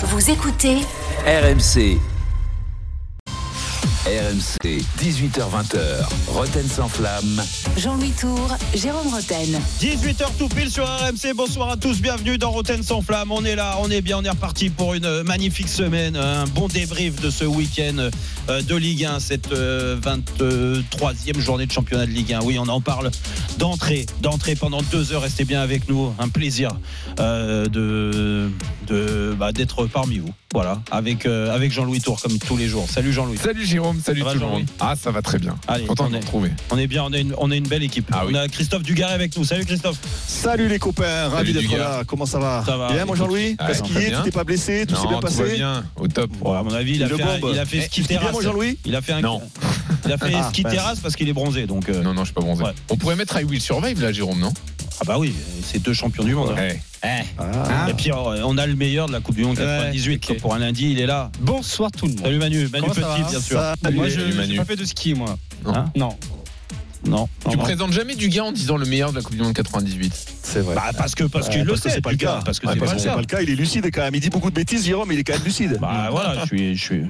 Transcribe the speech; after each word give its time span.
Vous 0.00 0.30
écoutez 0.30 0.76
RMC. 1.26 1.98
RMC, 4.08 4.80
18h20h. 5.02 5.78
Roten 6.28 6.66
sans 6.66 6.88
flamme. 6.88 7.42
Jean-Louis 7.76 8.12
Tour, 8.18 8.56
Jérôme 8.74 9.08
Roten. 9.08 9.60
18h 9.82 10.24
tout 10.38 10.48
pile 10.48 10.70
sur 10.70 10.86
RMC. 10.86 11.34
Bonsoir 11.36 11.68
à 11.68 11.76
tous, 11.76 12.00
bienvenue 12.00 12.38
dans 12.38 12.50
Roten 12.50 12.82
sans 12.82 13.02
flamme. 13.02 13.30
On 13.32 13.44
est 13.44 13.54
là, 13.54 13.76
on 13.82 13.90
est 13.90 14.00
bien, 14.00 14.16
on 14.16 14.24
est 14.24 14.30
reparti 14.30 14.70
pour 14.70 14.94
une 14.94 15.24
magnifique 15.24 15.68
semaine. 15.68 16.16
Un 16.16 16.46
bon 16.46 16.68
débrief 16.68 17.20
de 17.20 17.28
ce 17.28 17.44
week-end 17.44 18.08
euh, 18.48 18.62
de 18.62 18.76
Ligue 18.76 19.04
1, 19.04 19.20
cette 19.20 19.52
euh, 19.52 20.00
23e 20.00 21.38
journée 21.38 21.66
de 21.66 21.72
championnat 21.72 22.06
de 22.06 22.10
Ligue 22.12 22.32
1. 22.32 22.40
Oui, 22.44 22.58
on 22.58 22.68
en 22.68 22.80
parle 22.80 23.10
d'entrée, 23.58 24.06
d'entrée 24.22 24.54
pendant 24.54 24.80
deux 24.80 25.12
heures. 25.12 25.22
Restez 25.22 25.44
bien 25.44 25.60
avec 25.60 25.86
nous. 25.86 26.14
Un 26.18 26.30
plaisir 26.30 26.70
euh, 27.20 27.66
de, 27.66 28.50
de 28.86 29.36
bah, 29.38 29.52
d'être 29.52 29.84
parmi 29.84 30.16
vous. 30.16 30.32
Voilà, 30.54 30.80
avec, 30.90 31.26
euh, 31.26 31.54
avec 31.54 31.70
Jean-Louis 31.72 32.00
Tour 32.00 32.18
comme 32.22 32.38
tous 32.38 32.56
les 32.56 32.68
jours. 32.68 32.86
Salut 32.88 33.12
Jean-Louis. 33.12 33.36
Salut 33.36 33.66
Jérôme, 33.66 34.00
salut 34.02 34.22
tout 34.22 34.28
le 34.28 34.32
monde. 34.40 34.50
Jean-Louis 34.50 34.66
Ah, 34.80 34.94
ça 34.98 35.10
va 35.10 35.20
très 35.20 35.38
bien. 35.38 35.54
Allez, 35.68 35.84
Content 35.84 36.06
on 36.06 36.08
de 36.08 36.14
est- 36.14 36.20
vous 36.20 36.24
retrouver. 36.24 36.50
On 36.70 36.78
est 36.78 36.86
bien, 36.86 37.04
on 37.04 37.12
est 37.12 37.20
une, 37.20 37.34
on 37.36 37.50
est 37.50 37.58
une 37.58 37.68
belle 37.68 37.82
équipe. 37.82 38.08
Ah 38.12 38.24
on 38.26 38.32
a 38.32 38.48
Christophe 38.48 38.82
Dugarry 38.82 39.12
avec 39.12 39.36
nous. 39.36 39.44
Salut 39.44 39.66
Christophe. 39.66 39.98
Salut 40.26 40.68
les 40.68 40.78
copains, 40.78 41.28
ravi 41.28 41.52
d'être 41.52 41.76
là. 41.76 42.02
Comment 42.06 42.24
ça 42.24 42.38
va 42.38 42.64
Ça 42.64 42.78
va, 42.78 42.88
Bien, 42.88 43.00
mon 43.04 43.12
écoute. 43.12 43.18
Jean-Louis 43.18 43.56
Ah, 43.58 43.66
Qu'est-ce 43.66 43.82
on 43.82 43.86
qu'il 43.88 43.96
est 43.98 44.08
bien. 44.08 44.18
Tu 44.20 44.24
t'es 44.24 44.30
pas 44.30 44.44
blessé 44.44 44.86
Tout 44.88 44.94
s'est 44.94 45.02
bien 45.02 45.08
tout 45.10 45.14
va 45.16 45.20
passé 45.20 45.54
bien, 45.54 45.84
au 45.96 46.08
top. 46.08 46.30
Ouais, 46.40 46.56
à 46.56 46.62
mon 46.62 46.72
avis, 46.72 46.94
il 46.94 47.02
a, 47.02 47.08
Le 47.08 47.16
fait, 47.18 47.22
un- 47.24 47.52
il 47.52 47.58
a 47.58 47.66
fait 47.66 47.80
ski 47.82 48.02
terrasse. 48.04 48.32
mon 48.32 48.40
Jean-Louis 48.40 48.78
Il 48.86 48.96
a 48.96 49.02
fait 49.02 49.12
un. 49.12 49.20
Non. 49.20 49.42
Il 50.06 50.12
a 50.12 50.16
fait 50.16 50.32
Ah, 50.34 50.48
ski 50.48 50.62
terrasse 50.62 51.00
parce 51.00 51.14
qu'il 51.14 51.28
est 51.28 51.34
bronzé. 51.34 51.66
Donc, 51.66 51.90
euh, 51.90 52.02
Non, 52.02 52.14
non, 52.14 52.22
je 52.22 52.28
suis 52.28 52.34
pas 52.34 52.40
bronzé. 52.40 52.62
Ouais. 52.64 52.72
On 52.88 52.96
pourrait 52.96 53.16
mettre 53.16 53.38
I 53.38 53.44
Will 53.44 53.60
Survive 53.60 54.00
là, 54.00 54.12
Jérôme, 54.12 54.40
non? 54.40 54.54
Ah 55.00 55.04
bah 55.06 55.16
oui, 55.18 55.34
c'est 55.64 55.80
deux 55.82 55.92
champions 55.92 56.24
du 56.24 56.34
monde. 56.34 56.50
Ouais. 56.56 56.80
Ah. 57.02 57.88
Et 57.88 57.94
puis 57.94 58.10
euh, 58.10 58.42
on 58.44 58.58
a 58.58 58.66
le 58.66 58.74
meilleur 58.74 59.06
de 59.06 59.12
la 59.12 59.20
Coupe 59.20 59.36
du 59.36 59.44
Monde 59.44 59.56
98 59.56 60.30
ok. 60.30 60.40
pour 60.40 60.54
un 60.54 60.58
lundi, 60.58 60.90
il 60.90 61.00
est 61.00 61.06
là. 61.06 61.30
Bonsoir 61.40 61.90
tout 61.92 62.06
le 62.06 62.12
monde. 62.12 62.22
Salut 62.22 62.38
Manu, 62.38 62.68
Manu 62.68 62.88
Comment 62.92 63.14
Petit 63.14 63.30
bien 63.30 63.40
sûr. 63.40 63.60
Salut. 63.82 63.96
Moi, 63.96 64.08
je 64.08 64.20
n'ai 64.20 64.56
pas 64.56 64.64
fait 64.64 64.76
de 64.76 64.84
ski, 64.84 65.14
moi. 65.14 65.36
Non. 65.64 65.74
Hein 65.74 65.92
Non. 65.96 66.08
Non. 67.06 67.28
Tu 67.42 67.50
non, 67.50 67.56
non. 67.56 67.62
présentes 67.62 67.92
jamais 67.92 68.16
du 68.16 68.28
gars 68.28 68.44
en 68.44 68.50
disant 68.52 68.76
le 68.76 68.84
meilleur 68.84 69.12
de 69.12 69.16
la 69.16 69.22
Coupe 69.22 69.36
du 69.36 69.42
Monde 69.42 69.54
98. 69.54 70.12
C'est 70.42 70.60
vrai. 70.60 70.74
Bah 70.74 70.90
parce 70.96 71.14
que 71.14 71.22
parce 71.24 71.46
Ouais, 71.46 71.52
qu'il 71.52 71.62
le 71.62 71.68
parce 71.68 71.80
que 71.82 71.88
sait, 71.88 71.94
c'est 71.94 72.00
pas 72.00 72.10
le 72.10 72.16
Dugas, 72.16 72.38
cas. 72.38 72.42
Parce 72.44 72.58
que 72.58 72.66
Ouais, 72.66 72.72
c'est 72.74 72.80
pas 72.80 72.92
le 72.92 72.98
c'est 72.98 73.04
cas. 73.06 73.14
pas 73.14 73.20
le 73.20 73.26
cas, 73.26 73.40
il 73.42 73.50
est 73.50 73.54
lucide 73.54 73.88
quand 73.92 74.00
même. 74.00 74.14
Il 74.16 74.20
dit 74.20 74.30
beaucoup 74.30 74.50
de 74.50 74.56
bêtises, 74.56 74.84
Jérôme, 74.84 75.08
mais 75.08 75.14
il 75.14 75.20
est 75.20 75.24
quand 75.24 75.34
même 75.34 75.44
lucide. 75.44 75.78
Bah 75.80 76.08
voilà, 76.10 76.40
je 76.42 76.46
suis, 76.46 76.76
je 76.76 76.82
suis. 76.84 77.02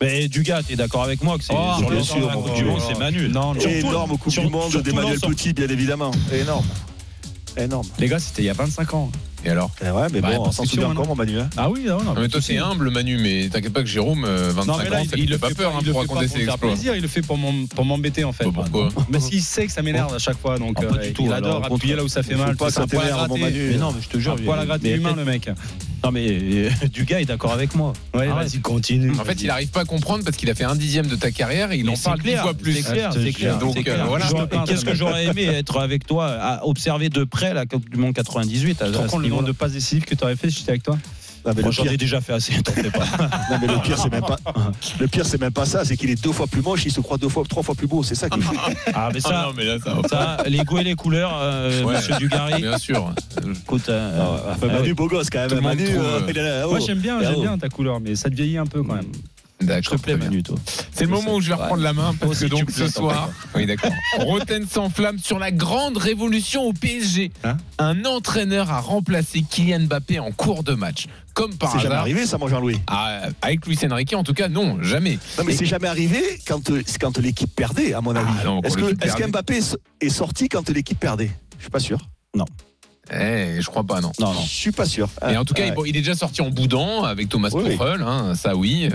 Mais 0.00 0.28
Dugas, 0.28 0.62
t'es 0.62 0.76
d'accord 0.76 1.02
avec 1.02 1.22
moi 1.24 1.38
que 1.38 1.44
c'est 1.44 1.52
Oh, 1.56 1.78
sur 1.78 1.90
le 1.90 2.02
sûr, 2.02 2.28
la 2.28 2.34
Coupe 2.34 2.54
du 2.54 2.64
Monde, 2.64 2.80
c'est 2.86 2.96
Manu. 2.98 3.28
Non, 3.28 3.54
non. 3.54 3.60
Énorme 3.60 4.16
Coupe 4.16 4.32
du 4.32 4.40
Monde 4.48 4.76
d'Emmanuel. 4.80 5.18
Petit, 5.20 5.52
bien 5.52 5.68
évidemment. 5.68 6.12
Énorme. 6.32 6.64
Énorme. 7.56 7.86
Les 7.98 8.08
gars, 8.08 8.18
c'était 8.18 8.42
il 8.42 8.46
y 8.46 8.50
a 8.50 8.54
25 8.54 8.94
ans. 8.94 9.10
Et 9.44 9.50
alors 9.50 9.72
Eh 9.84 9.90
ouais, 9.90 10.06
mais 10.12 10.20
Bah, 10.20 10.28
bon, 10.36 10.44
on 10.46 10.52
s'en 10.52 10.64
souvient 10.64 10.86
hein, 10.88 10.92
encore, 10.92 11.06
mon 11.08 11.16
Manu. 11.16 11.40
hein. 11.40 11.50
Ah 11.56 11.68
oui, 11.68 11.84
non, 11.86 12.00
non. 12.02 12.14
Mais 12.16 12.28
toi, 12.28 12.40
c'est 12.40 12.58
humble, 12.58 12.90
Manu, 12.90 13.18
mais 13.18 13.48
t'inquiète 13.48 13.72
pas 13.72 13.80
que 13.82 13.88
Jérôme, 13.88 14.24
euh, 14.24 14.52
25 14.54 14.66
Non, 14.72 14.78
mais 14.78 14.88
là, 14.88 15.00
ans, 15.00 15.04
il, 15.16 15.26
le 15.28 15.32
fait 15.34 15.38
pas 15.40 15.48
fait 15.48 15.54
peur 15.56 15.74
hein, 15.76 15.80
pour 15.90 16.00
raconter 16.00 16.28
ses 16.28 16.42
exploits. 16.44 16.58
plaisir, 16.70 16.94
il 16.94 17.02
le 17.02 17.08
fait 17.08 17.22
pour 17.22 17.36
m'em- 17.36 17.66
pour 17.66 17.84
m'embêter 17.84 18.22
en 18.22 18.32
fait. 18.32 18.44
Bah, 18.44 18.50
pourquoi 18.70 18.88
Mais 19.10 19.18
s'il 19.18 19.42
sait 19.42 19.66
que 19.66 19.72
ça 19.72 19.82
m'énerve 19.82 20.14
à 20.14 20.18
chaque 20.20 20.38
fois, 20.38 20.58
donc 20.58 20.76
Ah, 20.78 20.82
pas 20.84 20.94
euh, 20.94 21.06
du 21.08 21.12
tout, 21.12 21.24
il 21.26 21.32
alors, 21.32 21.56
adore 21.56 21.74
appuyer 21.74 21.96
là 21.96 22.04
où 22.04 22.08
ça 22.08 22.22
fait 22.22 22.36
mal. 22.36 22.54
pas 22.56 22.70
C'est 22.70 22.78
un 22.80 22.84
que 22.84 22.90
ça 22.92 22.96
poil 22.96 23.06
à 23.08 23.10
t'énerve, 23.10 23.28
mon 23.30 23.34
gratter. 23.36 23.52
Manu. 23.58 23.68
Mais 23.72 23.78
non, 23.78 23.92
mais 23.92 24.00
je 24.02 24.08
te 24.08 24.18
jure, 24.18 24.32
Un 24.34 24.36
poil 24.44 24.58
à 24.60 24.64
gratter 24.66 24.94
humain, 24.94 25.14
le 25.16 25.24
mec. 25.24 25.50
Non 26.04 26.10
mais 26.10 26.26
euh, 26.30 26.70
Dugas 26.92 27.20
est 27.20 27.24
d'accord 27.26 27.52
avec 27.52 27.74
moi. 27.74 27.92
Ouais, 28.14 28.26
Arrête. 28.26 28.48
vas-y, 28.48 28.60
continue. 28.60 29.12
En 29.18 29.24
fait, 29.24 29.40
il 29.42 29.50
arrive 29.50 29.68
pas 29.68 29.82
à 29.82 29.84
comprendre 29.84 30.24
parce 30.24 30.36
qu'il 30.36 30.50
a 30.50 30.54
fait 30.54 30.64
un 30.64 30.74
dixième 30.74 31.06
de 31.06 31.14
ta 31.16 31.30
carrière 31.30 31.70
et 31.72 31.78
il 31.78 31.84
Mais 31.84 31.92
en 31.92 31.96
c'est 31.96 32.04
parle 32.04 32.18
dix 32.18 32.24
clair, 32.24 32.42
fois 32.42 32.54
plus. 32.54 32.74
C'est 32.74 32.92
clair, 32.92 33.10
Ah, 33.12 33.16
c'est 33.22 33.32
clair. 33.32 33.58
jure. 33.58 33.60
Donc, 33.60 33.74
c'est 33.84 33.88
euh, 33.90 34.04
voilà. 34.04 34.26
J'aurais- 34.28 34.48
Qu'est-ce 34.66 34.84
que 34.84 34.94
j'aurais 34.94 35.26
aimé 35.26 35.44
être 35.44 35.78
avec 35.78 36.06
toi, 36.06 36.26
à 36.28 36.66
observer 36.66 37.08
de 37.08 37.24
près 37.24 37.54
la 37.54 37.66
Coupe 37.66 37.88
du 37.88 37.96
Monde 37.98 38.14
98 38.14 38.82
à, 38.82 38.86
Tu 38.86 38.92
te 38.92 38.96
à 38.96 39.00
rends 39.00 39.06
ce 39.06 39.10
compte 39.12 39.22
le 39.22 39.28
nombre 39.28 39.42
niveau-là. 39.42 39.52
de 39.52 39.56
passes 39.56 39.72
décisives 39.72 40.04
que 40.04 40.14
tu 40.14 40.24
aurais 40.24 40.36
fait 40.36 40.50
si 40.50 40.58
j'étais 40.58 40.70
avec 40.72 40.82
toi? 40.82 40.98
Non, 41.44 41.52
mais 41.56 41.62
Moi, 41.62 41.70
le 41.70 41.72
J'en 41.72 41.82
pire, 41.82 41.92
ai 41.92 41.96
déjà 41.96 42.20
fait 42.20 42.32
assez, 42.32 42.62
t'en 42.62 42.72
fais 42.72 42.90
pas. 42.90 43.04
non, 43.50 43.58
mais 43.60 43.66
le 43.66 43.80
pire, 43.80 43.98
c'est 43.98 44.10
même 44.12 44.22
pas. 44.22 44.38
Le 45.00 45.08
pire, 45.08 45.26
c'est 45.26 45.40
même 45.40 45.52
pas 45.52 45.64
ça. 45.64 45.84
C'est 45.84 45.96
qu'il 45.96 46.10
est 46.10 46.22
deux 46.22 46.32
fois 46.32 46.46
plus 46.46 46.62
moche. 46.62 46.84
Il 46.84 46.92
se 46.92 47.00
croit 47.00 47.16
deux 47.18 47.28
fois, 47.28 47.42
trois 47.48 47.62
fois 47.62 47.74
plus 47.74 47.86
beau. 47.86 48.02
C'est 48.02 48.14
ça 48.14 48.28
qui 48.28 48.40
fait. 48.40 48.56
Ah 48.94 49.10
mais 49.12 49.20
Ah 49.24 49.28
ça, 49.28 49.42
non, 49.46 49.52
mais 49.56 49.64
là, 49.64 49.76
ça 50.08 50.36
les 50.46 50.64
goûts 50.64 50.78
et 50.78 50.84
les 50.84 50.94
couleurs, 50.94 51.36
euh, 51.40 51.82
Ouais. 51.82 51.96
Monsieur 51.96 52.14
Dugarry. 52.16 52.62
Bien 52.62 52.78
sûr. 52.78 53.12
Écoute, 53.62 53.88
euh, 53.88 54.18
Ah, 54.20 54.52
enfin, 54.52 54.68
ah 54.70 54.74
Manu, 54.74 54.94
beau 54.94 55.08
gosse 55.08 55.30
quand 55.30 55.48
même. 55.48 55.60
Manu, 55.60 55.84
trouve, 55.84 56.04
euh, 56.04 56.20
euh, 56.36 56.66
Moi, 56.68 56.78
oh. 56.80 56.84
j'aime 56.86 56.98
bien, 56.98 57.18
Ah, 57.20 57.24
j'aime 57.24 57.34
oh. 57.38 57.40
bien 57.42 57.58
ta 57.58 57.68
couleur, 57.68 58.00
mais 58.00 58.14
ça 58.14 58.30
te 58.30 58.34
vieillit 58.34 58.58
un 58.58 58.66
peu 58.66 58.82
quand 58.82 58.94
même. 58.94 59.10
Je 59.66 59.90
te 59.90 59.96
plais. 59.96 60.16
Manu, 60.16 60.42
toi. 60.42 60.56
C'est 60.92 61.04
le 61.04 61.10
moment 61.10 61.34
où 61.36 61.40
je 61.40 61.48
vais 61.48 61.54
reprendre 61.54 61.82
la 61.82 61.92
main 61.92 62.14
parce 62.18 62.32
Aussi, 62.32 62.44
que 62.44 62.48
donc 62.50 62.70
ce 62.70 62.88
soir, 62.88 63.30
oui 63.54 63.66
d'accord. 63.66 63.92
Roten 64.18 64.66
s'enflamme 64.68 65.18
sur 65.18 65.38
la 65.38 65.50
grande 65.50 65.96
révolution 65.96 66.62
au 66.64 66.72
PSG. 66.72 67.32
Hein 67.44 67.56
Un 67.78 68.04
entraîneur 68.04 68.70
a 68.70 68.80
remplacé 68.80 69.42
Kylian 69.48 69.80
Mbappé 69.86 70.18
en 70.18 70.30
cours 70.32 70.62
de 70.64 70.74
match, 70.74 71.06
comme 71.34 71.54
par 71.56 71.72
C'est 71.72 71.78
jamais 71.80 71.94
arrivé, 71.94 72.26
ça, 72.26 72.38
mon 72.38 72.48
Jean-Louis. 72.48 72.80
Ah, 72.86 73.22
avec 73.42 73.66
Luis 73.66 73.78
Enrique, 73.90 74.14
en 74.14 74.24
tout 74.24 74.34
cas, 74.34 74.48
non, 74.48 74.82
jamais. 74.82 75.18
Non, 75.38 75.44
mais 75.44 75.54
Et- 75.54 75.56
c'est 75.56 75.66
jamais 75.66 75.88
arrivé 75.88 76.22
quand, 76.46 76.60
c'est 76.86 76.98
quand 77.00 77.18
l'équipe 77.18 77.54
perdait, 77.54 77.94
à 77.94 78.00
mon 78.00 78.14
avis. 78.16 78.26
Ah 78.40 78.44
non, 78.44 78.60
quand 78.60 78.68
Est-ce 78.68 78.76
que, 78.76 78.92
perdait. 78.94 79.22
qu'Mbappé 79.22 79.56
est- 79.58 79.78
est 80.00 80.08
sorti 80.10 80.48
quand 80.48 80.68
l'équipe 80.70 80.98
perdait? 80.98 81.30
Je 81.58 81.62
suis 81.64 81.70
pas 81.70 81.80
sûr. 81.80 81.98
Eh, 83.12 83.56
je 83.60 83.66
crois 83.66 83.82
pas, 83.82 84.00
non. 84.00 84.12
Non, 84.20 84.32
non. 84.32 84.40
Je 84.42 84.48
suis 84.48 84.70
pas 84.70 84.86
sûr. 84.86 85.08
Mais 85.26 85.36
en 85.36 85.44
tout 85.44 85.54
cas, 85.54 85.64
Ah, 85.64 85.68
il- 85.68 85.74
bon, 85.74 85.84
il 85.84 85.96
est 85.96 86.00
déjà 86.00 86.14
sorti 86.14 86.40
en 86.40 86.50
boudant 86.50 87.02
avec 87.02 87.28
Thomas 87.28 87.48
Oui. 87.52 87.64
Tuchel, 87.72 88.00
hein, 88.00 88.34
ça 88.36 88.54
oui. 88.54 88.88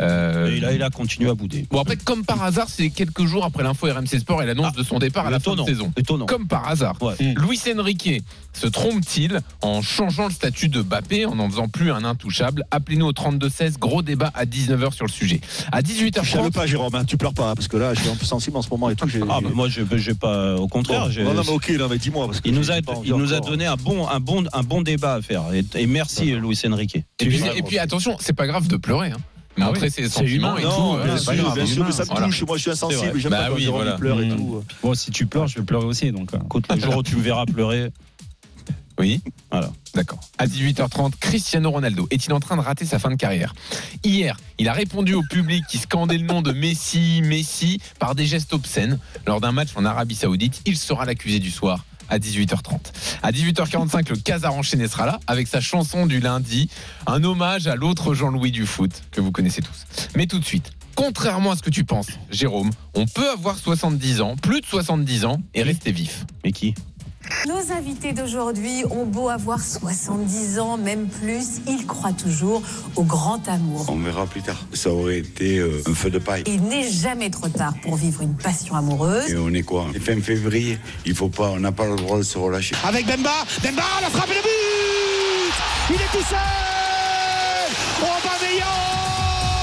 Euh, 0.00 0.50
Et 0.52 0.58
il 0.58 0.64
a, 0.64 0.72
il 0.72 0.82
a 0.84 0.88
continué 0.90 1.28
à 1.28 1.34
bouder. 1.34 1.66
Bon 1.68 1.80
après, 1.80 1.96
comme 1.96 2.24
par 2.24 2.42
hasard, 2.44 2.68
c'est 2.70 2.90
quelques 2.90 3.24
jours 3.26 3.44
après 3.44 3.64
l'info 3.64 3.88
RMC 3.92 4.20
Sport 4.20 4.42
et 4.44 4.46
l'annonce 4.46 4.68
Ah, 4.74 4.78
de 4.78 4.84
son 4.84 5.00
départ 5.00 5.26
à 5.26 5.30
la 5.30 5.40
fin 5.40 5.56
de 5.56 5.64
saison. 5.64 5.92
Étonnant. 5.96 6.26
Comme 6.26 6.46
par 6.46 6.68
hasard. 6.68 6.96
Ouais. 7.02 7.14
Luis 7.36 7.60
Enrique 7.76 8.22
se 8.52 8.68
trompe-t-il 8.68 9.40
en 9.62 9.82
changeant 9.82 10.26
le 10.28 10.32
statut 10.32 10.68
de 10.68 10.80
Bappé, 10.80 11.26
en 11.26 11.34
n'en 11.34 11.50
faisant 11.50 11.66
plus 11.68 11.90
un 11.90 12.04
intouchable? 12.04 12.64
Appelez-nous 12.70 13.06
au 13.06 13.12
32-16, 13.12 13.78
gros 13.78 14.02
débat 14.02 14.30
à 14.34 14.44
19h 14.46 14.92
sur 14.94 15.06
le 15.06 15.10
sujet. 15.12 15.40
À 15.72 15.82
Tu 15.82 15.92
chiales 15.92 16.10
18h30, 16.12 16.52
pas, 16.52 16.66
Jérôme, 16.66 16.94
hein, 16.94 17.04
tu 17.04 17.16
pleures 17.16 17.34
pas, 17.34 17.50
hein, 17.50 17.54
parce 17.56 17.66
que 17.68 17.76
là, 17.76 17.94
je 17.94 18.00
suis 18.00 18.08
un 18.10 18.14
peu 18.16 18.24
sensible 18.26 18.56
en 18.56 18.62
ce 18.62 18.70
moment 18.70 18.90
et 18.90 18.94
tout. 18.94 19.08
Ah, 19.28 19.38
mais 19.42 19.50
moi, 19.50 19.68
je 19.68 19.82
j'ai 19.96 20.14
pas. 20.14 20.54
Au 20.54 20.68
contraire, 20.68 21.08
Bon, 21.08 21.24
non, 21.24 21.34
non, 21.34 21.42
mais 21.44 21.50
ok, 21.52 21.70
non, 21.78 21.88
mais 21.88 21.98
dis-moi. 21.98 22.26
parce 22.26 22.40
que 22.40 22.48
il 22.48 22.54
nous 22.54 22.62
j'ai 22.62 22.72
a, 22.74 22.82
pas 22.82 22.92
envie 22.92 23.08
il 23.10 23.14
nous 23.16 23.32
a 23.34 23.36
encore. 23.38 23.49
Donné 23.50 23.66
un 23.66 23.76
bon, 23.76 24.08
un 24.08 24.20
bon, 24.20 24.44
un 24.52 24.62
bon 24.62 24.80
débat 24.82 25.14
à 25.14 25.22
faire. 25.22 25.42
Et, 25.52 25.64
et 25.74 25.86
merci, 25.86 26.32
Luis 26.32 26.58
Enrique. 26.66 26.96
et 26.96 27.04
puis, 27.26 27.42
et 27.56 27.62
puis 27.62 27.78
attention, 27.78 28.16
c'est 28.20 28.32
pas 28.32 28.46
grave 28.46 28.66
de 28.68 28.76
pleurer. 28.76 29.10
Hein. 29.10 29.16
Ah 29.60 29.66
Montrer 29.66 29.86
oui, 29.86 29.90
ses 29.90 30.02
c'est 30.04 30.08
sentiments 30.08 30.56
humain. 30.56 30.60
et 30.60 30.62
Non, 30.64 30.96
tout. 30.96 31.02
bien 31.04 31.12
euh, 31.14 31.18
sûr, 31.18 31.34
grave. 31.34 31.54
bien 31.54 31.66
sûr, 31.66 31.84
mais 31.84 31.92
ça 31.92 32.04
me 32.04 32.08
Voilà. 32.08 32.26
touche. 32.26 32.42
Moi, 32.46 32.56
je 32.56 32.62
suis 32.62 32.70
insensible. 32.70 33.12
J'aime 33.18 33.30
Bah 33.32 33.38
pas 33.42 33.48
quand 33.48 33.54
oui, 33.56 33.66
voilà. 33.66 33.92
pleure 33.98 34.20
et 34.22 34.26
Mmh. 34.26 34.36
tout. 34.36 34.64
Bon, 34.82 34.94
si 34.94 35.10
tu 35.10 35.26
pleures, 35.26 35.48
je 35.48 35.58
vais 35.58 35.64
pleurer 35.64 35.84
aussi. 35.84 36.12
Donc, 36.12 36.32
euh. 36.32 36.38
Écoute, 36.44 36.64
le 36.74 36.80
jour 36.80 36.96
où 36.96 37.02
tu 37.02 37.16
me 37.16 37.20
verras 37.22 37.44
pleurer, 37.46 37.90
Oui. 38.98 39.20
Voilà. 39.50 39.70
D'accord. 39.94 40.20
À 40.38 40.46
18h30, 40.46 41.14
Cristiano 41.18 41.70
Ronaldo 41.70 42.06
est-il 42.10 42.32
en 42.32 42.38
train 42.38 42.56
de 42.56 42.60
rater 42.60 42.84
sa 42.84 42.98
fin 42.98 43.10
de 43.10 43.16
carrière? 43.16 43.54
Hier, 44.04 44.36
il 44.58 44.68
a 44.68 44.72
répondu 44.72 45.14
au 45.14 45.22
public 45.22 45.64
qui 45.68 45.78
scandait 45.78 46.18
le 46.18 46.26
nom 46.26 46.42
de 46.42 46.52
Messi, 46.52 47.20
Messi, 47.24 47.80
par 47.98 48.14
des 48.14 48.26
gestes 48.26 48.52
obscènes. 48.52 48.98
Lors 49.26 49.40
d'un 49.40 49.52
match 49.52 49.70
en 49.74 49.84
Arabie 49.84 50.14
Saoudite, 50.14 50.62
il 50.66 50.76
sera 50.76 51.04
l'accusé 51.06 51.38
du 51.40 51.50
soir 51.50 51.84
à 52.10 52.18
18h30. 52.18 52.78
À 53.22 53.32
18h45, 53.32 54.10
le 54.10 54.16
Casar 54.16 54.54
enchaîné 54.54 54.88
sera 54.88 55.06
là 55.06 55.20
avec 55.26 55.48
sa 55.48 55.60
chanson 55.60 56.06
du 56.06 56.20
lundi, 56.20 56.68
un 57.06 57.24
hommage 57.24 57.66
à 57.66 57.76
l'autre 57.76 58.14
Jean-Louis 58.14 58.50
du 58.50 58.66
foot 58.66 58.90
que 59.10 59.20
vous 59.20 59.32
connaissez 59.32 59.62
tous. 59.62 59.86
Mais 60.16 60.26
tout 60.26 60.38
de 60.38 60.44
suite, 60.44 60.72
contrairement 60.94 61.52
à 61.52 61.56
ce 61.56 61.62
que 61.62 61.70
tu 61.70 61.84
penses, 61.84 62.08
Jérôme, 62.30 62.70
on 62.94 63.06
peut 63.06 63.30
avoir 63.30 63.56
70 63.56 64.20
ans, 64.20 64.36
plus 64.36 64.60
de 64.60 64.66
70 64.66 65.24
ans 65.24 65.40
et 65.54 65.62
rester 65.62 65.92
vif. 65.92 66.26
mais 66.44 66.52
qui? 66.52 66.74
Nos 67.46 67.72
invités 67.72 68.12
d'aujourd'hui 68.12 68.84
ont 68.90 69.06
beau 69.06 69.28
avoir 69.28 69.60
70 69.62 70.58
ans, 70.58 70.76
même 70.76 71.08
plus, 71.08 71.60
ils 71.68 71.86
croient 71.86 72.12
toujours 72.12 72.62
au 72.96 73.02
grand 73.02 73.46
amour. 73.48 73.86
On 73.88 73.96
verra 73.98 74.26
plus 74.26 74.42
tard. 74.42 74.66
Ça 74.72 74.90
aurait 74.90 75.18
été 75.18 75.58
euh, 75.58 75.82
un 75.86 75.94
feu 75.94 76.10
de 76.10 76.18
paille. 76.18 76.42
Il 76.46 76.62
n'est 76.62 76.88
jamais 76.88 77.30
trop 77.30 77.48
tard 77.48 77.74
pour 77.82 77.96
vivre 77.96 78.22
une 78.22 78.34
passion 78.34 78.74
amoureuse. 78.74 79.30
Et 79.30 79.36
on 79.36 79.52
est 79.54 79.62
quoi? 79.62 79.86
Fin 80.04 80.20
février. 80.20 80.78
Il 81.06 81.14
faut 81.14 81.28
pas, 81.28 81.50
on 81.50 81.60
n'a 81.60 81.72
pas 81.72 81.86
le 81.86 81.96
droit 81.96 82.18
de 82.18 82.22
se 82.22 82.36
relâcher. 82.38 82.74
avec 82.84 83.06
Bemba. 83.06 83.30
Bemba, 83.62 83.82
la 84.02 84.10
frappe 84.10 84.30
et 84.30 84.34
le 84.34 84.42
but 84.42 85.90
Il 85.90 85.96
est 85.96 86.18
tout 86.18 86.24
seul 86.28 86.38
Aubameyang 88.02 88.29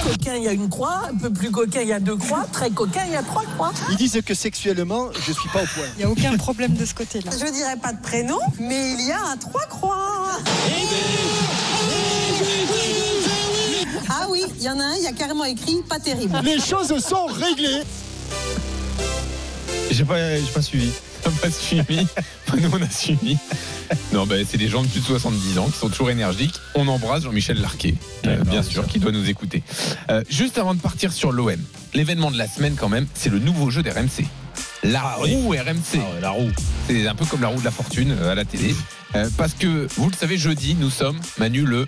Coquin, 0.07 0.35
il 0.35 0.43
y 0.43 0.47
a 0.47 0.53
une 0.53 0.69
croix, 0.69 1.01
un 1.11 1.17
peu 1.17 1.29
plus 1.29 1.51
coquin, 1.51 1.81
il 1.81 1.89
y 1.89 1.93
a 1.93 1.99
deux 1.99 2.15
croix, 2.15 2.45
très 2.53 2.69
coquin, 2.69 3.01
il 3.07 3.11
y 3.11 3.15
a 3.17 3.23
trois 3.23 3.43
croix. 3.43 3.73
Ils 3.91 3.97
disent 3.97 4.21
que 4.25 4.33
sexuellement, 4.33 5.09
je 5.13 5.33
suis 5.33 5.49
pas 5.49 5.63
au 5.63 5.65
point. 5.65 5.83
Il 5.95 5.99
n'y 5.99 6.03
a 6.05 6.09
aucun 6.09 6.37
problème 6.37 6.73
de 6.75 6.85
ce 6.85 6.93
côté-là. 6.93 7.31
Je 7.31 7.51
dirais 7.51 7.75
pas 7.75 7.91
de 7.91 8.01
prénom, 8.01 8.39
mais 8.57 8.93
il 8.93 9.05
y 9.05 9.11
a 9.11 9.21
un 9.33 9.35
trois 9.35 9.65
croix. 9.65 10.39
Ah 14.09 14.27
oui, 14.29 14.45
il 14.57 14.63
y 14.63 14.69
en 14.69 14.79
a 14.79 14.83
un, 14.83 14.95
il 14.95 15.03
y 15.03 15.07
a 15.07 15.11
carrément 15.11 15.43
écrit 15.43 15.81
pas 15.89 15.99
terrible. 15.99 16.39
Les 16.41 16.61
choses 16.61 16.97
sont 17.03 17.25
réglées. 17.25 17.83
J'ai 19.91 20.05
pas, 20.05 20.37
j'ai 20.37 20.51
pas 20.53 20.61
suivi. 20.61 20.91
On 21.27 21.31
n'a 21.31 21.37
pas 21.41 21.51
suivi. 21.51 22.07
Nous, 22.57 22.69
on 22.71 22.81
a 22.81 22.89
suivi. 22.89 23.37
Non, 24.13 24.25
bah, 24.25 24.35
c'est 24.49 24.57
des 24.57 24.69
gens 24.69 24.81
de 24.81 24.87
plus 24.87 25.01
de 25.01 25.05
70 25.05 25.57
ans 25.59 25.65
qui 25.67 25.77
sont 25.77 25.89
toujours 25.89 26.09
énergiques. 26.09 26.55
On 26.73 26.87
embrasse 26.87 27.23
Jean-Michel 27.23 27.59
Larquet, 27.59 27.95
euh, 28.25 28.41
bien 28.45 28.63
sûr, 28.63 28.87
qui 28.87 28.99
doit 28.99 29.11
nous 29.11 29.29
écouter. 29.29 29.61
Euh, 30.09 30.23
juste 30.29 30.57
avant 30.57 30.73
de 30.73 30.79
partir 30.79 31.11
sur 31.11 31.31
l'OM, 31.33 31.51
l'événement 31.93 32.31
de 32.31 32.37
la 32.37 32.47
semaine, 32.47 32.75
quand 32.79 32.87
même, 32.89 33.07
c'est 33.13 33.29
le 33.29 33.39
nouveau 33.39 33.69
jeu 33.69 33.83
d'RMC. 33.83 34.25
La 34.83 35.01
Ah 35.03 35.17
oui. 35.21 35.35
roue 35.35 35.49
RMC. 35.49 35.95
Ah 35.95 35.97
ouais, 35.97 36.21
La 36.21 36.29
roue. 36.29 36.51
C'est 36.87 37.05
un 37.07 37.15
peu 37.15 37.25
comme 37.25 37.41
la 37.41 37.49
roue 37.49 37.59
de 37.59 37.65
la 37.65 37.71
fortune 37.71 38.15
euh, 38.21 38.31
à 38.31 38.35
la 38.35 38.45
télé. 38.45 38.73
Euh, 39.15 39.29
parce 39.37 39.53
que, 39.53 39.87
vous 39.97 40.09
le 40.09 40.15
savez, 40.15 40.37
jeudi, 40.37 40.75
nous 40.79 40.89
sommes, 40.89 41.19
Manu, 41.39 41.65
le 41.65 41.87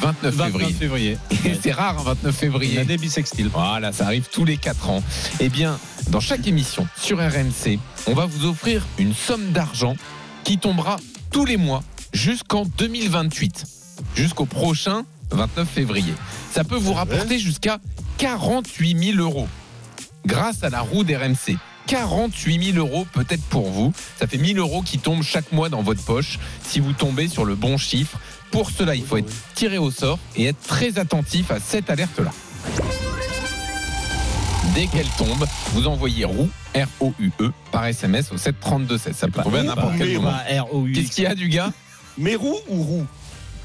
29 0.00 0.34
février. 0.34 0.66
29 0.66 0.78
février. 0.78 1.18
Et 1.44 1.58
c'est 1.60 1.72
rare, 1.72 1.98
un 1.98 2.02
29 2.02 2.34
février. 2.34 2.72
Il 2.74 2.78
a 2.78 2.84
des 2.84 2.98
bisextiles. 2.98 3.48
Voilà, 3.48 3.92
ça 3.92 4.06
arrive 4.06 4.28
tous 4.30 4.44
les 4.44 4.56
4 4.56 4.90
ans. 4.90 5.02
Eh 5.40 5.48
bien, 5.48 5.78
dans 6.10 6.20
chaque 6.20 6.46
émission 6.46 6.86
sur 6.96 7.18
RMC, 7.18 7.78
on 8.06 8.14
va 8.14 8.26
vous 8.26 8.46
offrir 8.46 8.86
une 8.98 9.14
somme 9.14 9.52
d'argent 9.52 9.96
qui 10.44 10.58
tombera 10.58 10.96
tous 11.30 11.44
les 11.44 11.56
mois 11.56 11.82
jusqu'en 12.12 12.64
2028, 12.64 13.64
jusqu'au 14.14 14.46
prochain 14.46 15.04
29 15.30 15.68
février. 15.68 16.14
Ça 16.52 16.64
peut 16.64 16.76
vous 16.76 16.94
rapporter 16.94 17.38
jusqu'à 17.38 17.78
48 18.18 19.12
000 19.14 19.18
euros 19.18 19.48
grâce 20.26 20.62
à 20.62 20.70
la 20.70 20.80
roue 20.80 21.04
d'RMC. 21.04 21.56
48 21.86 22.74
000 22.74 22.78
euros 22.78 23.06
peut-être 23.12 23.42
pour 23.44 23.70
vous. 23.70 23.92
Ça 24.18 24.26
fait 24.26 24.36
1000 24.36 24.58
euros 24.58 24.82
qui 24.82 24.98
tombent 24.98 25.22
chaque 25.22 25.52
mois 25.52 25.70
dans 25.70 25.82
votre 25.82 26.02
poche 26.04 26.38
si 26.62 26.80
vous 26.80 26.92
tombez 26.92 27.28
sur 27.28 27.46
le 27.46 27.54
bon 27.54 27.78
chiffre. 27.78 28.18
Pour 28.50 28.70
cela, 28.70 28.94
il 28.94 29.04
faut 29.04 29.16
être 29.18 29.32
tiré 29.54 29.78
au 29.78 29.90
sort 29.90 30.18
et 30.36 30.46
être 30.46 30.60
très 30.66 30.98
attentif 30.98 31.50
à 31.50 31.60
cette 31.60 31.90
alerte-là. 31.90 32.30
Dès 34.74 34.86
qu'elle 34.86 35.08
tombe, 35.16 35.44
vous 35.72 35.86
envoyez 35.86 36.24
roue, 36.24 36.48
R-O-U-E, 36.74 37.50
par 37.72 37.86
SMS 37.86 38.30
au 38.32 38.36
732-16. 38.36 39.12
Ça 39.14 39.28
peut 39.28 39.42
tomber 39.42 39.58
à 39.58 39.62
n'importe 39.64 39.94
quel 39.98 40.14
moment. 40.14 40.32
Qu'est-ce 40.94 41.10
qu'il 41.10 41.24
y 41.24 41.26
a 41.26 41.34
du 41.34 41.48
gars 41.48 41.72
Mais 42.16 42.34
roue 42.36 42.56
ou 42.68 42.82
roue 42.82 43.06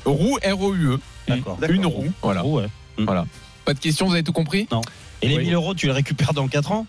Roue, 0.05 0.37
R-O-U-E. 0.43 0.99
D'accord. 1.27 1.57
Une 1.69 1.85
roue. 1.85 2.11
Voilà. 2.21 2.45
Ouais. 2.45 2.65
voilà. 2.97 3.25
Pas 3.63 3.73
de 3.73 3.79
questions, 3.79 4.07
vous 4.07 4.13
avez 4.13 4.23
tout 4.23 4.33
compris? 4.33 4.67
Non. 4.71 4.81
Et 5.21 5.27
les 5.29 5.37
Oui. 5.37 5.43
1000 5.45 5.53
euros, 5.53 5.73
tu 5.73 5.85
les 5.85 5.91
récupères 5.93 6.33
dans 6.33 6.47
4 6.47 6.71
ans? 6.73 6.85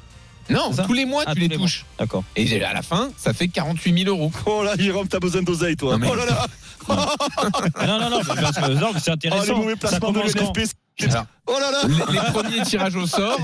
Non, 0.51 0.73
tous 0.87 0.93
les 0.93 1.05
mois, 1.07 1.23
Ah, 1.27 1.35
tu 1.35 1.41
les 1.41 1.49
touches. 1.49 1.87
D'accord. 1.99 2.25
Et 2.37 2.63
à 2.65 2.73
la 2.73 2.83
fin, 2.83 3.11
ça 3.17 3.33
fait 3.33 3.49
48 3.49 4.05
000 4.05 4.11
euros. 4.15 4.31
Oh 4.47 4.63
là, 4.65 4.75
Jérôme, 4.79 5.09
t'as 5.09 5.21
besoin 5.21 5.43
d'oseille, 5.43 5.77
toi. 5.77 5.97
Mais- 5.99 6.09
Oh 6.11 6.15
là 6.15 6.27
là 6.27 6.47
non, 6.89 7.99
non, 7.99 8.11
non, 8.11 8.19
mais 8.19 8.43
parce 8.43 8.57
que, 8.57 8.73
non, 8.73 8.91
mais 8.93 9.01
c'est 9.01 9.11
Oh, 9.11 9.15
intéressant. 9.15 9.45
les 9.45 9.55
mauvais 9.55 9.77
ça. 11.11 11.19
Alors, 11.19 11.27
Oh 11.47 11.57
là 11.61 11.71
là 11.71 11.79
les, 11.89 12.13
les 12.15 12.21
premiers 12.33 12.63
tirages 12.63 12.95
au 12.97 13.07
sort, 13.07 13.39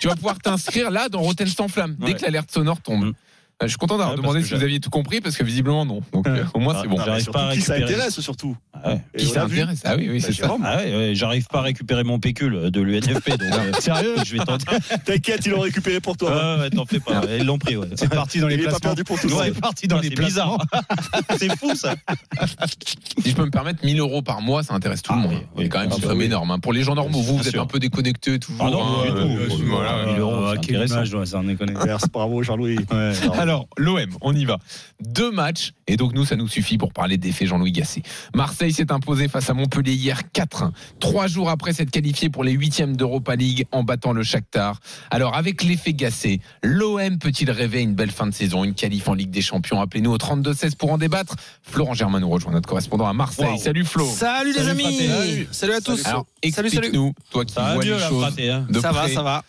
tu 0.00 0.08
vas 0.08 0.14
pouvoir 0.16 0.38
t'inscrire 0.38 0.90
là 0.90 1.08
dans 1.08 1.20
Rotten 1.20 1.46
sans 1.46 1.68
flamme 1.68 1.96
dès 1.98 2.06
Ouais. 2.06 2.14
que 2.14 2.22
l'alerte 2.22 2.50
sonore 2.50 2.80
tombe. 2.80 3.12
Euh, 3.62 3.66
Je 3.66 3.68
suis 3.70 3.78
content 3.78 3.96
d'avoir 3.96 4.10
Ouais, 4.14 4.20
demandé 4.22 4.42
si 4.42 4.52
vous 4.52 4.62
aviez 4.62 4.80
tout 4.80 4.90
compris 4.90 5.22
parce 5.22 5.34
que 5.34 5.42
visiblement 5.42 5.86
non. 5.86 6.02
Donc 6.12 6.26
euh, 6.26 6.44
au 6.52 6.58
moins 6.60 6.76
c'est 6.82 6.88
bon. 6.88 6.98
Mais 6.98 7.04
J'arrive 7.06 7.22
surtout 7.22 7.38
pas 7.38 7.48
à 7.48 7.54
qui 7.54 7.62
ça 7.62 7.72
récupérer. 7.72 7.94
intéresse 7.94 8.20
surtout. 8.20 8.54
Ouais. 8.84 9.00
Et 9.14 9.18
Qui 9.18 9.26
s'intéresse 9.28 9.80
Ah 9.86 9.94
oui, 9.96 10.08
oui, 10.10 10.20
Bah, 10.20 10.26
c'est 10.26 10.34
ça. 10.34 10.54
Ah 10.62 10.76
ouais, 10.76 10.94
ouais, 10.94 11.10
j'arrive 11.14 11.46
pas 11.46 11.60
à 11.60 11.62
récupérer 11.62 12.04
mon 12.04 12.18
pécule 12.18 12.70
de 12.70 12.80
l'UNFP. 12.82 13.30
Donc, 13.30 13.40
euh, 13.54 13.72
sérieux, 13.80 14.14
je 14.26 14.36
vais 14.36 14.44
tenter. 14.44 14.66
T'inquiète, 15.06 15.46
ils 15.46 15.52
l'ont 15.52 15.60
récupéré 15.60 16.00
pour 16.00 16.18
toi. 16.18 16.56
Ouais, 16.56 16.60
ouais, 16.64 16.70
t'en 16.70 16.84
fais 16.84 17.00
pas. 17.00 17.22
Ils 17.38 17.46
l'ont 17.46 17.56
pris, 17.58 17.78
ouais. 17.78 17.88
C'est 17.94 18.10
parti 18.10 18.40
dans 18.40 18.48
les 18.48 18.58
placements. 18.58 18.78
perdu 18.80 19.04
pour 19.04 19.18
tout 19.18 19.28
Ouais, 19.32 19.46
c'est 19.54 19.60
parti 19.60 19.88
dans 19.88 20.00
les 20.00 20.08
C'est 20.10 20.16
bizarre. 20.16 20.58
c'est 21.38 21.56
fou, 21.56 21.74
ça. 21.74 21.94
Si 23.24 23.30
je 23.30 23.34
peux 23.36 23.44
me 23.46 23.50
permettre, 23.50 23.82
1000 23.86 23.98
euros 24.00 24.20
par 24.20 24.42
mois, 24.42 24.64
ça 24.64 24.74
intéresse 24.74 25.00
tout 25.00 25.12
Ah 25.14 25.16
le 25.16 25.22
monde. 25.22 25.40
C'est 25.56 25.68
quand 25.70 25.80
même 25.80 25.88
Ah 25.92 25.96
une 25.96 26.02
somme 26.02 26.20
énorme. 26.20 26.50
hein. 26.50 26.58
Pour 26.58 26.74
les 26.74 26.82
gens 26.82 26.94
normaux, 26.94 27.20
vous, 27.22 27.38
vous 27.38 27.48
êtes 27.48 27.56
un 27.56 27.64
peu 27.66 27.78
déconnectés 27.78 28.38
toujours. 28.38 28.66
Ah 28.66 28.70
non, 28.70 28.82
hein, 28.82 29.04
du 29.06 29.10
tout. 29.12 29.16
euh, 29.16 29.48
Euh, 29.50 29.64
voilà. 29.66 29.94
euh, 29.96 30.06
1000 30.12 30.20
euros, 30.20 30.44
Ah, 30.46 30.50
c'est 30.54 30.60
quelle 30.66 30.86
image, 30.86 31.14
ouais, 31.14 31.24
ça 31.26 31.38
en 31.38 31.48
est 31.48 31.54
connu. 31.54 31.72
Merci, 31.86 32.06
bravo 32.12 32.42
Jean-Louis. 32.42 32.76
Alors, 33.46 33.68
l'OM, 33.76 34.10
on 34.22 34.34
y 34.34 34.44
va. 34.44 34.58
Deux 35.00 35.30
matchs, 35.30 35.72
et 35.86 35.96
donc 35.96 36.14
nous, 36.14 36.24
ça 36.24 36.34
nous 36.34 36.48
suffit 36.48 36.78
pour 36.78 36.92
parler 36.92 37.16
des 37.16 37.30
faits 37.30 37.46
Jean-Louis 37.46 37.70
Gasset. 37.70 38.02
Marseille 38.34 38.72
s'est 38.72 38.90
imposé 38.90 39.28
face 39.28 39.48
à 39.48 39.54
Montpellier 39.54 39.92
hier 39.92 40.22
4-1. 40.34 40.72
Trois 40.98 41.28
jours 41.28 41.48
après 41.48 41.72
s'être 41.72 41.92
qualifié 41.92 42.28
pour 42.28 42.42
les 42.42 42.50
huitièmes 42.50 42.96
d'Europa 42.96 43.36
League 43.36 43.66
en 43.70 43.84
battant 43.84 44.12
le 44.12 44.24
Shakhtar. 44.24 44.80
Alors, 45.12 45.36
avec 45.36 45.62
l'effet 45.62 45.92
Gasset, 45.92 46.40
l'OM 46.64 47.18
peut-il 47.20 47.48
rêver 47.52 47.82
une 47.82 47.94
belle 47.94 48.10
fin 48.10 48.26
de 48.26 48.34
saison, 48.34 48.64
une 48.64 48.74
qualif 48.74 49.06
en 49.06 49.14
Ligue 49.14 49.30
des 49.30 49.42
Champions? 49.42 49.80
Appelez-nous 49.80 50.10
au 50.10 50.18
32-16 50.18 50.74
pour 50.74 50.90
en 50.90 50.98
débattre. 50.98 51.36
Florent 51.62 51.94
Germain 51.94 52.18
nous 52.18 52.28
rejoint, 52.28 52.50
notre 52.50 52.68
correspondant 52.68 53.06
à 53.06 53.12
Marseille. 53.12 53.46
Wow. 53.46 53.58
Salut 53.58 53.84
Flo. 53.84 54.06
Salut 54.06 54.54
les 54.54 54.58
Salut, 54.58 54.70
amis. 54.70 55.46
Salut, 55.52 55.74
à 55.74 55.80
tous 55.80 56.04
Alors, 56.04 56.26
Salut, 56.42 56.52
salut. 56.52 56.68
explique-nous, 56.68 57.12
toi 57.30 57.44
qui 57.44 57.54
Ça 57.54 57.62
va 57.62 57.74
vois 57.74 57.84
mieux, 57.84 57.94
les 57.94 58.00
la 58.00 58.08
choses 58.08 58.22
fraté. 58.22 58.50
Hein. 58.50 58.66
de 58.68 58.80
Ça 58.80 58.90
va, 58.90 59.08
ça 59.08 59.22
va. 59.22 59.44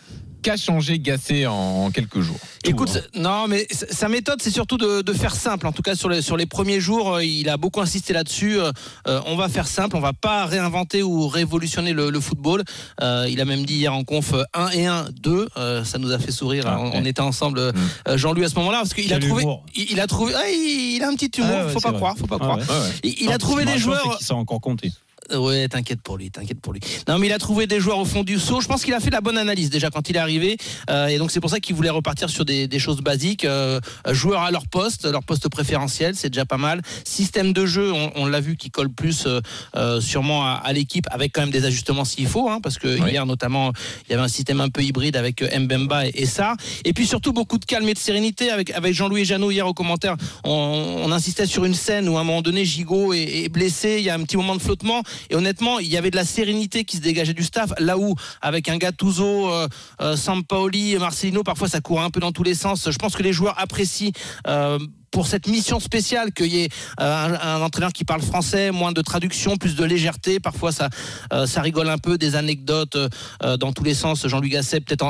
Qu'a 0.48 0.56
changé 0.58 0.98
Gasset 1.00 1.46
en 1.46 1.92
quelques 1.92 2.22
jours 2.22 2.40
Écoute, 2.64 3.02
non, 3.16 3.48
mais 3.48 3.68
sa 3.70 4.08
méthode, 4.10 4.42
c'est 4.42 4.50
surtout 4.50 4.78
de, 4.78 5.02
de 5.02 5.14
faire 5.14 5.36
simple. 5.36 5.68
En 5.68 5.72
tout 5.74 5.82
cas, 5.82 5.96
sur 5.96 6.08
les, 6.10 6.22
sur 6.22 6.38
les 6.38 6.46
premiers 6.46 6.80
jours, 6.80 7.16
euh, 7.16 7.24
il 7.24 7.50
a 7.50 7.58
beaucoup 7.58 7.82
insisté 7.82 8.14
là-dessus. 8.14 8.60
Euh, 8.60 8.72
euh, 9.08 9.20
on 9.26 9.36
va 9.36 9.50
faire 9.50 9.68
simple, 9.68 9.96
on 9.96 10.00
va 10.00 10.14
pas 10.14 10.46
réinventer 10.46 11.04
ou 11.04 11.28
révolutionner 11.28 11.92
le, 11.94 12.10
le 12.10 12.20
football. 12.20 12.64
Euh, 13.02 13.28
il 13.30 13.40
a 13.42 13.46
même 13.46 13.66
dit 13.66 13.76
hier 13.76 13.94
en 13.94 14.04
conf 14.04 14.34
euh, 14.34 14.44
1 14.54 14.70
et 14.72 14.86
1, 14.86 15.08
2. 15.22 15.48
Euh, 15.58 15.84
ça 15.84 15.98
nous 15.98 16.12
a 16.12 16.20
fait 16.20 16.32
sourire. 16.32 16.64
Ah, 16.68 16.78
on, 16.80 16.86
ouais. 16.86 16.92
on 16.96 17.06
était 17.06 17.22
ensemble, 17.22 17.60
Mm. 17.60 17.74
euh, 18.10 18.18
Jean-Louis, 18.18 18.46
à 18.46 18.50
ce 18.50 18.56
moment-là, 18.56 18.78
parce 18.80 18.94
qu'il 18.94 19.14
a 19.14 19.20
trouvé. 19.20 19.44
Il, 19.76 19.92
il 19.92 20.00
a 20.00 20.08
trouvé. 20.08 20.34
ah, 20.36 20.50
il, 20.50 20.96
il 20.96 21.04
a 21.04 21.10
un 21.10 21.16
petit 21.16 21.32
humour, 21.42 21.56
Ah 21.60 21.66
ouais, 21.66 21.72
faut 21.74 21.80
pas 21.82 21.90
vrai. 21.90 21.98
croire, 22.00 22.16
faut 22.18 22.28
pas 22.28 22.38
Ah 22.40 22.44
croire. 22.44 22.58
ouais. 22.58 22.64
Ouais, 22.64 22.80
ouais. 22.80 22.92
Il, 23.04 23.16
il 23.24 23.32
a 23.32 23.38
trouvé 23.38 23.66
qui 23.66 23.72
des 23.74 23.78
joueurs. 23.80 24.18
qu'il 24.18 24.26
s'est 24.26 24.34
encore 24.34 24.62
compté. 24.62 24.92
Ouais, 25.34 25.68
t'inquiète 25.68 26.02
pour 26.02 26.18
lui, 26.18 26.32
t'inquiète 26.32 26.62
pour 26.62 26.74
lui. 26.74 26.80
Non, 27.08 27.18
mais 27.20 27.28
il 27.28 27.34
a 27.34 27.38
trouvé 27.38 27.68
des 27.68 27.80
joueurs 27.80 27.98
au 28.00 28.06
fond 28.06 28.24
du 28.24 28.40
saut. 28.40 28.62
Je 28.62 28.68
pense 28.68 28.84
qu'il 28.84 28.94
a 28.94 29.00
fait 29.00 29.10
la 29.10 29.22
bonne 29.22 29.38
analyse 29.38 29.70
déjà 29.70 29.90
quand 29.90 30.10
il 30.10 30.16
est 30.16 30.20
arrivé, 30.20 30.58
Euh, 30.90 31.08
et 31.08 31.18
donc 31.18 31.32
c'est 31.32 31.40
pour 31.42 31.50
ça 31.50 31.60
qu'il 31.60 31.76
voulait 31.76 31.90
repartir 31.90 32.30
sur 32.30 32.46
des, 32.46 32.68
des 32.68 32.80
choses 32.80 33.02
basiques. 33.02 33.44
Euh, 33.46 33.80
joueurs 34.12 34.42
à 34.44 34.52
leur 34.52 34.68
poste, 34.68 35.06
leur 35.06 35.24
poste 35.24 35.50
préférentiel, 35.50 36.16
c'est 36.16 36.30
déjà 36.30 36.46
pas 36.46 36.58
mal. 36.58 36.82
Système 37.04 37.52
de 37.54 37.66
jeu, 37.66 37.92
on, 37.92 38.12
on 38.16 38.26
l'a 38.26 38.40
vu, 38.40 38.56
qui 38.58 38.70
colle 38.72 38.90
plus 38.90 39.28
euh, 39.76 40.02
sûrement 40.02 40.46
à, 40.46 40.54
à 40.64 40.74
l'équipe, 40.74 41.06
avec 41.12 41.34
quand 41.34 41.42
même 41.42 41.52
des 41.52 41.66
ajustements 41.66 42.06
s'il 42.06 42.28
faut, 42.28 42.50
hein, 42.50 42.60
parce 42.62 42.78
que 42.78 42.88
Oui. 42.88 43.12
hier 43.12 43.26
notamment 43.26 43.72
il 44.08 44.12
y 44.12 44.14
avait 44.14 44.24
un 44.24 44.28
système 44.30 44.62
un 44.62 44.70
peu 44.70 44.82
hybride 44.82 45.16
avec 45.18 45.42
Mbemba 45.42 46.08
et, 46.08 46.12
et 46.16 46.26
ça, 46.26 46.56
et 46.86 46.94
puis 46.94 47.06
surtout 47.06 47.34
beaucoup 47.34 47.58
de 47.58 47.66
calme 47.66 47.88
et 47.90 47.94
de 47.94 48.00
sérénité 48.00 48.50
avec 48.50 48.72
avec 48.72 48.94
Jean-Louis 48.94 49.26
Jeannot 49.26 49.52
hier 49.52 49.68
au 49.68 49.74
commentaire. 49.74 50.16
On, 50.44 51.04
on 51.06 51.12
insistait 51.12 51.46
sur 51.48 51.66
une 51.66 51.74
scène 51.74 52.08
où 52.10 52.18
à 52.18 52.22
un 52.22 52.24
moment 52.24 52.42
donné 52.42 52.64
Gigot 52.66 53.14
est, 53.14 53.44
est 53.46 53.50
blessé, 53.50 53.96
il 54.00 54.04
y 54.06 54.10
a 54.10 54.16
un 54.16 54.24
petit 54.24 54.38
moment 54.38 54.56
de 54.56 54.62
flottement. 54.62 55.02
Et 55.30 55.36
honnêtement, 55.36 55.80
il 55.80 55.88
y 55.88 55.98
avait 55.98 56.12
de 56.12 56.16
la 56.16 56.26
sérénité 56.26 56.84
qui 56.86 56.98
se 56.98 57.02
dégageait 57.02 57.34
du 57.34 57.44
staff. 57.44 57.72
Là 57.80 57.98
où, 57.98 58.16
avec 58.42 58.70
un 58.70 58.78
Gattuso, 58.78 59.50
euh, 59.50 59.68
euh, 60.02 60.16
Sampaoli, 60.16 60.98
Marcelino, 60.98 61.44
parfois 61.44 61.68
ça 61.68 61.82
court 61.82 62.02
un 62.02 62.10
peu 62.10 62.20
dans 62.20 62.32
tous 62.32 62.44
les 62.44 62.56
sens. 62.56 62.90
Je 62.90 62.98
pense 62.98 63.16
que 63.16 63.24
les 63.24 63.34
joueurs 63.34 63.60
apprécient. 63.60 64.12
euh, 64.48 64.80
pour 65.12 65.28
cette 65.28 65.48
mission 65.48 65.80
spéciale, 65.80 66.32
qu'il 66.32 66.54
y 66.54 66.64
ait 66.64 66.70
euh, 67.00 67.38
un, 67.42 67.62
entraîneur 67.62 67.94
qui 67.94 68.06
parle 68.06 68.22
français, 68.22 68.72
moins 68.72 68.92
de 68.92 69.02
traduction, 69.02 69.58
plus 69.58 69.76
de 69.76 69.84
légèreté. 69.84 70.40
Parfois, 70.40 70.72
ça, 70.72 70.90
euh, 71.34 71.46
ça 71.46 71.62
rigole 71.62 71.90
un 71.90 71.98
peu, 71.98 72.18
des 72.18 72.36
anecdotes 72.36 72.96
euh, 72.96 73.58
dans 73.58 73.74
tous 73.74 73.84
les 73.84 73.94
sens. 73.94 74.28
Jean-Luc 74.28 74.52
Gasset 74.52 74.82
peut-être 74.82 75.06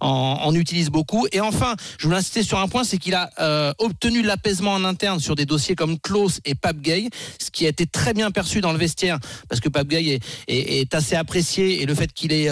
en, 0.00 0.54
utilise 0.54 0.90
beaucoup. 0.90 1.26
Et 1.32 1.40
enfin, 1.40 1.76
je 1.98 2.06
voulais 2.06 2.18
insister 2.18 2.42
sur 2.42 2.58
un 2.58 2.68
point, 2.68 2.84
c'est 2.84 2.98
qu'il 2.98 3.14
a 3.14 3.30
obtenu 3.78 4.22
l'apaisement 4.22 4.72
en 4.72 4.84
interne 4.84 5.20
sur 5.20 5.36
des 5.36 5.46
dossiers 5.46 5.74
comme 5.74 5.98
Klaus 5.98 6.40
et 6.44 6.54
Pape 6.54 6.80
Gay, 6.80 7.08
ce 7.38 7.50
qui 7.50 7.66
a 7.66 7.68
été 7.68 7.86
très 7.86 8.12
bien 8.14 8.30
perçu 8.30 8.60
dans 8.60 8.72
le 8.72 8.78
vestiaire, 8.78 9.18
parce 9.48 9.60
que 9.60 9.68
Pape 9.68 9.86
Gay 9.86 10.18
est, 10.48 10.94
assez 10.94 11.14
apprécié 11.14 11.82
et 11.82 11.86
le 11.86 11.94
fait 11.94 12.12
qu'il 12.12 12.32
ait 12.32 12.50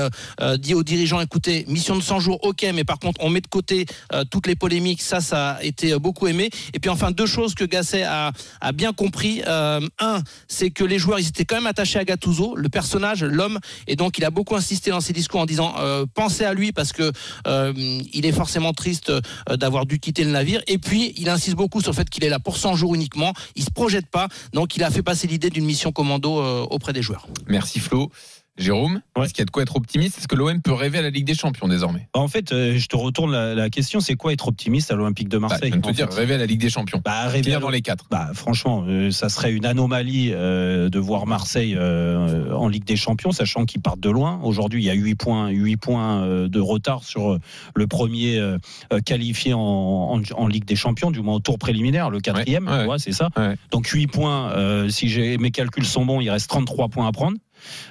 dit 0.59 0.75
aux 0.75 0.85
dirigeants, 0.85 1.21
écoutez, 1.21 1.65
mission 1.69 1.97
de 1.97 2.03
100 2.03 2.21
jours, 2.21 2.39
ok, 2.45 2.65
mais 2.73 2.85
par 2.85 2.99
contre, 2.99 3.21
on 3.23 3.31
met 3.31 3.41
de 3.41 3.49
côté 3.49 3.87
toutes 4.31 4.47
les 4.47 4.57
polémiques, 4.57 5.03
ça, 5.03 5.21
ça 5.21 5.51
a 5.51 5.63
été 5.65 5.99
beaucoup 5.99 6.29
aimé. 6.29 6.51
Et 6.73 6.79
puis 6.79 6.88
enfin, 6.89 7.11
deux 7.11 7.27
choses 7.27 7.55
que 7.55 7.65
Gasset 7.65 8.03
a, 8.03 8.33
bien 8.75 8.93
compris. 8.93 9.43
Euh, 9.47 9.81
un, 9.99 10.23
c'est 10.47 10.71
que 10.71 10.85
les 10.85 10.99
joueurs, 10.99 11.19
ils 11.19 11.29
étaient 11.29 11.45
quand 11.45 11.57
même 11.57 11.67
attachés 11.67 11.99
à 11.99 12.05
Gattuso, 12.05 12.55
le 12.57 12.69
personnage, 12.69 13.25
l'homme, 13.25 13.59
et 13.87 13.97
donc 13.97 14.19
il 14.19 14.25
a 14.25 14.31
beaucoup 14.31 14.57
insisté 14.57 14.91
dans 14.91 15.01
ses 15.01 15.13
discours 15.13 15.41
en 15.41 15.47
disant, 15.47 15.75
euh, 15.79 16.07
pensez 16.13 16.45
à 16.45 16.55
lui 16.55 16.73
parce 16.73 16.93
que 16.93 17.13
euh, 17.47 17.73
il 18.13 18.27
est 18.27 18.33
forcément 18.33 18.73
triste 18.73 19.13
d'avoir 19.49 19.87
dû 19.87 19.99
quitter 19.99 20.25
le 20.25 20.31
navire. 20.31 20.63
Et 20.67 20.79
puis, 20.79 21.15
il 21.17 21.29
insiste 21.29 21.57
beaucoup 21.57 21.81
sur 21.81 21.93
le 21.93 21.97
fait 21.97 22.09
qu'il 22.09 22.25
est 22.25 22.29
là 22.29 22.39
pour 22.39 22.57
100 22.57 22.77
jours 22.77 22.95
uniquement. 22.95 23.33
Il 23.57 23.65
se 23.65 23.71
projette 23.71 24.07
pas, 24.07 24.29
donc 24.53 24.77
il 24.77 24.83
a 24.83 24.91
fait 24.91 25.03
passer 25.03 25.27
l'idée 25.27 25.51
d'une 25.51 25.65
mission 25.65 25.93
commando 25.93 26.43
auprès 26.71 26.93
des 26.93 27.03
joueurs. 27.03 27.27
Merci 27.47 27.81
Flo. 27.81 28.11
Jérôme, 28.59 29.01
Ouais. 29.17 29.25
est-ce 29.25 29.33
qu'il 29.35 29.41
y 29.41 29.43
a 29.43 29.47
de 29.47 29.51
quoi 29.51 29.63
être 29.63 29.77
optimiste? 29.77 30.19
Est-ce 30.19 30.29
que 30.29 30.35
l'OM 30.37 30.61
peut 30.61 30.73
rêver 30.73 30.99
à 30.99 31.03
la 31.03 31.11
Ligue 31.11 31.25
des 31.27 31.35
Champions 31.35 31.69
désormais? 31.69 32.09
En 32.15 32.29
fait, 32.29 32.53
euh, 32.53 32.77
je 32.77 32.87
te 32.89 32.97
retourne 32.97 33.33
la, 33.33 33.55
la 33.55 33.71
question 33.71 34.01
c'est 34.01 34.15
quoi 34.17 34.33
être 34.33 34.49
optimiste 34.49 34.91
à 34.91 34.97
l'Olympique 34.97 35.29
de 35.29 35.39
bah, 35.39 35.49
Marseille 35.49 35.71
Je 35.71 35.75
viens 35.75 35.81
de 35.81 35.87
te 35.87 35.93
dire, 35.93 36.09
fait? 36.13 36.21
rêver 36.21 36.35
à 36.35 36.39
la 36.39 36.47
Ligue 36.47 36.61
des 36.61 36.71
Champions. 36.71 37.01
Bah, 37.05 37.29
rêver 37.29 37.55
à 37.55 37.61
dans 37.61 37.71
les 37.71 37.83
quatre. 37.83 38.05
Bah, 38.11 38.31
franchement, 38.35 38.85
euh, 38.87 39.11
ça 39.11 39.29
serait 39.29 39.53
une 39.53 39.65
anomalie 39.67 40.31
euh, 40.33 40.89
de 40.89 40.99
voir 40.99 41.27
Marseille 41.27 41.75
euh, 41.77 42.53
en 42.53 42.69
Ligue 42.69 42.85
des 42.85 42.97
Champions, 42.97 43.33
sachant 43.33 43.65
qu'ils 43.65 43.81
partent 43.81 44.01
de 44.01 44.11
loin. 44.11 44.41
Aujourd'hui, 44.43 44.83
il 44.83 44.87
y 44.87 44.91
a 44.91 44.95
8 44.95 45.15
points, 45.15 45.49
8 45.51 45.77
points 45.77 46.49
de 46.49 46.61
retard 46.61 47.05
sur 47.05 47.39
le 47.75 47.87
premier 47.87 48.41
qualifié 49.05 49.55
en, 49.55 49.61
en, 49.61 50.21
en 50.37 50.47
Ligue 50.49 50.65
des 50.65 50.77
Champions, 50.77 51.11
du 51.11 51.21
moins 51.21 51.35
au 51.37 51.41
tour 51.41 51.59
préliminaire, 51.59 52.11
le 52.11 52.21
quatrième, 52.21 52.69
Ouais, 52.69 52.99
c'est 52.99 53.13
ça. 53.13 53.29
Donc 53.71 53.87
8 53.89 54.07
points, 54.09 54.89
si 54.89 55.07
mes 55.39 55.51
calculs 55.51 55.85
sont 55.87 56.05
bons, 56.05 56.21
il 56.21 56.31
reste 56.31 56.49
33 56.49 56.89
points 56.89 57.07
à 57.07 57.13
prendre. 57.13 57.37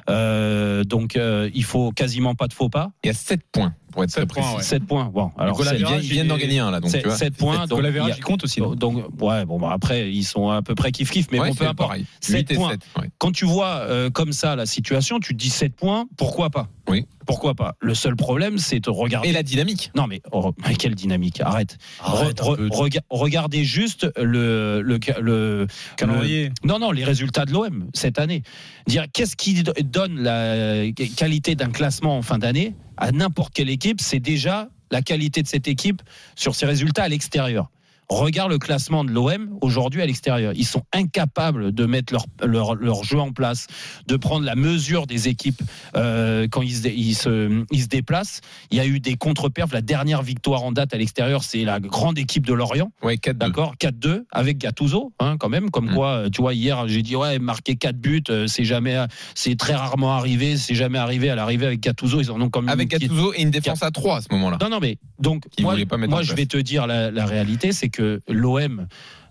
Euh, 0.09 0.83
donc 0.83 1.15
euh, 1.15 1.50
il 1.53 1.63
faut 1.63 1.91
quasiment 1.91 2.36
pas 2.36 2.47
de 2.47 2.53
faux 2.53 2.69
pas. 2.69 2.91
Il 3.03 3.07
y 3.07 3.09
a 3.09 3.13
7 3.13 3.41
points 3.51 3.74
pour 3.97 4.03
être 4.03 4.11
très 4.11 4.21
Sept 4.21 4.29
points, 4.29 4.43
précis. 4.43 4.57
ouais. 4.57 4.63
7 4.63 4.85
points. 4.85 5.05
Bon, 5.11 5.31
alors 5.39 5.59
Ils 5.73 5.99
viennent- 6.01 6.27
d'en 6.27 6.37
gagner 6.37 6.59
un 6.59 6.69
là, 6.69 6.79
donc 6.79 6.91
c'est 6.91 7.01
tu 7.01 7.07
vois. 7.07 7.17
7 7.17 7.35
points. 7.35 7.65
Donc, 7.65 7.81
Donc, 7.81 7.81
la 7.81 7.89
il 8.15 8.23
compte 8.23 8.43
aussi. 8.43 8.61
non 8.61 8.75
donc, 8.75 9.03
ouais, 9.21 9.43
bon, 9.45 9.57
bah, 9.59 9.71
après, 9.71 10.11
ils 10.11 10.23
sont 10.23 10.49
à 10.49 10.61
peu 10.61 10.75
près 10.75 10.91
kiff-kiff, 10.91 11.25
mais 11.31 11.39
Ouais, 11.39 11.49
bon, 11.49 11.55
peu 11.55 11.63
importe. 11.65 11.89
pareil. 11.89 12.05
Sept 12.21 12.47
8 12.47 12.51
et 12.51 12.55
points. 12.55 12.69
7. 12.71 12.81
ouais. 13.01 13.09
Quand 13.17 13.31
tu 13.31 13.45
vois 13.45 13.77
euh, 13.77 14.11
comme 14.11 14.33
ça 14.33 14.55
la 14.55 14.67
situation, 14.67 15.19
tu 15.19 15.33
te 15.33 15.39
dis 15.39 15.49
7 15.49 15.75
points, 15.75 16.05
pourquoi 16.15 16.51
pas? 16.51 16.67
Oui. 16.87 17.05
Pourquoi 17.25 17.55
pas? 17.55 17.73
Le 17.81 17.93
seul 17.95 18.15
problème, 18.15 18.57
c'est 18.59 18.79
de 18.79 18.89
regarder. 18.89 19.29
Et 19.29 19.31
la 19.33 19.43
dynamique. 19.43 19.91
Non, 19.95 20.05
mais 20.07 20.21
oh, 20.31 20.53
mais 20.65 20.75
quelle 20.75 20.95
dynamique 20.95 21.41
Arrête. 21.41 21.77
Arrête 22.01 22.39
Re- 22.39 22.55
re- 22.55 22.69
rega- 22.73 23.01
regardez 23.09 23.63
juste 23.65 24.09
le, 24.15 24.81
le, 24.81 24.99
le, 25.19 25.67
Calendrier. 25.97 26.45
le- 26.63 26.67
Non, 26.67 26.79
non, 26.79 26.91
les 26.91 27.03
résultats 27.03 27.43
de 27.45 27.51
l'OM 27.51 27.87
cette 27.93 28.19
année. 28.19 28.43
Dire 28.87 29.05
qu'est-ce 29.11 29.35
qui 29.35 29.63
do- 29.63 29.73
donne 29.83 30.21
la 30.21 30.89
qualité 31.17 31.55
d'un 31.55 31.69
classement 31.71 32.17
en 32.17 32.21
fin 32.21 32.37
d'année? 32.37 32.75
À 32.97 33.11
n'importe 33.11 33.53
quelle 33.53 33.69
équipe, 33.69 34.01
c'est 34.01 34.19
déjà 34.19 34.69
la 34.91 35.01
qualité 35.01 35.41
de 35.41 35.47
cette 35.47 35.67
équipe 35.67 36.01
sur 36.35 36.55
ses 36.55 36.65
résultats 36.65 37.03
à 37.03 37.09
l'extérieur. 37.09 37.69
Regarde 38.09 38.51
le 38.51 38.57
classement 38.57 39.03
de 39.03 39.11
l'OM 39.11 39.57
aujourd'hui 39.61 40.01
à 40.01 40.05
l'extérieur. 40.05 40.53
Ils 40.55 40.65
sont 40.65 40.83
incapables 40.93 41.73
de 41.73 41.85
mettre 41.85 42.13
leur, 42.13 42.25
leur, 42.45 42.75
leur 42.75 43.03
jeu 43.03 43.19
en 43.19 43.31
place, 43.33 43.67
de 44.07 44.15
prendre 44.15 44.45
la 44.45 44.55
mesure 44.55 45.07
des 45.07 45.27
équipes 45.27 45.61
euh, 45.95 46.47
quand 46.49 46.61
ils 46.61 46.71
se, 46.75 46.87
ils, 46.87 47.15
se, 47.15 47.63
ils 47.69 47.81
se 47.81 47.87
déplacent. 47.87 48.39
Il 48.71 48.77
y 48.77 48.79
a 48.79 48.85
eu 48.85 48.99
des 49.01 49.15
contre-perfs. 49.15 49.73
La 49.73 49.81
dernière 49.81 50.21
victoire 50.23 50.63
en 50.63 50.71
date 50.71 50.93
à 50.93 50.97
l'extérieur, 50.97 51.43
c'est 51.43 51.65
la 51.65 51.79
grande 51.81 52.17
équipe 52.17 52.45
de 52.45 52.53
Lorient. 52.53 52.91
Ouais, 53.03 53.17
4 53.17 53.37
D'accord? 53.37 53.75
4-2 53.79 54.23
avec 54.31 54.57
Gattuso, 54.57 55.11
hein, 55.19 55.35
quand 55.37 55.49
même. 55.49 55.69
Comme 55.69 55.91
Mm. 55.91 55.93
quoi, 55.93 56.07
euh, 56.11 56.29
tu 56.29 56.41
vois, 56.41 56.53
hier, 56.53 56.87
j'ai 56.87 57.01
dit, 57.01 57.15
ouais, 57.17 57.39
marquer 57.39 57.75
4 57.75 57.97
buts, 57.97 58.23
euh, 58.29 58.47
c'est 58.47 58.63
jamais, 58.63 58.97
c'est 59.35 59.57
très 59.57 59.75
rarement 59.75 60.13
arrivé. 60.13 60.55
C'est 60.55 60.75
jamais 60.75 60.97
arrivé 60.97 61.29
à 61.29 61.35
l'arrivée 61.35 61.65
avec 61.65 61.81
Gattuso. 61.81 62.21
Ils 62.21 62.31
en 62.31 62.39
ont 62.39 62.49
comme 62.49 62.69
Avec 62.69 62.89
Gattuso 62.89 63.33
et 63.33 63.41
une 63.41 63.51
défense 63.51 63.83
à 63.83 63.91
3 63.91 64.17
à 64.17 64.21
ce 64.21 64.27
moment-là. 64.31 64.57
non, 64.61 64.69
non, 64.69 64.79
mais 64.81 64.97
donc, 65.19 65.43
Qui 65.49 65.63
moi, 65.63 65.75
pas 65.89 66.21
je 66.21 66.33
vais 66.33 66.45
te 66.45 66.57
dire 66.57 66.87
la, 66.87 67.11
la 67.11 67.25
réalité, 67.25 67.71
c'est 67.71 67.89
que 67.89 67.96
l'OM. 67.99 68.87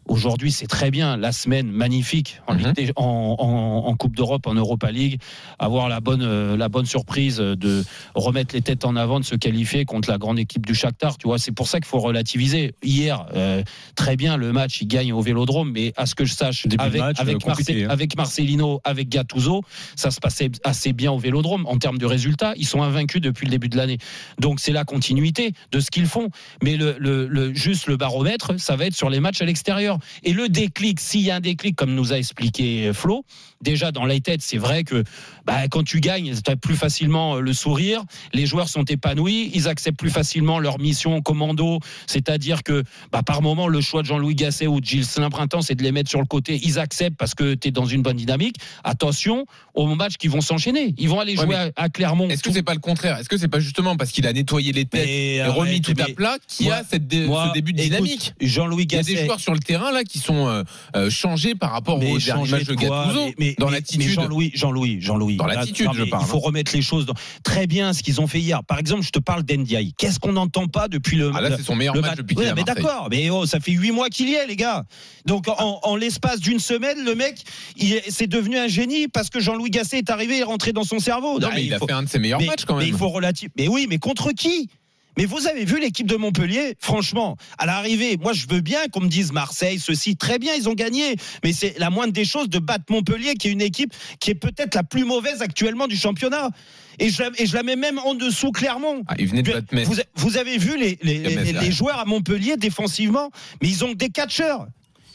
Aujourd'hui, 0.08 0.52
c'est 0.52 0.66
très 0.68 0.90
bien. 0.90 1.16
La 1.16 1.32
semaine 1.32 1.68
magnifique 1.70 2.40
en, 2.46 2.54
Mhm. 2.54 2.72
En, 2.96 3.36
en- 3.38 3.88
en 3.88 3.96
Coupe 3.96 4.14
d'Europe, 4.16 4.46
en 4.46 4.54
Europa 4.54 4.90
League, 4.92 5.20
avoir 5.58 5.88
la 5.88 6.00
bonne, 6.00 6.22
euh, 6.22 6.56
la 6.56 6.68
bonne 6.68 6.86
surprise 6.86 7.38
de 7.38 7.84
remettre 8.14 8.54
les 8.54 8.62
têtes 8.62 8.84
en 8.84 8.94
avant, 8.96 9.18
de 9.20 9.24
se 9.24 9.34
qualifier 9.34 9.84
contre 9.84 10.08
la 10.10 10.18
grande 10.18 10.38
équipe 10.38 10.64
du 10.64 10.74
Shakhtar. 10.74 11.18
Tu 11.18 11.26
vois, 11.26 11.38
c'est 11.38 11.52
pour 11.52 11.66
ça 11.68 11.78
qu'il 11.78 11.86
faut 11.88 11.98
relativiser. 11.98 12.74
Hier, 12.82 13.26
euh, 13.34 13.62
très 13.96 14.16
bien, 14.16 14.36
le 14.36 14.52
match, 14.52 14.80
il 14.80 14.86
gagne 14.86 15.12
au 15.12 15.20
Vélodrome, 15.20 15.72
mais 15.72 15.92
à 15.96 16.06
ce 16.06 16.14
que 16.14 16.24
je 16.24 16.34
sache, 16.34 16.62
Début 16.66 16.76
de 16.76 16.82
avec, 16.82 17.00
match, 17.00 17.20
avec, 17.20 17.36
euh, 17.36 17.46
Marce- 17.48 17.70
hein. 17.70 17.86
avec 17.88 18.16
Marcelino, 18.16 18.80
avec 18.84 19.08
Gattuso, 19.08 19.62
ça 19.96 20.10
se 20.10 20.20
passait 20.20 20.50
assez 20.64 20.92
bien 20.92 21.10
au 21.10 21.18
Vélodrome 21.18 21.66
en 21.66 21.78
termes 21.78 21.98
de 21.98 22.06
résultats. 22.06 22.52
Ils 22.56 22.66
sont 22.66 22.82
invaincus 22.82 23.20
depuis 23.20 23.46
le 23.46 23.50
début 23.50 23.68
de 23.68 23.76
l'année. 23.76 23.98
Donc 24.38 24.60
c'est 24.60 24.72
la 24.72 24.84
continuité 24.84 25.52
de 25.72 25.80
ce 25.80 25.90
qu'ils 25.90 26.06
font. 26.06 26.30
Mais 26.62 26.76
le, 26.76 26.96
le- 27.00 27.26
le- 27.26 27.52
juste 27.54 27.86
le 27.88 27.96
baromètre, 27.96 28.52
ça 28.60 28.76
va 28.76 28.86
être 28.86 28.94
sur 28.94 29.10
les 29.10 29.18
matchs 29.20 29.42
à 29.42 29.44
l'extérieur. 29.46 29.95
Et 30.22 30.32
le 30.32 30.48
déclic, 30.48 31.00
s'il 31.00 31.22
y 31.22 31.30
a 31.30 31.36
un 31.36 31.40
déclic, 31.40 31.76
comme 31.76 31.94
nous 31.94 32.12
a 32.12 32.18
expliqué 32.18 32.92
Flo, 32.92 33.24
déjà 33.60 33.92
dans 33.92 34.04
les 34.04 34.20
têtes, 34.20 34.42
c'est 34.42 34.58
vrai 34.58 34.84
que 34.84 35.02
bah, 35.44 35.68
quand 35.70 35.82
tu 35.84 36.00
gagnes, 36.00 36.34
tu 36.44 36.50
as 36.50 36.56
plus 36.56 36.76
facilement 36.76 37.36
euh, 37.36 37.40
le 37.40 37.52
sourire. 37.52 38.02
Les 38.32 38.46
joueurs 38.46 38.68
sont 38.68 38.84
épanouis, 38.84 39.50
ils 39.54 39.68
acceptent 39.68 39.98
plus 39.98 40.10
facilement 40.10 40.58
leur 40.58 40.78
mission 40.78 41.20
commando. 41.22 41.78
C'est-à-dire 42.06 42.62
que 42.62 42.82
bah, 43.12 43.22
par 43.22 43.42
moment, 43.42 43.68
le 43.68 43.80
choix 43.80 44.02
de 44.02 44.06
Jean-Louis 44.06 44.34
Gasset 44.34 44.66
ou 44.66 44.80
de 44.80 44.86
Gilles 44.86 45.04
Saint-Printemps, 45.04 45.62
c'est 45.62 45.74
de 45.74 45.82
les 45.82 45.92
mettre 45.92 46.10
sur 46.10 46.20
le 46.20 46.26
côté. 46.26 46.60
Ils 46.62 46.78
acceptent 46.78 47.16
parce 47.16 47.34
que 47.34 47.54
tu 47.54 47.68
es 47.68 47.70
dans 47.70 47.86
une 47.86 48.02
bonne 48.02 48.16
dynamique. 48.16 48.56
Attention 48.84 49.46
aux 49.74 49.86
matchs 49.94 50.16
qui 50.16 50.28
vont 50.28 50.40
s'enchaîner. 50.40 50.94
Ils 50.98 51.08
vont 51.08 51.20
aller 51.20 51.36
jouer 51.36 51.54
à, 51.54 51.70
à 51.76 51.88
Clermont. 51.88 52.28
Est-ce 52.28 52.42
que 52.42 52.52
c'est 52.52 52.62
pas 52.62 52.74
le 52.74 52.80
contraire? 52.80 53.18
Est-ce 53.18 53.28
que 53.28 53.36
c'est 53.36 53.48
pas 53.48 53.60
justement 53.60 53.96
parce 53.96 54.10
qu'il 54.10 54.26
a 54.26 54.32
nettoyé 54.32 54.72
les 54.72 54.84
têtes 54.84 55.06
et 55.08 55.42
remis 55.44 55.80
tout 55.80 55.94
à 55.98 56.06
plat 56.06 56.36
qu'il 56.46 56.66
y 56.66 56.70
a 56.70 56.82
cette 56.88 57.06
dé- 57.06 57.26
moi, 57.26 57.48
ce 57.48 57.54
début 57.54 57.72
de 57.72 57.80
dynamique? 57.82 58.32
Jean-Louis 58.40 58.84
Il 58.84 58.92
y 58.92 58.96
a 58.96 58.98
Gasset. 58.98 59.14
des 59.14 59.24
joueurs 59.24 59.40
sur 59.40 59.52
le 59.54 59.60
terrain 59.60 59.92
là 59.92 60.04
qui 60.04 60.18
sont 60.18 60.46
euh, 60.48 60.62
euh, 60.94 61.10
changés 61.10 61.54
par 61.54 61.72
rapport 61.72 61.96
au 61.98 62.18
dernier 62.18 62.48
match 62.50 62.64
de 62.64 62.74
Gattuso. 62.74 63.24
Mais- 63.26 63.34
mais- 63.38 63.45
dans 63.58 63.66
mais- 63.66 63.72
l'attitude. 63.72 64.00
mais 64.00 64.08
Jean-Louis, 64.08 64.50
Jean-Louis, 64.54 64.98
Jean-Louis. 65.00 65.36
Dans 65.36 65.46
l'attitude, 65.46 65.88
je 65.94 66.02
parle, 66.04 66.24
Il 66.24 66.28
faut 66.28 66.38
remettre 66.38 66.72
les 66.74 66.82
choses 66.82 67.06
dans... 67.06 67.14
très 67.44 67.66
bien 67.66 67.92
ce 67.92 68.02
qu'ils 68.02 68.20
ont 68.20 68.26
fait 68.26 68.40
hier. 68.40 68.64
Par 68.64 68.78
exemple, 68.78 69.02
je 69.02 69.10
te 69.10 69.18
parle 69.18 69.42
d'Endiaï. 69.42 69.92
Qu'est-ce 69.96 70.18
qu'on 70.18 70.32
n'entend 70.32 70.66
pas 70.66 70.88
depuis 70.88 71.16
le 71.16 71.30
Ah 71.34 71.40
là, 71.40 71.56
c'est 71.56 71.62
son 71.62 71.74
meilleur 71.76 71.94
le 71.94 72.00
match 72.00 72.16
depuis 72.16 72.36
Ouais, 72.36 72.52
mais 72.54 72.64
d'accord, 72.64 73.08
mais 73.10 73.30
oh, 73.30 73.46
ça 73.46 73.60
fait 73.60 73.72
huit 73.72 73.92
mois 73.92 74.08
qu'il 74.08 74.28
y 74.28 74.34
est, 74.34 74.46
les 74.46 74.56
gars. 74.56 74.84
Donc 75.26 75.48
en, 75.48 75.80
en 75.82 75.96
l'espace 75.96 76.40
d'une 76.40 76.58
semaine, 76.58 77.04
le 77.04 77.14
mec, 77.14 77.36
il 77.76 77.92
est- 77.94 78.10
c'est 78.10 78.26
devenu 78.26 78.56
un 78.58 78.68
génie 78.68 79.08
parce 79.08 79.30
que 79.30 79.40
Jean-Louis 79.40 79.70
Gasset 79.70 79.98
est 79.98 80.10
arrivé 80.10 80.38
et 80.38 80.42
rentré 80.42 80.72
dans 80.72 80.84
son 80.84 80.98
cerveau. 80.98 81.38
Non, 81.38 81.48
Ah, 81.50 81.54
mais 81.54 81.64
il 81.64 81.74
a 81.74 81.78
faut- 81.78 81.86
fait 81.86 81.92
un 81.92 82.02
de 82.02 82.08
ses 82.08 82.18
meilleurs 82.18 82.40
mais- 82.40 82.46
matchs 82.46 82.64
quand 82.64 82.76
Mais 82.76 82.84
même. 82.84 82.94
il 82.94 82.98
faut 82.98 83.08
relative. 83.08 83.50
Mais 83.56 83.68
oui, 83.68 83.86
mais 83.88 83.98
contre 83.98 84.32
qui? 84.32 84.68
Mais 85.16 85.24
vous 85.24 85.46
avez 85.46 85.64
vu 85.64 85.80
l'équipe 85.80 86.06
de 86.06 86.16
Montpellier, 86.16 86.74
franchement, 86.80 87.36
à 87.58 87.66
l'arrivée, 87.66 88.16
moi 88.18 88.32
je 88.32 88.46
veux 88.48 88.60
bien 88.60 88.86
qu'on 88.88 89.00
me 89.00 89.08
dise 89.08 89.32
Marseille, 89.32 89.78
ceci, 89.78 90.16
très 90.16 90.38
bien, 90.38 90.54
ils 90.54 90.68
ont 90.68 90.74
gagné, 90.74 91.16
mais 91.44 91.52
c'est 91.52 91.78
la 91.78 91.90
moindre 91.90 92.12
des 92.12 92.24
choses 92.24 92.48
de 92.48 92.58
battre 92.58 92.84
Montpellier, 92.90 93.34
qui 93.34 93.48
est 93.48 93.52
une 93.52 93.60
équipe 93.62 93.92
qui 94.20 94.30
est 94.30 94.34
peut-être 94.34 94.74
la 94.74 94.82
plus 94.82 95.04
mauvaise 95.04 95.42
actuellement 95.42 95.86
du 95.88 95.96
championnat. 95.96 96.50
Et 96.98 97.10
je, 97.10 97.22
la- 97.22 97.30
et 97.38 97.46
je 97.46 97.54
la 97.54 97.62
mets 97.62 97.76
même 97.76 97.98
en 97.98 98.14
dessous 98.14 98.52
Clermont. 98.52 99.02
Ah, 99.08 99.14
de 99.16 99.42
battre. 99.52 99.66
Vous, 99.84 99.96
vous 100.14 100.36
avez 100.38 100.56
vu 100.56 100.78
les, 100.78 100.98
les- 101.02 101.18
Metz, 101.18 101.28
les- 101.34 101.44
les 101.44 101.52
derrière. 101.52 101.72
joueurs 101.72 101.98
à 101.98 102.04
Montpellier 102.06 102.56
défensivement, 102.56 103.30
mais 103.60 103.68
ils 103.68 103.84
ont 103.84 103.92
des 103.92 104.08
catcheurs. 104.08 104.66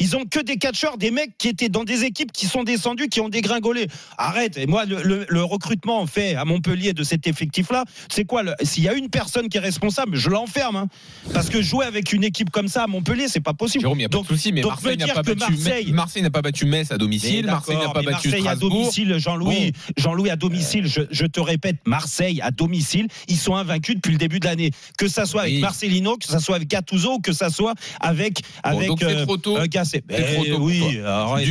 Ils 0.02 0.16
ont 0.16 0.26
que 0.26 0.40
des 0.40 0.58
catcheurs, 0.58 0.98
des 0.98 1.12
mecs 1.12 1.38
qui 1.38 1.48
étaient 1.48 1.70
dans 1.70 1.84
des 1.84 2.04
équipes 2.04 2.32
qui 2.32 2.48
sont 2.48 2.64
descendus, 2.64 3.08
qui 3.08 3.22
ont 3.22 3.30
dégringolé. 3.30 3.88
Arrête. 4.18 4.58
Et 4.58 4.66
moi, 4.66 4.86
le, 4.86 5.02
le- 5.04 5.26
le 5.30 5.44
recrutement 5.44 6.06
fait 6.08 6.36
à 6.36 6.44
Montpellier 6.46 6.94
de 6.94 7.04
cet 7.04 7.28
effectif-là, 7.28 7.86
c'est 8.10 8.26
quoi 8.26 8.44
S'il 8.64 8.84
y 8.84 8.90
a 8.90 8.94
une 8.94 9.10
personne 9.10 9.48
qui 9.50 9.58
est 9.58 9.62
responsable, 9.62 10.16
je 10.18 10.30
l'enferme. 10.30 10.76
hein. 10.76 10.88
Parce 11.34 11.50
que 11.50 11.62
jouer 11.62 11.86
avec 11.86 12.14
une 12.14 12.24
équipe 12.24 12.50
comme 12.50 12.68
ça 12.68 12.84
à 12.84 12.88
Montpellier, 12.88 13.28
c'est 13.28 13.40
pas 13.40 13.54
possible. 13.54 13.82
Jérôme, 13.84 13.98
il 14.00 14.02
n'y 14.02 14.06
a 14.06 14.10
pas 14.10 14.18
Donc- 14.18 14.28
de 14.28 14.34
souci, 14.36 14.52
mais 14.52 14.62
donc 14.62 14.72
Marseille 14.72 14.98
n'a 14.98 15.08
pas, 15.14 15.22
battu 15.24 15.52
Marseille- 15.94 16.22
n'a 16.24 16.30
pas 16.32 16.42
battu 16.42 16.66
Metz 16.66 16.92
à 16.92 16.98
domicile. 16.98 17.46
Marseille 17.46 17.76
n'a 17.78 17.90
pas 17.90 18.02
battu 18.02 18.30
Marseille 18.30 18.48
à 18.48 18.56
domicile, 18.56 19.16
Jean-Louis, 19.20 19.74
Jean-Louis 19.98 20.30
à 20.30 20.36
domicile, 20.36 20.88
je, 20.88 21.02
je 21.12 21.26
te 21.26 21.40
répète, 21.40 21.78
Marseille 21.86 22.42
à 22.42 22.52
domicile, 22.52 23.08
ils 23.28 23.38
sont 23.38 23.56
invaincus 23.56 23.96
depuis 23.96 24.12
le 24.14 24.18
début 24.18 24.40
de 24.40 24.46
l'année. 24.46 24.72
Que 24.98 25.08
ça 25.08 25.26
soit 25.26 25.42
avec. 25.44 25.60
Marcelino, 25.60 26.18
que 26.18 26.26
ça 26.26 26.40
soit 26.40 26.56
avec 26.56 26.68
Gattuso, 26.70 27.20
que 27.20 27.34
ça 27.34 27.50
soit 27.50 27.76
avec 28.00 28.40
avec 28.64 28.88
donc 28.88 29.00
c'est 29.02 29.24
trop 29.26 29.38
tôt. 29.38 29.58
euh, 29.58 29.66
Gasset. 29.70 29.91
C'est 29.92 30.08
trop 30.08 30.46
tôt 30.46 30.58
oui, 30.62 30.84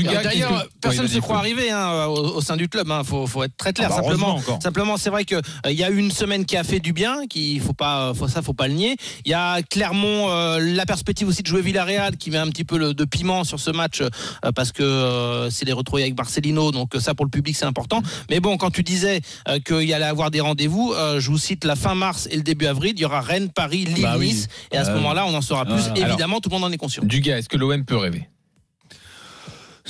gars, 0.03 0.23
D'ailleurs, 0.23 0.67
personne 0.81 1.05
ne 1.05 1.09
se 1.09 1.19
croit 1.19 1.39
arrivé 1.39 1.71
hein, 1.71 2.07
au, 2.07 2.37
au 2.37 2.41
sein 2.41 2.57
du 2.57 2.69
club. 2.69 2.87
Il 2.91 3.07
faut, 3.07 3.27
faut 3.27 3.43
être 3.43 3.57
très 3.57 3.73
clair. 3.73 3.91
Ah 3.93 4.01
bah, 4.01 4.03
simplement, 4.03 4.41
simplement, 4.63 4.97
c'est 4.97 5.11
vrai 5.11 5.25
que 5.25 5.37
euh, 5.37 5.73
y 5.73 5.85
a 5.85 5.91
une 5.91 6.11
semaine 6.11 6.45
qui 6.45 6.57
a 6.57 6.65
fait 6.65 6.81
du 6.81 6.93
bien. 6.93 7.27
Qui 7.29 7.59
faut 7.59 7.73
pas, 7.73 8.13
faut, 8.15 8.29
ça, 8.29 8.43
faut 8.43 8.55
pas 8.55 8.69
le 8.69 8.75
nier. 8.75 8.97
Il 9.25 9.31
y 9.31 9.35
a 9.35 9.63
Clermont, 9.63 10.31
euh, 10.31 10.59
la 10.61 10.87
perspective 10.87 11.29
aussi 11.29 11.43
de 11.43 11.47
jouer 11.47 11.63
Villarreal, 11.63 12.17
qui 12.17 12.31
met 12.31 12.39
un 12.39 12.49
petit 12.49 12.65
peu 12.65 12.79
le, 12.79 12.95
de 12.95 13.05
piment 13.05 13.45
sur 13.45 13.61
ce 13.61 13.71
match 13.71 14.01
euh, 14.01 14.53
parce 14.55 14.73
que 14.73 15.49
c'est 15.51 15.65
les 15.65 15.73
retrouver 15.73 16.03
avec 16.03 16.17
Marcelino. 16.17 16.71
Donc 16.73 16.95
ça, 16.99 17.15
pour 17.15 17.25
le 17.25 17.31
public, 17.31 17.57
c'est 17.57 17.67
important. 17.67 18.03
Mais 18.31 18.41
bon, 18.41 18.57
quand 18.57 18.71
tu 18.71 18.83
disais 18.83 19.21
qu'il 19.67 19.83
y 19.83 19.93
allait 19.93 20.05
avoir 20.05 20.31
des 20.31 20.41
rendez-vous, 20.41 20.95
je 21.19 21.31
vous 21.31 21.39
cite 21.39 21.65
la 21.65 21.77
fin 21.77 21.95
mars 21.95 22.29
et 22.31 22.37
le 22.37 22.43
début 22.43 22.67
avril. 22.67 22.93
Il 22.97 23.01
y 23.01 23.05
aura 23.05 23.21
Rennes, 23.21 23.51
Paris, 23.51 23.85
Lille, 23.85 24.03
Bah 24.03 24.17
oui. 24.19 24.29
Nice. 24.29 24.49
Et 24.73 24.77
à 24.77 24.85
ce 24.85 24.91
moment-là, 24.93 25.27
on 25.27 25.35
en 25.35 25.41
saura 25.41 25.65
plus. 25.65 25.91
Évidemment, 25.97 26.41
tout 26.41 26.49
le 26.49 26.55
monde 26.55 26.65
en 26.65 26.73
est 26.73 26.77
conscient. 26.77 27.03
Du 27.05 27.21
gars, 27.21 27.39
est-ce 27.39 27.49
que 27.49 27.57
l'OM 27.57 27.85
peut 27.85 27.97
rêver? 27.97 28.29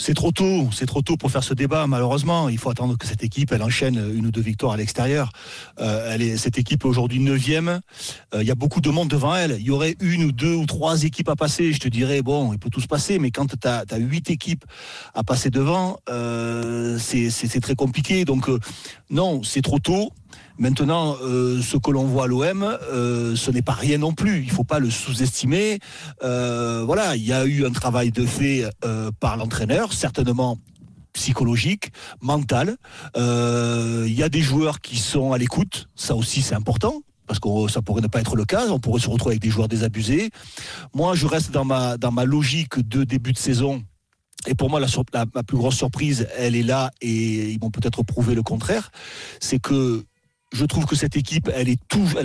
C'est 0.00 0.14
trop 0.14 0.32
tôt, 0.32 0.70
c'est 0.72 0.86
trop 0.86 1.02
tôt 1.02 1.18
pour 1.18 1.30
faire 1.30 1.44
ce 1.44 1.52
débat. 1.52 1.86
Malheureusement, 1.86 2.48
il 2.48 2.56
faut 2.56 2.70
attendre 2.70 2.96
que 2.96 3.06
cette 3.06 3.22
équipe, 3.22 3.52
elle 3.52 3.62
enchaîne 3.62 4.02
une 4.14 4.24
ou 4.24 4.30
deux 4.30 4.40
victoires 4.40 4.72
à 4.72 4.78
l'extérieur. 4.78 5.30
Euh, 5.78 6.36
cette 6.38 6.56
équipe 6.56 6.84
est 6.84 6.88
aujourd'hui 6.88 7.20
neuvième. 7.20 7.80
Euh, 8.34 8.42
Il 8.42 8.48
y 8.48 8.50
a 8.50 8.54
beaucoup 8.54 8.80
de 8.80 8.88
monde 8.88 9.08
devant 9.08 9.36
elle. 9.36 9.58
Il 9.60 9.66
y 9.66 9.70
aurait 9.70 9.96
une 10.00 10.24
ou 10.24 10.32
deux 10.32 10.54
ou 10.54 10.64
trois 10.64 11.04
équipes 11.04 11.28
à 11.28 11.36
passer. 11.36 11.74
Je 11.74 11.80
te 11.80 11.88
dirais 11.88 12.22
bon, 12.22 12.54
il 12.54 12.58
peut 12.58 12.70
tout 12.70 12.80
se 12.80 12.86
passer, 12.86 13.18
mais 13.18 13.30
quand 13.30 13.46
tu 13.46 13.68
as, 13.68 13.84
huit 13.98 14.30
équipes 14.30 14.64
à 15.12 15.22
passer 15.22 15.50
devant, 15.50 15.98
euh, 16.08 16.98
c'est 16.98 17.60
très 17.60 17.74
compliqué. 17.74 18.24
Donc 18.24 18.48
non, 19.10 19.42
c'est 19.42 19.62
trop 19.62 19.80
tôt. 19.80 20.12
Maintenant, 20.60 21.16
euh, 21.22 21.62
ce 21.62 21.78
que 21.78 21.90
l'on 21.90 22.04
voit 22.04 22.24
à 22.24 22.26
l'OM, 22.26 22.62
euh, 22.62 23.34
ce 23.34 23.50
n'est 23.50 23.62
pas 23.62 23.72
rien 23.72 23.96
non 23.96 24.12
plus. 24.12 24.42
Il 24.42 24.48
ne 24.48 24.52
faut 24.52 24.62
pas 24.62 24.78
le 24.78 24.90
sous-estimer. 24.90 25.78
Euh, 26.22 26.82
voilà, 26.84 27.16
il 27.16 27.24
y 27.24 27.32
a 27.32 27.46
eu 27.46 27.64
un 27.64 27.72
travail 27.72 28.12
de 28.12 28.26
fait 28.26 28.68
par 29.20 29.38
l'entraîneur, 29.38 29.94
certainement 29.94 30.58
psychologique, 31.14 31.92
mental. 32.20 32.76
Il 33.16 34.12
y 34.12 34.22
a 34.22 34.28
des 34.28 34.42
joueurs 34.42 34.80
qui 34.82 34.98
sont 34.98 35.32
à 35.32 35.38
l'écoute, 35.38 35.88
ça 35.96 36.14
aussi 36.14 36.42
c'est 36.42 36.54
important. 36.54 37.02
Parce 37.26 37.40
que 37.40 37.48
ça 37.72 37.80
pourrait 37.80 38.02
ne 38.02 38.08
pas 38.08 38.20
être 38.20 38.36
le 38.36 38.44
cas, 38.44 38.66
on 38.70 38.80
pourrait 38.80 39.00
se 39.00 39.08
retrouver 39.08 39.34
avec 39.34 39.42
des 39.42 39.50
joueurs 39.50 39.68
désabusés. 39.68 40.30
Moi, 40.94 41.14
je 41.14 41.26
reste 41.26 41.52
dans 41.52 41.64
ma, 41.64 41.96
dans 41.96 42.10
ma 42.12 42.24
logique 42.24 42.86
de 42.86 43.04
début 43.04 43.32
de 43.32 43.38
saison. 43.38 43.82
Et 44.46 44.54
pour 44.54 44.68
moi, 44.68 44.80
la- 44.80 45.24
ma 45.34 45.42
plus 45.44 45.56
grosse 45.56 45.76
surprise, 45.76 46.26
elle 46.36 46.56
est 46.56 46.64
là, 46.64 46.90
et 47.00 47.50
ils 47.52 47.60
vont 47.60 47.70
peut-être 47.70 48.02
prouver 48.02 48.34
le 48.34 48.42
contraire. 48.42 48.90
C'est 49.38 49.60
que 49.60 50.02
je 50.52 50.64
trouve 50.64 50.86
que 50.86 50.96
cette 50.96 51.16
équipe, 51.16 51.50
elle 51.54 51.76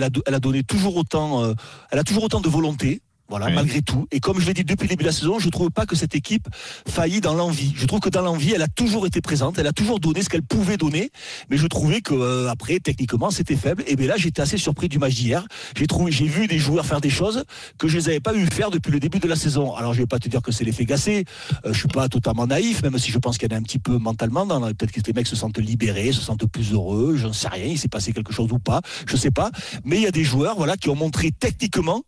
a, 0.02 0.40
donné 0.40 0.62
toujours 0.62 0.96
autant, 0.96 1.44
euh, 1.44 1.54
a 1.90 2.02
toujours 2.02 2.24
autant 2.24 2.40
de 2.40 2.48
volonté. 2.48 3.00
Voilà, 3.28 3.46
Oui. 3.46 3.54
malgré 3.54 3.82
tout. 3.82 4.06
Et 4.12 4.20
comme 4.20 4.40
je 4.40 4.46
l'ai 4.46 4.54
dit 4.54 4.62
depuis 4.64 4.84
le 4.84 4.90
début 4.90 5.02
de 5.02 5.08
la 5.08 5.12
saison, 5.12 5.38
je 5.40 5.48
trouve 5.48 5.70
pas 5.70 5.84
que 5.84 5.96
cette 5.96 6.14
équipe 6.14 6.46
faillit 6.88 7.20
dans 7.20 7.34
l'envie. 7.34 7.72
Je 7.76 7.84
trouve 7.86 7.98
que 8.00 8.08
dans 8.08 8.22
l'envie, 8.22 8.52
elle 8.54 8.62
a 8.62 8.68
toujours 8.68 9.04
été 9.06 9.20
présente, 9.20 9.58
elle 9.58 9.66
a 9.66 9.72
toujours 9.72 9.98
donné 9.98 10.22
ce 10.22 10.28
qu'elle 10.28 10.42
pouvait 10.44 10.76
donner, 10.76 11.10
mais 11.50 11.56
je 11.56 11.66
trouvais 11.66 12.00
que 12.02 12.14
euh, 12.14 12.48
après, 12.48 12.78
techniquement, 12.78 13.30
c'était 13.30 13.56
faible. 13.56 13.82
Et 13.88 13.96
bien 13.96 14.06
là, 14.06 14.14
j'étais 14.16 14.42
assez 14.42 14.58
surpris 14.58 14.88
du 14.88 14.98
match 14.98 15.14
d'hier. 15.14 15.44
J'ai 15.76 15.86
trouvé, 15.86 16.12
j'ai 16.12 16.26
vu 16.26 16.46
des 16.46 16.58
joueurs 16.58 16.86
faire 16.86 17.00
des 17.00 17.10
choses 17.10 17.44
que 17.78 17.88
je 17.88 17.96
les 17.98 18.08
avais 18.10 18.20
pas 18.20 18.32
vu 18.32 18.46
faire 18.46 18.70
depuis 18.70 18.92
le 18.92 19.00
début 19.00 19.18
de 19.18 19.26
la 19.26 19.36
saison. 19.36 19.74
Alors, 19.74 19.92
je 19.92 20.00
vais 20.00 20.06
pas 20.06 20.18
te 20.20 20.28
dire 20.28 20.40
que 20.42 20.52
c'est 20.52 20.64
l'effet 20.64 20.84
Gassé. 20.84 21.24
Euh, 21.64 21.72
je 21.72 21.78
suis 21.78 21.88
pas 21.88 22.08
totalement 22.08 22.46
naïf, 22.46 22.82
même 22.82 22.96
si 22.98 23.10
je 23.10 23.18
pense 23.18 23.38
qu'il 23.38 23.50
y 23.50 23.52
en 23.54 23.56
a 23.56 23.58
un 23.58 23.62
petit 23.62 23.78
peu 23.80 23.98
mentalement. 23.98 24.46
dans 24.46 24.60
la- 24.60 24.72
Peut-être 24.72 24.92
que 24.92 25.00
les 25.06 25.12
mecs 25.12 25.26
se 25.26 25.34
sentent 25.36 25.58
libérés, 25.58 26.12
se 26.12 26.20
sentent 26.20 26.46
plus 26.46 26.72
heureux. 26.72 27.16
J'en 27.16 27.32
sais 27.32 27.48
rien. 27.48 27.64
Il 27.66 27.78
s'est 27.78 27.88
passé 27.88 28.12
quelque 28.12 28.32
chose 28.32 28.52
ou 28.52 28.58
pas. 28.58 28.82
Je 29.08 29.16
sais 29.16 29.30
pas. 29.30 29.50
Mais 29.84 29.96
il 29.96 30.02
y 30.02 30.06
a 30.06 30.10
des 30.12 30.22
joueurs, 30.24 30.56
voilà, 30.56 30.76
qui 30.76 30.90
ont 30.90 30.94
montré 30.94 31.32
techniquement 31.32 32.02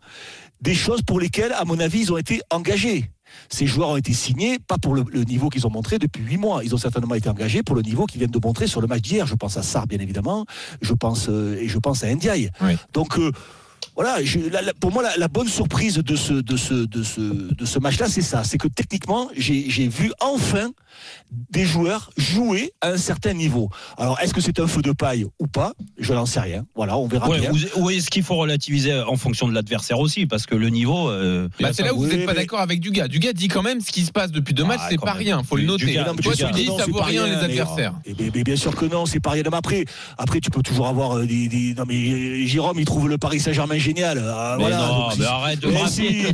des 0.60 0.74
choses 0.74 1.02
pour 1.02 1.20
lesquelles, 1.20 1.52
à 1.52 1.64
mon 1.64 1.78
avis, 1.78 2.00
ils 2.00 2.12
ont 2.12 2.18
été 2.18 2.40
engagés. 2.50 3.10
Ces 3.50 3.66
joueurs 3.66 3.90
ont 3.90 3.96
été 3.96 4.12
signés, 4.12 4.58
pas 4.58 4.78
pour 4.78 4.94
le, 4.94 5.04
le 5.12 5.22
niveau 5.24 5.50
qu'ils 5.50 5.66
ont 5.66 5.70
montré 5.70 5.98
depuis 5.98 6.22
huit 6.22 6.38
mois. 6.38 6.64
Ils 6.64 6.74
ont 6.74 6.78
certainement 6.78 7.14
été 7.14 7.28
engagés 7.28 7.62
pour 7.62 7.76
le 7.76 7.82
niveau 7.82 8.06
qu'ils 8.06 8.18
viennent 8.18 8.30
de 8.30 8.40
montrer 8.42 8.66
sur 8.66 8.80
le 8.80 8.86
match 8.86 9.02
d'hier. 9.02 9.26
Je 9.26 9.34
pense 9.34 9.56
à 9.56 9.62
Sarr, 9.62 9.86
bien 9.86 9.98
évidemment. 9.98 10.46
Je 10.80 10.94
pense 10.94 11.28
euh, 11.28 11.58
et 11.60 11.68
je 11.68 11.78
pense 11.78 12.04
à 12.04 12.14
Ndiaye. 12.14 12.50
Oui. 12.62 12.76
Donc 12.92 13.18
euh, 13.18 13.32
voilà, 13.94 14.22
je- 14.22 14.38
la- 14.50 14.62
la- 14.62 14.74
pour 14.74 14.92
moi, 14.92 15.02
la, 15.02 15.16
la 15.16 15.28
bonne 15.28 15.48
surprise 15.48 15.94
de 15.94 16.16
ce, 16.16 16.34
de 16.34 16.56
ce, 16.56 16.74
de 16.74 17.02
ce, 17.02 17.20
de 17.20 17.64
ce 17.64 17.78
match-là, 17.78 18.06
c'est 18.08 18.22
ça. 18.22 18.44
C'est 18.44 18.58
que 18.58 18.68
techniquement, 18.68 19.28
j'ai 19.36 19.68
j'ai 19.70 19.88
vu 19.88 20.12
enfin 20.20 20.70
des 21.50 21.64
joueurs 21.64 22.10
jouer 22.16 22.72
à 22.80 22.90
un 22.90 22.96
certain 22.96 23.32
niveau. 23.32 23.70
Alors, 23.98 24.18
est-ce 24.20 24.32
que 24.34 24.40
c'est 24.40 24.58
un 24.60 24.66
feu 24.66 24.82
de 24.82 24.92
paille 24.92 25.26
ou 25.38 25.46
pas? 25.46 25.72
Je 25.98 26.12
n'en 26.14 26.26
sais 26.26 26.40
rien. 26.40 26.64
Voilà, 26.74 26.96
on 26.96 27.06
verra 27.06 27.28
Ouais, 27.28 27.38
bien. 27.40 27.52
ou, 27.76 27.90
est-ce 27.90 28.08
qu'il 28.10 28.22
faut 28.22 28.36
relativiser 28.36 28.98
en 29.00 29.16
fonction 29.16 29.46
de 29.48 29.52
l'adversaire 29.54 29.98
aussi 30.00 30.26
Parce 30.26 30.46
que 30.46 30.54
le 30.54 30.70
niveau. 30.70 31.08
euh, 31.10 31.48
Bah, 31.60 31.70
c'est 31.72 31.82
là 31.82 31.94
où 31.94 31.98
vous 31.98 32.06
n'êtes 32.06 32.24
pas 32.26 32.34
d'accord 32.34 32.60
avec 32.60 32.80
Dugas. 32.80 33.08
Dugas 33.08 33.32
dit 33.32 33.48
quand 33.48 33.62
même 33.62 33.80
ce 33.80 33.92
qui 33.92 34.04
se 34.04 34.10
passe 34.12 34.32
depuis 34.32 34.54
deux 34.54 34.64
Ah, 34.64 34.68
matchs, 34.68 34.80
c'est 34.90 34.98
pas 34.98 35.06
même. 35.06 35.16
rien. 35.16 35.42
Faut 35.42 35.56
le 35.56 35.64
noter. 35.64 35.86
Dugas, 35.86 36.04
Toi, 36.22 36.32
tu 36.34 36.44
dis 36.52 36.66
non, 36.66 36.78
ça 36.78 36.86
vaut 36.86 37.00
rien 37.02 37.26
les 37.26 37.34
adversaires. 37.34 37.94
Et 38.04 38.14
bien, 38.14 38.30
mais 38.34 38.42
bien 38.44 38.56
sûr 38.56 38.74
que 38.74 38.86
non, 38.86 39.06
c'est 39.06 39.20
pas 39.20 39.30
rien. 39.30 39.42
Mais 39.50 39.56
après, 39.56 39.84
après, 40.16 40.40
tu 40.40 40.50
peux 40.50 40.62
toujours 40.62 40.86
avoir 40.88 41.18
euh, 41.18 41.26
des, 41.26 41.48
des- 41.48 41.74
Non, 41.74 41.84
mais 41.86 41.94
euh, 41.96 42.46
Jérôme, 42.46 42.78
il 42.80 42.84
trouve 42.86 43.08
le 43.08 43.18
Paris 43.18 43.40
Saint-Germain 43.40 43.67
génial. 43.76 44.22
Ah, 44.26 44.54
mais 44.56 44.62
voilà, 44.64 44.76
non, 44.78 44.98
donc, 45.08 45.18
mais 45.18 45.24
arrête 45.26 45.60
de 45.60 45.66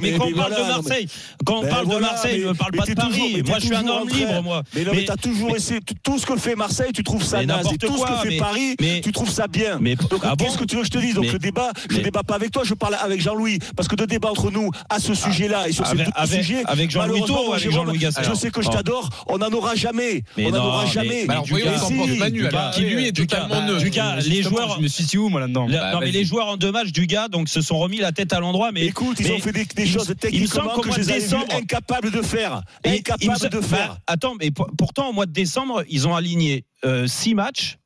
Mais 0.01 0.13
quand 0.13 0.27
on 0.27 0.33
parle 0.37 0.53
de 0.55 0.61
non, 0.61 0.67
Marseille, 0.69 1.09
quand 1.45 1.57
on 1.59 1.63
Ben 1.63 1.69
parle 1.69 1.89
de 1.89 1.97
Marseille, 1.99 2.45
ne 2.47 2.53
parle 2.53 2.73
pas 2.73 2.87
de 2.87 2.95
Paris. 2.95 3.43
Moi, 3.47 3.59
je 3.59 3.67
suis 3.67 3.75
un 3.75 3.87
homme 3.89 4.09
libre, 4.09 4.43
moi. 4.43 4.63
Mais 4.75 4.85
non, 4.85 4.93
mais, 4.95 5.05
t'as 5.05 5.17
toujours 5.17 5.55
essayé. 5.57 5.81
tout- 6.03 6.19
ce 6.19 6.27
que 6.27 6.37
fait 6.37 6.55
Marseille, 6.55 6.93
tu 6.95 7.03
trouves 7.03 7.25
ça 7.25 7.45
naze. 7.45 7.67
Et 7.73 7.79
tout 7.79 7.97
ce 7.99 8.05
que 8.05 8.29
fait 8.31 8.37
Paris, 8.37 8.77
mais- 8.81 9.01
tu 9.01 9.13
trouves 9.13 9.31
ça 9.31 9.47
bien. 9.49 9.79
Mais 9.81 9.97
Donc, 9.97 10.21
ah 10.25 10.35
qu'est-ce 10.39 10.57
que 10.59 10.65
tu 10.65 10.77
veux 10.77 10.83
que 10.83 10.87
je 10.87 10.93
te 10.93 10.99
dise 10.99 11.15
Donc, 11.15 11.33
le 11.33 11.39
débat, 11.39 11.71
je 11.91 11.99
débat 12.01 12.23
pas 12.23 12.35
avec 12.37 12.51
toi, 12.53 12.63
je 12.65 12.75
parle 12.75 12.95
avec 13.03 13.21
Jean-Louis. 13.21 13.59
Parce 13.77 13.89
que 13.89 13.97
de 13.97 14.05
débat 14.05 14.31
entre 14.31 14.51
nous 14.51 14.71
à 14.89 14.99
ce 15.01 15.15
sujet-là 15.15 15.69
et 15.69 15.73
sur 15.73 15.87
ces 15.87 15.93
Avec- 15.93 16.07
deux 16.07 16.13
avec- 16.15 16.43
sujets. 16.45 16.63
avec 16.67 16.91
Jean-Louis 16.91 17.23
avec 17.53 17.71
Jean-Louis 17.71 17.99
Gasset 17.99 18.23
Je 18.25 18.35
sais 18.35 18.51
que 18.51 18.63
je 18.63 18.69
t'adore, 18.69 19.09
on 19.29 19.39
n'en 19.39 19.51
aura 19.51 19.75
jamais. 19.75 20.23
Mais 20.37 20.47
On 20.47 20.51
n'en 20.51 20.59
non, 20.59 20.65
aura 20.67 20.85
mais- 20.85 20.91
jamais. 20.91 21.27
Dugas, 21.45 21.79
ce 21.79 21.93
Dugas, 22.33 22.71
qui 22.75 22.81
lui 22.83 23.07
est 23.07 23.13
Dugas, 23.13 23.37
totalement. 23.49 23.79
Dugas, 23.79 24.17
les 24.27 24.43
joueurs. 24.43 24.77
Je 24.79 24.83
me 24.83 24.89
situe 24.89 25.19
où, 25.19 25.29
moi, 25.29 25.41
là-dedans 25.41 25.67
La- 25.69 25.81
Bah, 25.81 25.93
non 25.95 26.01
mais 26.01 26.11
les 26.11 26.25
joueurs 26.25 26.47
en 26.49 26.57
deux 26.57 26.73
matchs 26.73 26.93
du 26.93 27.07
donc 27.29 27.49
se 27.49 27.61
sont 27.61 27.79
remis 27.79 27.99
la 27.99 28.13
tête 28.13 28.33
à 28.33 28.41
l'endroit 28.41 28.73
mais 28.73 28.87
Écoute, 28.87 29.19
ils 29.21 29.27
mais 29.27 29.33
ont 29.33 29.39
fait 29.41 29.53
des, 29.53 29.87
choses 29.87 30.15
techniquement 30.19 30.69
qu'au 30.71 30.81
que 30.83 30.93
je 30.93 31.01
décembre- 31.03 31.47
incapables 31.55 32.11
de 32.11 32.23
faire. 32.23 32.63
Et 32.85 32.89
il 32.89 32.93
me 32.93 32.99
Incapables 33.35 33.51
de 33.51 33.61
faire. 33.61 33.89
bah, 33.95 33.99
attends, 34.07 34.35
mais 34.41 34.51
pour- 34.51 34.71
pourtant, 34.79 35.09
au 35.09 35.13
mois 35.13 35.27
de 35.27 35.33
décembre, 35.33 35.83
ils 35.89 36.07
ont 36.09 36.15
aligné 36.15 36.65
6 37.07 37.35
matchs, 37.35 37.79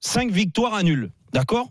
5 0.00 0.30
victoires, 0.30 0.74
un 0.74 0.82
nul. 0.82 1.10
D'accord? 1.32 1.70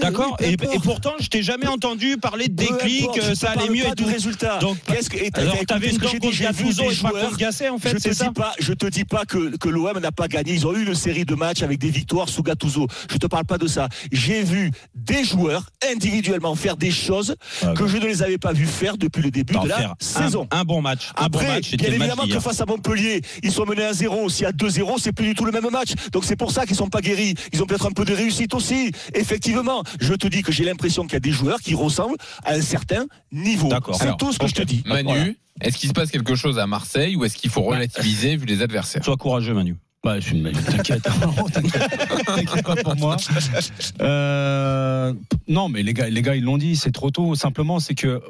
D'accord 0.00 0.36
oui, 0.40 0.46
et, 0.48 0.52
importe. 0.54 0.74
et 0.74 0.78
pourtant, 0.80 1.12
je 1.20 1.28
t'ai 1.28 1.42
jamais 1.42 1.66
entendu 1.68 2.16
parler 2.16 2.48
de 2.48 2.54
déclic, 2.54 3.06
euh, 3.06 3.22
je 3.22 3.30
te 3.30 3.34
ça 3.34 3.50
allait 3.52 3.68
mieux 3.70 3.84
et 3.86 3.90
du 3.94 4.02
tout. 4.02 4.06
résultat. 4.06 4.58
Donc, 4.58 4.76
qu'est-ce 4.86 5.08
que 5.08 5.18
Alors, 5.34 5.56
t'avais 5.66 5.90
une 5.90 5.98
dent 5.98 6.08
contre 6.10 6.36
Gattuso 6.40 6.90
et 6.90 6.94
pas 6.96 7.10
contre 7.10 7.36
Gasset, 7.36 7.68
en 7.68 7.76
Je 7.76 7.82
fait, 7.82 7.94
te 7.94 8.00
c'est 8.00 8.14
ça 8.14 8.26
dis 8.26 8.32
pas, 8.32 8.52
je 8.58 8.72
te 8.72 8.86
dis 8.86 9.04
pas 9.04 9.24
que, 9.24 9.56
que 9.56 9.68
l'OM 9.68 9.98
n'a 9.98 10.12
pas 10.12 10.26
gagné. 10.28 10.52
Ils 10.54 10.66
ont 10.66 10.74
eu 10.74 10.84
une 10.86 10.94
série 10.94 11.24
de 11.24 11.34
matchs 11.34 11.62
avec 11.62 11.78
des 11.78 11.90
victoires 11.90 12.28
sous 12.28 12.42
Gattuso. 12.42 12.86
Je 13.10 13.16
te 13.16 13.26
parle 13.26 13.44
pas 13.44 13.58
de 13.58 13.66
ça. 13.68 13.88
J'ai 14.10 14.42
vu 14.42 14.70
des 14.94 15.22
joueurs 15.24 15.70
individuellement 15.90 16.54
faire 16.56 16.76
des 16.76 16.90
choses 16.90 17.36
Ah, 17.62 17.74
que 17.76 17.86
je 17.86 17.96
ne 17.98 18.06
les 18.06 18.22
avais 18.22 18.38
pas 18.38 18.52
vus 18.52 18.66
faire 18.66 18.96
depuis 18.98 19.22
le 19.22 19.30
début 19.30 19.54
de 19.54 19.68
la 19.68 19.94
saison. 20.00 20.48
Un, 20.50 20.60
un 20.60 20.64
bon 20.64 20.82
match. 20.82 21.10
Un 21.16 21.28
bon 21.28 21.38
Après, 21.38 21.46
match, 21.48 21.70
bien 21.76 21.88
évidemment 21.92 22.26
que 22.26 22.40
face 22.40 22.60
à 22.60 22.66
Montpellier, 22.66 23.22
ils 23.42 23.52
sont 23.52 23.66
menés 23.66 23.84
à 23.84 23.92
0. 23.92 24.28
S'il 24.30 24.42
y 24.44 24.46
a 24.46 24.52
2-0, 24.52 24.96
c'est 25.00 25.12
plus 25.12 25.26
du 25.28 25.34
tout 25.34 25.44
le 25.44 25.52
même 25.52 25.68
match. 25.70 25.90
Donc 26.12 26.24
c'est 26.24 26.36
pour 26.36 26.50
ça 26.50 26.66
qu'ils 26.66 26.76
sont 26.76 26.88
pas 26.88 27.00
guéris. 27.00 27.34
Ils 27.52 27.62
ont 27.62 27.66
peut-être 27.66 27.86
un 27.86 27.92
peu 27.92 28.04
de 28.04 28.12
réussite 28.14 28.52
aussi. 28.54 28.90
Effectivement, 29.14 29.43
je 30.00 30.14
te 30.14 30.26
dis 30.28 30.42
que 30.42 30.52
j'ai 30.52 30.64
l'impression 30.64 31.04
qu'il 31.04 31.14
y 31.14 31.16
a 31.16 31.20
des 31.20 31.32
joueurs 31.32 31.60
qui 31.60 31.74
ressemblent 31.74 32.16
à 32.44 32.52
un 32.54 32.60
certain 32.62 33.04
niveau. 33.32 33.68
D'accord. 33.68 33.96
C'est 33.96 34.16
tout 34.16 34.32
ce 34.32 34.38
que 34.38 34.46
je 34.46 34.54
te 34.54 34.62
dis. 34.62 34.82
Manu, 34.86 35.04
Voilà. 35.08 35.26
est-ce 35.60 35.76
qu'il 35.78 35.88
se 35.88 35.94
passe 35.94 36.10
quelque 36.10 36.34
chose 36.34 36.58
à 36.58 36.66
Marseille 36.66 37.16
ou 37.16 37.24
est-ce 37.24 37.36
qu'il 37.36 37.50
faut 37.50 37.62
relativiser 37.62 38.36
vu 38.36 38.46
les 38.46 38.62
adversaires? 38.62 39.04
Sois 39.04 39.16
courageux, 39.16 39.54
Manu. 39.54 39.76
Bah, 40.02 40.20
je 40.20 40.26
suis 40.26 40.36
une 40.38 40.52
T'inquiète. 40.52 41.02
T'inquiète. 41.52 41.98
T'inquiète 42.26 42.64
pas 42.64 42.76
pour 42.76 42.96
moi. 42.96 43.16
Euh, 44.00 45.12
non, 45.48 45.68
mais 45.68 45.82
les 45.82 45.94
gars, 45.94 46.08
les 46.10 46.22
gars, 46.22 46.34
ils 46.36 46.44
l'ont 46.44 46.58
dit, 46.58 46.76
c'est 46.76 46.92
trop 46.92 47.10
tôt. 47.10 47.34
Simplement, 47.34 47.80
c'est 47.80 47.94
que 47.94 48.20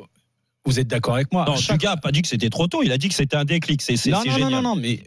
vous 0.65 0.79
êtes 0.79 0.87
d'accord 0.87 1.15
avec 1.17 1.33
moi. 1.33 1.45
Non, 1.47 1.57
chaque- 1.57 1.79
Dugas 1.81 1.93
a 1.93 1.97
pas 1.97 2.13
dit 2.13 2.23
que 2.23 2.29
c'était 2.29 2.49
trop 2.51 2.69
tôt, 2.69 2.83
il 2.83 2.93
a 2.93 2.99
dit 2.99 3.09
que 3.09 3.15
c'était 3.15 3.37
un 3.37 3.45
déclic. 3.45 3.83
C'est 3.83 3.97
c'est- 3.97 4.11
non, 4.11 4.21
c'est 4.25 4.39
non, 4.39 4.51
non, 4.51 4.63
non, 4.63 4.77
mais 4.77 5.01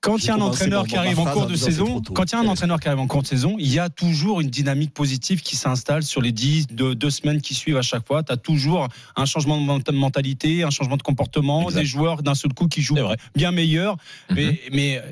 quand 0.00 0.16
il 0.18 0.26
y 0.26 0.30
a 0.30 0.34
un 0.34 0.40
entraîneur 0.40 0.86
qui 0.86 0.96
arrive 0.96 1.18
en 1.20 1.26
cours 1.26 1.46
de 1.46 1.54
saison, 1.56 2.00
quand 2.14 2.24
il 2.32 2.34
y 2.34 2.38
a 2.38 2.40
un 2.40 2.46
entraîneur 2.46 2.80
qui 2.80 2.88
arrive 2.88 3.00
en 3.00 3.06
cours 3.06 3.22
de 3.22 3.26
saison, 3.26 3.56
il 3.58 3.72
y 3.72 3.78
a 3.78 3.88
toujours 3.90 4.40
une 4.40 4.48
dynamique 4.48 4.94
positive 4.94 5.42
qui 5.42 5.56
s'installe 5.56 6.02
sur 6.02 6.22
les 6.22 6.32
10, 6.32 6.68
de, 6.68 6.94
deux 6.94 7.10
semaines 7.10 7.40
qui 7.42 7.54
suivent 7.54 7.76
à 7.76 7.82
chaque 7.82 8.06
fois. 8.06 8.22
Tu 8.22 8.32
as 8.32 8.36
toujours 8.38 8.88
un 9.16 9.26
changement 9.26 9.60
de 9.60 9.66
menta- 9.66 9.92
mentalité, 9.92 10.62
un 10.62 10.70
changement 10.70 10.96
de 10.96 11.02
comportement, 11.02 11.70
des 11.70 11.84
joueurs 11.84 12.22
d'un 12.22 12.34
seul 12.34 12.52
coup 12.54 12.66
qui 12.66 12.80
jouent 12.82 12.96
bien 13.34 13.52
meilleurs. 13.52 13.96
Mhm. 14.30 14.36
Mais, 14.36 14.60
mais 14.72 15.02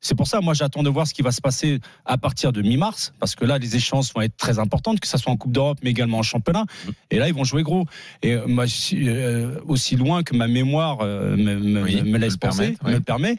c'est 0.00 0.14
pour 0.14 0.28
ça, 0.28 0.40
moi, 0.40 0.54
j'attends 0.54 0.82
de 0.84 0.88
voir 0.88 1.06
ce 1.06 1.12
qui 1.12 1.22
va 1.22 1.32
se 1.32 1.40
passer 1.40 1.80
à 2.06 2.16
partir 2.16 2.52
de 2.52 2.62
mi-mars, 2.62 3.12
parce 3.18 3.34
que 3.34 3.44
là, 3.44 3.58
les 3.58 3.76
échéances 3.76 4.14
vont 4.14 4.20
être 4.22 4.36
très 4.36 4.58
importantes, 4.60 5.00
que 5.00 5.08
ce 5.08 5.18
soit 5.18 5.32
en 5.32 5.36
Coupe 5.36 5.52
d'Europe, 5.52 5.78
mais 5.82 5.90
également 5.90 6.18
en 6.18 6.22
championnat. 6.22 6.64
Et 7.10 7.18
là, 7.18 7.26
ils 7.28 7.34
vont 7.34 7.44
jouer 7.44 7.64
gros. 7.64 7.84
Et 8.22 8.32
euh, 8.32 8.46
moi, 8.46 8.64
euh, 8.94 9.58
aussi 9.66 9.96
loin 9.96 10.22
que 10.22 10.34
ma 10.36 10.46
mémoire 10.46 10.98
euh, 11.02 11.36
me, 11.36 11.56
me- 11.58 11.82
Oui, 11.82 11.96
me 12.02 12.12
peut 12.12 12.18
laisse 12.18 12.32
le 12.34 12.38
penser, 12.38 12.58
permettre, 12.58 12.84
me 12.86 12.92
le 12.92 13.00
permet. 13.00 13.36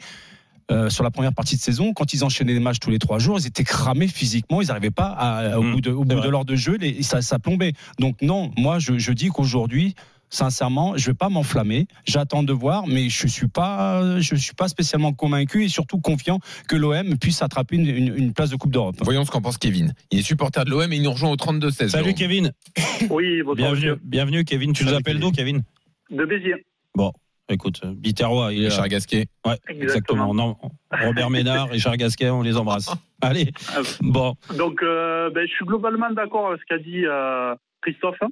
Euh, 0.70 0.88
sur 0.90 1.02
la 1.04 1.10
première 1.10 1.32
partie 1.34 1.56
de 1.56 1.60
saison, 1.60 1.92
quand 1.92 2.12
ils 2.14 2.24
enchaînaient 2.24 2.54
les 2.54 2.60
matchs 2.60 2.78
tous 2.80 2.90
les 2.90 2.98
trois 2.98 3.18
jours, 3.18 3.38
ils 3.38 3.46
étaient 3.46 3.64
cramés 3.64 4.08
physiquement, 4.08 4.62
ils 4.62 4.68
n'arrivaient 4.68 4.90
pas 4.90 5.06
à- 5.08 5.58
au 5.58 5.62
Mm, 5.62 5.72
bout 5.72 5.80
de, 5.80 5.90
au 5.90 6.02
c'est 6.02 6.08
bout 6.08 6.16
vrai. 6.16 6.26
de 6.26 6.30
l'heure 6.30 6.44
de 6.44 6.56
jeu, 6.56 6.76
les- 6.78 7.02
ça, 7.02 7.22
ça 7.22 7.38
plombait. 7.38 7.72
Donc 7.98 8.22
non, 8.22 8.50
moi 8.56 8.78
je, 8.78 8.98
je 8.98 9.12
dis 9.12 9.28
qu'aujourd'hui, 9.28 9.94
sincèrement, 10.32 10.96
je 10.96 11.06
vais 11.10 11.14
pas 11.14 11.28
m'enflammer. 11.28 11.86
J'attends 12.06 12.44
de 12.44 12.52
voir, 12.52 12.86
mais 12.86 13.08
je 13.08 13.26
suis 13.26 13.48
pas, 13.48 14.20
je 14.20 14.36
suis 14.36 14.54
pas 14.54 14.68
spécialement 14.68 15.12
convaincu 15.12 15.64
et 15.64 15.68
surtout 15.68 15.98
confiant 15.98 16.38
que 16.68 16.76
l'OM 16.76 17.18
puisse 17.18 17.42
attraper 17.42 17.74
une, 17.76 17.86
une- 17.88 18.16
une 18.16 18.32
place 18.32 18.50
de 18.50 18.56
Coupe 18.56 18.70
d'Europe. 18.70 18.94
Voyons 19.02 19.24
ce 19.24 19.30
qu'en 19.32 19.40
pense 19.42 19.58
Kevin. 19.58 19.92
Il 20.12 20.20
est 20.20 20.22
supporter 20.22 20.64
de 20.64 20.70
l'OM 20.70 20.92
et 20.92 20.96
il 20.96 21.02
nous 21.02 21.10
rejoint 21.10 21.30
au 21.30 21.36
32-16. 21.36 21.88
Salut. 21.88 22.14
Kevin. 22.14 22.52
Oui, 23.10 23.42
bonsoir. 23.42 23.56
Bienvenue, 23.56 23.94
bienvenue 24.04 24.44
Kevin. 24.44 24.72
Tu 24.72 24.84
nous 24.84 24.94
appelles 24.94 25.18
d'où, 25.18 25.32
Kevin? 25.32 25.62
De 26.12 26.24
Béziers. 26.24 26.64
Écoute, 27.50 27.80
euh, 27.84 27.92
Biterrois, 27.94 28.52
il 28.52 28.64
Richard. 28.64 28.88
Gasquet. 28.88 29.26
Ouais, 29.44 29.56
exactement. 29.68 30.32
Non, 30.34 30.56
Robert 30.90 31.30
Ménard, 31.30 31.68
Richard 31.68 31.96
Gasquet, 31.96 32.30
on 32.30 32.42
les 32.42 32.56
embrasse. 32.56 32.90
Allez, 33.22 33.52
Ah, 33.74 33.80
bon. 34.00 34.34
Donc, 34.56 34.82
euh, 34.82 35.30
ben, 35.30 35.46
je 35.46 35.52
suis 35.52 35.64
globalement 35.64 36.10
d'accord 36.10 36.48
avec 36.48 36.60
ce 36.60 36.66
qu'a 36.66 36.78
dit 36.78 37.04
euh, 37.04 37.54
Christophe 37.82 38.16
hein, 38.22 38.28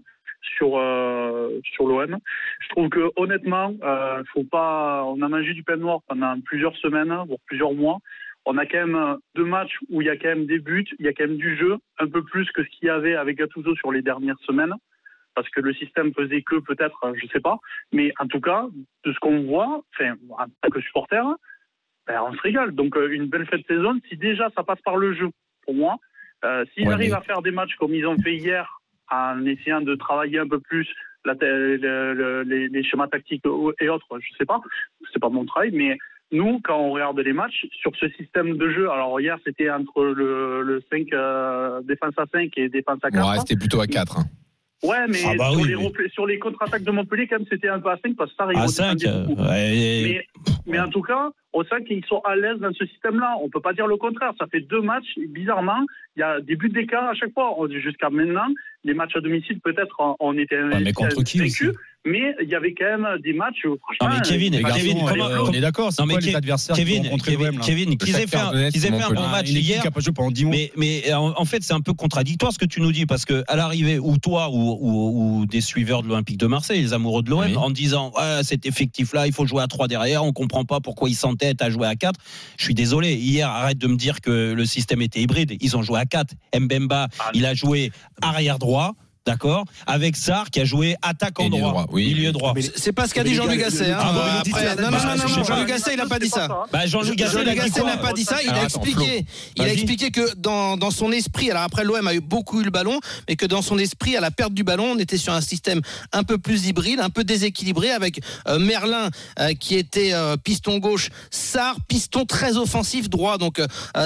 sur 0.56 0.78
euh, 0.78 1.50
sur 1.74 1.86
l'OM. 1.86 2.16
Je 2.60 2.68
trouve 2.70 2.88
que 2.88 3.10
honnêtement, 3.16 3.74
euh, 3.82 4.22
faut 4.32 4.44
pas. 4.44 5.04
On 5.04 5.20
a 5.20 5.28
mangé 5.28 5.52
du 5.52 5.62
pain 5.62 5.76
noir 5.76 6.00
pendant 6.08 6.40
plusieurs 6.40 6.76
semaines, 6.76 7.08
voire 7.08 7.38
plusieurs 7.46 7.74
mois. 7.74 7.98
On 8.46 8.56
a 8.56 8.64
quand 8.64 8.86
même 8.86 9.16
deux 9.34 9.44
matchs 9.44 9.76
où 9.90 10.00
il 10.00 10.06
y 10.06 10.10
a 10.10 10.16
quand 10.16 10.28
même 10.28 10.46
des 10.46 10.58
buts, 10.58 10.86
il 10.98 11.04
y 11.04 11.08
a 11.08 11.12
quand 11.12 11.26
même 11.26 11.36
du 11.36 11.58
jeu, 11.58 11.76
un 11.98 12.06
peu 12.08 12.24
plus 12.24 12.50
que 12.52 12.64
ce 12.64 12.68
qu'il 12.70 12.86
y 12.86 12.90
avait 12.90 13.14
avec 13.14 13.36
Gattuso 13.36 13.74
sur 13.76 13.92
les 13.92 14.00
dernières 14.00 14.38
semaines, 14.46 14.72
parce 15.38 15.48
que 15.50 15.60
le 15.60 15.72
système 15.74 16.12
faisait 16.14 16.42
que 16.42 16.56
peut-être, 16.56 16.98
je 17.14 17.26
sais 17.28 17.38
pas. 17.38 17.58
Mais 17.92 18.12
en 18.18 18.26
tout 18.26 18.40
cas, 18.40 18.66
de 19.04 19.12
ce 19.12 19.18
qu'on 19.20 19.42
voit, 19.44 19.82
enfin, 19.94 20.14
en 20.30 20.46
tant 20.60 20.70
que 20.70 20.80
supporter, 20.80 21.22
ben, 22.08 22.20
on 22.28 22.32
se 22.32 22.40
régale. 22.40 22.72
Donc 22.72 22.96
euh, 22.96 23.08
une 23.12 23.26
belle 23.26 23.46
fête 23.46 23.60
de 23.60 23.66
saison, 23.76 23.92
si 24.08 24.16
déjà 24.16 24.50
ça 24.56 24.64
passe 24.64 24.80
par 24.82 24.96
le 24.96 25.14
jeu, 25.14 25.28
pour 25.64 25.74
moi, 25.74 25.94
euh, 26.44 26.64
s'ils 26.74 26.88
Ouais, 26.88 26.94
arrivent 26.94 27.10
mais- 27.12 27.18
à 27.18 27.20
faire 27.20 27.40
des 27.42 27.52
matchs 27.52 27.76
comme 27.76 27.94
ils 27.94 28.04
ont 28.06 28.18
fait 28.18 28.34
hier, 28.34 28.80
en 29.12 29.44
essayant 29.46 29.80
de 29.80 29.94
travailler 29.94 30.40
un 30.40 30.48
peu 30.48 30.58
plus 30.58 30.88
la, 31.24 31.34
le- 31.40 31.76
le- 32.14 32.42
les, 32.42 32.68
les 32.68 32.82
schémas 32.82 33.06
tactiques 33.08 33.44
et 33.80 33.88
autres, 33.88 34.18
je 34.18 34.28
sais 34.38 34.44
pas, 34.44 34.60
c'est 35.12 35.20
pas 35.20 35.28
mon 35.28 35.44
travail, 35.44 35.70
mais 35.72 35.96
nous, 36.32 36.60
quand 36.64 36.78
on 36.78 36.90
regarde 36.90 37.18
les 37.20 37.32
matchs, 37.32 37.66
sur 37.72 37.92
ce 37.96 38.08
système 38.10 38.56
de 38.56 38.68
jeu, 38.70 38.90
alors 38.90 39.18
hier 39.20 39.38
c'était 39.44 39.70
entre 39.70 40.04
le, 40.04 40.62
le 40.62 40.82
5, 40.90 41.12
euh, 41.12 41.80
défense 41.82 42.14
à 42.18 42.24
5 42.32 42.50
et 42.58 42.68
défense 42.68 42.98
à 43.02 43.08
On 43.08 43.10
4. 43.12 43.24
va 43.26 43.30
rester 43.32 43.56
plutôt 43.56 43.80
à 43.80 43.86
4. 43.86 44.18
Ouais, 44.84 45.06
mais 45.08 45.18
Ah 45.26 45.34
bah 45.36 45.50
sur, 45.50 45.60
oui, 45.60 45.68
les 45.68 45.76
mais- 45.76 46.08
sur 46.10 46.26
les 46.26 46.38
contre-attaques 46.38 46.84
de 46.84 46.90
Montpellier, 46.92 47.26
quand 47.26 47.38
même, 47.38 47.46
c'était 47.50 47.68
un 47.68 47.80
peu 47.80 47.90
à 47.90 47.98
5 48.00 48.14
parce 48.16 48.30
que 48.30 48.36
ça, 48.36 48.46
ils 48.52 48.56
À 48.58 48.62
redescendaient 48.62 49.06
5. 49.06 49.26
beaucoup. 49.26 49.42
Mais, 49.42 50.24
mais 50.66 50.78
en 50.78 50.88
tout 50.88 51.02
cas, 51.02 51.30
on 51.52 51.64
sent 51.64 51.82
qu'ils 51.86 52.04
sont 52.04 52.20
à 52.20 52.36
l'aise 52.36 52.58
dans 52.60 52.72
ce 52.72 52.86
système-là. 52.86 53.34
On 53.42 53.48
peut 53.50 53.60
pas 53.60 53.72
dire 53.72 53.88
le 53.88 53.96
contraire. 53.96 54.32
Ça 54.38 54.46
fait 54.46 54.60
deux 54.60 54.80
matchs, 54.80 55.18
bizarrement, 55.30 55.84
il 56.16 56.20
y 56.20 56.22
a 56.22 56.40
des 56.40 56.54
buts 56.54 56.68
d'écart 56.68 57.08
à 57.08 57.14
chaque 57.14 57.32
fois. 57.34 57.56
Jusqu'à 57.70 58.08
maintenant, 58.10 58.46
les 58.84 58.94
matchs 58.94 59.16
à 59.16 59.20
domicile, 59.20 59.58
peut-être, 59.60 59.96
on- 60.20 60.32
était 60.38 60.62
Ouais, 60.62 60.80
mais 60.80 60.92
contre 60.92 61.24
qui 61.24 61.42
aussi? 61.42 61.64
Mais 62.10 62.34
il 62.42 62.48
y 62.48 62.54
avait 62.54 62.74
quand 62.74 62.84
même 62.98 63.06
des 63.22 63.32
matchs 63.32 63.64
Non 63.64 64.08
mais 64.08 64.20
Kevin, 64.24 64.52
Les 64.54 64.62
garçons, 64.62 64.78
Kevin, 64.80 64.96
euh, 64.98 65.00
comment- 65.08 65.48
on 65.48 65.52
est 65.52 65.60
d'accord, 65.60 65.92
c'est 65.92 66.02
Non, 66.02 66.06
mais 66.06 66.14
quoi 66.14 66.20
les 66.22 66.34
adversaires 66.34 66.74
qui 66.76 66.84
Kevin, 66.84 67.02
rencontrer 67.04 67.36
Kevin, 67.36 67.58
là 67.58 67.64
Kevin, 67.64 67.96
qu'ils 67.98 68.16
aient 68.16 68.26
fait, 68.26 68.36
un- 68.36 68.50
Donetsk, 68.52 68.72
qu'ils 68.72 68.84
aient 68.86 68.88
fait 68.88 68.94
un 68.94 68.98
Montpellier. 69.08 69.22
bon 69.22 69.28
match 69.28 69.50
hier. 69.50 69.80
qui 69.82 69.86
a 69.86 69.90
pas 69.90 70.00
joué 70.00 70.12
pendant 70.12 70.30
10 70.30 70.44
mois. 70.44 70.54
Mais, 70.56 70.72
mais 70.76 71.12
en 71.14 71.34
en 71.38 71.44
fait, 71.44 71.62
c'est 71.62 71.72
un 71.74 71.80
peu 71.80 71.92
contradictoire 71.92 72.52
ce 72.52 72.58
que 72.58 72.64
tu 72.66 72.80
nous 72.80 72.92
dis 72.92 73.06
parce 73.06 73.24
que 73.24 73.44
à 73.48 73.56
l'arrivée, 73.56 73.98
ou 73.98 74.16
toi 74.18 74.48
ou, 74.50 74.78
ou- 74.80 75.40
ou 75.40 75.46
des 75.46 75.60
suiveurs 75.60 76.02
de 76.02 76.08
l'Olympique 76.08 76.38
de 76.38 76.46
Marseille, 76.46 76.80
les 76.80 76.92
amoureux 76.92 77.22
de 77.22 77.30
l'OM, 77.30 77.44
Oui. 77.46 77.56
en 77.56 77.70
disant 77.70 78.12
ouais, 78.16 78.42
cet 78.42 78.66
effectif-là, 78.66 79.26
il 79.26 79.32
faut 79.32 79.46
jouer 79.46 79.62
à 79.62 79.66
3 79.66 79.88
derrière, 79.88 80.24
on 80.24 80.32
comprend 80.32 80.64
pas 80.64 80.80
pourquoi 80.80 81.08
ils 81.08 81.14
s'entêtent 81.14 81.62
à 81.62 81.70
jouer 81.70 81.86
à 81.86 81.94
4. 81.96 82.18
Je 82.58 82.64
suis 82.64 82.74
désolé, 82.74 83.14
hier, 83.14 83.48
arrête 83.48 83.78
de 83.78 83.86
me 83.86 83.96
dire 83.96 84.20
que 84.20 84.52
le 84.52 84.64
système 84.64 85.02
était 85.02 85.20
hybride. 85.20 85.56
Ils 85.60 85.76
ont 85.76 85.82
joué 85.82 85.98
à 86.00 86.06
4. 86.06 86.34
Mbemba, 86.58 87.08
Ah, 87.18 87.30
il 87.34 87.44
a 87.46 87.54
joué 87.54 87.90
arrière 88.22 88.58
droit. 88.58 88.94
D'accord 89.28 89.64
Avec 89.86 90.16
Sarr 90.16 90.48
qui 90.50 90.60
a 90.60 90.64
joué 90.64 90.96
attaquant 91.02 91.44
Milieu 91.44 91.58
droit, 91.58 91.70
droit, 91.72 91.86
oui. 91.92 92.14
milieu 92.14 92.32
droit. 92.32 92.54
C'est 92.76 92.92
pas 92.92 93.06
ce 93.06 93.12
qu'a 93.12 93.22
dit 93.24 93.34
gars, 93.36 93.56
Gasset. 93.56 93.90
hein. 93.92 93.98
Ah, 94.00 94.40
après- 94.40 94.76
Non, 94.76 94.90
non, 94.90 94.98
non, 94.98 95.16
non. 95.36 95.44
Jean-Louis 95.44 95.66
Gasset, 95.66 95.94
il 95.94 96.00
a 96.00 96.06
pas 96.06 96.18
dit 96.18 96.28
ça. 96.30 96.48
Bah, 96.72 96.86
Jean-Louis 96.86 97.14
Gasset, 97.14 97.44
quoi 97.44 97.84
n'a 97.84 97.96
pas 97.98 98.12
dit 98.14 98.24
ça. 98.24 98.36
Il 98.42 98.48
a 98.48 98.52
attends, 98.52 98.64
expliqué, 98.64 99.26
il 99.56 99.62
a 99.62 99.72
expliqué 99.72 100.10
que 100.10 100.34
dans, 100.36 100.76
dans 100.78 100.90
son 100.90 101.12
esprit, 101.12 101.50
alors 101.50 101.62
après 101.64 101.84
l'OM 101.84 102.06
a 102.06 102.14
eu 102.14 102.20
beaucoup 102.20 102.60
eu 102.60 102.64
le 102.64 102.70
ballon, 102.70 103.00
mais 103.28 103.36
que 103.36 103.44
dans 103.44 103.60
son 103.60 103.78
esprit, 103.78 104.16
à 104.16 104.20
la 104.20 104.30
perte 104.30 104.54
du 104.54 104.64
ballon, 104.64 104.92
on 104.92 104.98
était 104.98 105.18
sur 105.18 105.34
un 105.34 105.42
système 105.42 105.82
un 106.12 106.22
peu 106.24 106.38
plus 106.38 106.66
hybride, 106.66 107.00
un 107.00 107.10
peu 107.10 107.22
déséquilibré, 107.24 107.90
avec 107.90 108.20
euh, 108.48 108.58
Merlin 108.58 109.10
euh, 109.40 109.52
qui 109.54 109.74
était 109.76 110.14
euh, 110.14 110.36
piston 110.38 110.78
gauche, 110.78 111.10
Sarr 111.30 111.76
piston 111.86 112.24
très 112.24 112.56
offensif 112.56 113.10
droit. 113.10 113.36
Donc 113.36 113.60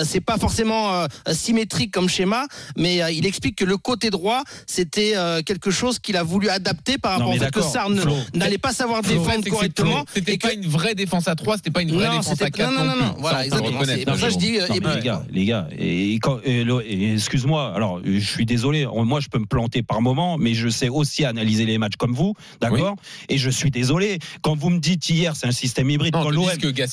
c'est 0.04 0.20
pas 0.20 0.36
forcément 0.38 0.92
euh, 0.94 1.06
symétrique 1.32 1.92
comme 1.92 2.08
schéma, 2.08 2.46
mais 2.76 3.02
euh, 3.02 3.10
il 3.10 3.24
explique 3.26 3.56
que 3.56 3.64
le 3.64 3.76
côté 3.76 4.10
droit, 4.10 4.42
c'était 4.66 5.11
euh, 5.16 5.42
quelque 5.42 5.70
chose 5.70 5.98
qu'il 5.98 6.16
a 6.16 6.22
voulu 6.22 6.48
adapter 6.48 6.98
par 6.98 7.12
rapport 7.12 7.30
au 7.34 7.38
fait 7.38 7.50
que 7.50 7.60
Sarr 7.62 7.88
n'allait 8.34 8.58
pas 8.58 8.72
savoir 8.72 9.02
défendre 9.02 9.44
correctement. 9.48 10.04
C'était 10.14 10.38
pas 10.38 10.52
une 10.52 10.66
vraie 10.66 10.94
défense 10.94 11.28
à 11.28 11.34
3, 11.34 11.56
c'était 11.56 11.70
pas 11.70 11.82
une 11.82 11.92
vraie 11.92 12.06
Non, 12.06 12.18
défense 12.18 12.40
à 12.40 12.46
c'était- 12.46 12.50
4. 12.62 12.70
non, 12.72 12.78
non, 12.84 12.96
non, 12.96 12.96
non, 12.96 13.14
voilà, 13.18 13.44
exactement. 13.44 13.78
pour 13.78 13.86
ça 13.86 14.26
que 14.28 14.32
je 14.32 14.38
dis 14.38 14.58
euh, 14.58 14.66
les 14.72 15.00
gars, 15.02 15.22
les 15.30 15.44
gars, 15.44 15.68
excuse-moi, 16.88 17.72
alors 17.74 18.00
je 18.04 18.18
suis 18.18 18.46
désolé, 18.46 18.86
moi 18.86 19.20
je 19.20 19.28
peux 19.28 19.38
me 19.38 19.46
planter 19.46 19.82
par 19.82 20.00
moment, 20.02 20.38
mais 20.38 20.54
je 20.54 20.68
sais 20.68 20.88
aussi 20.88 21.24
analyser 21.24 21.64
les 21.64 21.78
matchs 21.78 21.96
comme 21.98 22.12
vous, 22.14 22.34
d'accord 22.60 22.96
Et 23.28 23.38
je 23.38 23.50
suis 23.50 23.70
désolé, 23.70 24.18
quand 24.42 24.56
vous 24.56 24.70
me 24.70 24.78
dites 24.78 25.08
hier 25.08 25.36
c'est 25.36 25.46
un 25.46 25.52
système 25.52 25.90
hybride, 25.90 26.12
quand 26.14 26.30
l'OM 26.30 26.46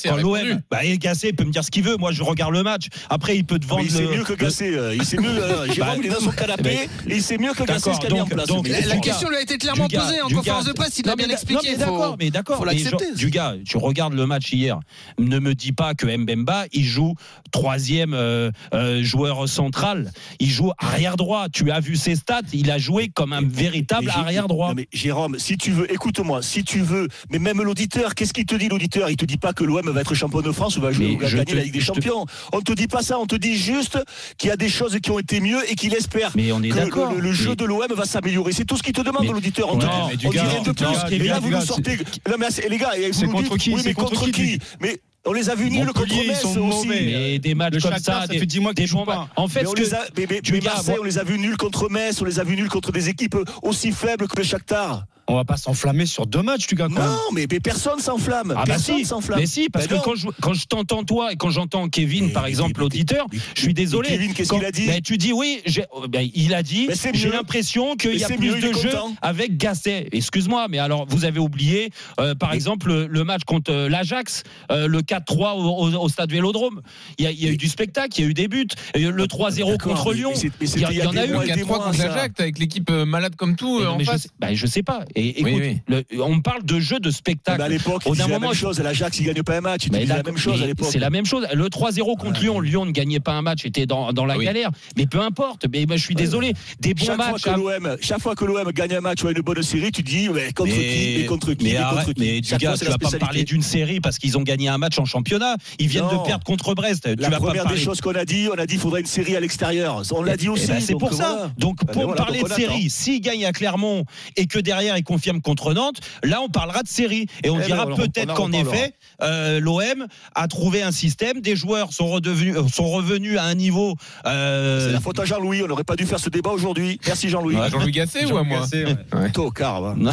quand 0.04 0.16
l'OM, 0.16 0.60
bah, 0.70 0.84
il 0.84 0.98
peut 1.34 1.44
me 1.44 1.50
dire 1.52 1.64
ce 1.64 1.70
qu'il 1.70 1.82
veut, 1.84 1.96
moi 1.96 2.12
je 2.12 2.22
regarde 2.22 2.52
le 2.52 2.62
match, 2.62 2.86
après 3.08 3.36
il 3.36 3.44
peut 3.44 3.58
te 3.58 3.64
Mais 3.66 3.70
vendre 3.70 3.82
il 3.84 3.90
sait 3.90 4.02
le- 4.02 4.08
mieux 4.16 4.24
que 4.24 4.32
le- 4.32 4.36
Gasset. 4.36 4.74
euh, 4.74 4.94
Il 4.94 5.04
sait 5.04 5.16
mieux. 5.18 5.30
Jérôme, 5.72 5.78
Bah, 5.78 5.96
il 5.98 6.06
est 6.06 6.08
dans 6.10 6.20
son 6.20 6.30
canapé 6.30 6.88
et 7.08 7.16
il 7.16 7.22
sait 7.22 7.38
mieux 7.38 7.52
que 7.52 7.62
D'accord, 7.64 7.94
ce 7.94 8.00
en 8.12 8.26
place. 8.26 8.46
donc, 8.46 8.68
La, 8.68 8.96
question 8.98 9.28
lui 9.28 9.36
a 9.36 9.40
été 9.42 9.58
clairement 9.58 9.88
posée 9.88 10.20
en 10.22 10.28
conférence 10.28 10.64
de 10.64 10.72
presse. 10.72 10.98
Il 10.98 11.06
l'a 11.06 11.16
bien 11.16 11.28
expliqué. 11.28 11.76
D'accord, 11.76 12.16
mais 12.18 12.30
d'accord. 12.30 12.58
faut 12.58 12.64
mais 12.64 12.72
l'accepter. 12.74 13.04
genre, 13.06 13.14
Du 13.16 13.30
gars, 13.30 13.54
tu 13.66 13.76
regardes 13.76 14.14
le 14.14 14.26
match 14.26 14.52
hier. 14.52 14.78
Ne 15.18 15.38
me 15.38 15.54
dis 15.54 15.72
pas 15.72 15.94
que 15.94 16.06
Mbemba, 16.06 16.64
il 16.72 16.84
joue 16.84 17.14
troisième 17.50 18.14
euh, 18.14 18.50
euh, 18.74 19.02
joueur 19.02 19.48
central. 19.48 20.12
Il 20.38 20.48
joue 20.50 20.72
arrière 20.78 21.16
droit. 21.16 21.48
Tu 21.48 21.70
as 21.70 21.80
vu 21.80 21.96
ses 21.96 22.16
stats. 22.16 22.40
Il 22.52 22.70
a 22.70 22.78
joué 22.78 23.08
comme 23.08 23.32
un 23.32 23.42
véritable 23.42 24.06
Mais 24.06 24.12
arrière 24.20 24.48
droit. 24.48 24.68
Non, 24.68 24.74
mais 24.74 24.88
Jérôme, 24.92 25.38
si 25.38 25.56
tu 25.56 25.70
veux, 25.72 25.90
écoute-moi, 25.92 26.42
si 26.42 26.64
tu 26.64 26.80
veux, 26.80 27.08
mais 27.30 27.38
même 27.38 27.62
l'auditeur, 27.62 28.14
qu'est-ce 28.14 28.32
qu'il 28.32 28.46
te 28.46 28.54
dit 28.54 28.68
l'auditeur? 28.68 29.10
Il 29.10 29.16
te 29.16 29.24
dit 29.24 29.36
pas 29.36 29.52
que 29.52 29.64
l'OM 29.64 29.88
va 29.90 30.00
être 30.00 30.14
champion 30.14 30.40
de 30.40 30.52
France 30.52 30.76
ou 30.76 30.80
va 30.80 30.92
jouer 30.92 31.16
ou 31.16 31.18
va 31.18 31.28
gagner 31.28 31.44
te- 31.44 31.54
la 31.56 31.62
Ligue 31.64 31.72
des 31.72 31.80
je 31.80 31.90
te- 31.92 31.94
Champions. 31.94 32.26
On 32.52 32.60
te 32.60 32.72
dit 32.72 32.86
pas 32.86 33.02
ça, 33.02 33.18
on 33.18 33.26
te 33.26 33.36
dit 33.36 33.56
juste 33.56 33.98
qu'il 34.38 34.48
y 34.48 34.52
a 34.52 34.56
des 34.56 34.68
choses 34.68 34.98
qui 35.02 35.10
ont 35.10 35.18
été 35.18 35.40
mieux 35.40 35.58
et 35.70 35.74
qu'il 35.74 35.94
espère 35.94 36.30
Mais 36.34 36.52
on 36.52 36.62
est 36.62 36.68
que 36.70 36.74
d'accord. 36.76 37.12
le, 37.12 37.20
le 37.20 37.32
jeu 37.32 37.50
Mais- 37.50 37.56
de 37.56 37.64
l'OM 37.64 37.89
va 37.94 38.04
s'améliorer. 38.04 38.52
C'est 38.52 38.64
tout 38.64 38.76
ce 38.76 38.82
qu'il 38.82 38.92
te 38.92 39.00
demande 39.02 39.26
l'auditeur. 39.26 39.72
On 39.72 39.78
te 39.78 39.84
Non, 39.86 40.08
dit- 40.14 40.26
rien 40.28 40.62
de 40.62 40.72
plus. 40.72 40.84
gars, 40.84 41.06
Et 41.10 41.18
là, 41.18 41.38
vous 41.40 41.50
nous 41.50 41.60
sortez. 41.60 41.96
Non, 42.28 42.36
mais 42.38 42.50
c'est- 42.50 42.68
les 42.68 42.78
gars, 42.78 42.90
vous 42.96 43.12
C'est 43.12 43.26
nous 43.26 43.32
contre 43.32 43.54
dites, 43.54 43.62
qui? 43.62 43.74
Oui, 43.74 43.82
mais 43.84 43.94
contre 43.94 44.10
contre 44.20 44.24
qui? 44.26 44.32
qui? 44.32 44.58
Mais 44.80 45.00
on 45.26 45.32
les 45.32 45.50
a 45.50 45.54
vus 45.54 45.70
nuls 45.70 45.86
contre 45.92 46.14
Metz 46.26 46.40
sont 46.40 46.48
aussi. 46.48 46.86
mauvais. 46.86 47.00
Mais 47.04 47.38
des 47.38 47.54
matchs 47.54 47.74
Le 47.74 47.80
comme 47.80 47.92
Shakhtar, 47.92 48.14
ça, 48.14 48.20
ça 48.22 48.26
des, 48.28 48.38
fait 48.38 48.46
10 48.46 48.60
mois 48.60 48.72
qu'ils 48.74 48.86
jouent 48.86 49.04
pas. 49.04 49.28
En 49.36 49.48
fait, 49.48 49.62
Mais 49.62 49.68
on 49.68 49.72
que- 49.72 49.80
les 49.80 49.94
a, 49.94 50.00
mais, 50.16 50.26
mais- 50.30 50.40
du 50.40 50.52
mais 50.52 50.58
gars, 50.60 50.70
Marseille, 50.74 50.94
moi- 50.94 51.02
on 51.02 51.04
les 51.04 51.18
a 51.18 51.24
vus 51.24 51.38
nuls 51.38 51.56
contre 51.56 51.88
Metz, 51.90 52.20
on 52.20 52.24
les 52.24 52.38
a 52.40 52.44
vus 52.44 52.56
nuls 52.56 52.68
contre 52.68 52.92
des 52.92 53.08
équipes 53.08 53.36
aussi 53.62 53.92
faibles 53.92 54.26
que 54.28 54.36
le 54.38 54.44
Shakhtar. 54.44 55.04
On 55.30 55.36
va 55.36 55.44
pas 55.44 55.56
s'enflammer 55.56 56.06
sur 56.06 56.26
deux 56.26 56.42
matchs, 56.42 56.66
tu 56.66 56.74
gars. 56.74 56.88
quand 56.88 56.94
même. 57.00 57.04
Non, 57.08 57.18
mais, 57.32 57.46
mais 57.50 57.60
personne 57.60 58.00
s'enflamme. 58.00 58.50
Ah 58.56 58.60
bah 58.60 58.64
personne 58.66 58.96
si, 58.98 59.04
s'enflamme. 59.04 59.38
mais 59.38 59.46
si, 59.46 59.68
parce 59.68 59.86
Ben 59.86 59.90
que 59.92 59.94
non. 59.98 60.02
quand 60.04 60.14
je, 60.16 60.26
quand 60.40 60.54
je 60.54 60.66
t'entends 60.66 61.04
toi 61.04 61.32
et 61.32 61.36
quand 61.36 61.50
j'entends 61.50 61.88
Kevin, 61.88 62.26
Mais- 62.26 62.32
par 62.32 62.46
exemple, 62.46 62.80
l'auditeur, 62.80 63.26
je 63.54 63.60
suis 63.60 63.74
désolé. 63.74 64.08
Kevin, 64.08 64.34
qu'est-ce 64.34 64.52
qu'il 64.52 64.64
a 64.64 64.72
dit 64.72 64.86
ben, 64.86 65.00
Tu 65.00 65.18
dis 65.18 65.32
oui, 65.32 65.60
j'ai- 65.66 65.84
oh, 65.92 66.06
ben, 66.08 66.28
il 66.34 66.52
a 66.54 66.62
dit, 66.64 66.88
j'ai 67.14 67.30
l'impression 67.30 67.94
qu'il 67.94 68.16
y 68.16 68.24
a 68.24 68.26
plus 68.28 68.38
mieux, 68.38 68.60
de 68.60 68.72
jeux 68.72 68.90
avec 69.22 69.56
Gasset. 69.56 70.08
Excuse-moi, 70.10 70.66
mais 70.68 70.78
alors 70.78 71.06
vous 71.08 71.24
avez 71.24 71.38
oublié, 71.38 71.90
euh, 72.18 72.34
par 72.34 72.52
exemple, 72.52 72.88
le, 72.88 73.06
le 73.06 73.22
match 73.24 73.42
contre 73.44 73.70
euh, 73.72 73.88
l'Ajax, 73.88 74.42
euh, 74.72 74.88
le 74.88 75.00
4-3 75.02 75.54
au, 75.54 75.62
au- 75.86 75.94
au 76.04 76.08
stade 76.08 76.32
Vélodrome. 76.32 76.80
Il 77.18 77.24
y, 77.24 77.28
a, 77.28 77.30
il 77.30 77.40
y 77.40 77.46
a 77.46 77.50
eu 77.50 77.56
du 77.56 77.68
spectacle, 77.68 78.18
il 78.18 78.24
y 78.24 78.26
a 78.26 78.30
eu 78.30 78.34
des 78.34 78.48
buts. 78.48 78.66
Et 78.94 79.00
le 79.04 79.26
3-0 79.26 79.70
D'accord, 79.70 79.92
contre 79.94 80.12
Lyon. 80.12 80.32
Il 80.60 80.80
y, 80.80 80.84
en 81.06 81.16
a 81.16 81.26
eu. 81.26 81.32
mois 81.32 81.44
Il 81.44 81.46
y 81.46 81.50
et 81.50 81.52
a 81.52 81.56
des 81.56 81.62
3 81.62 81.76
mois, 81.76 81.86
contre 81.86 81.98
ça. 81.98 82.08
l'Ajax 82.08 82.40
avec 82.40 82.58
l'équipe 82.58 82.90
malade 82.90 83.36
comme 83.36 83.54
tout 83.54 83.80
non, 83.80 83.90
en 83.92 83.98
face. 84.00 84.26
ben, 84.40 84.54
je 84.54 84.66
sais 84.66 84.82
pas. 84.82 85.04
Et 85.20 85.40
écoute, 85.40 85.52
oui. 85.56 85.78
le- 85.88 86.22
on 86.22 86.40
parle 86.40 86.64
de 86.64 86.80
jeu 86.80 86.98
de 87.00 87.10
spectacle. 87.10 87.58
bah, 87.58 87.64
à 87.64 87.68
l'époque, 87.68 88.02
disait 88.04 88.18
la 88.22 88.28
moment, 88.28 88.48
même 88.48 88.54
chose. 88.56 88.78
L'Ajax, 88.80 89.18
il 89.20 89.26
gagne 89.26 89.42
pas 89.42 89.56
un 89.58 89.60
match. 89.60 89.86
Il 89.86 89.92
Mais 89.92 90.04
la 90.06 90.22
même 90.22 90.36
chose 90.36 90.58
mais 90.58 90.64
à 90.64 90.66
l'époque. 90.68 90.88
C'est 90.90 90.98
la 90.98 91.10
même 91.10 91.26
chose. 91.26 91.46
Le 91.52 91.68
3-0 91.68 92.16
contre 92.16 92.40
Lyon, 92.40 92.60
Lyon 92.60 92.86
ne 92.86 92.90
gagnait 92.92 93.20
pas 93.20 93.32
un 93.32 93.42
match, 93.42 93.64
était 93.64 93.86
dans, 93.86 94.12
dans 94.12 94.24
la 94.26 94.34
Ah 94.34 94.38
oui. 94.38 94.44
galère. 94.44 94.70
Mais 94.96 95.06
peu 95.06 95.20
importe. 95.20 95.66
Mais 95.72 95.86
ben, 95.86 95.96
je 95.98 96.02
suis 96.04 96.14
désolé. 96.14 96.52
Des 96.80 96.94
bons 96.94 97.04
Chaque 97.04 97.16
fois, 97.16 97.32
matchs. 97.32 97.42
que 97.42 97.50
hein. 97.50 97.56
l'OM, 97.56 97.96
chaque 98.00 98.20
fois 98.20 98.34
que 98.34 98.44
l'OM 98.44 98.70
gagne 98.72 98.94
un 98.94 99.00
match 99.00 99.22
ou 99.22 99.28
a 99.28 99.32
une 99.32 99.40
bonne 99.40 99.62
série, 99.62 99.90
tu 99.92 100.02
dis 100.02 100.28
mais 100.28 100.52
contre 100.52 100.70
Mais- 100.70 100.76
qui 100.78 101.14
Mais 101.20 101.26
contre 101.26 101.52
qui 101.54 101.64
mais 101.64 101.70
Mais 101.72 101.76
arrête, 101.76 102.04
contre 102.06 102.14
qui 102.14 102.20
mais 102.20 102.40
du 102.40 102.50
gars, 102.56 102.70
fois, 102.76 102.78
tu 102.78 102.84
vas 102.86 102.98
pas 102.98 103.18
parler 103.18 103.44
d'une 103.44 103.62
série 103.62 104.00
parce 104.00 104.18
qu'ils 104.18 104.38
ont 104.38 104.42
gagné 104.42 104.68
un 104.68 104.78
match 104.78 104.98
en 104.98 105.04
championnat. 105.04 105.56
Ils 105.78 105.88
viennent 105.88 106.04
Non. 106.04 106.22
de 106.22 106.26
perdre 106.26 106.44
contre 106.44 106.74
Brest. 106.74 107.04
Tu 107.04 107.22
La 107.22 107.28
vas 107.28 107.36
pas 107.36 107.42
me 107.42 107.46
première 107.48 107.66
des 107.66 107.76
choses 107.76 108.00
qu'on 108.00 108.14
a 108.14 108.24
dit, 108.24 108.48
on 108.52 108.58
a 108.58 108.66
dit 108.66 108.74
qu'il 108.74 108.80
faudrait 108.80 109.00
une 109.00 109.06
série 109.06 109.36
à 109.36 109.40
l'extérieur. 109.40 110.02
On 110.12 110.22
l'a 110.22 110.36
dit 110.36 110.46
Eh 110.46 110.50
aussi. 110.50 110.66
ben, 110.68 110.80
c'est 110.80 110.94
pour 110.94 111.12
ça. 111.12 111.50
Donc 111.58 111.84
Ben 111.84 111.92
pour 111.92 112.14
parler 112.14 112.40
de 112.40 112.44
on 112.44 112.48
série, 112.54 112.64
attend. 112.64 112.88
s'il 112.88 113.20
gagne 113.20 113.44
à 113.44 113.52
Clermont 113.52 114.04
et 114.36 114.46
que 114.46 114.58
derrière 114.58 114.96
il 114.96 115.04
confirme 115.10 115.40
contre 115.40 115.74
Nantes, 115.74 115.98
là 116.22 116.40
on 116.40 116.48
parlera 116.48 116.82
de 116.82 116.88
série 116.88 117.26
et 117.42 117.50
on 117.50 117.56
Eh 117.56 117.60
ben, 117.60 117.66
dira 117.66 117.86
peut-être 117.86 118.34
qu'en 118.34 118.52
effet 118.52 118.94
euh, 119.22 119.58
l'OM 119.60 120.06
a 120.34 120.48
trouvé 120.48 120.82
un 120.82 120.92
système, 120.92 121.40
des 121.40 121.56
joueurs 121.56 121.92
sont 121.92 122.06
redevenus 122.08 122.56
euh, 122.56 122.68
sont 122.68 122.88
revenus 122.88 123.36
à 123.38 123.44
un 123.44 123.54
niveau. 123.54 123.96
euh, 124.26 124.86
C'est 124.86 124.92
la 124.92 125.00
faute 125.00 125.18
à 125.18 125.24
Jean-Louis. 125.24 125.62
On 125.64 125.66
n'aurait 125.68 125.84
pas 125.84 125.96
dû 125.96 126.06
faire 126.06 126.20
ce 126.20 126.30
débat 126.30 126.50
aujourd'hui. 126.50 127.00
Merci 127.06 127.28
Jean-Louis. 127.28 127.56
À 127.56 127.68
Jean-Louis 127.68 127.90
Gasset 127.90 128.24
ou 128.32 128.36
à 128.36 128.42
moi 128.44 128.60
Gasset, 128.60 128.84
ouais. 128.84 128.96
Ouais. 129.14 129.30
Tocard. 129.32 129.96
Non. 129.96 130.12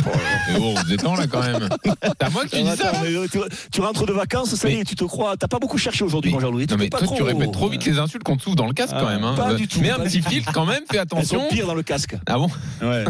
Mais 0.52 0.60
bon, 0.60 0.74
vous 0.74 0.94
êtes 0.94 1.04
là 1.04 1.28
quand 1.32 1.42
même. 1.42 1.70
C'est 2.04 2.24
à 2.24 2.30
moi 2.32 2.44
que 2.46 2.50
tu 2.50 2.62
dis 2.64 2.76
ça 2.76 2.92
mais 3.04 3.28
tu, 3.30 3.40
tu 3.72 3.82
rentres 3.82 4.06
de 4.06 4.14
vacances, 4.14 4.56
ça 4.56 4.70
y 4.70 4.76
est, 4.80 4.84
tu 4.84 4.96
te 4.96 5.04
crois. 5.06 5.38
T'as 5.38 5.48
pas 5.48 5.60
beaucoup 5.60 5.78
cherché 5.78 6.04
aujourd'hui, 6.04 6.32
mon 6.32 6.40
Jean-Louis. 6.40 6.68
Tu 6.68 6.74
Non 6.74 6.80
mais 6.80 6.90
pas 6.90 6.98
toi 6.98 7.08
trop. 7.08 7.16
tu 7.18 7.24
répètes 7.24 7.52
trop 7.52 7.70
vite 7.70 7.86
les 7.86 8.00
insultes 8.00 8.24
qu'on 8.24 8.36
te 8.38 8.44
souffle 8.44 8.56
dans 8.58 8.68
le 8.68 8.74
casque 8.74 8.94
Ah, 8.96 9.02
quand 9.02 9.10
même. 9.10 9.24
hein. 9.24 9.36
pas 9.38 9.54
du 9.54 9.68
tout, 9.68 9.80
Mets 9.82 9.92
un 9.92 10.00
petit 10.00 10.22
filtre 10.22 10.52
quand 10.54 10.66
même, 10.66 10.82
fais 10.90 10.98
attention. 11.00 11.48
pires 11.50 11.68
dans 11.68 11.76
le 11.76 11.84
casque. 11.84 12.16
Ah 12.26 12.38
bon 12.38 12.50
Ouais. 12.82 13.06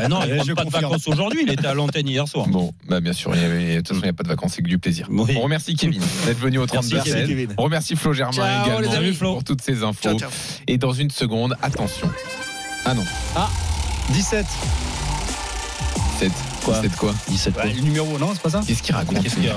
Ah 0.00 0.08
non, 0.08 0.20
Eh, 0.26 0.38
je 0.46 0.52
pas. 0.52 0.64
Vacances 0.92 1.08
aujourd'hui. 1.08 1.40
Il 1.46 1.52
était 1.52 1.66
à 1.66 1.74
l'antenne 1.74 2.08
hier 2.08 2.26
soir. 2.28 2.46
Bon, 2.48 2.72
bah 2.88 3.00
bien 3.00 3.12
sûr, 3.12 3.34
il 3.34 3.42
y 3.42 3.44
avait- 3.44 3.72
de 3.74 3.76
toute 3.78 3.88
façon 3.88 4.00
il 4.00 4.04
n'y 4.04 4.08
a 4.10 4.12
pas 4.12 4.22
de 4.22 4.28
vacances, 4.28 4.52
c'est 4.56 4.62
que 4.62 4.68
du 4.68 4.78
plaisir. 4.78 5.06
Oui. 5.10 5.34
On 5.36 5.40
remercie 5.42 5.74
Kevin 5.74 6.02
d'être 6.26 6.38
venu 6.38 6.58
au 6.58 6.66
32 6.66 6.96
Merci, 6.96 7.10
Merci, 7.12 7.28
Kevin. 7.28 7.54
On 7.58 7.62
remercie 7.62 7.96
Flo 7.96 8.12
Germain 8.12 8.32
Ciao, 8.32 8.64
également 8.66 8.80
les 8.80 8.96
amis. 8.96 9.14
Flo. 9.14 9.32
pour 9.34 9.44
toutes 9.44 9.62
ces 9.62 9.82
infos. 9.82 10.02
Ciao, 10.02 10.18
ciao. 10.18 10.30
Et 10.66 10.78
dans 10.78 10.92
une 10.92 11.10
seconde, 11.10 11.56
attention. 11.62 12.10
Ah 12.84 12.94
non, 12.94 13.04
17. 14.10 14.44
7. 16.18 16.32
Quoi 16.64 16.80
7 16.80 16.96
quoi 16.96 17.14
17 17.28 17.54
Bah, 17.54 17.62
le 17.64 17.80
numéro, 17.80 18.16
non, 18.18 18.30
c'est 18.32 18.42
pas 18.42 18.50
ça 18.50 18.60
Qu'est-ce 18.66 18.82
qu'il 18.82 18.94
raconte 18.94 19.20
Qu'est-ce 19.22 19.34
qu'il 19.36 19.50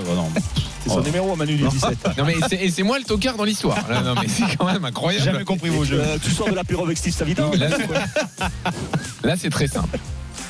Oh. 0.87 0.89
C'est 0.91 0.93
son 0.93 1.01
numéro, 1.01 1.35
Manu, 1.35 1.55
du 1.55 1.67
17. 1.67 1.97
Non 2.17 2.25
mais 2.25 2.35
c'est- 2.47 2.63
et 2.63 2.69
c'est 2.69 2.83
moi 2.83 2.99
le 2.99 3.05
tocard 3.05 3.37
dans 3.37 3.43
l'histoire. 3.43 3.77
Là, 3.89 4.01
Non 4.03 4.13
mais 4.21 4.27
c'est 4.27 4.55
quand 4.55 4.65
même 4.71 4.85
incroyable. 4.85 5.25
Jamais 5.25 5.43
compris 5.43 5.69
vos 5.69 5.83
jeux. 5.83 5.99
Euh, 5.99 6.17
tu 6.23 6.29
sors 6.29 6.47
de 6.47 6.53
l'apéro 6.53 6.85
avec 6.85 6.95
Steve 6.99 7.11
Savida 7.13 7.49
Là, 7.57 7.69
Là, 9.23 9.35
c'est 9.35 9.49
très 9.49 9.67
simple. 9.67 9.97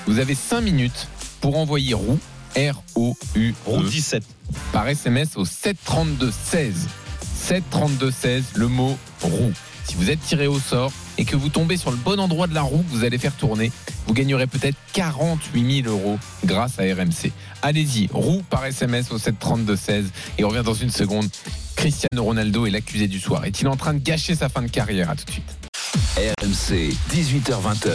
Vous 0.08 0.20
avez 0.20 0.36
5 0.36 0.62
minutes 0.62 1.08
pour 1.42 1.58
envoyer 1.58 1.94
roue 1.94 2.20
R-O-U-E 2.56 3.54
Route 3.66 3.90
17. 3.90 4.24
par 4.72 4.88
SMS 4.88 5.36
au 5.36 5.46
732 5.46 6.32
16. 6.32 6.88
732 7.22 8.12
16, 8.12 8.44
le 8.56 8.68
mot 8.68 8.98
roue. 9.22 9.52
Si 9.84 9.96
vous 9.96 10.10
êtes 10.10 10.20
tiré 10.22 10.48
au 10.48 10.60
sort 10.60 10.92
et 11.18 11.26
que 11.26 11.36
vous 11.36 11.50
tombez 11.50 11.78
sur 11.78 11.92
le 11.92 11.98
bon 11.98 12.20
endroit 12.20 12.48
de 12.48 12.54
la 12.54 12.62
roue 12.62 12.84
que 12.84 12.96
vous 12.96 13.04
allez 13.04 13.18
faire 13.18 13.36
tourner, 13.36 13.72
vous 14.08 14.14
gagnerez 14.14 14.48
peut-être 14.48 14.78
48 14.94 15.84
000 15.84 15.96
euros 15.96 16.18
grâce 16.46 16.80
à 16.80 16.84
RMC. 16.84 17.32
Allez-y, 17.62 18.08
roue 18.14 18.42
par 18.50 18.66
SMS 18.66 19.12
au 19.12 19.18
732 19.18 19.76
16 19.76 20.12
et 20.38 20.44
on 20.44 20.50
revient 20.50 20.64
dans 20.64 20.74
une 20.74 20.92
seconde. 20.92 21.28
Cristiano 21.76 22.24
Ronaldo 22.24 22.66
est 22.66 22.72
l'accusé 22.72 23.08
du 23.08 23.20
soir. 23.20 23.44
Est-il 23.46 23.68
en 23.68 23.76
train 23.76 23.94
de 23.94 24.00
gâcher 24.00 24.36
sa 24.36 24.50
fin 24.50 24.62
de 24.62 24.70
carrière? 24.70 25.10
À 25.10 25.16
tout 25.16 25.26
de 25.26 25.32
suite. 25.32 25.52
RMC, 26.18 26.94
18h20h. 27.12 27.90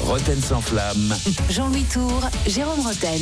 Roten 0.00 0.40
sans 0.40 0.62
flamme. 0.62 1.14
Jean-Louis 1.50 1.84
Tour, 1.92 2.22
Jérôme 2.46 2.80
Roten. 2.80 3.20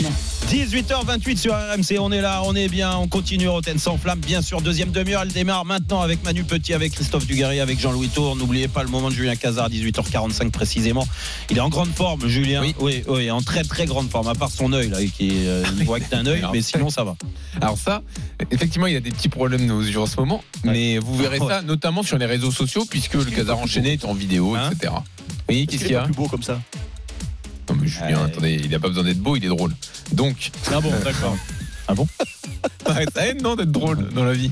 18h28 0.49 1.37
sur 1.37 1.55
RMC, 1.55 1.99
on 1.99 2.13
est 2.13 2.21
là, 2.21 2.41
on 2.45 2.55
est 2.55 2.69
bien, 2.69 2.97
on 2.97 3.09
continue 3.09 3.49
Roten 3.49 3.81
sans 3.81 3.99
flamme. 3.99 4.21
Bien 4.21 4.43
sûr, 4.43 4.61
deuxième 4.61 4.93
demi-heure, 4.93 5.23
elle 5.23 5.33
démarre 5.33 5.65
maintenant 5.65 6.03
avec 6.03 6.23
Manu 6.23 6.45
Petit, 6.45 6.73
avec 6.73 6.93
Christophe 6.93 7.27
Dugarry, 7.27 7.59
avec 7.59 7.81
Jean-Louis 7.81 8.11
Tour. 8.11 8.37
N'oubliez 8.37 8.69
pas 8.69 8.85
le 8.85 8.91
moment 8.91 9.09
de 9.09 9.15
Julien 9.15 9.35
Cazard, 9.35 9.71
18h45 9.71 10.53
précisément. 10.53 11.05
Il 11.51 11.57
est 11.59 11.61
en 11.61 11.69
grande 11.69 11.93
forme, 11.93 12.29
Julien. 12.29 12.61
Oui. 12.63 12.75
oui, 12.79 13.03
oui, 13.09 13.31
en 13.33 13.43
très 13.43 13.65
très 13.65 13.87
grande 13.87 14.09
forme, 14.09 14.29
à 14.29 14.37
part 14.37 14.51
son 14.53 14.73
œil 14.73 14.89
là, 14.89 14.99
qui 15.05 15.33
euh, 15.49 15.65
il 15.79 15.85
voit 15.85 15.99
que 15.99 16.09
d'un 16.09 16.27
œil, 16.27 16.45
mais 16.53 16.63
sinon 16.63 16.91
ça 16.91 17.03
va. 17.03 17.17
Alors 17.61 17.77
ça, 17.77 18.03
effectivement, 18.53 18.87
il 18.87 18.93
y 18.95 18.97
a 18.97 19.01
des 19.01 19.11
petits 19.11 19.29
problèmes 19.29 19.69
aux 19.73 19.83
yeux 19.83 19.99
en 20.01 20.07
ce 20.07 20.15
moment, 20.21 20.45
mais 20.63 20.99
vous 20.99 21.17
verrez 21.17 21.41
Ouais. 21.41 21.49
ça 21.49 21.63
notamment 21.63 22.05
sur 22.05 22.19
les 22.19 22.27
réseaux 22.27 22.53
sociaux, 22.53 22.85
puisque 22.89 23.15
le 23.15 23.25
Casar 23.25 23.59
enchaîné 23.59 23.95
est 23.95 24.05
en 24.05 24.15
vidéo, 24.15 24.44
Hein 24.55 24.71
etc. 24.73 24.93
Oui, 25.49 25.67
qu'est-ce 25.67 25.85
qu'il 25.85 25.93
y 25.93 25.97
a 25.97 26.03
plus 26.03 26.15
beau 26.15 26.29
comme 26.29 26.43
ça. 26.43 26.61
Non 27.69 27.77
mais 27.81 27.87
Julien, 27.89 28.25
attendez, 28.25 28.61
il 28.63 28.71
n'a 28.71 28.79
pas 28.79 28.89
besoin 28.89 29.05
d'être 29.05 29.19
beau, 29.21 29.37
il 29.37 29.45
est 29.45 29.49
drôle. 29.49 29.73
Donc, 30.13 30.51
Ah 30.71 30.81
bon, 30.81 30.93
d'accord. 31.03 31.37
ça 33.15 33.27
aide 33.29 33.43
non 33.43 33.57
d'être 33.57 33.73
drôle 33.73 34.09
dans 34.11 34.25
la 34.25 34.33
vie 34.35 34.51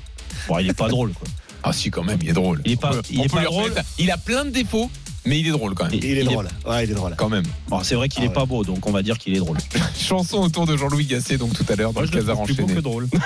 Bon, 0.48 0.58
il 0.58 0.70
est 0.70 0.74
pas 0.74 0.88
drôle 0.88 1.12
quoi. 1.12 1.26
Ah 1.62 1.72
si, 1.72 1.90
quand 1.90 2.02
même, 2.02 2.18
il 2.22 2.28
est 2.30 2.32
drôle. 2.32 2.60
Il 2.64 2.72
est 2.72 2.76
pas- 2.76 2.90
On 2.90 2.94
peut- 2.94 3.02
il 3.10 3.20
on 3.20 3.22
est 3.22 3.28
peut 3.28 3.34
pas 3.34 3.40
lui 3.40 3.46
drôle. 3.46 3.74
Il 3.98 4.10
a 4.10 4.16
plein 4.16 4.44
de 4.44 4.50
défauts, 4.50 4.90
mais 5.24 5.38
il 5.40 5.46
est 5.46 5.50
drôle 5.50 5.74
quand 5.74 5.84
même. 5.84 5.94
Il- 5.94 6.04
Il 6.04 6.10
est 6.10 6.12
il 6.12 6.18
est- 6.18 6.24
drôle. 6.24 6.48
Ouais, 6.66 6.84
il 6.84 6.90
est 6.90 6.94
drôle. 6.94 7.14
Quand 7.16 7.28
même. 7.28 7.44
Bon, 7.68 7.82
c'est 7.82 7.94
vrai 7.94 8.08
qu'il 8.08 8.22
Ah 8.22 8.24
est 8.26 8.28
ouais. 8.28 8.34
pas 8.34 8.44
beau, 8.44 8.64
donc 8.64 8.86
on 8.86 8.90
va 8.92 9.02
dire 9.02 9.18
qu'il 9.18 9.34
est 9.34 9.38
drôle. 9.38 9.58
Chanson 10.00 10.38
autour 10.38 10.66
de 10.66 10.76
Jean-Louis 10.76 11.06
Gasset, 11.06 11.36
donc 11.38 11.52
tout 11.54 11.64
à 11.72 11.76
l'heure 11.76 11.92
dans 11.92 12.00
Moi, 12.00 12.10
le 12.12 12.18
Casar 12.18 12.42
plus 12.42 12.54
beau 12.54 12.62
enchaîné. 12.64 12.74
que 12.74 12.80
drôle. 12.80 13.08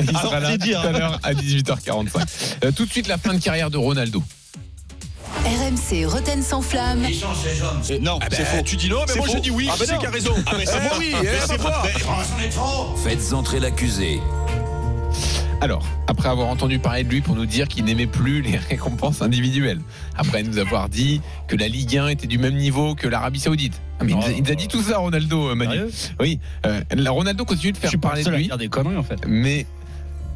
Il 0.00 0.16
sera 0.18 0.40
là 0.40 0.50
c'est 0.50 0.58
dire, 0.58 0.80
tout 0.80 0.86
à 0.88 0.92
l'heure 0.92 1.20
à 1.22 1.32
18h45. 1.34 2.08
Euh, 2.64 2.72
tout 2.72 2.84
de 2.86 2.90
suite, 2.90 3.08
la 3.08 3.18
fin 3.18 3.34
de 3.34 3.40
carrière 3.42 3.70
de 3.70 3.76
Ronaldo. 3.78 4.22
RMC 5.44 6.06
Roten 6.06 6.42
sans 6.42 6.62
flamme. 6.62 7.02
Non, 8.00 8.18
c'est 8.30 8.44
faux. 8.44 8.62
Tu 8.64 8.76
dis 8.76 8.88
non, 8.88 9.00
mais 9.06 9.14
moi 9.16 9.26
je 9.32 9.38
dis 9.38 9.50
oui. 9.50 9.68
Ah, 9.70 9.74
ben 9.78 9.86
c'est 9.86 9.98
qui 9.98 10.06
a 10.06 10.10
raison. 10.10 10.34
Ah, 10.46 10.52
mais 10.56 10.64
c'est 10.66 10.80
moi, 10.80 10.92
oui. 10.98 11.12
C'est 11.46 11.60
moi. 11.60 11.82
Faites 13.04 13.32
entrer 13.32 13.60
l'accusé. 13.60 14.20
Alors, 15.60 15.84
après 16.06 16.28
avoir 16.28 16.48
entendu 16.48 16.78
parler 16.78 17.02
de 17.02 17.08
lui 17.08 17.20
pour 17.20 17.34
nous 17.34 17.46
dire 17.46 17.66
qu'il 17.66 17.84
n'aimait 17.84 18.06
plus 18.06 18.42
les 18.42 18.56
récompenses 18.70 19.22
individuelles, 19.22 19.80
après 20.16 20.42
nous 20.44 20.58
avoir 20.58 20.88
dit 20.88 21.20
que 21.48 21.56
la 21.56 21.66
Ligue 21.66 21.98
1 21.98 22.08
était 22.08 22.28
du 22.28 22.38
même 22.38 22.54
niveau 22.54 22.94
que 22.94 23.08
l'Arabie 23.08 23.40
Saoudite. 23.40 23.80
Ah, 23.98 24.04
mais 24.04 24.12
il, 24.12 24.16
nous 24.16 24.22
a, 24.24 24.30
il 24.30 24.42
nous 24.44 24.52
a 24.52 24.54
dit 24.54 24.68
tout 24.68 24.82
ça, 24.82 24.98
Ronaldo, 24.98 25.50
euh, 25.50 25.54
Manu. 25.56 25.80
Oui, 26.20 26.38
euh, 26.64 26.80
Ronaldo 27.08 27.44
continue 27.44 27.72
de 27.72 27.76
Je 27.76 27.80
faire 27.80 27.90
suis 27.90 27.98
parler 27.98 28.22
le 28.22 28.30
de 28.30 28.36
lui, 28.36 28.44
dire 28.44 28.58
des 28.58 28.68
conneries 28.68 28.96
en 28.96 29.02
fait. 29.02 29.26
mais. 29.26 29.66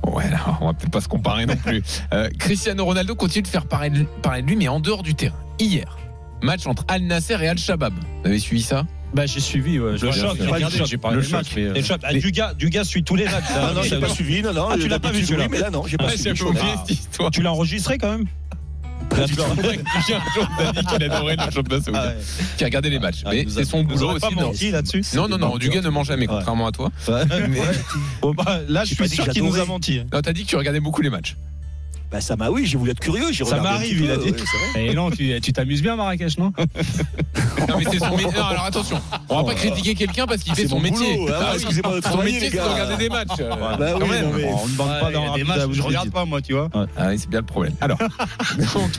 Ouais, 0.05 0.29
là, 0.29 0.59
on 0.61 0.67
va 0.67 0.73
peut-être 0.73 0.91
pas 0.91 1.01
se 1.01 1.07
comparer 1.07 1.47
non 1.47 1.55
plus. 1.55 1.81
Euh, 2.13 2.29
Cristiano 2.37 2.85
Ronaldo 2.85 3.15
continue 3.15 3.45
de 3.45 3.49
faire 3.49 3.67
parler 3.67 3.91
de, 3.91 4.03
parler 4.21 4.43
de 4.43 4.49
lui, 4.49 4.57
mais 4.57 4.67
en 4.67 4.81
dehors 4.81 5.05
du 5.05 5.15
terrain. 5.15 5.37
Hier, 5.61 5.97
match 6.43 6.67
entre 6.67 6.85
Al 6.89 7.03
Nasser 7.03 7.37
et 7.41 7.49
Al 7.49 7.59
Shabab. 7.59 7.95
Vous 8.23 8.29
avez 8.29 8.41
suivi 8.41 8.63
ça? 8.63 8.85
Bah 9.15 9.27
j'ai 9.27 9.41
suivi, 9.41 9.79
ouais, 9.79 9.93
Le 9.93 9.99
choc, 9.99 10.13
j'ai 10.13 10.23
le 10.47 10.51
regardé, 10.53 10.79
choc, 10.79 10.87
j'ai 10.87 10.97
parlé 10.97 11.17
le 11.19 11.23
choc. 11.23 11.45
mais, 11.55 11.63
euh, 11.65 11.75
Et 11.75 11.83
Chop, 11.83 12.01
ah, 12.03 12.15
du 12.15 12.31
gars, 12.33 12.55
du 12.55 12.71
gars 12.71 12.85
suit 12.85 13.05
tous 13.05 13.15
les 13.17 13.25
matchs. 13.25 13.51
là. 13.51 13.69
Ah 13.71 13.73
non, 13.75 13.83
j'ai 13.83 14.01
pas 14.01 14.09
suivi. 14.09 14.43
Non, 14.43 14.53
non. 14.55 14.69
Ah, 14.71 14.77
tu 14.81 14.89
l'as 14.89 14.99
pas 14.99 15.11
vu, 15.13 15.25
celui-là 15.25 15.49
Mais 15.51 15.59
là, 15.59 15.71
non, 15.71 15.85
j'ai 15.87 15.97
pas 15.99 16.07
Ah, 16.09 16.17
suivi. 16.17 16.41
Histoire. 16.89 17.31
Tu 17.31 17.43
l'as 17.43 17.53
enregistré 17.53 17.99
quand 17.99 18.11
même 18.11 18.27
le. 19.15 19.27
Ah. 21.95 22.13
Qui 22.57 22.65
a 22.65 22.67
regardé 22.67 22.91
les 22.91 22.99
matchs. 22.99 23.23
Ah, 23.25 23.31
mais 23.33 23.47
c'est 23.49 23.65
son 23.65 23.85
boulot 23.85 24.19
pas 24.19 24.29
aussi. 24.29 24.37
menti 24.37 24.71
là-dessus. 24.71 25.05
Non, 25.15 25.29
non, 25.29 25.39
non, 25.39 25.57
Dugas 25.59 25.83
ne 25.83 25.91
ment 25.91 26.05
jamais, 26.05 26.27
contrairement 26.27 26.67
à 26.67 26.73
toi. 26.73 26.91
Bah, 27.07 27.25
là, 28.69 28.85
je 28.85 28.89
suis 28.89 28.97
pas 28.97 29.09
sûr 29.09 29.29
qu'il 29.29 29.45
nous 29.45 29.59
a 29.59 29.65
menti. 29.65 30.01
Non, 30.13 30.21
t'as 30.23 30.33
dit 30.33 30.45
que 30.45 30.49
tu 30.49 30.57
regardais 30.57 30.81
beaucoup 30.81 31.03
les 31.03 31.11
matchs. 31.11 31.37
Bah, 32.13 32.21
ça 32.21 32.37
m'a, 32.37 32.51
oui, 32.51 32.67
j'ai 32.67 32.77
voulu 32.77 32.91
être 32.91 33.01
curieux. 33.01 33.33
j'ai 33.33 33.45
Ça 33.45 33.59
m'arrive, 33.59 34.03
il 34.03 34.11
a 34.11 34.17
dit. 34.19 34.33
ouais. 34.75 34.87
Et 34.89 34.95
non, 34.95 35.11
tu 35.11 35.41
tu 35.41 35.53
t'amuses 35.53 35.81
bien 35.81 35.95
à 35.95 35.97
Marrakech, 35.97 36.37
non 36.39 36.53
Non, 37.69 37.79
mais 37.79 37.85
c'est 37.91 37.99
son 38.01 38.11
métier. 38.17 38.27
Non, 38.37 38.45
alors 38.45 38.65
attention, 38.67 39.01
on 39.31 39.37
va 39.43 39.45
pas 39.45 39.55
critiquer 39.55 39.95
quelqu'un 39.95 40.27
parce 40.27 40.43
qu'il 40.43 40.53
Ah, 40.53 40.57
fait 40.57 40.69
son 40.69 40.79
métier. 40.81 41.27
hein, 41.27 41.33
Ah 41.35 41.45
oui. 41.51 41.55
excusez-moi 41.55 42.01
de 42.01 42.05
Son 42.05 42.23
métier, 42.23 42.41
c'est 42.41 42.51
de 42.51 42.57
gars. 42.57 42.65
regarder 42.67 42.97
des 42.97 43.09
matchs. 43.09 43.29
Bah 43.39 43.77
quand 43.79 44.01
oui, 44.03 44.11
même. 44.11 44.25
non, 44.31 44.33
mais- 44.37 44.45
On 44.53 44.67
ne 44.67 44.73
demande 44.73 45.01
pas 45.01 45.11
dans 45.11 45.35
des 45.35 45.45
matchs 45.45 45.67
où 45.69 45.73
je 45.73 45.83
regarde 45.83 46.11
pas, 46.11 46.25
moi, 46.27 46.43
tu 46.43 46.53
vois. 46.53 46.69
Ah 46.99 47.07
oui, 47.09 47.19
c'est 47.19 47.31
bien 47.31 47.41
le 47.41 47.47
problème. 47.47 47.75
Alors, 47.81 47.99
donc, 48.59 48.91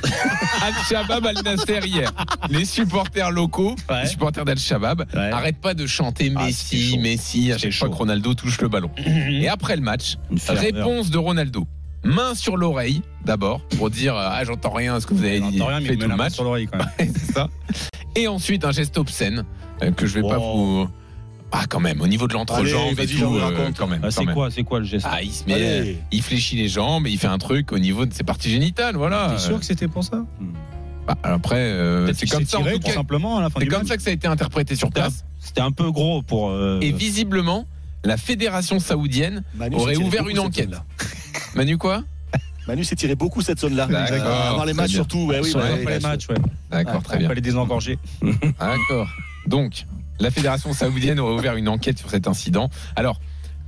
Al-Shabaab 0.61 1.25
Al-Nasser 1.27 1.79
hier. 1.85 2.11
Les 2.49 2.65
supporters 2.65 3.31
locaux, 3.31 3.75
Ouais. 3.89 4.03
les 4.03 4.07
supporters 4.09 4.45
d'Al-Shabaab, 4.45 5.05
Ouais. 5.13 5.29
arrêtent 5.31 5.61
pas 5.61 5.73
de 5.75 5.85
chanter 5.85 6.31
Ah, 6.35 6.45
Messi. 6.45 6.97
Messi 6.97 7.51
à 7.51 7.57
chaque 7.57 7.73
fois 7.73 7.89
que 7.89 7.95
Ronaldo 7.95 8.33
touche 8.33 8.59
le 8.61 8.69
ballon. 8.69 8.89
Et 9.05 9.47
après 9.49 9.75
le 9.75 9.81
match, 9.81 10.15
réponse 10.47 11.09
de 11.11 11.17
Ronaldo. 11.17 11.67
Main 12.03 12.35
sur 12.35 12.57
l'oreille, 12.57 13.01
d'abord, 13.23 13.61
pour 13.77 13.89
dire 13.89 14.15
Ah, 14.17 14.43
j'entends 14.43 14.71
rien 14.71 14.95
à 14.95 14.99
ce 14.99 15.07
que 15.07 15.13
vous 15.13 15.23
avez 15.23 15.39
dit. 15.39 15.61
Rien, 15.61 15.79
fait 15.81 15.95
tout 15.95 16.07
le 16.07 16.15
match. 16.15 16.33
sur 16.33 16.43
l'oreille 16.43 16.67
quand 16.71 16.79
même. 16.79 16.87
c'est 17.15 17.31
ça. 17.33 17.49
Et 18.15 18.27
ensuite, 18.27 18.65
un 18.65 18.71
geste 18.71 18.97
obscène 18.97 19.45
euh, 19.81 19.91
que 19.91 20.05
je 20.05 20.15
vais 20.15 20.21
pas 20.27 20.37
vous. 20.37 20.87
Ah, 21.55 21.65
quand 21.69 21.79
même, 21.79 22.01
au 22.01 22.07
niveau 22.07 22.27
de 22.27 22.33
l'entrejambe 22.33 22.99
et 22.99 23.05
tout, 23.05 23.23
euh, 23.35 23.39
raconte. 23.45 23.77
quand 23.77 23.85
même. 23.87 24.01
Ah, 24.03 24.09
C'est 24.11 24.25
quoi, 24.25 24.49
c'est 24.49 24.63
quoi 24.63 24.79
le 24.79 24.85
geste? 24.85 25.05
Ah, 25.09 25.21
il 25.21 25.31
se 25.31 25.45
met, 25.45 25.53
Allez. 25.53 25.97
il 26.11 26.21
fléchit 26.23 26.55
les 26.57 26.67
jambes 26.67 27.05
et 27.07 27.11
il 27.11 27.17
fait 27.19 27.27
un 27.27 27.37
truc 27.37 27.71
au 27.71 27.77
niveau 27.79 28.05
de 28.07 28.13
ses 28.13 28.23
parties 28.23 28.49
génitales, 28.49 28.95
voilà. 28.95 29.29
T'es 29.35 29.39
sûr 29.41 29.59
que 29.59 29.65
c'était 29.65 29.87
pour 29.87 30.03
ça? 30.03 30.25
Bah, 31.07 31.15
après, 31.21 31.57
euh, 31.57 32.11
c'est 32.13 32.25
comme 32.27 32.45
ça, 32.45 32.57
tiré, 32.57 32.73
tout 32.73 32.79
tout 32.79 32.87
cas. 32.87 32.93
simplement 32.93 33.37
à 33.37 33.41
la 33.41 33.49
fin 33.51 33.59
C'est 33.59 33.67
comme 33.67 33.79
match. 33.79 33.87
ça 33.89 33.97
que 33.97 34.01
ça 34.03 34.09
a 34.09 34.13
été 34.13 34.27
interprété 34.27 34.75
sur 34.75 34.89
place. 34.89 35.25
C'était 35.39 35.61
un 35.61 35.71
peu 35.71 35.91
gros 35.91 36.21
pour. 36.23 36.49
euh, 36.49 36.79
Et 36.81 36.91
visiblement, 36.91 37.67
la 38.03 38.17
fédération 38.17 38.79
saoudienne 38.79 39.43
Manu 39.55 39.75
aurait 39.75 39.97
ouvert 39.97 40.27
une 40.29 40.39
enquête. 40.39 40.71
Manu 41.55 41.77
quoi 41.77 42.03
Manu 42.67 42.83
s'est 42.85 42.95
tiré 42.95 43.15
beaucoup 43.15 43.41
cette 43.41 43.59
zone-là. 43.59 43.87
Avant 43.91 44.63
les 44.63 44.73
matchs 44.73 44.91
bien. 44.91 44.95
surtout. 44.95 45.25
Ouais, 45.25 45.39
oui, 45.43 45.49
Sur- 45.49 45.59
ouais, 45.59 45.69
après 45.69 45.85
ouais, 45.85 45.93
les 45.95 45.99
matchs, 45.99 46.29
ouais. 46.29 46.35
D'accord, 46.71 47.03
très 47.03 47.15
On 47.17 47.19
bien. 47.19 47.27
va 47.27 47.33
les 47.33 47.41
désengorger. 47.41 47.99
D'accord. 48.59 49.09
Donc, 49.47 49.85
la 50.19 50.31
fédération 50.31 50.71
saoudienne 50.73 51.19
aurait 51.19 51.33
ouvert 51.33 51.55
une 51.57 51.67
enquête 51.67 51.97
sur 51.99 52.09
cet 52.09 52.25
incident. 52.27 52.69
Alors, 52.95 53.19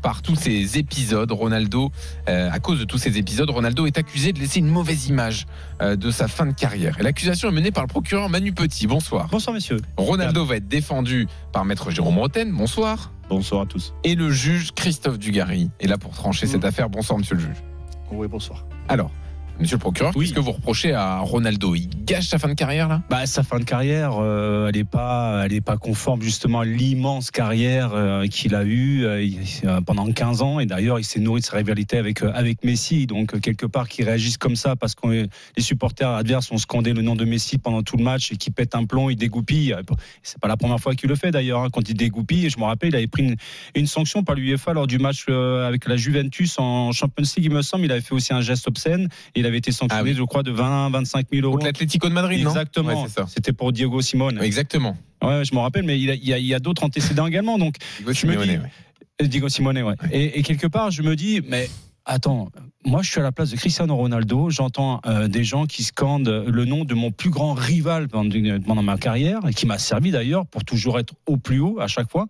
par 0.01 0.21
tous 0.21 0.36
ces 0.36 0.78
épisodes, 0.78 1.32
Ronaldo, 1.32 1.91
euh, 2.30 2.49
à 2.51 2.60
cause 2.60 2.80
de 2.80 2.86
tous 2.86 2.99
ces 2.99 3.17
épisodes, 3.17 3.49
Ronaldo 3.49 3.88
est 3.88 3.97
accusé 3.97 4.32
de 4.34 4.39
laisser 4.39 4.60
une 4.60 4.67
mauvaise 4.67 5.08
image 5.08 5.47
euh, 5.82 5.95
de 5.95 6.12
sa 6.12 6.28
fin 6.28 6.45
de 6.45 6.54
carrière. 6.54 6.97
Et 6.99 7.04
l'accusation 7.04 7.49
est 7.49 7.51
menée 7.51 7.71
par 7.71 7.84
le 7.84 7.88
procureur 7.88 8.30
Manu 8.30 8.54
Petit. 8.54 8.86
Bonsoir. 8.88 9.28
Bonsoir, 9.32 9.56
messieurs. 9.56 9.82
Ronaldo 9.97 10.45
va 10.45 10.58
être 10.58 10.67
défendu 10.67 11.28
par 11.51 11.65
maître 11.65 11.89
Jérôme 11.89 12.19
Roten. 12.19 12.51
Bonsoir. 12.51 13.12
Bonsoir 13.29 13.61
à 13.61 13.65
tous. 13.65 13.93
Et 14.03 14.15
le 14.15 14.31
juge 14.31 14.71
Christophe 14.73 15.17
Dugarry 15.17 15.71
est 15.79 15.88
là 15.88 15.97
pour 15.97 16.11
trancher 16.11 16.45
cette 16.45 16.65
affaire. 16.65 16.89
Bonsoir, 16.89 17.17
monsieur 17.17 17.35
le 17.35 17.41
juge. 17.41 17.63
Oui, 18.11 18.27
bonsoir. 18.27 18.65
Alors, 18.88 19.11
monsieur 19.59 19.75
le 19.77 19.79
procureur, 19.79 20.11
Oui. 20.15 20.25
qu'est-ce 20.25 20.35
que 20.35 20.39
vous 20.41 20.51
reprochez 20.51 20.93
à 20.93 21.19
Ronaldo? 21.19 21.75
Il 21.75 21.89
gâche 22.05 22.27
sa 22.27 22.37
fin 22.39 22.47
de 22.49 22.53
carrière, 22.53 22.87
là? 22.87 23.01
Bah, 23.09 23.25
sa 23.25 23.43
fin 23.43 23.59
de 23.59 23.63
carrière, 23.63 24.13
euh, 24.19 24.67
elle 24.69 24.75
n'est 24.75 24.83
pas, 24.83 25.43
elle 25.45 25.53
est 25.53 25.61
pas 25.61 25.77
conforme 25.77 26.21
justement 26.21 26.59
à 26.61 26.65
l'immense 26.65 27.31
carrière 27.31 27.91
euh, 27.93 28.27
qu'il 28.27 28.53
a 28.55 28.63
eue 28.63 29.05
euh, 29.05 29.23
il- 29.23 29.39
pendant 29.85 30.11
15 30.11 30.41
ans. 30.41 30.59
Et 30.59 30.65
d'ailleurs, 30.65 30.99
il 30.99 31.03
s'est 31.03 31.19
nourri 31.19 31.41
de 31.41 31.45
sa 31.45 31.57
rivalité 31.57 31.97
avec 31.97 32.21
avec 32.21 32.63
Messi. 32.63 33.07
Donc 33.07 33.39
quelque 33.39 33.65
part, 33.65 33.87
qu'il 33.87 34.05
réagisse 34.05 34.37
comme 34.37 34.55
ça 34.55 34.75
parce 34.75 34.93
que 34.95 35.07
les 35.07 35.63
supporters 35.63 36.09
adverses 36.09 36.51
ont 36.51 36.57
scandé 36.57 36.93
le 36.93 37.01
nom 37.01 37.15
de 37.15 37.25
Messi 37.25 37.57
pendant 37.57 37.81
tout 37.83 37.97
le 37.97 38.03
match 38.03 38.31
et 38.31 38.37
qu'il 38.37 38.53
pète 38.53 38.75
un 38.75 38.85
plomb, 38.85 39.09
il 39.09 39.15
dégoupille. 39.15 39.75
C'est 40.23 40.39
pas 40.39 40.47
la 40.47 40.57
première 40.57 40.79
fois 40.79 40.95
qu'il 40.95 41.09
le 41.09 41.15
fait 41.15 41.31
d'ailleurs. 41.31 41.61
hein. 41.61 41.69
Quand 41.71 41.87
il 41.89 41.95
dégoupille, 41.95 42.49
je 42.49 42.59
me 42.59 42.65
rappelle, 42.65 42.89
il 42.89 42.95
avait 42.95 43.07
pris 43.07 43.23
une, 43.23 43.35
une 43.75 43.87
sanction 43.87 44.23
par 44.23 44.35
l'UEFA 44.35 44.73
lors 44.73 44.87
du 44.87 44.97
match 44.99 45.25
avec 45.29 45.87
la 45.87 45.97
Juventus 45.97 46.55
en 46.59 46.91
Champions 46.91 47.23
League, 47.37 47.45
il 47.45 47.51
me 47.51 47.61
semble. 47.61 47.85
Il 47.85 47.91
avait 47.91 48.01
fait 48.01 48.13
aussi 48.13 48.33
un 48.33 48.41
geste 48.41 48.67
obscène. 48.67 49.07
Et 49.35 49.44
il 49.45 49.47
avait 49.47 49.58
été 49.60 49.71
sanctionné, 49.71 50.01
Ah 50.01 50.03
oui. 50.03 50.15
je 50.17 50.23
crois, 50.23 50.43
de 50.43 50.51
20, 50.51 50.89
25 50.89 51.27
000 51.31 51.45
euros. 51.45 51.53
Contre 51.55 51.65
l'Atlético 51.67 52.10
de 52.10 52.13
Madrid, 52.13 52.43
non 52.43 52.49
Exactement. 52.49 53.03
Ouais, 53.03 53.08
c'est 53.08 53.13
ça. 53.21 53.25
C'était 53.27 53.53
pour 53.53 53.71
Diego 53.71 54.01
Simone. 54.01 54.39
Exactement. 54.41 54.97
Ouais, 55.23 55.43
je 55.45 55.53
me 55.55 55.60
rappelle, 55.60 55.84
mais 55.84 55.99
il 55.99 56.05
y 56.05 56.34
a, 56.34 56.38
il 56.38 56.45
y 56.45 56.60
d'autres 56.60 56.84
antécédents 56.84 57.27
également. 57.27 57.58
Donc, 57.58 57.75
Diego 57.97 58.13
Je 58.13 58.27
me 58.27 58.34
dis- 58.45 58.58
ouais. 58.58 59.27
Diego 59.27 59.47
Simone, 59.49 59.81
ouais. 59.81 59.95
Et, 60.12 60.39
et 60.39 60.43
quelque 60.43 60.67
part, 60.67 60.91
je 60.91 61.01
me 61.01 61.15
dis, 61.15 61.41
mais 61.47 61.69
attends, 62.05 62.49
moi, 62.86 63.01
je 63.01 63.10
suis 63.10 63.19
à 63.19 63.23
la 63.23 63.31
place 63.31 63.49
de 63.51 63.55
Cristiano 63.55 63.95
Ronaldo. 63.95 64.49
J'entends 64.49 64.99
euh, 65.05 65.27
des 65.27 65.43
gens 65.43 65.65
qui 65.65 65.84
scandent 65.84 66.43
le 66.47 66.65
nom 66.65 66.84
de 66.86 66.93
mon 66.93 67.12
plus 67.12 67.29
grand 67.29 67.53
rival 67.53 68.08
pendant, 68.10 68.36
pendant 68.65 68.84
ma 68.84 68.97
carrière, 68.97 69.39
et 69.47 69.53
qui 69.53 69.65
m'a 69.65 69.77
servi 69.77 70.12
d'ailleurs 70.12 70.45
pour 70.45 70.65
toujours 70.65 70.99
être 70.99 71.13
au 71.27 71.38
plus 71.38 71.60
haut 71.60 71.79
à 71.79 71.88
chaque 71.88 72.12
fois. 72.12 72.27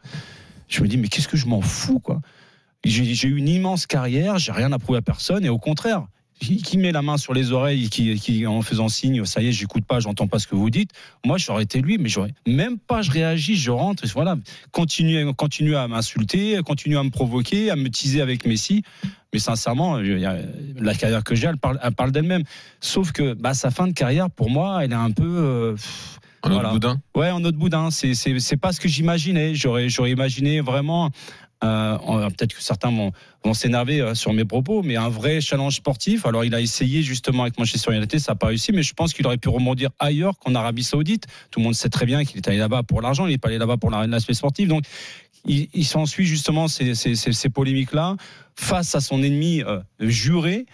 Je 0.68 0.82
me 0.82 0.88
dis, 0.88 0.98
mais 0.98 1.08
qu'est-ce 1.08 1.28
que 1.28 1.38
je 1.38 1.48
m'en 1.48 1.62
fous, 1.62 2.00
quoi? 2.00 2.22
J'ai 2.84 3.04
j'ai 3.16 3.28
eu 3.30 3.38
une 3.38 3.48
immense 3.50 3.88
carrière, 3.88 4.38
j'ai 4.38 4.52
rien 4.52 4.72
à 4.72 4.78
prouver 4.78 5.00
à 5.00 5.02
personne, 5.02 5.44
et 5.44 5.50
au 5.50 5.58
contraire. 5.58 6.06
Qui 6.40 6.58
qui 6.58 6.78
met 6.78 6.92
la 6.92 7.02
main 7.02 7.16
sur 7.18 7.34
les 7.34 7.54
oreilles, 7.54 7.90
qui, 7.90 8.14
qui 8.20 8.46
en 8.46 8.62
faisant 8.62 8.90
signe, 8.90 9.24
ça 9.24 9.42
y 9.42 9.48
est, 9.48 9.52
j'écoute 9.54 9.86
pas, 9.86 10.02
j'entends 10.02 10.28
pas 10.28 10.38
ce 10.38 10.48
que 10.48 10.56
vous 10.56 10.70
dites. 10.70 10.92
Moi, 11.26 11.38
j'aurais 11.38 11.64
été 11.64 11.80
lui, 11.80 11.98
mais 11.98 12.10
j'aurais 12.10 12.34
même 12.46 12.78
pas, 12.78 13.02
je 13.02 13.10
réagis, 13.10 13.56
je 13.56 13.72
rentre, 13.72 14.04
voilà, 14.14 14.36
continue, 14.72 15.34
continue 15.34 15.78
à 15.78 15.88
m'insulter, 15.88 16.60
continue 16.66 16.98
à 16.98 17.04
me 17.04 17.10
provoquer, 17.10 17.72
à 17.72 17.78
me 17.78 17.90
teaser 17.90 18.20
avec 18.22 18.46
Messi. 18.46 18.84
Mais 19.32 19.40
sincèrement, 19.40 19.96
a- 19.96 20.02
la 20.80 20.94
carrière 20.94 21.24
que 21.24 21.36
j'ai, 21.36 21.48
elle 21.48 21.58
parle, 21.58 21.80
elle 21.82 21.94
parle 21.94 22.12
d'elle-même. 22.12 22.44
Sauf 22.82 23.14
que 23.14 23.34
bah, 23.34 23.54
sa 23.54 23.72
fin 23.72 23.88
de 23.88 23.94
carrière, 23.94 24.30
pour 24.30 24.50
moi, 24.50 24.84
elle 24.84 24.92
est 24.92 24.96
un 24.96 25.12
peu. 25.12 25.24
euh, 25.26 25.72
pff, 25.74 26.20
Un 26.44 26.50
autre 26.50 26.56
Voilà. 26.62 26.70
boudin 26.74 27.02
ouais, 27.16 27.32
en 27.32 27.44
autre 27.44 27.58
boudin. 27.58 27.90
C'est, 27.92 28.58
pas 28.58 28.72
ce 28.72 28.80
que 28.80 28.88
j'imaginais. 28.88 29.56
J'aurais, 29.56 29.88
imaginé 30.12 30.62
vraiment 30.62 31.06
euh, 31.06 31.10
peut-être 32.30 32.54
que 32.54 32.62
certains 32.62 32.92
vont, 32.92 33.12
s'énerver 33.54 34.02
euh, 34.02 34.16
sur 34.16 34.34
mes 34.34 34.44
propos, 34.44 34.82
mais 34.82 34.96
un 34.96 35.10
vrai 35.10 35.40
challenge 35.40 35.76
sportif. 35.76 36.26
Alors, 36.26 36.44
il 36.44 36.56
a 36.56 36.62
essayé 36.62 37.04
justement 37.04 37.44
avec 37.44 37.60
Manchester 37.60 37.96
United, 37.96 38.20
ça 38.20 38.32
n'a 38.32 38.36
pas 38.36 38.48
réussi, 38.48 38.72
mais 38.72 38.82
je 38.82 38.94
pense 38.94 39.14
qu'il 39.14 39.26
aurait 39.28 39.38
pu 39.38 39.50
rebondir 39.50 39.92
ailleurs 40.00 40.38
qu'en 40.40 40.56
Arabie 40.56 40.84
Saoudite. 40.84 41.28
Tout 41.52 41.60
le 41.60 41.66
monde 41.66 41.76
sait 41.76 41.90
très 41.90 42.08
bien 42.08 42.26
qu'il 42.26 42.38
est 42.38 42.48
allé 42.48 42.58
là-bas 42.58 42.82
pour 42.82 43.02
l'argent, 43.02 43.28
il 43.28 43.32
n'est 43.32 43.38
pas 43.38 43.50
allé 43.50 43.60
là-bas 43.60 43.78
pour 43.78 43.92
l'aspect 43.92 44.34
sportif. 44.34 44.68
Donc, 44.68 44.86
il, 45.46 45.68
il 45.76 45.86
s'ensuit 45.86 46.26
justement 46.26 46.68
ces 46.68 47.50
polémiques-là 47.54 48.16
face 48.56 48.96
à 48.96 49.00
son 49.00 49.22
ennemi 49.22 49.62
euh, 49.62 49.80
juré 50.00 50.66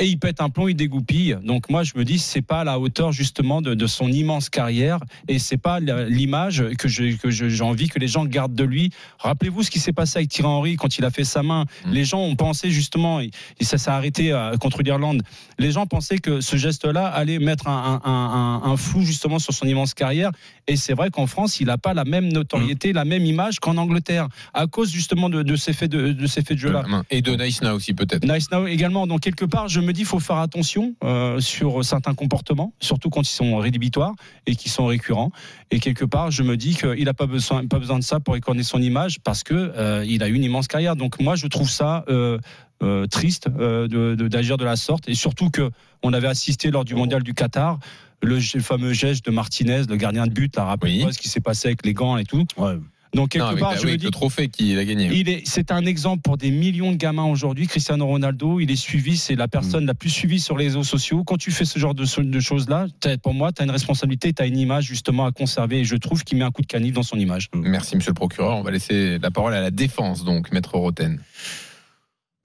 et 0.00 0.06
il 0.06 0.18
pète 0.18 0.40
un 0.40 0.48
plomb, 0.48 0.66
il 0.66 0.74
dégoupille. 0.74 1.36
Donc 1.44 1.68
moi, 1.68 1.82
je 1.84 1.92
me 1.94 2.04
dis, 2.04 2.18
c'est 2.18 2.40
pas 2.42 2.60
à 2.60 2.64
la 2.64 2.80
hauteur 2.80 3.12
justement 3.12 3.60
de, 3.60 3.74
de 3.74 3.86
son 3.86 4.08
immense 4.08 4.48
carrière 4.48 4.98
et 5.28 5.38
c'est 5.38 5.58
pas 5.58 5.78
l'image 5.78 6.64
que 6.78 6.88
j'ai 6.88 7.16
que 7.16 7.62
envie 7.62 7.88
que 7.88 7.98
les 7.98 8.08
gens 8.08 8.24
gardent 8.24 8.54
de 8.54 8.64
lui. 8.64 8.90
Rappelez-vous 9.18 9.62
ce 9.62 9.70
qui 9.70 9.78
s'est 9.78 9.92
passé 9.92 10.18
avec 10.18 10.30
Thierry 10.30 10.48
Henry 10.48 10.76
quand 10.76 10.96
il 10.96 11.04
a 11.04 11.10
fait 11.10 11.24
sa 11.24 11.42
main. 11.42 11.66
Mmh. 11.84 11.92
Les 11.92 12.04
gens 12.04 12.20
ont 12.20 12.34
pensé 12.34 12.70
justement, 12.70 13.20
et 13.20 13.30
ça 13.60 13.76
s'est 13.76 13.90
arrêté 13.90 14.32
euh, 14.32 14.56
contre 14.56 14.82
l'Irlande. 14.82 15.22
Les 15.58 15.70
gens 15.70 15.86
pensaient 15.86 16.18
que 16.18 16.40
ce 16.40 16.56
geste-là 16.56 17.06
allait 17.06 17.38
mettre 17.38 17.68
un, 17.68 18.00
un, 18.02 18.10
un, 18.10 18.72
un, 18.72 18.76
flou 18.76 19.02
justement 19.02 19.38
sur 19.38 19.52
son 19.52 19.66
immense 19.66 19.92
carrière. 19.92 20.30
Et 20.66 20.76
c'est 20.76 20.94
vrai 20.94 21.10
qu'en 21.10 21.26
France, 21.26 21.60
il 21.60 21.66
n'a 21.66 21.76
pas 21.76 21.92
la 21.92 22.04
même 22.04 22.32
notoriété, 22.32 22.92
mmh. 22.92 22.96
la 22.96 23.04
même 23.04 23.26
image 23.26 23.60
qu'en 23.60 23.76
Angleterre 23.76 24.28
à 24.54 24.66
cause 24.66 24.90
justement 24.90 25.28
de, 25.28 25.42
de 25.42 25.56
ces 25.56 25.74
faits 25.74 25.90
de, 25.90 26.12
de 26.12 26.26
ces 26.26 26.42
faits 26.42 26.56
de 26.56 26.62
jeu-là. 26.62 26.84
Et 27.10 27.20
de 27.20 27.34
Nice 27.34 27.60
Now 27.60 27.74
aussi 27.74 27.92
peut-être. 27.92 28.24
Nice 28.24 28.50
Now 28.50 28.66
également. 28.66 29.06
Donc 29.06 29.20
quelque 29.20 29.44
part, 29.44 29.68
je 29.68 29.80
me 29.80 29.89
me 29.90 29.92
dis 29.92 30.00
qu'il 30.00 30.06
faut 30.06 30.20
faire 30.20 30.36
attention 30.36 30.94
euh, 31.02 31.40
sur 31.40 31.84
certains 31.84 32.14
comportements, 32.14 32.72
surtout 32.80 33.10
quand 33.10 33.22
ils 33.22 33.34
sont 33.34 33.56
rédhibitoires 33.56 34.14
et 34.46 34.54
qui 34.54 34.68
sont 34.68 34.86
récurrents. 34.86 35.32
Et 35.70 35.80
quelque 35.80 36.04
part, 36.04 36.30
je 36.30 36.42
me 36.42 36.56
dis 36.56 36.76
qu'il 36.76 37.04
n'a 37.04 37.14
pas 37.14 37.26
besoin, 37.26 37.66
pas 37.66 37.78
besoin 37.78 37.98
de 37.98 38.04
ça 38.04 38.20
pour 38.20 38.36
écorner 38.36 38.62
son 38.62 38.80
image 38.80 39.18
parce 39.20 39.42
que 39.42 39.54
euh, 39.54 40.04
il 40.06 40.22
a 40.22 40.28
une 40.28 40.44
immense 40.44 40.68
carrière. 40.68 40.94
Donc 40.96 41.20
moi, 41.20 41.34
je 41.34 41.46
trouve 41.46 41.68
ça 41.68 42.04
euh, 42.08 42.38
euh 42.82 43.06
triste 43.06 43.48
d'agir 43.48 44.56
de, 44.56 44.64
la 44.64 44.76
sorte 44.76 45.08
et 45.08 45.14
surtout 45.14 45.50
que 45.50 45.70
on 46.02 46.12
avait 46.12 46.28
assisté 46.28 46.70
lors 46.70 46.84
du 46.84 46.94
mondial 46.94 47.22
du 47.22 47.34
Qatar. 47.34 47.78
Le, 48.22 48.36
le 48.36 48.60
fameux 48.60 48.92
geste 48.92 49.24
de 49.24 49.30
Martinez, 49.30 49.84
le 49.88 49.96
gardien 49.96 50.26
de 50.26 50.32
but, 50.32 50.56
a 50.58 50.64
rappelé 50.64 51.04
oui. 51.04 51.12
ce 51.12 51.18
qui 51.18 51.28
s'est 51.28 51.40
passé 51.40 51.68
avec 51.68 51.84
les 51.84 51.94
gants 51.94 52.16
et 52.18 52.24
tout. 52.24 52.46
Ouais. 52.58 52.76
Donc 53.14 53.30
quelque 53.30 53.54
non, 53.54 53.56
part, 53.56 53.76
je 53.76 53.86
oui, 53.86 53.92
me 53.92 53.96
dis, 53.96 54.04
le 54.04 54.10
trophée 54.10 54.48
qu'il 54.48 54.78
a 54.78 54.84
gagné. 54.84 55.10
Il 55.12 55.28
est, 55.28 55.42
c'est 55.44 55.72
un 55.72 55.84
exemple 55.84 56.22
pour 56.22 56.36
des 56.36 56.50
millions 56.50 56.92
de 56.92 56.96
gamins 56.96 57.24
aujourd'hui. 57.24 57.66
Cristiano 57.66 58.06
Ronaldo, 58.06 58.60
il 58.60 58.70
est 58.70 58.76
suivi, 58.76 59.16
c'est 59.16 59.34
la 59.34 59.48
personne 59.48 59.84
mmh. 59.84 59.88
la 59.88 59.94
plus 59.94 60.10
suivie 60.10 60.38
sur 60.40 60.56
les 60.56 60.66
réseaux 60.66 60.84
sociaux. 60.84 61.24
Quand 61.24 61.36
tu 61.36 61.50
fais 61.50 61.64
ce 61.64 61.78
genre 61.78 61.94
de, 61.94 62.04
de 62.22 62.40
choses-là, 62.40 62.86
pour 63.22 63.34
moi, 63.34 63.52
tu 63.52 63.62
as 63.62 63.64
une 63.64 63.70
responsabilité, 63.70 64.32
tu 64.32 64.42
as 64.42 64.46
une 64.46 64.58
image 64.58 64.84
justement 64.84 65.26
à 65.26 65.32
conserver. 65.32 65.80
Et 65.80 65.84
je 65.84 65.96
trouve 65.96 66.22
qu'il 66.22 66.38
met 66.38 66.44
un 66.44 66.52
coup 66.52 66.62
de 66.62 66.66
canif 66.66 66.92
dans 66.92 67.02
son 67.02 67.18
image. 67.18 67.48
Merci, 67.54 67.96
Monsieur 67.96 68.10
le 68.10 68.14
procureur. 68.14 68.56
On 68.56 68.62
va 68.62 68.70
laisser 68.70 69.18
la 69.18 69.30
parole 69.30 69.54
à 69.54 69.60
la 69.60 69.70
défense, 69.70 70.24
donc, 70.24 70.52
Maître 70.52 70.76
Roten. 70.76 71.20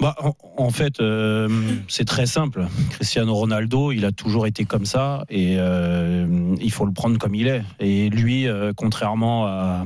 Bah, 0.02 0.14
en, 0.20 0.36
en, 0.58 0.70
fait, 0.72 1.00
euh, 1.00 1.48
c'est 1.88 2.04
très 2.04 2.26
simple. 2.26 2.68
Cristiano 2.92 3.34
Ronaldo, 3.34 3.94
il 3.94 4.04
a 4.04 4.12
toujours 4.12 4.46
été 4.46 4.66
comme 4.66 4.86
ça 4.86 5.24
et 5.30 5.56
euh, 5.58 6.56
il 6.60 6.72
faut 6.72 6.86
le 6.86 6.92
prendre 6.92 7.18
comme 7.18 7.34
il 7.34 7.48
est. 7.48 7.64
Et 7.80 8.10
lui, 8.10 8.48
euh, 8.48 8.74
contrairement 8.76 9.48
à 9.48 9.86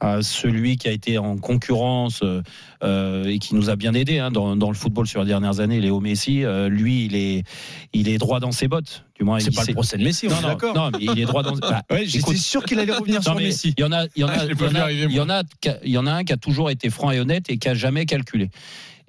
à 0.00 0.22
celui 0.22 0.76
qui 0.76 0.88
a 0.88 0.92
été 0.92 1.18
en 1.18 1.36
concurrence 1.36 2.22
euh, 2.22 3.24
et 3.24 3.38
qui 3.38 3.54
nous 3.54 3.70
a 3.70 3.76
bien 3.76 3.94
aidé 3.94 4.18
hein, 4.18 4.30
dans, 4.30 4.56
dans, 4.56 4.68
le 4.68 4.76
football 4.76 5.06
sur 5.06 5.20
les 5.20 5.26
dernières 5.26 5.60
années, 5.60 5.80
Léo 5.80 6.00
Messi. 6.00 6.44
Euh, 6.44 6.68
lui, 6.68 7.06
il 7.06 7.16
est, 7.16 7.44
il 7.92 8.08
est 8.08 8.18
droit 8.18 8.40
dans 8.40 8.52
ses 8.52 8.68
bottes. 8.68 9.04
Du 9.16 9.24
moins, 9.24 9.40
c'est 9.40 9.54
pas 9.54 9.64
le 9.66 9.74
procès 9.74 9.98
de 9.98 10.04
Messi. 10.04 10.28
Non, 10.28 10.36
non, 10.40 10.48
d'accord. 10.48 10.74
Non, 10.74 10.90
mais 10.92 10.98
il 11.00 11.18
est 11.18 11.24
droit 11.24 11.42
dans. 11.42 11.54
Bah, 11.68 11.82
ouais, 11.90 12.06
J'étais 12.06 12.36
sûr 12.36 12.64
qu'il 12.64 12.78
allait 12.78 12.92
revenir 12.92 13.22
sur 13.22 13.34
Messi. 13.34 13.74
Il 13.76 13.82
y 13.82 13.84
en 13.84 13.92
a, 13.92 14.04
il 14.14 14.20
y 14.20 14.24
en 14.24 14.28
a, 14.28 15.42
il 15.82 15.90
y 15.90 15.98
en 15.98 16.06
a 16.06 16.12
un 16.12 16.24
qui 16.24 16.32
a 16.32 16.36
toujours 16.36 16.70
été 16.70 16.88
franc 16.88 17.10
et 17.10 17.18
honnête 17.18 17.50
et 17.50 17.58
qui 17.58 17.68
a 17.68 17.74
jamais 17.74 18.06
calculé 18.06 18.50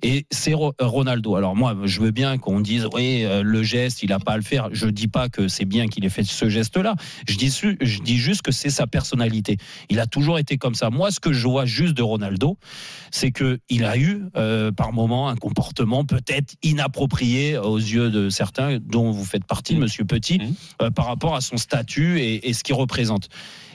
et 0.02 0.26
c'est 0.32 0.54
Ronaldo. 0.54 1.36
Alors 1.36 1.56
moi, 1.56 1.76
je 1.84 2.02
veux 2.02 2.12
bien 2.12 2.38
qu'on 2.38 2.60
dise 2.60 2.88
oui, 2.94 3.26
le 3.42 3.64
geste, 3.64 4.04
il 4.04 4.10
n'a 4.10 4.20
pas 4.20 4.34
à 4.34 4.38
le 4.38 4.44
faire. 4.44 4.70
Je 4.72 4.88
dis 4.88 5.08
pas 5.08 5.30
que 5.30 5.48
c'est 5.48 5.66
bien 5.66 5.88
qu'il 5.88 6.06
ait 6.06 6.10
fait 6.10 6.24
ce 6.24 6.50
geste-là. 6.50 6.96
Je 7.28 7.38
dis, 7.38 7.50
je 7.82 8.00
dis 8.02 8.18
juste 8.18 8.42
que 8.42 8.52
c'est 8.52 8.70
sa 8.70 8.88
personnalité. 8.88 9.58
Il 9.90 10.00
a 10.00 10.08
toujours 10.08 10.40
été 10.40 10.58
comme 10.58 10.76
ça. 10.76 10.90
Moi, 10.90 11.12
ce 11.12 11.20
que 11.20 11.34
je 11.34 11.48
vois 11.48 11.66
juste 11.66 11.94
de 11.94 12.02
Ronaldo, 12.02 12.58
c'est 13.12 13.32
que 13.32 13.60
il 13.70 13.86
a 13.86 13.98
eu 13.98 14.24
euh, 14.36 14.72
par 14.72 14.94
moment 14.94 15.30
un 15.30 15.36
comportement 15.36 16.06
peut-être 16.06 16.56
inapproprié 16.64 17.58
aux 17.58 17.78
yeux 17.78 18.10
de 18.10 18.30
certains, 18.30 18.80
dont 18.80 19.12
vous 19.12 19.26
faites 19.26 19.46
partie, 19.46 19.76
mmh. 19.76 19.80
Monsieur 19.80 20.06
Petit, 20.06 20.40
mmh. 20.40 20.84
euh, 20.84 20.92
par 20.92 21.06
rapport 21.06 21.36
à 21.36 21.42
son 21.42 21.58
statut 21.58 22.20
et, 22.20 22.50
et 22.50 22.54
ce 22.54 22.64
qu'il 22.64 22.76
représente. 22.76 23.30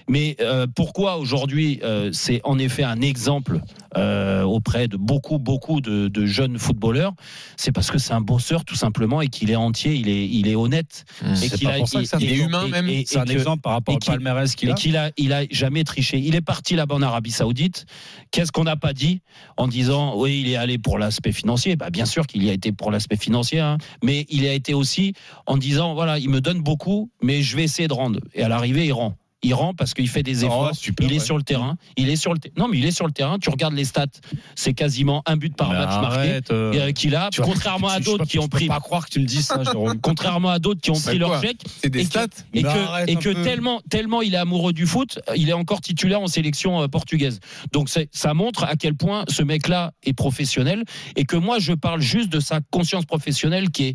Mais 0.09 0.37
euh, 0.41 0.67
pourquoi 0.75 1.17
aujourd'hui 1.17 1.81
euh, 1.83 2.11
c'est 2.13 2.41
en 2.45 2.59
effet 2.59 2.83
un 2.83 3.01
exemple 3.01 3.61
euh, 3.97 4.43
auprès 4.43 4.89
de 4.89 4.97
beaucoup 4.97 5.39
beaucoup 5.39 5.81
de, 5.81 6.09
de 6.09 6.27
jeunes 6.27 6.59
footballeurs? 6.59 7.15
C'est 7.57 7.73
parce 7.73 7.91
que 7.91 7.99
c'est 7.99 8.13
un 8.13 8.21
bosseur 8.21 8.65
tout 8.65 8.75
simplement 8.75 9.23
et 9.23 9.29
qu'il 9.29 9.51
est 9.51 9.57
entier, 9.57 9.95
il 9.95 10.09
est 10.09 10.29
il 10.29 10.49
est 10.49 10.57
honnête 10.57 11.05
mmh. 11.23 11.35
et 11.43 11.51
qu'il 11.51 11.69
a 11.69 11.79
pour 11.79 11.89
ça 11.89 12.19
que 12.19 12.23
il 12.23 12.33
est 12.33 12.37
humain 12.37 12.69
même. 12.69 12.89
C'est 13.07 13.19
un 13.19 13.25
exemple 13.25 13.63
par 13.63 13.73
rapport 13.73 13.95
au 13.95 13.99
palmarès 13.99 14.55
qu'il 14.55 14.71
a. 14.71 14.73
Et 14.73 14.75
qu'il 14.75 14.97
a 14.97 15.11
il 15.17 15.33
a 15.33 15.45
jamais 15.51 15.85
triché. 15.85 16.19
Il 16.19 16.35
est 16.35 16.43
parti 16.43 16.75
là-bas 16.75 16.97
en 16.97 17.03
Arabie 17.03 17.31
Saoudite. 17.31 17.87
Qu'est-ce 18.31 18.53
qu'on 18.53 18.65
n'a 18.65 18.77
pas 18.77 18.93
dit 18.93 19.23
en 19.57 19.69
disant 19.69 20.19
oui 20.19 20.43
il 20.45 20.51
est 20.51 20.57
allé 20.57 20.77
pour 20.77 20.99
l'aspect 20.99 21.33
financier? 21.33 21.77
Bah, 21.77 21.89
bien 21.91 22.05
sûr 22.05 22.27
qu'il 22.27 22.45
y 22.45 22.51
a 22.51 22.53
été 22.53 22.73
pour 22.73 22.91
l'aspect 22.91 23.17
financier, 23.17 23.61
hein, 23.61 23.79
mais 24.03 24.27
il 24.29 24.47
a 24.47 24.53
été 24.53 24.75
aussi 24.75 25.15
en 25.47 25.57
disant 25.57 25.95
voilà 25.95 26.19
il 26.19 26.29
me 26.29 26.41
donne 26.41 26.61
beaucoup 26.61 27.11
mais 27.23 27.43
je 27.43 27.57
vais 27.57 27.65
essayer 27.65 27.89
de 27.89 27.95
rendre. 27.95 28.21
Et 28.35 28.43
à 28.43 28.49
l'arrivée 28.49 28.85
il 28.85 28.93
rend 28.93 29.15
il 29.45 29.55
rend 29.55 29.75
parce 29.75 29.95
qu'il 29.95 30.09
fait 30.09 30.23
des 30.23 30.45
efforts. 30.45 30.71
Oh, 30.73 30.75
super, 30.75 31.07
il 31.07 31.13
est 31.13 31.19
ouais. 31.19 31.25
sur 31.25 31.37
le 31.37 31.43
terrain. 31.43 31.77
Il 31.97 32.09
est 32.09 32.17
sur 32.17 32.33
le 32.33 32.41
non 32.57 32.67
mais 32.69 32.79
il 32.79 32.87
est 32.87 32.91
sur 32.91 33.07
le 33.07 33.13
terrain. 33.13 33.39
Tu 33.39 33.51
regardes 33.51 33.75
les 33.75 33.85
stats, 33.85 34.07
c'est 34.55 34.73
quasiment 34.73 35.23
un 35.27 35.37
but 35.37 35.55
par 35.55 35.71
mais 35.71 35.79
match 35.79 35.91
arrête, 35.91 36.51
marqué 36.51 36.81
euh... 36.81 36.93
qu'il 36.93 37.15
a. 37.15 37.31
Contrairement 37.43 37.89
à 37.89 38.01
d'autres 38.01 38.25
qui 38.25 38.39
ont 38.39 38.49
pris. 38.49 38.67
Pas 38.67 38.81
croire 38.81 39.07
que 39.07 39.11
tu 39.11 39.21
me 39.21 39.27
dis 39.27 39.43
ça. 39.43 39.63
contrairement 40.03 40.49
à 40.49 40.59
d'autres 40.59 40.81
qui 40.81 40.91
ont 40.91 41.01
pris 41.01 41.19
leur 41.19 41.41
chèque. 41.41 41.61
C'est 41.83 41.91
des 41.91 42.01
et 42.01 42.05
stats. 42.05 42.29
Que, 42.29 42.59
et 42.59 42.63
que, 42.63 43.11
et 43.11 43.17
que 43.17 43.45
tellement 43.45 43.81
tellement 43.91 44.23
il 44.23 44.35
est 44.35 44.39
amoureux 44.39 44.73
du 44.73 44.87
foot, 44.87 45.21
il 45.37 45.49
est 45.51 45.55
encore 45.55 45.81
titulaire 45.81 46.21
en 46.21 46.27
sélection 46.27 46.83
euh, 46.83 46.89
portugaise. 46.89 47.41
Donc 47.73 47.89
ça 47.89 48.35
montre 48.35 48.65
à 48.65 48.77
quel 48.77 48.95
point 48.95 49.25
ce 49.29 49.43
mec-là 49.43 49.93
est 50.03 50.15
professionnel 50.15 50.85
et 51.17 51.25
que 51.25 51.37
moi 51.37 51.59
je 51.59 51.73
parle 51.75 52.01
juste 52.01 52.31
de 52.31 52.41
sa 52.41 52.61
conscience 52.71 53.05
professionnelle 53.05 53.71
qui 53.71 53.85
est 53.89 53.95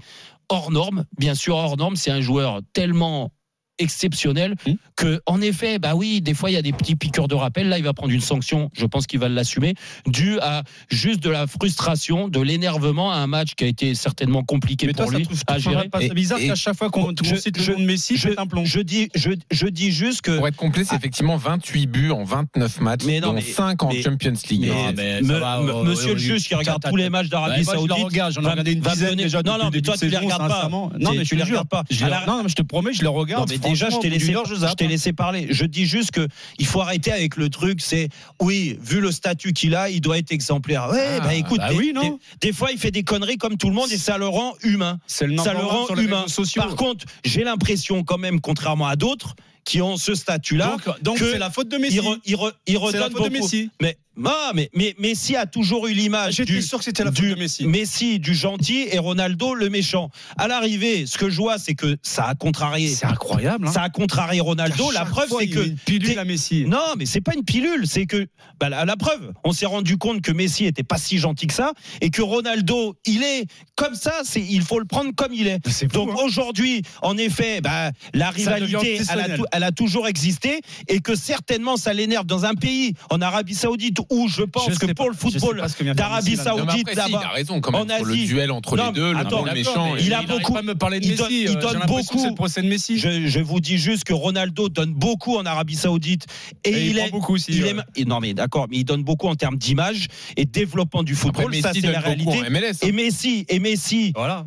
hors 0.49 0.71
norme. 0.71 1.05
Bien 1.17 1.35
sûr 1.35 1.55
hors 1.55 1.77
norme, 1.77 1.95
c'est 1.95 2.11
un 2.11 2.21
joueur 2.21 2.61
tellement 2.73 3.31
exceptionnel 3.79 4.55
mmh. 4.65 4.73
que 4.95 5.21
en 5.25 5.41
effet 5.41 5.79
bah 5.79 5.95
oui 5.95 6.21
des 6.21 6.33
fois 6.33 6.51
il 6.51 6.53
y 6.53 6.57
a 6.57 6.61
des 6.61 6.73
petits 6.73 6.95
piqueurs 6.95 7.27
de 7.27 7.35
rappel. 7.35 7.69
Là 7.69 7.77
il 7.77 7.83
va 7.83 7.93
prendre 7.93 8.13
une 8.13 8.21
sanction 8.21 8.69
je 8.73 8.85
pense 8.85 9.07
qu'il 9.07 9.19
va 9.19 9.29
l'assumer 9.29 9.73
dû 10.05 10.39
à 10.41 10.63
juste 10.89 11.21
de 11.21 11.29
la 11.29 11.47
frustration 11.47 12.27
de 12.27 12.39
l'énervement 12.39 13.11
à 13.11 13.17
un 13.17 13.27
match 13.27 13.55
qui 13.55 13.63
a 13.63 13.67
été 13.67 13.95
certainement 13.95 14.43
compliqué 14.43 14.87
Mais 14.87 14.93
pour 14.93 15.07
toi, 15.07 15.17
lui 15.17 15.25
ça 15.35 15.43
à 15.47 15.57
gérer. 15.57 15.89
c'est 15.99 16.13
bizarre 16.13 16.39
qu'à 16.39 16.55
chaque 16.55 16.77
fois 16.77 16.89
qu'on 16.89 17.13
cite 17.23 17.61
je, 17.61 17.71
le 17.71 17.85
Messi 17.85 18.17
je, 18.17 18.29
un 18.37 18.45
plomb. 18.45 18.65
je 18.65 18.79
dis 18.81 19.09
je, 19.15 19.31
je 19.51 19.67
dis 19.67 19.91
juste 19.91 20.21
que 20.21 20.37
pour 20.37 20.47
être 20.47 20.55
complet 20.55 20.83
c'est 20.83 20.93
ah, 20.93 20.97
effectivement 20.97 21.37
28 21.37 21.87
buts 21.87 22.11
en 22.11 22.23
29 22.23 22.81
matchs 22.81 23.05
mais 23.05 23.19
non, 23.19 23.29
dont 23.29 23.33
mais, 23.33 23.41
5 23.41 23.81
en 23.83 23.89
mais, 23.89 24.01
Champions 24.01 24.33
League. 24.49 24.71
mais, 24.71 24.93
mais 24.95 25.21
me, 25.21 25.39
va, 25.39 25.61
me, 25.61 25.83
monsieur 25.83 26.13
le 26.13 26.19
juge 26.19 26.47
qui 26.47 26.55
regarde 26.55 26.83
tous 26.87 26.95
les 26.95 27.09
matchs 27.09 27.29
d'Arabie 27.29 27.63
Saoudite 27.63 27.97
j'en 28.31 28.43
ai 28.43 28.49
regardé 28.49 28.73
une 28.73 28.81
dizaine 28.81 29.15
déjà 29.15 29.41
non 29.43 29.57
non 29.57 29.69
mais 29.71 29.81
toi 29.81 29.95
tu 29.97 30.09
les 30.09 30.17
regardes 30.17 30.47
pas 30.47 30.69
non 30.69 31.13
mais 31.13 31.23
tu 31.23 31.35
les 31.35 31.43
regardes 31.43 31.69
pas. 31.69 31.83
Non 32.27 32.43
mais 32.43 32.49
je 32.49 32.55
te 32.55 32.61
promets 32.61 32.93
je 32.93 33.01
les 33.01 33.07
regarde 33.07 33.51
déjà 33.69 33.89
je 33.89 33.97
t'ai 33.97 34.09
laissé 34.09 34.33
je 34.33 34.73
t'ai 34.73 34.87
laissé 34.87 35.13
parler. 35.13 35.47
Je 35.49 35.65
dis 35.65 35.85
juste 35.85 36.11
que 36.11 36.27
il 36.57 36.65
faut 36.65 36.81
arrêter 36.81 37.11
avec 37.11 37.35
le 37.35 37.49
truc. 37.49 37.81
C'est 37.81 38.09
oui, 38.41 38.77
vu 38.81 38.99
le 38.99 39.11
statut 39.11 39.53
qu'il 39.53 39.75
a, 39.75 39.89
il 39.89 40.01
doit 40.01 40.17
être 40.17 40.31
exemplaire. 40.31 40.89
Ouais, 40.91 41.17
ah, 41.17 41.19
bah 41.21 41.33
écoute, 41.33 41.59
bah 41.59 41.69
oui, 41.75 41.91
non 41.93 42.19
des, 42.41 42.47
des, 42.47 42.53
fois 42.53 42.71
il 42.71 42.77
fait 42.77 42.91
des 42.91 43.03
conneries 43.03 43.37
comme 43.37 43.57
tout 43.57 43.69
le 43.69 43.75
monde 43.75 43.91
et 43.91 43.97
ça 43.97 44.17
le 44.17 44.27
rend 44.27 44.53
humain. 44.63 44.99
C'est 45.07 45.27
le 45.27 45.37
ça 45.37 45.53
le 45.53 45.59
rend 45.59 45.87
humain. 45.95 46.25
Par 46.55 46.75
contre, 46.75 47.05
j'ai 47.23 47.43
l'impression 47.43 48.03
quand 48.03 48.17
même, 48.17 48.41
contrairement 48.41 48.87
à 48.87 48.95
d'autres 48.95 49.35
qui 49.63 49.81
ont 49.81 49.97
ce 49.97 50.15
statut-là, 50.15 50.77
donc, 51.01 51.19
c'est 51.19 51.37
la 51.37 51.49
faute 51.49 51.69
de 51.69 51.77
Messi. 51.77 51.95
Il, 51.95 52.01
re, 52.01 52.17
il, 52.25 52.35
re, 52.35 52.51
il 52.67 52.77
redonne 52.77 52.99
la 52.99 53.09
faute 53.09 53.17
beaucoup. 53.17 53.29
de 53.29 53.33
Messi. 53.33 53.69
Mais 53.81 53.97
ah, 54.25 54.51
mais, 54.53 54.69
mais 54.75 54.95
Messi 54.99 55.35
a 55.35 55.45
toujours 55.45 55.87
eu 55.87 55.93
l'image. 55.93 56.35
J'étais 56.35 56.61
sûr 56.61 56.79
que 56.79 56.83
c'était 56.83 57.03
la 57.03 57.11
faute 57.11 57.21
du 57.21 57.29
de 57.29 57.39
Messi. 57.39 57.65
Messi 57.65 58.19
du 58.19 58.33
gentil 58.33 58.87
et 58.91 58.97
Ronaldo 58.99 59.53
le 59.53 59.69
méchant. 59.69 60.09
À 60.37 60.47
l'arrivée, 60.47 61.05
ce 61.05 61.17
que 61.17 61.29
je 61.29 61.37
vois, 61.37 61.57
c'est 61.57 61.75
que 61.75 61.97
ça 62.01 62.25
a 62.25 62.35
contrarié. 62.35 62.89
C'est 62.89 63.05
incroyable. 63.05 63.67
Hein. 63.67 63.71
Ça 63.71 63.83
a 63.83 63.89
contrarié 63.89 64.41
Ronaldo. 64.41 64.91
La 64.91 65.05
preuve, 65.05 65.29
c'est 65.39 65.47
que 65.47 65.65
une 65.65 65.77
pilule 65.77 66.19
à 66.19 66.25
Messi. 66.25 66.65
Non, 66.65 66.95
mais 66.97 67.05
c'est 67.05 67.21
pas 67.21 67.33
une 67.33 67.43
pilule. 67.43 67.87
C'est 67.87 68.05
que 68.05 68.27
bah, 68.59 68.69
la, 68.69 68.83
la, 68.85 68.97
preuve, 68.97 69.31
on 69.43 69.53
s'est 69.53 69.65
rendu 69.65 69.97
compte 69.97 70.21
que 70.21 70.31
Messi 70.31 70.65
était 70.65 70.83
pas 70.83 70.97
si 70.97 71.17
gentil 71.17 71.47
que 71.47 71.53
ça 71.53 71.73
et 72.01 72.09
que 72.09 72.21
Ronaldo, 72.21 72.95
il 73.05 73.23
est 73.23 73.45
comme 73.75 73.95
ça. 73.95 74.13
C'est 74.23 74.41
il 74.41 74.61
faut 74.61 74.79
le 74.79 74.85
prendre 74.85 75.13
comme 75.15 75.33
il 75.33 75.47
est. 75.47 75.65
est 75.65 75.69
fou, 75.69 75.87
Donc 75.93 76.09
hein. 76.11 76.23
aujourd'hui, 76.23 76.81
en 77.01 77.17
effet, 77.17 77.61
bah, 77.61 77.91
la 78.13 78.31
rivalité, 78.31 78.99
elle 79.09 79.19
a, 79.19 79.37
tout, 79.37 79.45
elle 79.51 79.63
a 79.63 79.71
toujours 79.71 80.07
existé 80.07 80.61
et 80.87 80.99
que 80.99 81.15
certainement 81.15 81.77
ça 81.77 81.93
l'énerve 81.93 82.25
dans 82.25 82.45
un 82.45 82.55
pays 82.55 82.93
en 83.09 83.21
Arabie 83.21 83.55
Saoudite 83.55 83.97
où 84.09 84.27
je 84.27 84.43
pense 84.43 84.71
Je 84.73 84.79
que 84.79 84.85
pour 84.93 85.05
pas- 85.07 85.11
le 85.11 85.17
football 85.17 85.63
d'Arabie 85.95 86.35
Saoudite 86.37 86.87
après, 86.87 86.91
si, 86.91 86.97
là-bas 86.97 87.07
il 87.09 87.15
a 87.25 87.29
raison 87.29 87.61
quand 87.61 87.71
même 87.71 87.81
en 87.81 87.95
sur 87.97 88.05
le 88.05 88.13
Asie. 88.13 88.25
duel 88.27 88.51
entre 88.51 88.77
Non, 88.77 88.87
les 88.87 88.91
deux, 88.93 89.11
le 89.13 89.17
attends, 89.19 89.45
le 89.45 89.53
méchant. 89.53 89.95
il 89.97 90.13
a 90.13 90.21
beaucoup- 90.23 90.53
pas 90.53 90.61
me 90.61 90.75
parler 90.75 90.99
de 90.99 91.05
il 91.05 91.11
Messi. 91.11 91.21
donne- 91.23 91.31
il 91.31 91.47
euh, 91.49 91.55
donne 91.55 91.79
beaucoup. 91.87 92.25
le 92.25 92.35
procès 92.35 92.61
de 92.61 92.67
Messi. 92.67 92.97
Je, 92.99 93.27
je 93.27 93.39
vous 93.39 93.59
dis 93.59 93.77
juste 93.77 94.03
que 94.03 94.13
Ronaldo 94.13 94.69
donne 94.69 94.93
beaucoup 94.93 95.37
en 95.37 95.45
Arabie 95.45 95.75
Saoudite 95.75 96.25
et, 96.63 96.69
Et 96.69 96.85
il 96.85 96.91
il, 96.91 96.97
est 96.99 97.11
beaucoup 97.11 97.33
aussi, 97.35 97.51
Il 97.51 97.63
ouais. 97.63 97.75
est, 97.95 98.05
non 98.05 98.19
mais 98.19 98.33
d'accord, 98.33 98.67
mais 98.69 98.77
il 98.77 98.83
donne 98.83 99.03
beaucoup 99.03 99.27
en 99.27 99.35
termes 99.35 99.57
d'image 99.57 100.07
et 100.37 100.45
de 100.45 100.51
développement 100.51 101.03
du 101.03 101.13
Après, 101.13 101.21
football. 101.27 101.55
ça 101.61 101.69
Messi 101.69 101.81
c'est 101.81 101.91
la 101.91 101.99
réalité. 101.99 102.37
MLS. 102.49 102.69
hein. 102.83 102.87
Et 102.87 102.91
Messi, 102.91 103.45
et 103.49 103.59
Messi, 103.59 104.11
Voilà. 104.15 104.45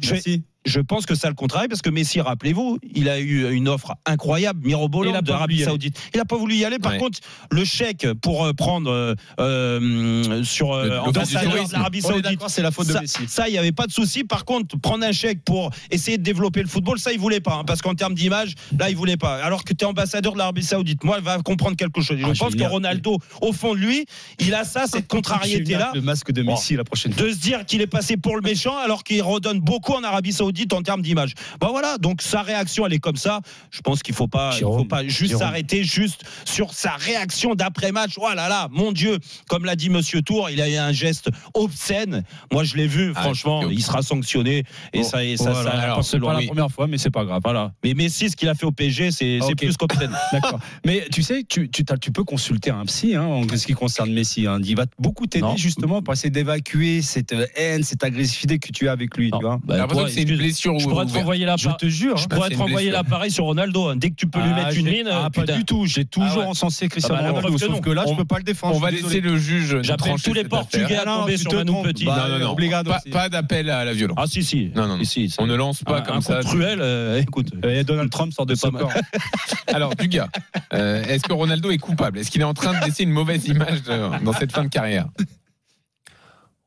Je 0.65 0.81
pense 0.81 1.07
que 1.07 1.15
ça 1.15 1.29
le 1.29 1.35
contrarie 1.35 1.69
parce 1.69 1.83
que 1.83 1.91
Messi, 1.91 2.21
rappelez-vous, 2.21 2.79
il 2.95 3.09
a 3.09 3.19
eu 3.19 3.53
une 3.53 3.69
offre 3.69 3.95
incroyable, 4.07 4.61
mirobolante 4.67 5.25
d'Arabie. 5.25 5.63
Saoudite. 5.65 5.99
Il 6.15 6.19
n'a 6.19 6.25
pas 6.25 6.37
voulu 6.37 6.55
y 6.57 6.65
aller. 6.65 6.79
Par 6.79 6.93
Ouais. 6.93 6.99
contre, 6.99 7.19
le 7.51 7.65
chèque 7.65 8.07
pour 8.23 8.45
euh, 8.45 8.53
prendre 8.53 8.91
euh, 8.91 9.15
euh, 9.41 10.45
sur 10.45 10.73
euh, 10.73 10.99
ambassadeur 10.99 11.67
de 11.67 11.73
l'Arabie 11.73 12.03
Saoudite. 12.03 12.41
c'est 12.49 12.63
la 12.63 12.71
faute 12.71 12.87
de 12.89 12.93
ça, 12.93 13.01
Messi. 13.01 13.27
ça, 13.29 13.49
il 13.49 13.53
n'y 13.53 13.59
avait 13.59 13.73
pas 13.73 13.87
de 13.87 13.93
souci. 13.93 14.25
Par 14.25 14.45
contre, 14.45 14.79
prendre 14.79 15.05
un 15.05 15.13
chèque 15.13 15.43
pour 15.45 15.71
essayer 15.91 16.19
de 16.19 16.23
développer 16.23 16.63
le 16.63 16.69
football, 16.69 16.99
ça, 16.99 17.13
il 17.13 17.19
voulait 17.19 17.41
pas. 17.41 17.55
hein, 17.55 17.65
parce 17.67 17.83
qu'en 17.83 17.95
termes 17.95 18.15
d'image, 18.15 18.55
là, 18.79 18.91
il 18.91 18.97
voulait 18.97 19.17
pas. 19.17 19.37
Alors 19.43 19.65
que 19.65 19.73
tu 19.73 19.85
es 19.85 19.87
ambassadeur 19.89 20.33
de 20.33 20.39
l'Arabie 20.39 20.63
Saoudite, 20.63 21.03
moi, 21.05 21.17
il 21.19 21.25
va 21.25 21.39
comprendre 21.39 21.77
quelque 21.77 22.01
chose. 22.01 22.19
Et 22.19 22.23
Ah, 22.25 22.33
je 22.33 22.39
pense 22.39 22.55
que. 22.55 22.63
Ronaldo, 22.63 23.19
au 23.41 23.53
fond 23.53 23.75
de 23.75 23.81
lui, 23.81 24.07
il 24.39 24.55
a 24.55 24.65
ça, 24.65 24.87
cette 24.87 25.09
contrariété-là. 25.09 25.91
Le 25.95 26.01
masque 26.01 26.31
de 26.33 26.43
Messi 26.43 26.77
la 26.77 26.85
prochaine 26.85 27.13
fois. 27.13 27.25
De 27.27 27.31
se 27.33 27.39
dire 27.39 27.67
qu'il 27.67 27.81
est 27.83 27.87
passé 27.87 28.17
pour 28.17 28.37
le 28.37 28.43
méchant 28.43 28.77
alors 28.79 29.03
qu'il 29.05 29.21
redonne 29.23 29.59
beaucoup 29.61 29.93
en 29.93 30.03
Arabie 30.05 30.33
Saoudite 30.33 30.52
en 30.73 30.83
termes 30.83 31.03
d'image. 31.03 31.35
Bon 31.61 31.71
voilà, 31.71 31.99
donc 31.99 32.23
sa 32.23 32.43
réaction 32.43 32.87
elle 32.87 32.93
est 32.93 32.99
comme 32.99 33.17
ça. 33.17 33.41
Je 33.71 33.81
pense 33.81 34.03
qu'il 34.03 34.15
faut 34.15 34.29
pas, 34.29 34.53
il 34.57 34.61
faut 34.61 34.85
pas 34.85 35.07
juste 35.07 35.37
s'arrêter 35.39 35.85
juste 35.85 36.23
sur 36.45 36.73
sa 36.75 36.93
réaction 36.93 37.55
d'après 37.55 37.93
match. 37.93 38.13
Oh 38.17 38.27
là 38.35 38.49
là, 38.49 38.69
mon 38.71 38.93
Dieu, 38.93 39.19
comme 39.49 39.65
l'a 39.65 39.77
dit 39.77 39.91
Monsieur 39.91 40.23
Tour, 40.23 40.51
il 40.51 40.61
a 40.61 40.69
eu 40.69 40.77
un 40.77 40.93
geste 40.93 41.31
obscène. 41.55 42.25
Moi 42.53 42.65
je 42.65 42.77
l'ai 42.77 42.87
vu, 42.87 43.13
Ah, 43.15 43.23
franchement, 43.23 43.69
il 43.71 43.83
sera 43.83 44.03
sanctionné 44.03 44.65
et 44.93 44.99
Bon, 44.99 45.05
ça, 45.05 45.25
et 45.25 45.37
ça, 45.37 45.51
voilà. 45.53 45.71
ça 45.73 45.79
Alors, 45.79 45.97
pas 45.99 46.03
c'est 46.03 46.21
pas 46.21 46.33
la 46.41 46.47
première 46.47 46.71
fois, 46.71 46.87
mais 46.87 46.99
c'est 46.99 47.11
pas 47.11 47.25
grave. 47.25 47.41
Voilà. 47.45 47.73
Mais 47.85 47.95
Messi, 47.95 48.31
ce 48.31 48.37
qu'il 48.37 48.49
a 48.49 48.55
fait 48.55 48.67
au 48.67 48.73
PSG, 48.73 49.11
c'est 49.11 49.39
plus 49.57 49.77
qu'obscène. 49.77 50.13
D'accord. 50.33 50.59
Mais 50.85 51.07
tu 51.13 51.23
sais, 51.23 51.45
tu, 51.49 51.69
tu, 51.71 51.85
t'as- 51.85 51.97
tu 51.99 52.11
peux 52.13 52.25
consulter 52.25 52.71
un 52.71 52.85
psy 52.85 53.15
hein, 53.15 53.23
en 53.25 53.43
ce 53.49 53.67
qui 53.67 53.75
concerne 53.75 54.13
Messi. 54.13 54.47
hein. 54.47 54.59
Il 54.65 54.77
va 54.77 54.87
beaucoup 54.99 55.27
t'aider 55.27 55.47
justement 55.57 56.03
pour 56.03 56.13
essayer 56.15 56.31
d'évacuer 56.31 57.03
cette 57.03 57.33
euh, 57.33 57.47
haine, 57.57 57.83
cette 57.83 58.03
agressivité 58.05 58.59
que 58.59 58.71
tu 58.73 58.89
as 58.89 58.93
avec 58.93 59.17
lui. 59.17 59.31
Tu 59.31 59.39
vois 59.41 59.59
Bah, 59.65 59.75
J'ai 59.75 59.81
l'impression 59.81 60.01
toi, 60.05 60.09
que 60.09 60.15
c'est 60.15 60.23
une 60.23 60.37
je 60.51 60.85
pourrais 60.89 61.07
te 61.07 61.13
renvoyer 61.13 61.45
la 61.47 61.57
Je 61.57 61.69
te 61.71 61.87
jure. 61.89 62.17
Je 62.17 62.25
hein. 62.25 62.27
pourrais 62.31 62.51
te 62.51 62.57
renvoyer 62.59 62.91
l'appareil 62.91 63.31
sur 63.31 63.45
Ronaldo. 63.45 63.89
hein. 63.89 63.97
Dès 63.97 64.11
que 64.11 64.17
tu 64.17 64.27
peux 64.27 64.41
lui 64.41 64.51
Ah, 64.53 64.65
mettre 64.65 64.79
une 64.79 64.87
mine, 64.89 65.09
ah, 65.11 65.31
pas 65.31 65.43
putain. 65.43 65.57
du 65.57 65.65
tout. 65.65 65.87
J'ai 65.87 66.05
toujours 66.05 66.29
Ah 66.35 66.39
ouais. 66.41 66.47
encensé 66.47 66.89
Cristiano 66.89 67.21
Ah 67.21 67.33
bah, 67.33 67.41
Ronaldo. 67.41 67.59
Sauf 67.59 67.81
que 67.81 67.91
là, 67.91 68.05
je 68.09 68.15
peux 68.15 68.25
pas 68.25 68.39
le 68.39 68.45
défendre. 68.45 68.77
On 68.77 68.79
va 68.81 68.91
laisser 68.91 69.21
le 69.21 69.37
juge. 69.39 69.79
J'appelle 69.83 70.07
trancher 70.09 70.25
tous 70.31 70.35
les 70.35 70.45
Portugais 70.45 70.97
à 70.97 71.05
non, 71.05 71.21
tomber 71.21 71.37
sur 71.37 71.65
trompes. 71.65 71.85
Petit. 71.87 72.05
Bah, 72.05 72.27
Non, 72.29 72.39
non, 72.39 72.45
non. 72.47 72.51
Obligado 72.53 72.91
Pas, 72.91 73.01
pas 73.11 73.29
d'appel 73.29 73.71
à 73.71 73.85
la 73.85 73.93
violence. 73.93 74.17
Ah 74.21 74.27
si 74.27 74.43
si. 74.43 74.71
Non, 74.75 74.87
non, 74.87 74.99
On 75.39 75.47
ne 75.47 75.55
lance 75.55 75.83
pas 75.83 76.01
comme 76.01 76.21
ça. 76.21 76.41
truelle, 76.41 76.81
euh, 76.81 77.21
écoute. 77.21 77.49
Et 77.69 77.85
Donald 77.85 78.11
Trump 78.11 78.33
sort 78.33 78.47
de 78.47 78.55
Ça 78.55 78.71
popcorn. 78.71 78.93
Alors, 79.69 79.95
du 79.95 80.09
gars, 80.09 80.29
euh, 80.75 81.03
est-ce 81.05 81.23
que 81.23 81.33
Ronaldo 81.33 81.71
est 81.71 81.79
coupable? 81.79 82.19
Est-ce 82.19 82.31
qu'il 82.31 82.41
est 82.41 82.45
en 82.45 82.55
train 82.55 82.79
de 82.79 82.85
laisser 82.85 83.03
une 83.05 83.11
mauvaise 83.11 83.47
image 83.47 83.83
dans 84.25 84.33
cette 84.33 84.53
fin 84.53 84.65
de 84.65 84.69
carrière? 84.69 85.07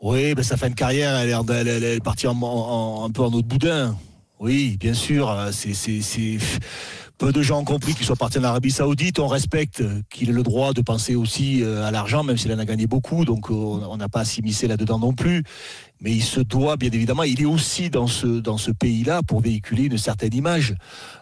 Oui, 0.02 0.36
ben 0.36 0.44
sa 0.44 0.58
fin 0.58 0.70
de 0.70 0.76
carrière, 0.76 1.16
elle 1.16 1.34
en- 1.36 1.46
elle, 1.48 1.68
elle 1.68 1.84
est 1.84 2.04
partie 2.04 2.28
en- 2.28 2.34
en- 2.42 3.06
un 3.06 3.10
peu 3.12 3.22
en 3.24 3.32
autre 3.34 3.48
boudin. 3.48 3.96
Oui, 4.40 4.78
bien 4.78 4.94
sûr. 4.94 5.30
euh, 5.30 5.52
c'est- 6.02 6.38
Peu 7.18 7.32
de 7.32 7.42
gens 7.42 7.62
ont 7.62 7.64
compris 7.64 7.94
qu'il 7.94 8.06
soit 8.06 8.18
parti 8.18 8.40
en 8.40 8.44
Arabie 8.44 8.72
Saoudite. 8.72 9.20
On 9.20 9.28
respecte 9.28 9.82
qu'il 10.10 10.30
ait 10.30 10.34
le 10.34 10.44
droit 10.44 10.74
de 10.74 10.82
penser 10.82 11.16
aussi 11.16 11.64
euh, 11.64 11.86
à 11.86 11.92
l'argent, 11.92 12.24
même 12.24 12.36
s'il 12.36 12.52
en 12.52 12.60
a 12.60 12.66
gagné 12.66 12.88
beaucoup. 12.88 13.24
Donc, 13.24 13.50
euh, 13.50 13.54
on 13.54 13.96
n'a 13.96 14.10
pas 14.10 14.20
à 14.20 14.26
s'immiscer 14.26 14.68
là-dedans 14.68 15.00
non 15.00 15.14
plus. 15.14 15.44
Mais 16.02 16.12
il 16.12 16.24
se 16.24 16.42
doit, 16.42 16.76
bien 16.76 16.90
évidemment, 16.92 17.24
il 17.24 17.42
est 17.42 17.46
aussi 17.46 17.90
dans 17.90 18.06
ce, 18.08 18.72
pays-là 18.72 19.22
pour 19.24 19.40
véhiculer 19.40 19.84
une 19.84 19.98
certaine 19.98 20.34
image. 20.34 20.76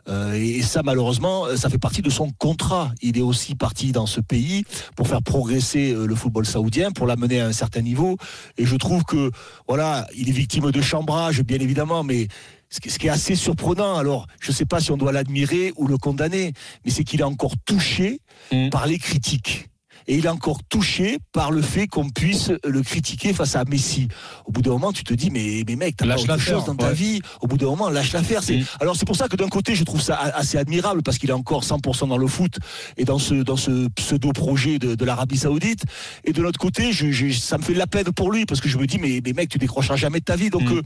Euh, 0.10 0.34
et, 0.34 0.58
et 0.58 0.62
ça, 0.64 0.82
malheureusement, 0.82 1.46
ça 1.56 1.70
fait 1.70 1.78
partie 1.78 2.02
de 2.02 2.10
son 2.10 2.32
contrat. 2.32 2.92
Il 3.04 3.16
est 3.20 3.22
aussi 3.22 3.54
parti 3.54 3.92
dans 3.92 4.08
ce 4.08 4.20
pays 4.20 4.64
pour 4.96 5.08
faire 5.08 5.22
progresser 5.22 5.94
le 5.94 6.16
football 6.16 6.48
saoudien, 6.48 6.92
pour 6.92 7.06
l'amener 7.06 7.40
à 7.40 7.46
un 7.46 7.54
certain 7.54 7.82
niveau. 7.82 8.18
Et 8.58 8.66
je 8.66 8.76
trouve 8.78 9.04
que, 9.04 9.30
voilà, 9.68 10.08
il 10.18 10.28
est 10.28 10.34
victime 10.34 10.72
de 10.72 10.82
chambrage, 10.82 11.44
bien 11.44 11.60
évidemment, 11.60 12.04
mais 12.04 12.28
ce 12.90 12.98
qui 13.00 13.08
est 13.08 13.12
assez 13.12 13.36
surprenant, 13.36 13.96
alors 13.98 14.28
je 14.40 14.52
ne 14.52 14.56
sais 14.56 14.66
pas 14.66 14.80
si 14.80 14.92
on 14.92 14.98
doit 14.98 15.12
l'admirer 15.12 15.74
ou 15.76 15.88
le 15.88 15.98
condamner, 15.98 16.54
mais 16.84 16.92
c'est 16.92 17.04
qu'il 17.04 17.20
est 17.22 17.24
encore 17.26 17.54
touché 17.66 18.20
Mm. 18.52 18.70
par 18.70 18.88
les 18.88 18.98
critiques. 19.00 19.70
Et 20.08 20.16
il 20.18 20.26
est 20.26 20.30
encore 20.30 20.60
touché 20.70 21.18
par 21.32 21.52
le 21.52 21.62
fait 21.62 21.88
qu'on 21.88 22.10
puisse 22.10 22.52
le 22.66 22.82
critiquer 22.82 23.34
face 23.34 23.56
à 23.56 23.64
Messi. 23.66 24.08
Au 24.46 24.52
bout 24.52 24.62
d'un 24.62 24.72
moment, 24.72 24.92
tu 24.92 25.04
te 25.04 25.14
dis, 25.14 25.30
mais, 25.32 25.64
mais 25.68 25.76
mec, 25.76 25.96
t'as 25.98 26.06
pas 26.08 26.16
autre 26.20 26.38
chose 26.38 26.66
dans 26.66 26.76
ta 26.76 26.88
ouais. 26.90 26.94
vie. 26.94 27.22
Au 27.42 27.48
bout 27.48 27.58
d'un 27.58 27.68
moment, 27.68 27.90
lâche 27.90 28.12
l'affaire. 28.14 28.44
C'est- 28.44 28.54
Mm. 28.58 28.66
Alors 28.82 28.96
c'est 28.96 29.06
pour 29.06 29.16
ça 29.16 29.28
que 29.28 29.36
d'un 29.36 29.48
côté, 29.50 29.76
je 29.76 29.84
trouve 29.84 30.02
ça 30.02 30.16
assez 30.16 30.58
admirable 30.58 31.02
parce 31.04 31.18
qu'il 31.18 31.30
est 31.30 31.34
encore 31.34 31.64
100% 31.64 32.08
dans 32.08 32.18
le 32.18 32.28
foot 32.28 32.58
et 32.98 33.06
dans 33.06 33.18
ce, 33.20 33.34
dans 33.36 33.56
ce 33.58 33.88
pseudo-projet 33.90 34.80
de, 34.80 34.96
de 34.96 35.06
l'Arabie 35.06 35.38
Saoudite. 35.38 35.84
Et 36.26 36.34
de 36.34 36.42
l'autre 36.42 36.60
côté, 36.60 36.92
je, 36.92 37.12
je- 37.12 37.32
ça 37.32 37.58
me 37.58 37.64
fait 37.64 37.74
de 37.74 37.80
la 37.80 37.88
peine 37.88 38.06
pour 38.12 38.32
lui 38.32 38.46
parce 38.46 38.62
que 38.62 38.70
je 38.70 38.78
me 38.78 38.86
dis, 38.86 38.98
mais, 39.00 39.22
mais 39.26 39.34
mec, 39.34 39.50
tu 39.50 39.58
décrocheras 39.58 39.96
jamais 39.96 40.20
de 40.20 40.26
ta 40.26 40.36
vie. 40.36 40.50
Donc 40.50 40.64
Mm. 40.64 40.78
euh, 40.78 40.82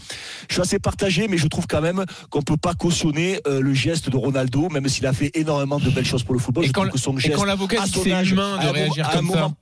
je 0.49 0.53
suis 0.53 0.61
assez 0.61 0.79
partagé, 0.79 1.27
mais 1.27 1.37
je 1.37 1.47
trouve 1.47 1.67
quand 1.67 1.81
même 1.81 2.05
qu'on 2.29 2.41
peut 2.41 2.57
pas 2.57 2.73
cautionner 2.73 3.39
euh, 3.47 3.59
le 3.61 3.73
geste 3.73 4.09
de 4.09 4.17
Ronaldo, 4.17 4.69
même 4.69 4.87
s'il 4.87 5.05
a 5.07 5.13
fait 5.13 5.31
énormément 5.35 5.79
de 5.79 5.89
belles 5.89 6.05
choses 6.05 6.23
pour 6.23 6.33
le 6.33 6.39
football. 6.39 6.63
Et 6.63 6.67
Je 6.67 6.71
quand, 6.73 6.81
trouve 6.81 6.93
que 6.93 6.99
son 6.99 7.17
et 7.17 7.21
geste 7.21 7.35
quand 7.35 7.45
l'avocat 7.45 7.81
à 7.81 7.85
dit 7.85 7.91
que 7.91 7.97
son 7.97 8.03
c'est 8.03 8.11
âge, 8.13 8.31
humain 8.31 8.57
de 8.63 8.67
réagir 8.69 9.06
à 9.07 9.11
un 9.11 9.15
comme 9.15 9.27
ça 9.29 9.35
moment- 9.35 9.53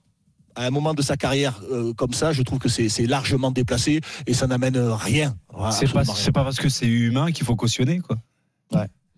à 0.57 0.65
un 0.65 0.69
moment 0.71 0.93
de 0.93 1.01
sa 1.01 1.17
carrière 1.17 1.59
euh, 1.69 1.93
comme 1.93 2.13
ça, 2.13 2.31
je 2.31 2.41
trouve 2.41 2.59
que 2.59 2.69
c'est 2.69 3.05
largement 3.07 3.51
déplacé 3.51 3.99
et 4.25 4.33
ça 4.33 4.47
n'amène 4.47 4.77
rien. 4.77 5.35
Voilà, 5.53 5.71
C'est 6.15 6.31
pas, 6.31 6.43
parce 6.45 6.57
que 6.59 6.69
c'est 6.69 6.87
humain 6.87 7.31
qu'il 7.33 7.45
faut 7.45 7.55
cautionner, 7.57 7.99
quoi. 7.99 8.17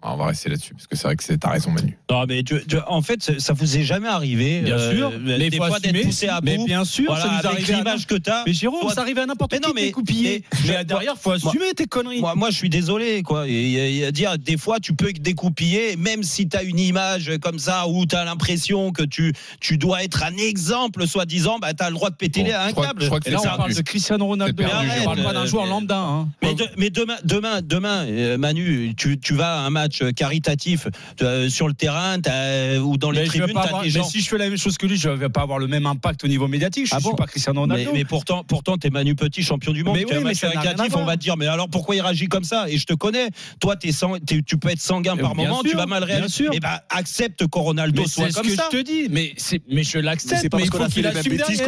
On 0.03 0.15
va 0.15 0.27
rester 0.27 0.49
là-dessus, 0.49 0.73
parce 0.75 0.85
que 0.85 0.95
c'est 0.95 1.03
vrai 1.07 1.15
que 1.15 1.23
c'est- 1.23 1.37
t'as 1.39 1.49
raison, 1.49 1.71
Manu. 1.71 1.97
Non, 2.09 2.25
mais 2.27 2.43
tu- 2.43 2.63
tu- 2.67 2.77
en 2.87 3.01
fait, 3.01 3.39
ça- 3.39 3.53
vous 3.53 3.77
est 3.77 3.83
jamais 3.83 4.07
arrivé. 4.07 4.61
Bien 4.61 4.77
euh, 4.77 4.95
sûr. 4.95 5.09
des 5.19 5.47
il 5.47 5.55
faut 5.57 5.65
fois 5.65 5.79
d'être 5.79 6.03
poussé 6.03 6.27
à 6.27 6.39
bout. 6.39 6.45
Mais 6.45 6.57
bien 6.65 6.85
sûr, 6.85 7.05
Voilà, 7.07 7.23
ça 7.23 7.39
nous 7.43 7.49
avec 7.49 7.67
l'image 7.67 8.05
que 8.05 8.13
t'as. 8.15 8.43
Mais 8.45 8.53
Jérôme, 8.53 8.81
Toi- 8.81 8.93
ça 8.93 9.01
arrive 9.01 9.17
à 9.17 9.25
n'importe 9.25 9.53
Mais 9.53 9.57
qui 9.59 9.63
non, 9.63 9.69
de 9.69 9.75
mais- 9.75 9.85
découpiller. 9.87 10.43
mais- 10.67 10.69
Mais, 10.77 10.85
derrière, 10.85 11.17
faut 11.17 11.31
moi- 11.31 11.39
assumer 11.49 11.73
tes 11.75 11.87
conneries. 11.87 12.19
Moi, 12.21 12.35
moi, 12.35 12.51
je 12.51 12.55
suis 12.57 12.69
désolé, 12.69 13.23
quoi. 13.23 13.45
Et, 13.47 14.11
dire, 14.11 14.37
des 14.37 14.55
fois, 14.55 14.79
tu 14.79 14.93
peux 14.93 15.11
découpiller, 15.13 15.95
même 15.97 16.21
si 16.21 16.47
tu 16.47 16.55
as 16.55 16.61
une 16.61 16.79
image 16.79 17.31
comme 17.41 17.57
ça, 17.57 17.87
où 17.87 18.05
tu 18.05 18.15
as 18.15 18.23
l'impression 18.23 18.91
que 18.91 19.01
tu, 19.03 19.33
tu 19.59 19.79
dois 19.79 20.03
être 20.03 20.21
un 20.23 20.37
exemple, 20.37 21.07
soi-disant, 21.07 21.57
bah, 21.59 21.73
tu 21.73 21.83
as 21.83 21.89
le 21.89 21.95
droit 21.95 22.11
de 22.11 22.15
péter 22.15 22.41
Bon, 22.41 22.45
les 22.45 22.53
à 22.53 22.63
un 22.65 22.67
je 22.67 22.71
crois- 22.73 22.85
câble. 22.87 23.01
je 23.01 23.07
crois 23.07 23.19
que 23.19 23.29
là, 23.31 23.39
on 23.41 23.57
parle 23.57 23.73
de 23.73 23.81
Cristiano 23.81 24.25
Ronaldo. 24.27 24.63
On 24.63 25.03
parle 25.05 25.23
pas 25.23 25.33
d'un 25.33 25.45
joueur 25.47 25.65
lambda. 25.65 25.97
hein. 25.97 26.27
Mais, 26.43 26.53
de- 26.53 26.69
mais 26.77 26.91
demain, 26.91 27.17
demain, 27.23 27.61
demain, 27.63 28.05
euh, 28.05 28.37
Manu, 28.37 28.93
tu, 28.95 29.19
tu 29.19 29.33
vas 29.33 29.57
à 29.57 29.65
un 29.65 29.69
match 29.71 29.86
caritatif 30.15 30.87
euh, 31.21 31.49
sur 31.49 31.67
le 31.67 31.73
terrain 31.73 32.19
t'as- 32.19 32.79
ou 32.79 32.97
dans 32.97 33.11
les 33.11 33.21
Mais, 33.21 33.25
tribunes, 33.27 33.53
pas 33.53 33.61
tu 33.63 33.67
avoir- 33.67 33.83
des 33.83 33.91
mais 33.91 34.03
si 34.03 34.21
je 34.21 34.29
fais 34.29 34.37
la 34.37 34.49
même 34.49 34.57
chose 34.57 34.77
que 34.77 34.85
lui, 34.85 34.97
je 34.97 35.09
vais 35.09 35.29
pas 35.29 35.41
avoir 35.41 35.59
le 35.59 35.67
même 35.67 35.85
impact 35.85 36.23
au 36.23 36.27
niveau 36.27 36.47
médiatique. 36.47 36.87
Je 36.87 36.95
Ah 36.95 36.99
suis 36.99 37.09
pas 37.15 37.25
Cristiano 37.25 37.61
Ronaldo. 37.61 37.91
mais 37.93 38.05
pourtant, 38.05 38.43
pourtant, 38.43 38.77
t'es 38.77 38.89
Manu 38.89 39.15
Petit, 39.15 39.43
champion 39.43 39.71
du 39.71 39.83
monde. 39.83 39.95
Mais 39.97 40.05
oui, 40.05 40.11
un 40.13 40.17
mais 40.19 40.23
match 40.25 40.39
caritatif, 40.41 40.95
on 40.95 41.05
va 41.05 41.15
te 41.17 41.21
dire, 41.21 41.37
mais 41.37 41.47
alors 41.47 41.69
pourquoi 41.69 41.95
il 41.95 42.01
réagit 42.01 42.27
comme 42.27 42.43
ça? 42.43 42.69
Et 42.69 42.77
je 42.77 42.85
te 42.85 42.93
connais. 42.93 43.29
Toi, 43.59 43.75
t'es 43.75 43.91
sang- 43.91 44.17
t'es- 44.25 44.41
tu 44.41 44.57
peux 44.57 44.69
être 44.69 44.81
sanguin 44.81 45.17
par 45.17 45.31
Euh, 45.31 45.33
bien 45.35 45.47
moment, 45.49 45.61
sûr, 45.61 45.71
tu 45.71 45.77
vas 45.77 45.85
mal 45.85 46.03
bien 46.05 46.15
réagir. 46.17 46.29
sûr. 46.29 46.53
Et 46.53 46.59
ben, 46.59 46.79
accepte 46.89 47.47
que 47.47 47.59
Ronaldo 47.59 48.01
Mais 48.01 48.07
soit 48.07 48.25
c'est 48.25 48.31
ce 48.31 48.35
comme 48.37 48.47
que 48.47 48.55
ça. 48.55 48.69
je 48.71 48.77
te 48.77 48.83
dis. 48.83 49.07
Mais, 49.09 49.33
c'est- 49.37 49.61
mais 49.69 49.83
je 49.83 49.97
Mais 49.97 50.03
l'accepte. 50.03 50.41
c'est 50.41 50.49
pas 50.49 50.57
Mais 50.57 50.63
parce 50.67 50.77
qu'on 50.77 50.85
a 50.85 50.89
fait 50.89 51.01
les 51.01 51.11
mêmes 51.11 51.23
bêtises 51.23 51.61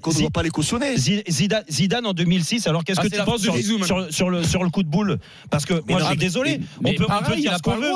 qu'on 0.00 0.10
ne 0.12 0.18
doit 0.20 0.30
pas 0.30 0.42
les 0.42 0.50
cautionner. 0.50 0.96
Zi- 0.96 1.22
Zidane, 1.70 2.06
en 2.06 2.12
2006, 2.12 2.66
alors 2.66 2.84
qu'est-ce 2.84 3.00
Ah, 3.00 3.04
que 3.04 3.08
tu 3.08 3.22
penses 3.24 3.42
sur, 3.42 4.30
le, 4.30 4.42
sur 4.44 4.64
le 4.64 4.70
coup 4.70 4.82
de 4.82 4.88
boule? 4.88 5.18
Parce 5.50 5.64
que 5.66 5.74
moi, 5.88 6.00
je 6.00 6.06
suis 6.06 6.16
désolé. 6.16 6.60
On 6.84 6.92
peut, 6.92 7.36
dire 7.36 7.56
qu'on 7.66 7.76
veut. 7.76 7.92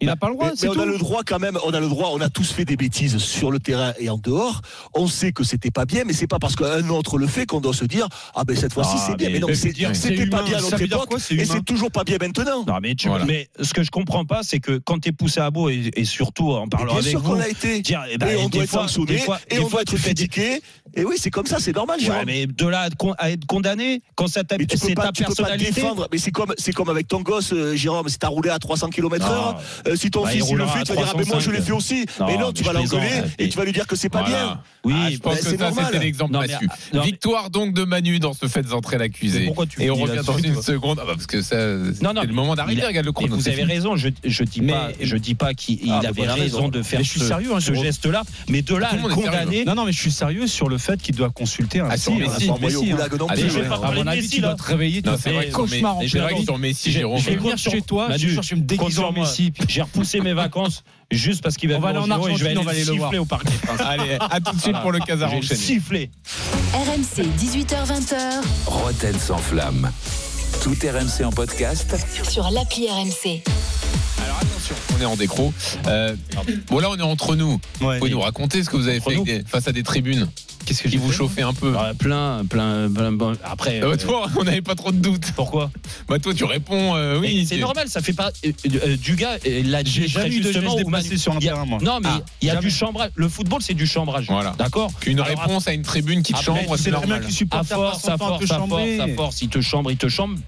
Il 0.00 0.06
n'a 0.06 0.16
pas 0.16 0.28
le 0.28 0.34
droit, 0.34 0.48
Mais, 0.50 0.52
c'est 0.56 0.68
mais 0.68 0.76
on 0.76 0.80
a 0.80 0.86
le 0.86 0.98
droit 0.98 1.22
quand 1.24 1.38
même, 1.38 1.58
on 1.64 1.72
a 1.72 1.80
le 1.80 1.88
droit, 1.88 2.10
on 2.12 2.20
a 2.20 2.28
tous 2.28 2.50
fait 2.52 2.64
des 2.64 2.76
bêtises 2.76 3.18
sur 3.18 3.50
le 3.50 3.58
terrain 3.58 3.92
et 3.98 4.10
en 4.10 4.18
dehors. 4.18 4.60
On 4.94 5.06
sait 5.06 5.32
que 5.32 5.44
c'était 5.44 5.70
pas 5.70 5.84
bien, 5.84 6.02
mais 6.04 6.12
c'est 6.12 6.26
pas 6.26 6.38
parce 6.38 6.56
qu'un 6.56 6.88
autre 6.90 7.16
le 7.18 7.26
fait 7.26 7.46
qu'on 7.46 7.60
doit 7.60 7.72
se 7.74 7.84
dire 7.84 8.08
ah 8.34 8.44
ben 8.44 8.56
cette 8.56 8.72
fois-ci 8.72 8.90
Ah, 8.96 9.04
c'est 9.08 9.16
bien. 9.16 9.30
mais- 9.30 9.38
non, 9.38 9.48
c'est- 9.48 9.72
c'était 9.72 9.94
c'est 9.94 10.26
pas 10.26 10.42
bien 10.42 10.58
à 10.58 10.60
notre 10.60 10.80
époque 10.80 11.08
quoi, 11.08 11.18
c'est 11.20 11.34
et 11.34 11.44
c'est 11.44 11.64
toujours 11.64 11.90
pas 11.90 12.04
bien 12.04 12.16
maintenant. 12.20 12.64
Non, 12.66 12.78
mais, 12.82 12.94
tu, 12.94 13.08
Voilà. 13.08 13.24
mais 13.24 13.48
ce 13.60 13.72
que 13.72 13.82
je 13.82 13.90
comprends 13.90 14.24
pas, 14.24 14.40
c'est 14.42 14.60
que 14.60 14.78
quand 14.78 14.98
tu 15.00 15.08
es 15.08 15.12
poussé 15.12 15.40
à 15.40 15.50
bout, 15.50 15.70
et, 15.70 15.90
et 15.96 16.04
surtout 16.04 16.50
en 16.52 16.66
parlant 16.68 16.94
avec 16.94 17.06
sûr 17.08 17.20
vous, 17.20 17.34
qu'on 17.34 17.40
a 17.40 17.48
été. 17.48 17.80
dire, 17.80 18.02
eh 18.10 18.18
ben, 18.18 18.28
et 18.28 18.36
on 18.36 18.44
des 18.44 18.50
doit 18.50 18.62
être 18.64 18.70
fois- 18.70 18.80
sanctionné, 18.82 19.18
fois- 19.18 19.38
et 19.50 19.54
des 19.56 19.60
on 19.60 19.68
fois, 19.68 19.84
doit 19.84 19.94
être 19.94 20.02
critiqué. 20.02 20.60
Et 20.96 21.04
oui, 21.04 21.16
c'est 21.18 21.30
comme 21.30 21.46
ça, 21.46 21.58
c'est 21.58 21.74
normal, 21.74 21.98
Ouais, 21.98 22.04
Jérôme. 22.06 22.22
mais 22.26 22.46
de 22.46 22.66
là 22.68 22.88
à, 22.88 23.24
à 23.24 23.30
être 23.30 23.46
condamné, 23.46 24.02
quand 24.14 24.26
ça 24.28 24.44
t'a- 24.44 24.56
Mais 24.58 24.66
tu 24.66 24.76
peux 24.78 24.86
c'est 24.88 24.94
pas, 24.94 25.04
ta 25.04 25.12
tu 25.12 25.24
peux 25.24 25.34
pas 25.34 25.34
personnalité. 25.44 25.72
défendre. 25.80 26.08
Mais 26.12 26.18
c'est 26.18 26.30
comme, 26.30 26.52
c'est 26.58 26.72
comme 26.72 26.88
avec 26.88 27.08
ton 27.08 27.20
gosse, 27.22 27.52
euh, 27.52 27.74
Jérôme. 27.74 28.08
Si 28.08 28.18
t'as 28.18 28.28
roulé 28.28 28.50
à 28.50 28.58
300 28.58 28.90
km/h, 28.90 29.56
Euh, 29.86 29.96
si 29.96 30.10
ton 30.10 30.22
Bah, 30.24 30.30
il 30.32 30.40
fils 30.40 30.50
il 30.50 30.56
le 30.56 30.66
fait, 30.66 30.82
tu 30.84 30.92
vas 30.92 30.96
dire 31.02 31.10
ah, 31.14 31.18
mais 31.18 31.24
moi 31.24 31.38
je 31.40 31.50
l'ai 31.50 31.58
305. 31.60 31.64
fait 31.66 31.72
aussi. 31.72 32.06
Non, 32.20 32.26
mais 32.26 32.36
non, 32.38 32.46
mais 32.48 32.52
tu 32.54 32.64
vas 32.64 32.72
l'engueuler 32.72 33.22
et 33.38 33.48
tu 33.48 33.56
vas 33.58 33.64
lui 33.64 33.72
dire 33.72 33.86
que 33.86 33.96
c'est 33.96 34.08
pas 34.08 34.20
Voilà. 34.22 34.36
bien. 34.44 34.60
Oui, 34.84 34.94
Ah, 34.96 35.10
je 35.10 35.16
pense 35.18 35.32
bah, 35.34 35.38
que 35.40 35.44
c'est 35.44 35.56
ça, 35.58 35.64
normal. 35.66 35.86
c'était 35.92 36.04
l'exemple 36.04 36.32
là-dessus. 36.34 36.68
Victoire 37.04 37.50
donc 37.50 37.74
de 37.74 37.84
Manu 37.84 38.18
dans 38.18 38.32
ce 38.32 38.46
fait 38.48 38.62
d'entrer 38.62 38.98
l'accusé. 38.98 39.40
Mais 39.40 39.46
pourquoi 39.46 39.66
tu 39.66 39.82
Et 39.82 39.90
on 39.90 39.94
revient 39.96 40.20
dans 40.24 40.38
une 40.38 40.60
seconde. 40.62 40.98
Ah 41.02 41.06
bah, 41.06 41.12
parce 41.14 41.26
que 41.26 41.42
ça, 41.42 41.56
Non, 42.02 42.12
non, 42.14 42.20
c'est 42.22 42.26
le 42.28 42.32
moment 42.34 42.54
d'arriver. 42.54 42.84
Regarde 42.84 43.06
le 43.06 43.12
chrono. 43.12 43.36
vous 43.36 43.48
avez 43.48 43.64
raison, 43.64 43.96
je, 43.96 44.08
je 44.24 44.44
dis 44.44 44.60
pas, 44.62 44.88
je 45.00 45.16
dis 45.16 45.34
pas 45.34 45.54
qu'il 45.54 45.78
il 45.84 45.90
Ah, 45.90 46.02
avait 46.06 46.26
raison 46.26 46.68
de 46.68 46.82
faire 46.82 46.98
Mais 47.00 47.04
je 47.04 47.10
suis 47.10 47.20
ce, 47.20 47.26
sérieux, 47.26 47.50
hein, 47.54 47.58
geste-là, 47.60 48.22
mais 48.48 48.62
de 48.62 48.74
là 48.74 48.90
condamner. 49.12 49.64
Non, 49.64 49.74
non, 49.74 49.84
mais 49.84 49.92
je 49.92 50.00
suis 50.00 50.12
sérieux 50.12 50.46
sur 50.46 50.68
le 50.68 50.78
fait 50.78 51.00
qu'il 51.00 51.14
doit 51.14 51.30
consulter 51.30 51.80
un 51.80 51.88
À 51.88 51.96
mon 53.94 54.06
avis, 54.06 54.28
tu 54.28 54.40
vas 54.40 54.54
te 54.54 54.62
réveiller, 54.62 55.02
tu 55.02 55.08
vas 55.10 55.16
c'est 55.16 55.22
faire 55.30 55.32
vrai 55.34 55.48
un 55.48 55.50
cauchemar 55.52 55.96
en 55.96 56.00
Messi- 56.02 56.08
c'est 56.10 56.18
plein 56.18 56.22
vrai 56.24 56.30
que 56.32 56.36
jour. 56.38 56.44
sur 56.44 56.58
Messi, 56.58 56.90
J'ai- 56.92 56.98
Jérôme. 57.00 57.18
Je 57.20 57.30
vais 57.30 57.36
venir 57.36 57.58
chez 57.58 57.80
toi, 57.82 58.08
je 58.16 58.26
vais 58.28 58.56
me 58.56 58.60
déguiser 58.62 59.02
en. 59.02 59.12
Messi. 59.12 59.52
J'ai 59.74 59.82
repoussé 59.82 60.20
mes 60.20 60.34
vacances 60.34 60.84
juste 61.10 61.42
parce 61.42 61.56
qu'il 61.56 61.68
va 61.68 61.78
On 61.78 61.80
va 61.80 61.88
aller 61.88 61.98
en 61.98 62.04
et 62.04 62.36
je 62.36 62.44
vais 62.44 62.50
Argentine, 62.50 62.58
on 62.58 62.62
va 62.62 62.70
aller 62.70 62.82
aller 62.82 62.90
le 62.92 62.96
voir. 62.96 63.12
au 63.18 63.24
Parc 63.24 63.44
des 63.46 63.56
Princes. 63.58 63.80
Allez, 63.80 64.16
à 64.20 64.38
tout 64.38 64.54
de 64.54 64.60
suite 64.60 64.80
pour 64.80 64.92
le 64.92 65.00
Casar 65.00 65.32
enchaîné. 65.32 65.60
siffler. 65.60 66.10
RMC, 66.74 67.24
18h20h, 67.36 68.14
Roten 68.66 69.18
sans 69.18 69.38
flamme. 69.38 69.90
Tout 70.62 70.76
RMC 70.80 71.24
en 71.26 71.32
podcast 71.32 71.96
sur 72.22 72.48
l'appli 72.52 72.88
RMC. 72.88 73.42
Attention, 74.40 74.74
on 74.96 75.00
est 75.00 75.04
en 75.04 75.16
décro. 75.16 75.52
Euh, 75.86 76.14
bon 76.68 76.78
là, 76.80 76.88
on 76.90 76.96
est 76.96 77.02
entre 77.02 77.36
nous. 77.36 77.60
Vous 77.80 77.98
pouvez 77.98 78.10
nous 78.10 78.20
raconter 78.20 78.62
ce 78.64 78.70
que 78.70 78.76
vous 78.76 78.88
avez 78.88 79.00
fait 79.00 79.16
des- 79.22 79.42
face 79.46 79.68
à 79.68 79.72
des 79.72 79.82
tribunes 79.82 80.28
Qu'est-ce 80.66 80.82
que 80.82 80.88
qui 80.88 80.96
vous 80.96 81.10
fait 81.10 81.16
chauffez 81.18 81.42
un 81.42 81.52
peu. 81.52 81.74
Ah, 81.78 81.92
plein, 81.92 82.42
plein, 82.48 82.90
plein, 82.90 83.12
bon, 83.12 83.36
Après, 83.44 83.80
Ah 83.82 83.86
bah, 83.86 83.92
euh, 83.92 83.96
toi, 83.98 84.26
on 84.38 84.44
n'avait 84.44 84.62
pas 84.62 84.74
trop 84.74 84.92
de 84.92 84.96
doutes. 84.96 85.32
pourquoi 85.36 85.70
Bah 86.08 86.18
toi, 86.18 86.32
tu 86.32 86.44
réponds 86.44 86.94
euh, 86.96 87.20
oui. 87.20 87.44
c'est 87.46 87.58
normal, 87.58 87.88
ça 87.90 88.00
fait 88.00 88.14
pas. 88.14 88.32
euh, 88.46 88.52
euh, 88.86 88.96
du 88.96 89.14
gars, 89.14 89.36
euh, 89.46 89.62
l'a 89.62 89.82
dit 89.82 89.90
J'ai 89.92 90.08
jamais 90.08 90.34
eu 90.34 90.40
de 90.40 90.50
geste 90.50 90.76
déplacé 90.76 91.18
sur 91.18 91.34
un 91.36 91.38
terrain, 91.38 91.66
moi. 91.66 91.78
Non, 91.82 91.98
mais 92.02 92.08
Ah, 92.10 92.22
il 92.40 92.46
y 92.46 92.50
a 92.50 92.54
jamais. 92.54 92.66
du 92.66 92.74
chambrage. 92.74 93.10
Le 93.14 93.28
football, 93.28 93.60
c'est 93.60 93.74
du 93.74 93.86
chambrage. 93.86 94.24
Voilà. 94.28 94.54
D'accord 94.58 94.90
Qu'une 95.00 95.20
Alors, 95.20 95.38
réponse 95.38 95.68
à 95.68 95.74
une 95.74 95.82
tribune 95.82 96.22
qui 96.22 96.32
te 96.32 96.38
après, 96.38 96.62
chambre, 96.62 96.76
c'est 96.78 96.84
c'est 96.84 96.90
normal. 96.92 97.20
bien 97.20 97.28
que 97.28 97.34
tu 97.34 97.46
À 97.50 97.62
force, 97.62 98.08
à 98.08 98.16
force, 98.16 98.50
à 98.50 98.58
force, 99.14 99.42
il 99.42 99.48
te 99.50 99.60
chambre, 99.60 99.90
il 99.90 99.98
te 99.98 100.08
chambre. 100.08 100.38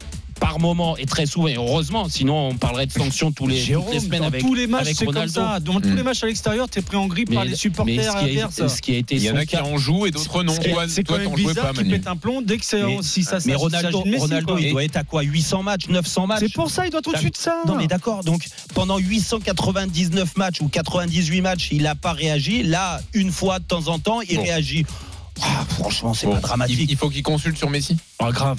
Par 0.40 0.60
moment 0.60 0.96
et 0.98 1.06
très 1.06 1.24
souvent, 1.24 1.48
et 1.48 1.54
heureusement, 1.56 2.08
sinon 2.10 2.48
on 2.48 2.54
parlerait 2.56 2.86
de 2.86 2.92
sanctions 2.92 3.32
tous 3.32 3.46
les, 3.46 3.56
toutes 3.56 3.64
Jérôme, 3.66 3.92
les 3.92 4.00
semaines 4.00 4.20
dans 4.20 4.26
avec, 4.26 4.42
tous 4.42 4.54
les 4.54 4.66
matchs, 4.66 4.88
c'est 4.88 5.04
comme 5.06 5.14
Ronaldo. 5.14 5.32
ça. 5.32 5.60
Dans 5.60 5.80
tous 5.80 5.88
Mm. 5.88 5.96
les 5.96 6.02
matchs 6.02 6.22
à 6.24 6.26
l'extérieur, 6.26 6.68
t'es 6.68 6.82
pris 6.82 6.96
en 6.96 7.06
grippe 7.06 7.30
Mais- 7.30 7.36
par 7.36 7.44
les 7.44 7.50
mais 7.50 7.56
supporters 7.56 8.04
ce 8.04 8.10
qui, 8.10 8.16
a, 8.40 8.44
adverses. 8.44 8.74
ce 8.76 8.82
qui 8.82 8.92
a 8.94 8.98
été 8.98 9.14
Il 9.16 9.22
y 9.22 9.30
en 9.30 9.36
a 9.36 9.46
qui 9.46 9.56
en 9.56 9.78
jouent 9.78 10.06
et 10.06 10.10
d'autres 10.10 10.42
non. 10.42 10.52
C'est 10.88 11.04
quand 11.04 11.16
même 11.18 11.34
bizarre 11.34 11.54
pas, 11.68 11.72
qu'il 11.72 11.84
Manu. 11.86 11.90
pète 11.98 12.06
un 12.06 12.16
plomb 12.16 12.42
dès 12.42 12.58
que 12.58 12.64
c'est 12.66 12.82
si 13.02 13.24
ça 13.24 13.38
mais 13.46 13.54
Ronaldo, 13.54 14.02
de 14.02 14.60
il 14.60 14.70
doit 14.72 14.84
être 14.84 14.96
à 14.96 15.04
quoi 15.04 15.22
800 15.22 15.62
matchs, 15.62 15.88
900 15.88 16.26
matchs? 16.26 16.40
C'est 16.40 16.52
pour 16.52 16.70
ça, 16.70 16.86
il 16.86 16.90
doit 16.90 17.02
tout 17.02 17.12
de 17.12 17.18
suite 17.18 17.36
ça. 17.38 17.62
Non 17.66 17.74
mais 17.74 17.86
d'accord, 17.86 18.22
donc 18.22 18.44
pendant 18.74 18.98
899 18.98 20.36
matchs 20.36 20.60
ou 20.60 20.68
98 20.68 21.40
matchs, 21.40 21.68
il 21.72 21.82
n'a 21.82 21.94
pas 21.94 22.12
réagi. 22.12 22.62
Là, 22.62 23.00
une 23.14 23.32
fois 23.32 23.58
de 23.58 23.64
temps 23.64 23.88
en 23.88 23.98
temps, 23.98 24.20
il 24.20 24.36
Bon. 24.36 24.42
réagit. 24.42 24.84
Ah, 25.42 25.64
franchement, 25.68 26.14
c'est 26.14 26.26
Bon, 26.26 26.32
pas 26.34 26.40
dramatique. 26.40 26.76
Il, 26.80 26.90
il 26.90 26.96
faut 26.96 27.10
qu'il 27.10 27.22
consulte 27.22 27.58
sur 27.58 27.68
Messi? 27.68 27.96
Ah, 28.18 28.30
grave. 28.32 28.58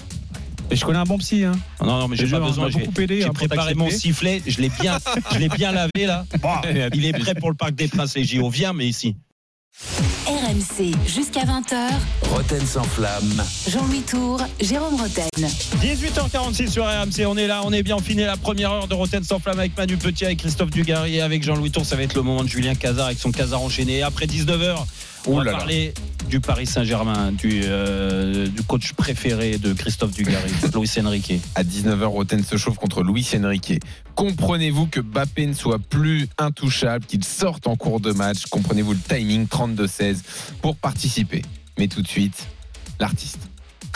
Et 0.69 0.75
je 0.75 0.85
connais 0.85 0.99
un 0.99 1.03
bon 1.03 1.17
psy. 1.17 1.43
Hein. 1.43 1.53
Non, 1.81 1.99
non, 1.99 2.07
mais 2.07 2.15
j'ai 2.15 2.23
pas 2.23 2.37
jure, 2.37 2.45
besoin. 2.45 2.69
J'ai 2.69 3.23
hein, 3.23 3.33
préparé 3.33 3.73
mon 3.73 3.89
sifflet. 3.89 4.41
Je 4.45 4.59
l'ai 4.61 4.69
bien, 4.69 4.97
je 5.31 5.39
l'ai 5.39 5.49
bien 5.49 5.71
lavé 5.71 6.05
là. 6.05 6.25
Tout 6.31 6.39
Il 6.93 7.05
est 7.05 7.13
prêt 7.13 7.35
pour 7.35 7.49
le 7.49 7.55
Parc 7.55 7.75
des 7.75 7.87
Princes 7.87 8.15
et 8.17 8.23
JO. 8.23 8.49
Viens, 8.49 8.73
mais 8.73 8.87
ici. 8.87 9.15
RMC, 10.25 10.95
jusqu'à 11.05 11.41
20h, 11.41 11.75
Roten 12.31 12.65
sans 12.65 12.83
flamme. 12.83 13.43
Jean-Louis 13.69 14.01
Tour, 14.01 14.41
Jérôme 14.59 14.95
Roten. 14.95 15.29
18h46 15.37 16.69
sur 16.71 16.85
RMC, 16.85 17.27
on 17.27 17.37
est 17.37 17.45
là, 17.45 17.61
on 17.63 17.71
est 17.71 17.83
bien, 17.83 17.95
on 17.95 18.01
finit 18.01 18.23
la 18.23 18.37
première 18.37 18.71
heure 18.71 18.87
de 18.87 18.95
Roten 18.95 19.23
sans 19.23 19.37
flamme 19.37 19.59
avec 19.59 19.77
Manu 19.77 19.97
Petit, 19.97 20.25
avec 20.25 20.39
Christophe 20.39 20.71
Dugarry 20.71 21.17
et 21.17 21.21
avec 21.21 21.43
Jean-Louis 21.43 21.69
Tour. 21.69 21.85
Ça 21.85 21.95
va 21.95 22.01
être 22.01 22.15
le 22.15 22.23
moment 22.23 22.43
de 22.43 22.49
Julien 22.49 22.73
Cazard 22.73 23.05
avec 23.05 23.19
son 23.19 23.31
Cazard 23.31 23.61
enchaîné. 23.61 24.01
Après 24.01 24.25
19h, 24.25 24.77
on 25.25 25.37
va 25.37 25.43
là 25.43 25.51
là. 25.51 25.57
parler 25.57 25.93
du 26.29 26.39
Paris 26.41 26.65
Saint-Germain, 26.67 27.31
du, 27.31 27.61
euh, 27.63 28.47
du 28.47 28.61
coach 28.63 28.93
préféré 28.93 29.57
de 29.57 29.73
Christophe 29.73 30.11
Dugarry, 30.11 30.51
Luis 30.75 30.89
Enrique. 30.99 31.33
À 31.55 31.63
19h, 31.63 32.03
Roten 32.05 32.43
se 32.43 32.57
chauffe 32.57 32.77
contre 32.77 33.03
Luis 33.03 33.27
Enrique. 33.35 33.79
Comprenez-vous 34.15 34.87
que 34.87 34.99
Bappé 34.99 35.45
ne 35.47 35.53
soit 35.53 35.79
plus 35.79 36.27
intouchable, 36.37 37.05
qu'il 37.05 37.23
sorte 37.23 37.67
en 37.67 37.75
cours 37.75 37.99
de 37.99 38.11
match? 38.11 38.45
Comprenez-vous 38.49 38.93
le 38.93 38.99
timing 38.99 39.45
32-16 39.47 40.17
pour 40.61 40.75
participer? 40.75 41.41
Mais 41.77 41.87
tout 41.87 42.01
de 42.01 42.07
suite, 42.07 42.47
l'artiste. 42.99 43.39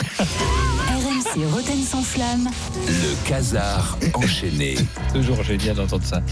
RMC, 0.00 1.44
Roten 1.52 1.82
sans 1.82 2.02
flamme. 2.02 2.48
Le 2.86 3.28
casar 3.28 3.98
enchaîné. 4.14 4.74
Toujours 5.12 5.42
génial 5.42 5.76
d'entendre 5.76 6.04
ça. 6.04 6.22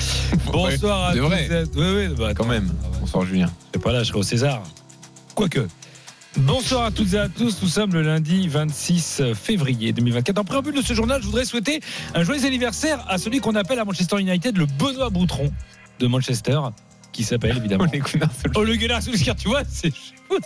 Bonsoir 0.47 1.07
à 1.07 1.13
C'est 1.13 1.19
tous. 1.19 1.27
vrai. 1.27 1.49
Oui, 1.77 1.85
oui, 1.97 2.15
bah, 2.17 2.33
Quand 2.35 2.47
même. 2.47 2.73
Bonsoir 3.01 3.25
Julien. 3.27 3.51
Je 3.75 3.79
sais 3.79 3.83
pas 3.83 3.93
là, 3.93 4.03
je 4.03 4.09
serai 4.09 4.19
au 4.19 4.23
César. 4.23 4.63
Quoique. 5.35 5.67
Bonsoir 6.37 6.85
à 6.85 6.91
toutes 6.91 7.15
et 7.15 7.19
à 7.19 7.29
tous. 7.29 7.61
Nous 7.63 7.69
sommes 7.69 7.93
le 7.93 8.03
lundi 8.03 8.47
26 8.47 9.23
février 9.35 9.93
2024. 9.93 10.39
En 10.39 10.45
préambule 10.45 10.75
de 10.75 10.83
ce 10.83 10.95
journal, 10.95 11.21
je 11.21 11.27
voudrais 11.27 11.45
souhaiter 11.45 11.81
un 12.15 12.23
joyeux 12.23 12.45
anniversaire 12.47 13.05
à 13.09 13.19
celui 13.19 13.41
qu'on 13.41 13.55
appelle 13.55 13.79
à 13.79 13.85
Manchester 13.85 14.21
United 14.21 14.57
le 14.57 14.67
Benoît 14.67 15.11
Boutron 15.11 15.53
de 15.99 16.07
Manchester, 16.07 16.61
qui 17.21 17.25
s'appelle 17.27 17.57
évidemment. 17.59 17.85
Ole 18.55 18.77
Gunnar 18.79 19.03
Solskjaer. 19.03 19.35
Ole 19.35 19.37
tu 19.43 19.49
vois, 19.49 19.63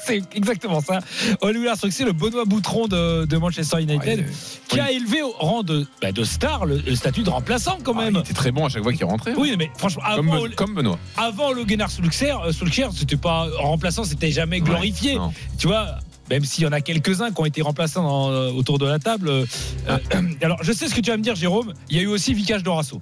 c'est 0.04 0.22
exactement 0.34 0.80
ça. 0.80 0.98
Ole 1.40 1.54
Gunnar 1.54 1.76
Solskjaer, 1.76 2.06
le 2.06 2.12
Benoît 2.12 2.44
Boutron 2.44 2.88
de, 2.88 3.24
de 3.26 3.36
Manchester 3.36 3.80
United, 3.80 4.18
Ouais, 4.20 4.26
qui 4.68 4.80
a 4.80 4.90
élevé 4.90 5.22
au 5.22 5.30
rang 5.30 5.62
de, 5.62 5.86
bah, 6.02 6.10
de 6.10 6.24
star 6.24 6.66
le, 6.66 6.78
le 6.78 6.96
statut 6.96 7.22
de 7.22 7.30
remplaçant 7.30 7.78
quand 7.84 7.94
Ah, 7.98 8.04
même. 8.06 8.14
il 8.16 8.20
était 8.20 8.32
très 8.34 8.50
bon 8.50 8.66
à 8.66 8.68
chaque 8.68 8.82
fois 8.82 8.92
qu'il 8.92 9.04
rentrait. 9.04 9.34
oui, 9.36 9.54
mais 9.56 9.70
franchement, 9.76 10.02
Comme, 10.16 10.28
avant, 10.30 10.42
Ben- 10.42 10.54
comme 10.54 10.74
Benoît. 10.74 10.98
avant 11.16 11.52
le 11.52 11.64
Gunnar 11.64 11.90
Solskjaer, 11.92 12.40
euh, 12.46 12.52
Solskjaer, 12.52 12.88
c'était 12.92 13.16
pas 13.16 13.46
remplaçant, 13.58 14.02
c'était 14.02 14.32
jamais 14.32 14.60
glorifié. 14.60 15.16
Ouais. 15.16 15.26
Tu 15.58 15.68
vois, 15.68 15.98
même 16.30 16.44
s'il 16.44 16.64
y 16.64 16.66
en 16.66 16.72
a 16.72 16.80
quelques-uns 16.80 17.30
qui 17.30 17.40
ont 17.40 17.44
été 17.46 17.62
remplaçants 17.62 18.02
dans- 18.02 18.30
euh, 18.32 18.50
autour 18.50 18.78
de 18.80 18.86
la 18.86 18.98
table. 18.98 19.28
euh, 19.28 19.44
euh, 19.88 19.96
alors, 20.42 20.58
je 20.64 20.72
sais 20.72 20.88
ce 20.88 20.94
que 20.94 21.00
tu 21.00 21.10
vas 21.10 21.16
me 21.16 21.22
dire, 21.22 21.36
Jérôme. 21.36 21.72
Il 21.88 21.96
y 21.96 22.00
a 22.00 22.02
eu 22.02 22.06
aussi 22.08 22.34
Vicage 22.34 22.62
Dorasso. 22.64 23.00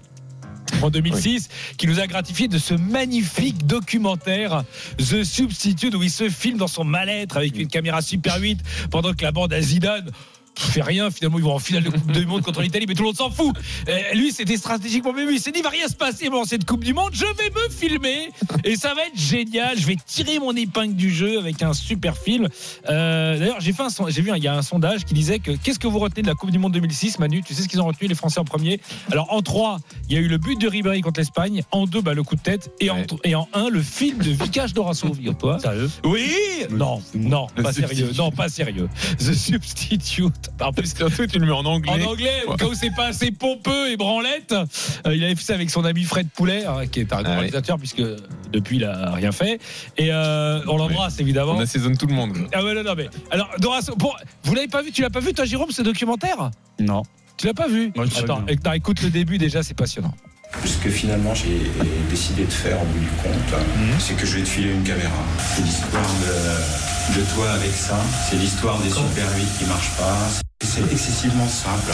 En 0.80 0.90
2006, 0.90 1.48
qui 1.76 1.86
nous 1.86 2.00
a 2.00 2.06
gratifié 2.06 2.48
de 2.48 2.58
ce 2.58 2.74
magnifique 2.74 3.66
documentaire 3.66 4.64
The 4.98 5.22
Substitute 5.24 5.94
où 5.94 6.02
il 6.02 6.10
se 6.10 6.28
filme 6.28 6.58
dans 6.58 6.68
son 6.68 6.84
mal-être 6.84 7.36
avec 7.36 7.58
une 7.58 7.68
caméra 7.68 8.02
Super 8.02 8.40
8 8.40 8.60
pendant 8.90 9.12
que 9.12 9.22
la 9.22 9.32
bande 9.32 9.52
à 9.52 9.60
Zidane 9.60 10.10
fait 10.54 10.82
rien. 10.82 11.10
Finalement, 11.10 11.38
ils 11.38 11.44
vont 11.44 11.54
en 11.54 11.58
finale 11.58 11.84
de 11.84 11.90
Coupe 11.90 12.12
du 12.12 12.26
Monde 12.26 12.42
contre 12.42 12.62
l'Italie, 12.62 12.86
mais 12.88 12.94
tout 12.94 13.02
le 13.02 13.08
monde 13.08 13.16
s'en 13.16 13.30
fout. 13.30 13.54
Euh, 13.88 14.14
lui, 14.14 14.32
c'était 14.32 14.56
stratégiquement 14.56 15.12
même. 15.12 15.28
Il 15.30 15.40
s'est 15.40 15.52
dit, 15.52 15.60
il 15.60 15.62
va 15.62 15.70
rien 15.70 15.88
se 15.88 15.94
passer 15.94 16.30
pendant 16.30 16.44
cette 16.44 16.64
Coupe 16.64 16.84
du 16.84 16.94
Monde. 16.94 17.10
Je 17.12 17.24
vais 17.24 17.50
me 17.50 17.68
filmer 17.70 18.30
et 18.64 18.76
ça 18.76 18.94
va 18.94 19.06
être 19.06 19.18
génial. 19.18 19.78
Je 19.78 19.86
vais 19.86 19.96
tirer 20.04 20.38
mon 20.38 20.54
épingle 20.54 20.94
du 20.94 21.10
jeu 21.10 21.38
avec 21.38 21.62
un 21.62 21.72
super 21.72 22.16
film. 22.16 22.48
Euh, 22.88 23.38
D'ailleurs, 23.38 23.60
j'ai 23.60 23.72
fait 23.72 23.82
j'ai 24.08 24.22
vu, 24.22 24.30
il 24.36 24.42
y 24.42 24.48
a 24.48 24.54
un 24.54 24.62
sondage 24.62 25.04
qui 25.04 25.14
disait 25.14 25.38
que 25.38 25.52
qu'est-ce 25.52 25.78
que 25.78 25.86
vous 25.86 25.98
retenez 25.98 26.22
de 26.22 26.28
la 26.28 26.34
Coupe 26.34 26.50
du 26.50 26.58
Monde 26.58 26.72
2006, 26.72 27.18
Manu? 27.18 27.42
Tu 27.42 27.54
sais 27.54 27.62
ce 27.62 27.68
qu'ils 27.68 27.80
ont 27.80 27.86
retenu 27.86 28.08
les 28.08 28.14
Français 28.14 28.40
en 28.40 28.44
premier? 28.44 28.80
Alors 29.10 29.32
en 29.32 29.42
3 29.42 29.78
il 30.08 30.14
y 30.14 30.18
a 30.18 30.20
eu 30.20 30.28
le 30.28 30.38
but 30.38 30.60
de 30.60 30.68
Ribéry 30.68 31.00
contre 31.00 31.20
l'Espagne. 31.20 31.62
En 31.70 31.86
2 31.86 32.00
bah, 32.00 32.14
le 32.14 32.22
coup 32.22 32.36
de 32.36 32.40
tête. 32.40 32.70
Et 32.80 32.90
en 32.90 33.02
et 33.24 33.34
en 33.34 33.48
1 33.52 33.68
le 33.70 33.82
film 33.82 34.18
de 34.18 34.30
Vicage 34.30 34.72
Dorasso. 34.72 35.12
Sérieux? 35.58 35.90
Oui 36.04 36.30
Non, 36.70 37.02
non, 37.14 37.46
pas 37.62 37.72
sérieux. 37.72 38.10
Non, 38.16 38.30
pas 38.30 38.48
sérieux. 38.48 38.88
The 39.18 39.34
Substitute. 39.34 40.41
En 40.60 40.72
plus, 40.72 40.94
Surtout, 40.94 41.26
tu 41.26 41.38
le 41.38 41.46
mets 41.46 41.52
en 41.52 41.64
anglais. 41.64 41.90
en 41.90 42.10
anglais, 42.10 42.42
au 42.46 42.54
cas 42.54 42.66
où 42.66 42.74
c'est 42.74 42.94
pas 42.94 43.06
assez 43.06 43.30
pompeux 43.30 43.90
et 43.90 43.96
branlette, 43.96 44.52
euh, 44.52 45.14
il 45.14 45.24
avait 45.24 45.34
fait 45.34 45.42
ça 45.44 45.54
avec 45.54 45.70
son 45.70 45.84
ami 45.84 46.04
Fred 46.04 46.28
Poulet, 46.34 46.64
hein, 46.64 46.86
qui 46.86 47.00
est 47.00 47.12
un 47.12 47.22
grand 47.22 47.32
Ah 47.32 47.38
réalisateur, 47.38 47.78
puisque 47.78 48.02
depuis 48.52 48.76
il 48.76 48.84
a 48.84 49.12
rien 49.12 49.32
fait. 49.32 49.60
Et 49.98 50.12
euh, 50.12 50.60
on 50.68 50.76
l'embrasse 50.76 51.18
évidemment. 51.20 51.52
On 51.56 51.60
assaisonne 51.60 51.96
tout 51.96 52.06
le 52.06 52.14
monde. 52.14 52.36
Ah 52.52 52.62
ouais, 52.64 52.74
non, 52.74 52.82
non, 52.84 52.94
mais. 52.96 53.08
Alors, 53.30 53.48
Dorasso, 53.58 53.94
pour- 53.96 54.16
vous 54.44 54.54
l'avez 54.54 54.68
pas 54.68 54.82
vu 54.82 54.92
Tu 54.92 55.02
l'as 55.02 55.10
pas 55.10 55.20
vu, 55.20 55.32
toi, 55.34 55.44
Jérôme, 55.44 55.70
ce 55.70 55.82
documentaire? 55.82 56.50
Non. 56.78 57.02
Tu 57.38 57.46
l'as 57.46 57.54
pas 57.54 57.66
vu? 57.68 57.92
Moi, 57.96 58.06
Attends, 58.18 58.42
éc- 58.46 58.64
non, 58.64 58.72
écoute 58.72 59.02
le 59.02 59.10
début 59.10 59.38
déjà, 59.38 59.62
c'est 59.62 59.74
passionnant. 59.74 60.14
Ce 60.66 60.76
que 60.76 60.90
finalement 60.90 61.34
j'ai 61.34 61.62
décidé 62.10 62.44
de 62.44 62.50
faire 62.52 62.76
au 62.80 62.84
bout 62.84 62.98
du 63.00 63.06
compte, 63.22 63.58
c'est 63.98 64.14
que 64.14 64.26
je 64.26 64.36
vais 64.36 64.42
te 64.42 64.48
filer 64.48 64.70
une 64.72 64.82
caméra. 64.82 65.10
C'est 65.38 65.62
l'histoire 65.62 66.02
de, 66.02 66.91
de 67.10 67.22
toi 67.34 67.50
avec 67.50 67.72
ça, 67.74 67.98
c'est 68.28 68.36
l'histoire 68.36 68.78
des 68.78 68.88
Super 68.88 69.26
8 69.36 69.44
qui 69.58 69.64
marchent 69.66 69.96
pas. 69.98 70.16
C'est 70.62 70.90
excessivement 70.90 71.48
simple. 71.48 71.92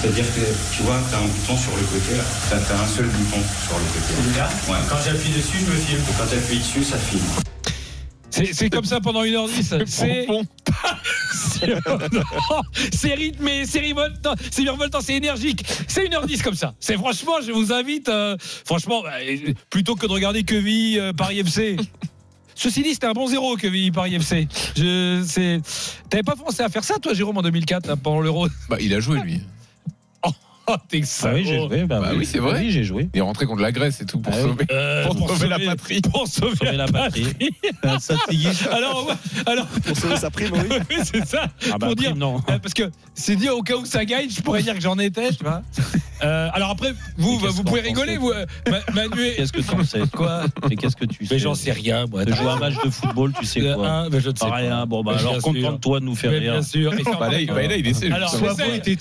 C'est-à-dire 0.00 0.24
que 0.34 0.40
tu 0.74 0.82
vois, 0.82 0.98
tu 1.08 1.14
as 1.14 1.18
un 1.18 1.26
bouton 1.26 1.56
sur 1.56 1.76
le 1.76 1.82
côté, 1.82 2.16
là. 2.16 2.24
Tu 2.48 2.54
as, 2.54 2.80
un 2.80 2.86
seul 2.86 3.06
bouton 3.06 3.40
sur 3.66 3.76
le 3.78 3.84
côté. 3.92 4.14
Ouais. 4.72 4.78
Quand 4.88 4.96
j'appuie 5.04 5.30
dessus, 5.30 5.58
je 5.60 5.70
me 5.70 5.76
filme. 5.76 6.00
Et 6.00 6.12
quand 6.18 6.26
tu 6.26 6.36
appuies 6.36 6.58
dessus, 6.58 6.84
ça 6.84 6.96
filme. 6.96 7.22
C'est 8.52 8.70
comme 8.70 8.84
ça 8.84 9.00
pendant 9.00 9.24
1h10. 9.24 9.84
C'est. 9.86 10.26
c'est 12.92 13.14
rythmé, 13.14 13.64
c'est 13.66 13.80
revoltant, 13.80 14.34
c'est 14.50 14.68
revoltant, 14.68 15.00
c'est 15.00 15.14
énergique. 15.14 15.64
C'est 15.86 16.08
1h10 16.08 16.42
comme 16.42 16.54
ça. 16.54 16.74
C'est 16.80 16.94
franchement, 16.94 17.34
je 17.46 17.52
vous 17.52 17.72
invite, 17.72 18.08
euh, 18.08 18.36
franchement, 18.64 19.02
bah, 19.02 19.12
euh, 19.20 19.52
plutôt 19.70 19.94
que 19.94 20.06
de 20.06 20.12
regarder 20.12 20.42
Quevilly 20.42 20.98
euh, 20.98 21.12
Paris 21.12 21.38
FC. 21.40 21.76
Ceci 22.54 22.82
dit, 22.82 22.94
c'était 22.94 23.06
un 23.06 23.12
bon 23.12 23.26
zéro 23.26 23.56
Quevilly 23.56 23.90
Paris 23.90 24.14
FC. 24.14 24.48
Je, 24.76 25.24
c'est, 25.26 25.60
t'avais 26.08 26.22
pas 26.22 26.36
pensé 26.36 26.62
à 26.62 26.68
faire 26.68 26.84
ça, 26.84 26.98
toi, 26.98 27.14
Jérôme, 27.14 27.36
en 27.38 27.42
2004, 27.42 27.86
là, 27.86 27.96
pendant 27.96 28.20
l'Euro? 28.20 28.48
Bah, 28.68 28.76
il 28.80 28.94
a 28.94 29.00
joué 29.00 29.20
lui. 29.20 29.40
Oh, 30.68 30.76
t'es 30.88 31.02
Ah 31.22 31.28
oui, 31.34 31.44
j'ai 31.44 31.56
joué. 31.58 31.84
Bah, 31.84 32.00
Bah 32.00 32.12
oui, 32.16 32.24
c'est 32.24 32.38
vrai. 32.38 32.60
Oui, 32.60 32.70
j'ai 32.70 32.84
joué. 32.84 33.08
Il 33.12 33.18
est 33.18 33.20
rentré 33.20 33.44
contre 33.44 33.60
la 33.60 33.70
Grèce 33.72 34.00
et 34.00 34.06
tout 34.06 34.18
pour 34.18 34.32
Ah 34.34 34.40
sauver, 34.40 34.64
Euh, 34.70 35.04
pour 35.06 35.28
sauver 35.28 35.48
la 35.48 35.58
patrie. 35.58 36.00
Pour 36.00 36.26
sauver, 36.26 36.56
Sauver 36.56 36.76
la 36.76 36.86
patrie. 36.86 37.26
Alors, 38.72 39.06
ouais, 39.06 39.14
alors 39.46 39.66
Pour 39.66 39.96
sauver 39.96 40.16
sa 40.16 40.30
prime, 40.30 40.50
oui. 40.52 40.76
oui, 40.90 40.96
c'est 41.04 41.26
ça. 41.26 41.44
Ah 41.70 41.76
bah, 41.78 41.86
pour 41.86 41.96
dire, 41.96 42.10
prime, 42.10 42.18
non. 42.20 42.36
Euh, 42.50 42.58
parce 42.58 42.72
que 42.74 42.90
c'est 43.14 43.36
dit 43.36 43.48
au 43.50 43.62
cas 43.62 43.76
où 43.76 43.84
ça 43.84 44.04
gagne, 44.04 44.30
je 44.30 44.40
pourrais 44.40 44.62
dire 44.62 44.74
que 44.74 44.80
j'en 44.80 44.98
étais, 44.98 45.32
tu 45.32 45.44
vois. 45.44 45.62
Euh, 46.22 46.48
alors 46.54 46.70
après, 46.70 46.94
vous, 47.18 47.38
vous 47.38 47.64
pouvez 47.64 47.80
rigoler, 47.80 48.16
vous. 48.16 48.30
euh, 48.30 48.46
Ma- 48.70 48.92
Manu 48.94 49.32
Qu'est-ce 49.36 49.52
que 49.52 49.60
tu 49.60 49.84
sais 49.84 50.00
Quoi 50.12 50.44
Mais 50.70 50.76
qu'est-ce 50.76 50.96
que 50.96 51.04
tu 51.04 51.26
sais 51.26 51.34
Mais 51.34 51.38
j'en 51.40 51.54
sais 51.54 51.72
rien, 51.72 52.06
moi. 52.06 52.24
De 52.24 52.32
jouer 52.32 52.48
un 52.50 52.56
match 52.58 52.74
de 52.82 52.88
football, 52.88 53.32
tu 53.38 53.44
sais 53.44 53.60
quoi 53.60 53.86
un, 53.88 54.08
mais 54.08 54.20
je 54.20 54.30
ne 54.30 54.36
sais. 54.36 54.44
Rien. 54.50 54.86
Bon, 54.86 55.02
bah 55.02 55.16
alors 55.18 55.38
contente-toi 55.42 56.00
de 56.00 56.04
nous 56.06 56.14
faire 56.14 56.30
rire. 56.30 56.52
bien 56.52 56.62
sûr. 56.62 56.92
Bah 57.18 57.28
là, 57.30 57.40
il- 57.76 57.86
essaie. 57.86 58.10
Alors, 58.10 58.34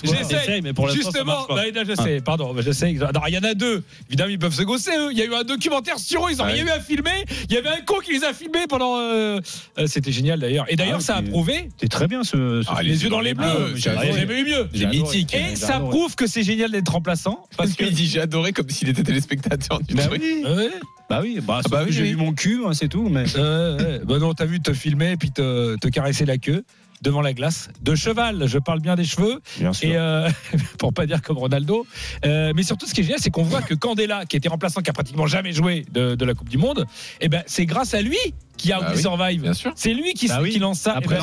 j'essaye, 0.03 0.61
mais 0.61 0.73
pour 0.73 0.87
l'instant, 0.87 1.11
ça 1.11 1.23
marche 1.23 1.47
pas. 1.55 1.65
là, 1.65 1.71
là, 1.71 1.83
je 1.87 2.01
sais, 2.01 2.21
pardon, 2.21 2.55
je 2.59 2.71
sais. 2.71 2.95
Alors, 3.01 3.23
il 3.27 3.33
y 3.33 3.37
en 3.37 3.43
a 3.43 3.53
deux. 3.53 3.83
Évidemment, 4.09 4.29
ils 4.29 4.39
peuvent 4.39 4.53
se 4.53 4.63
gosser, 4.63 4.91
eux. 4.97 5.09
Il 5.11 5.17
y 5.17 5.21
a 5.21 5.25
eu 5.25 5.33
un 5.33 5.43
documentaire 5.43 5.99
sur 5.99 6.25
eux, 6.25 6.29
ils 6.31 6.41
ont 6.41 6.45
Ouais. 6.45 6.53
rien 6.53 6.65
eu 6.65 6.69
à 6.69 6.79
filmer. 6.79 7.25
Il 7.49 7.55
y 7.55 7.57
avait 7.57 7.69
un 7.69 7.81
con 7.85 7.95
qui 8.03 8.13
les 8.13 8.23
a 8.23 8.33
filmés 8.33 8.65
pendant. 8.67 8.97
euh, 8.99 9.39
euh, 9.79 9.87
C'était 9.87 10.11
génial 10.11 10.39
d'ailleurs. 10.39 10.65
Et 10.69 10.75
d'ailleurs, 10.75 10.99
Ah, 10.99 11.03
ça 11.03 11.15
a 11.17 11.21
prouvé. 11.21 11.69
C'est 11.79 11.89
très 11.89 12.07
bien 12.07 12.23
ce. 12.23 12.61
ce 12.61 12.67
Ah, 12.69 12.77
film. 12.77 12.89
Les 12.91 13.03
yeux 13.03 13.09
dans 13.09 13.21
les 13.21 13.33
bleus. 13.33 13.45
bleus, 13.73 13.87
adoré. 13.89 14.13
jamais 14.13 14.39
eu 14.41 14.43
mieux. 14.45 14.67
C'est 14.73 14.85
mythique. 14.87 15.33
Et 15.35 15.55
ça 15.55 15.79
prouve 15.79 16.15
que 16.15 16.27
c'est 16.27 16.43
génial 16.43 16.71
d'être 16.71 16.89
remplaçant. 16.91 17.45
Parce 17.57 17.73
que. 17.73 17.83
il 17.85 17.93
dit 17.93 18.07
j'ai 18.07 18.21
adoré 18.21 18.51
comme 18.53 18.69
s'il 18.69 18.89
était 18.89 19.03
téléspectateur 19.03 19.79
du 19.81 19.93
Bah 19.95 20.07
truc. 20.07 20.21
oui. 20.23 20.43
Ouais. 20.45 20.69
Bah 21.09 21.19
oui, 21.21 21.39
bah, 21.45 21.59
sauf 21.61 21.71
bah 21.71 21.81
que 21.83 21.89
oui, 21.89 21.91
j'ai 21.93 22.03
oui. 22.03 22.09
vu 22.11 22.15
mon 22.15 22.33
cul, 22.33 22.57
moi, 22.57 22.73
c'est 22.73 22.87
tout. 22.87 23.07
Mais 23.09 23.23
Ouais, 23.35 23.41
ouais. 23.41 23.99
Bah 24.05 24.19
non, 24.19 24.33
t'as 24.33 24.45
vu 24.45 24.61
te 24.61 24.73
filmer 24.73 25.11
et 25.11 25.17
puis 25.17 25.31
te, 25.31 25.75
te 25.77 25.87
caresser 25.89 26.25
la 26.25 26.37
queue 26.37 26.63
devant 27.03 27.21
la 27.21 27.33
glace. 27.33 27.69
De 27.81 27.93
cheval, 27.95 28.47
je 28.47 28.57
parle 28.57 28.79
bien 28.79 28.95
des 28.95 29.03
cheveux. 29.03 29.41
bien. 29.59 29.71
Et 29.81 29.95
euh, 29.97 30.29
pour 30.79 30.93
pas 30.93 31.05
dire 31.05 31.21
comme 31.21 31.37
Ronaldo. 31.37 31.85
Euh, 32.25 32.53
mais 32.55 32.63
surtout, 32.63 32.87
ce 32.87 32.93
qui 32.93 33.01
est 33.01 33.03
génial, 33.03 33.19
c'est 33.19 33.29
qu'on 33.29 33.43
voit 33.43 33.61
que 33.61 33.73
Candela, 33.75 34.25
qui 34.25 34.37
était 34.37 34.49
remplaçant, 34.49 34.81
qui 34.81 34.89
a 34.89 34.93
pratiquement 34.93 35.27
jamais 35.27 35.51
joué 35.51 35.85
de, 35.91 36.15
de 36.15 36.25
la 36.25 36.33
Coupe 36.33 36.49
du 36.49 36.57
Monde, 36.57 36.85
eh 37.21 37.27
ben, 37.29 37.43
c'est 37.45 37.65
grâce 37.65 37.93
à 37.93 38.01
lui 38.01 38.17
qui 38.57 38.71
a 38.71 38.79
Bah 38.79 38.91
oui, 38.95 39.01
Survive. 39.01 39.41
Bien 39.41 39.53
sûr. 39.53 39.73
C'est 39.75 39.93
lui 39.93 40.13
qui, 40.13 40.27
Bah 40.29 40.39
oui. 40.41 40.51
qui 40.51 40.59
lance 40.59 40.79
ça. 40.79 40.93
Après 40.95 41.17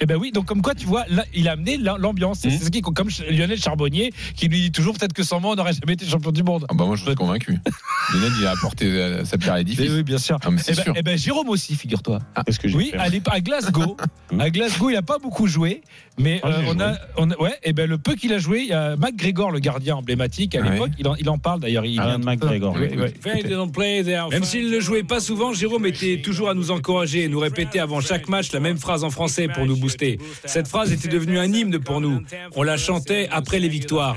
Eh 0.00 0.06
ben, 0.06 0.14
eh 0.16 0.20
oui, 0.20 0.32
donc 0.32 0.46
comme 0.46 0.62
quoi 0.62 0.74
tu 0.74 0.86
vois, 0.86 1.04
là, 1.08 1.24
il 1.34 1.48
a 1.48 1.52
amené 1.52 1.76
la- 1.76 1.96
l'ambiance. 1.98 2.40
C'est 2.42 2.50
Mhm. 2.50 2.58
ce 2.58 2.68
qui, 2.70 2.80
comme 2.82 3.08
Lionel 3.30 3.58
Charbonnier, 3.60 4.12
qui 4.36 4.48
lui 4.48 4.60
dit 4.62 4.72
toujours 4.72 4.94
peut-être 4.96 5.12
que 5.12 5.22
sans 5.22 5.40
moi 5.40 5.52
on 5.52 5.54
n'aurait 5.56 5.72
jamais 5.72 5.94
été 5.94 6.06
champion 6.06 6.32
du 6.32 6.42
monde. 6.42 6.66
Ah 6.68 6.74
bah 6.74 6.84
moi 6.84 6.96
je 6.96 7.04
suis 7.04 7.14
convaincu. 7.14 7.58
Lionel 8.14 8.32
il 8.40 8.46
a 8.46 8.50
apporté 8.52 8.86
euh, 8.86 9.24
sa 9.24 9.38
pierre 9.38 9.54
à 9.54 9.60
Eh 9.60 9.64
l'édifice. 9.64 9.90
oui, 9.90 10.02
bien 10.02 10.18
sûr. 10.18 10.38
Ah, 10.44 10.50
mais 10.50 10.58
Eh 10.60 10.62
c'est 10.64 10.76
ben, 10.76 10.82
sûr. 10.82 10.92
eh 10.96 11.02
ben, 11.02 11.16
Jérôme 11.18 11.48
aussi, 11.48 11.74
figure-toi. 11.76 12.18
J'ai 12.64 12.74
Oui, 12.74 12.90
fait 12.92 13.22
à, 13.30 13.40
Glasgow. 13.40 13.96
à 14.38 14.50
Glasgow, 14.50 14.90
il 14.90 14.96
a 14.96 15.02
pas 15.02 15.18
beaucoup 15.18 15.46
joué, 15.46 15.82
mais 16.18 16.40
Ah, 16.42 16.48
euh, 16.48 16.62
on, 16.68 16.80
a, 16.80 16.94
on 17.16 17.30
a- 17.30 17.36
ouais, 17.40 17.54
et 17.64 17.72
ben 17.72 17.88
le 17.88 17.98
peu 17.98 18.14
qu'il 18.14 18.32
a 18.32 18.38
joué, 18.38 18.60
il 18.60 18.68
y 18.68 18.72
a 18.72 18.96
McGregor, 18.96 19.50
le 19.50 19.58
gardien 19.58 19.96
emblématique 19.96 20.54
à 20.54 20.60
Ouais. 20.60 20.70
l'époque, 20.70 20.90
il, 20.98 21.08
en, 21.08 21.14
il 21.16 21.28
en 21.28 21.38
parle 21.38 21.60
d'ailleurs. 21.60 21.84
Il 21.84 21.98
Alan 22.00 22.18
vient- 22.18 22.32
McGregor. 22.32 22.74
Oui, 22.78 22.88
oui. 22.96 23.08
Même 24.30 24.44
s'il 24.44 24.70
ne 24.70 24.80
jouait 24.80 25.02
pas 25.02 25.20
souvent, 25.20 25.52
Jérôme 25.52 25.86
était 25.86 26.20
toujours 26.22 26.48
à 26.48 26.54
nous 26.54 26.70
encourager 26.70 27.22
et 27.24 27.28
nous 27.28 27.40
répétait 27.40 27.78
avant 27.80 28.00
chaque 28.00 28.28
match 28.28 28.52
la 28.52 28.60
même 28.60 28.76
phrase 28.78 29.04
en 29.04 29.10
français 29.10 29.48
pour 29.48 29.66
nous 29.66 29.76
booster. 29.76 30.18
Cette 30.44 30.68
phrase 30.68 30.92
était 30.92 31.08
devenue 31.08 31.38
un 31.38 31.52
hymne 31.52 31.78
pour 31.78 32.00
nous. 32.00 32.22
On 32.56 32.62
la 32.62 32.76
chantait 32.76 33.28
après 33.30 33.58
les 33.58 33.68
victoires. 33.68 34.16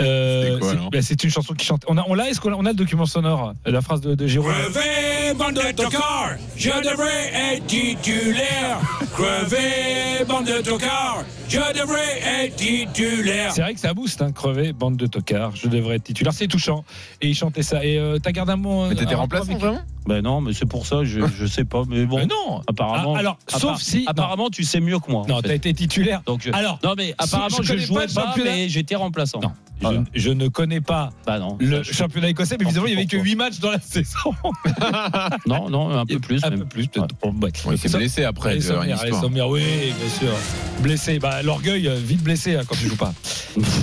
Euh, 0.00 0.58
c'est- 0.60 0.68
alors 0.70 0.90
c'est 1.00 1.24
une 1.24 1.30
chanson 1.30 1.54
qui 1.54 1.64
chante. 1.66 1.82
On 1.88 1.96
a, 1.98 2.04
on 2.08 2.14
l'a, 2.14 2.28
est-ce 2.28 2.40
qu'on 2.40 2.52
a, 2.52 2.56
on 2.56 2.64
a 2.66 2.70
le 2.70 2.74
document 2.74 3.06
sonore, 3.06 3.54
la 3.66 3.80
phrase 3.80 4.00
de, 4.00 4.14
de 4.14 4.26
Jérôme 4.26 4.52
Crevez, 4.52 5.34
bande 5.36 5.54
de 5.54 5.72
tocards, 5.72 6.36
je 6.56 6.70
devrais 6.70 7.54
être 7.54 7.66
titulaire. 7.66 8.78
Crevez, 9.14 10.24
bande 10.28 10.46
de 10.46 10.60
tocards, 10.62 11.24
je 11.48 11.58
devrais 11.58 12.44
être 12.44 12.56
titulaire. 12.56 13.52
C'est 13.52 13.62
vrai 13.62 13.74
que 13.74 13.80
ça 13.80 13.94
booste, 13.94 14.22
hein, 14.22 14.32
crevé, 14.32 14.72
bande 14.72 14.96
de 14.96 15.06
tocards. 15.06 15.54
Je 15.56 15.68
devrais 15.68 15.96
être 15.96 16.04
titulaire. 16.04 16.32
C'est 16.32 16.46
touchant. 16.48 16.84
Et 17.20 17.28
il 17.28 17.34
chantait 17.34 17.62
ça. 17.62 17.84
Et 17.84 17.98
euh, 17.98 18.18
t'as 18.18 18.32
gardé 18.32 18.52
un 18.52 18.56
mot. 18.56 18.86
Mais 18.88 18.94
t'étais 18.94 19.14
avec- 19.14 19.60
vraiment? 19.60 19.80
Ben 20.08 20.22
non, 20.22 20.40
mais 20.40 20.54
c'est 20.54 20.64
pour 20.66 20.86
ça, 20.86 21.04
je, 21.04 21.20
je 21.38 21.44
sais 21.46 21.64
pas. 21.64 21.82
Mais 21.88 22.06
bon, 22.06 22.18
Euh, 22.20 22.24
non. 22.24 22.62
apparemment. 22.66 23.14
Ah, 23.14 23.18
alors, 23.18 23.38
sauf 23.46 23.80
si- 23.80 24.04
Apparemment, 24.06 24.48
tu 24.48 24.64
sais 24.64 24.80
mieux 24.80 24.98
que 24.98 25.10
moi. 25.10 25.24
Non, 25.28 25.40
t'as 25.42 25.54
été 25.54 25.72
titulaire. 25.74 26.22
Donc, 26.26 26.40
je- 26.44 26.50
Alors, 26.52 26.78
non, 26.82 26.94
mais 26.96 27.14
apparemment, 27.18 27.58
je 27.62 27.76
jouais 27.76 28.06
pas 28.06 28.22
pas, 28.28 28.34
mais 28.42 28.68
j'étais 28.70 28.94
remplaçant. 28.96 29.40
Non. 29.40 29.52
Voilà. 29.80 30.02
Je, 30.12 30.20
je 30.22 30.30
ne 30.30 30.48
connais 30.48 30.80
pas 30.80 31.10
Bah 31.24 31.38
non. 31.38 31.56
le 31.60 31.82
je- 31.84 31.92
championnat 31.92 32.30
écossais, 32.30 32.56
mais 32.58 32.64
visiblement, 32.64 32.86
il 32.88 32.94
n'y 32.94 32.96
avait 32.96 33.06
que 33.06 33.16
pour 33.16 33.22
toi. 33.24 33.30
8 33.30 33.36
matchs 33.36 33.58
dans 33.60 33.70
la 33.70 33.80
saison. 33.82 34.32
Non, 35.46 35.68
non, 35.70 35.90
un 35.90 36.06
peu 36.06 36.18
plus. 36.18 36.42
Un 36.42 36.50
même. 36.50 36.60
peu 36.60 36.64
plus, 36.66 36.86
peut-être. 36.88 37.14
Bon, 37.22 37.28
ouais. 37.42 37.52
Bon, 37.64 37.72
il 37.72 37.78
s'est 37.78 37.88
Ça- 37.88 37.98
blessé 37.98 38.24
après 38.24 38.56
histoire. 38.56 38.82
Sommière, 39.20 39.48
oui, 39.48 39.62
bien 40.00 40.08
sûr. 40.08 40.34
Blessé. 40.80 41.18
Bah, 41.18 41.42
L'orgueil, 41.42 41.86
euh, 41.86 41.94
vite 41.96 42.22
blessé 42.22 42.56
hein, 42.56 42.62
quand 42.66 42.74
tu 42.76 42.88
joues 42.88 42.96
pas. 42.96 43.12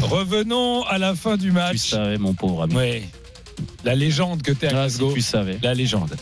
Revenons 0.09 0.83
à 0.83 0.97
la 0.97 1.15
fin 1.15 1.37
du 1.37 1.47
Tu 1.47 1.51
match. 1.53 1.77
savais, 1.77 2.17
mon 2.17 2.33
pauvre 2.33 2.63
ami. 2.63 2.75
Ouais. 2.75 3.03
La 3.83 3.95
légende 3.95 4.41
que 4.41 4.51
t'es 4.51 4.67
à 4.67 4.83
Ah, 4.83 4.89
si 4.89 4.99
tu 5.13 5.21
savais. 5.21 5.57
La 5.61 5.73
légende. 5.73 6.15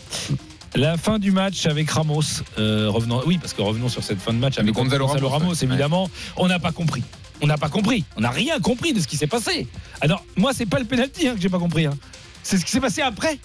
La 0.76 0.98
fin 0.98 1.20
du 1.20 1.32
match 1.32 1.66
avec 1.68 1.90
Ramos. 1.92 2.22
euh, 2.58 2.90
revenons, 2.90 3.22
oui, 3.28 3.38
parce 3.38 3.54
que 3.54 3.62
revenons 3.62 3.90
sur 3.90 4.04
cette 4.04 4.20
fin 4.20 4.34
de 4.34 4.40
match 4.40 4.58
avec 4.58 4.74
Gonzalo 4.74 5.06
Ramos, 5.08 5.52
ouais. 5.52 5.56
évidemment. 5.64 6.10
On 6.36 6.48
n'a 6.48 6.60
pas 6.60 6.72
compris. 6.72 7.04
On 7.42 7.48
n'a 7.48 7.58
pas 7.58 7.70
compris. 7.70 8.06
On 8.18 8.22
n'a 8.22 8.32
rien 8.32 8.60
compris 8.60 8.94
de 8.94 9.00
ce 9.00 9.08
qui 9.08 9.18
s'est 9.18 9.28
passé. 9.28 9.68
Alors, 10.02 10.26
moi, 10.36 10.52
c'est 10.54 10.66
pas 10.66 10.80
le 10.80 10.86
penalty 10.86 11.28
hein, 11.28 11.36
que 11.36 11.42
j'ai 11.42 11.50
pas 11.50 11.60
compris. 11.60 11.86
hein. 11.86 11.94
C'est 12.42 12.58
ce 12.58 12.66
qui 12.66 12.72
s'est 12.72 12.80
passé 12.80 13.02
après. 13.02 13.38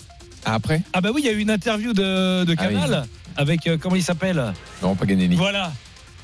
Ah, 0.44 0.54
après? 0.54 0.82
Ah 0.92 1.00
bah 1.00 1.10
oui, 1.12 1.20
il 1.24 1.26
y 1.26 1.28
a 1.28 1.32
eu 1.32 1.38
une 1.40 1.50
interview 1.50 1.92
de, 1.92 2.44
de 2.44 2.54
Ah 2.58 2.64
oui. 2.68 2.74
Canal 2.74 3.06
avec 3.36 3.66
euh, 3.66 3.76
comment 3.78 3.96
il 3.96 4.02
s'appelle? 4.02 4.52
Non, 4.82 4.94
pas. 4.94 5.04
Voilà. 5.36 5.72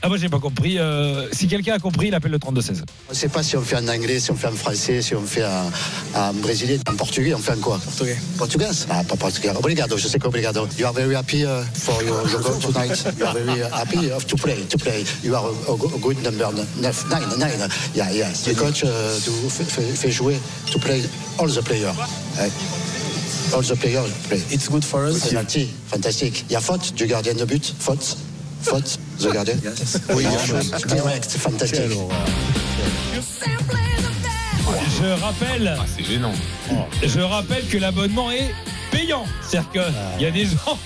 Ah 0.05 0.09
moi 0.09 0.19
j'ai 0.19 0.29
pas 0.29 0.39
compris. 0.39 0.79
Euh, 0.79 1.27
si 1.33 1.49
quelqu'un 1.49 1.73
a 1.75 1.79
compris, 1.79 2.09
il 2.09 2.15
appelle 2.15 2.33
le 2.33 2.37
32-16. 2.39 2.83
On 3.09 3.13
ne 3.13 3.17
sait 3.17 3.29
pas 3.29 3.43
si 3.43 3.57
on 3.57 3.63
fait 3.63 3.77
en 3.77 3.89
anglais, 3.89 4.21
si 4.21 4.31
on 4.31 4.35
fait 4.37 4.49
en 4.49 4.53
français, 4.53 5.01
si 5.01 5.15
on 5.15 5.23
fait 5.25 5.43
en, 5.47 5.71
en 6.15 6.35
brésilien, 6.35 6.77
en 6.87 6.95
portugais, 6.95 7.33
on 7.33 7.39
fait 7.39 7.53
en 7.53 7.57
quoi? 7.61 7.79
Portugais. 7.83 8.19
Portugais 8.37 8.67
Ah, 8.91 9.03
pas 9.03 9.17
portugais. 9.17 9.49
Obrigado, 9.57 9.97
je 9.97 10.07
sais 10.07 10.19
que 10.19 10.27
obrigado. 10.27 10.69
You 10.79 10.85
are 10.85 10.93
very 10.93 11.15
happy 11.17 11.45
uh, 11.47 11.63
for 11.73 12.03
your, 12.03 12.29
your 12.29 12.43
goal 12.43 12.59
tonight. 12.59 13.03
You 13.19 13.25
are 13.25 13.33
very 13.33 13.63
happy 13.73 14.11
of 14.13 14.27
to 14.27 14.37
play, 14.37 14.57
to 14.69 14.77
play. 14.77 15.05
You 15.23 15.35
are 15.37 15.47
a, 15.47 15.73
a 15.73 15.77
go- 15.79 15.91
a 15.95 15.99
good 15.99 16.23
number 16.23 16.53
neuf, 16.83 17.07
nine, 17.09 17.39
nine. 17.39 17.71
Yeah, 17.95 18.11
yes. 18.13 18.47
Le 18.47 18.53
coach 18.55 18.83
uh, 18.85 18.89
do, 19.25 19.33
fait, 19.49 19.65
fait- 19.65 19.97
fait 19.97 20.11
jouer 20.11 20.37
to 20.71 20.79
play 20.79 21.03
all 21.39 21.49
the 21.49 21.63
players. 21.63 21.95
Eh, 22.41 22.51
All 23.55 23.63
the 23.63 23.75
players 23.77 24.11
play. 24.29 24.43
It's 24.51 24.69
good 24.69 24.85
for 24.85 25.05
us. 25.07 25.29
Penalty, 25.31 25.71
fantastique. 25.89 26.45
Il 26.51 26.53
y 26.53 26.57
a 26.57 26.61
faute 26.61 26.93
du 26.95 27.07
gardien 27.07 27.33
de 27.35 27.45
but, 27.47 27.75
faute. 27.79 28.19
Faute, 28.63 28.99
the 29.19 29.33
gardien. 29.33 29.55
Oui, 30.15 30.25
il 30.27 30.33
y 30.33 30.35
a 30.35 30.39
faute. 30.39 30.87
Direct, 30.89 31.31
fantastique. 31.31 31.81
Je 35.01 35.07
rappelle, 35.23 35.77
Ah, 35.79 35.85
c'est 35.97 36.05
gênant. 36.05 36.33
je 37.03 37.21
rappelle 37.21 37.67
que 37.69 37.79
l'abonnement 37.79 38.31
est 38.31 38.51
payant. 38.91 39.25
C'est-à-dire 39.43 39.71
qu'il 39.71 40.23
y 40.23 40.27
a 40.27 40.31
des 40.31 40.45
gens 40.47 40.79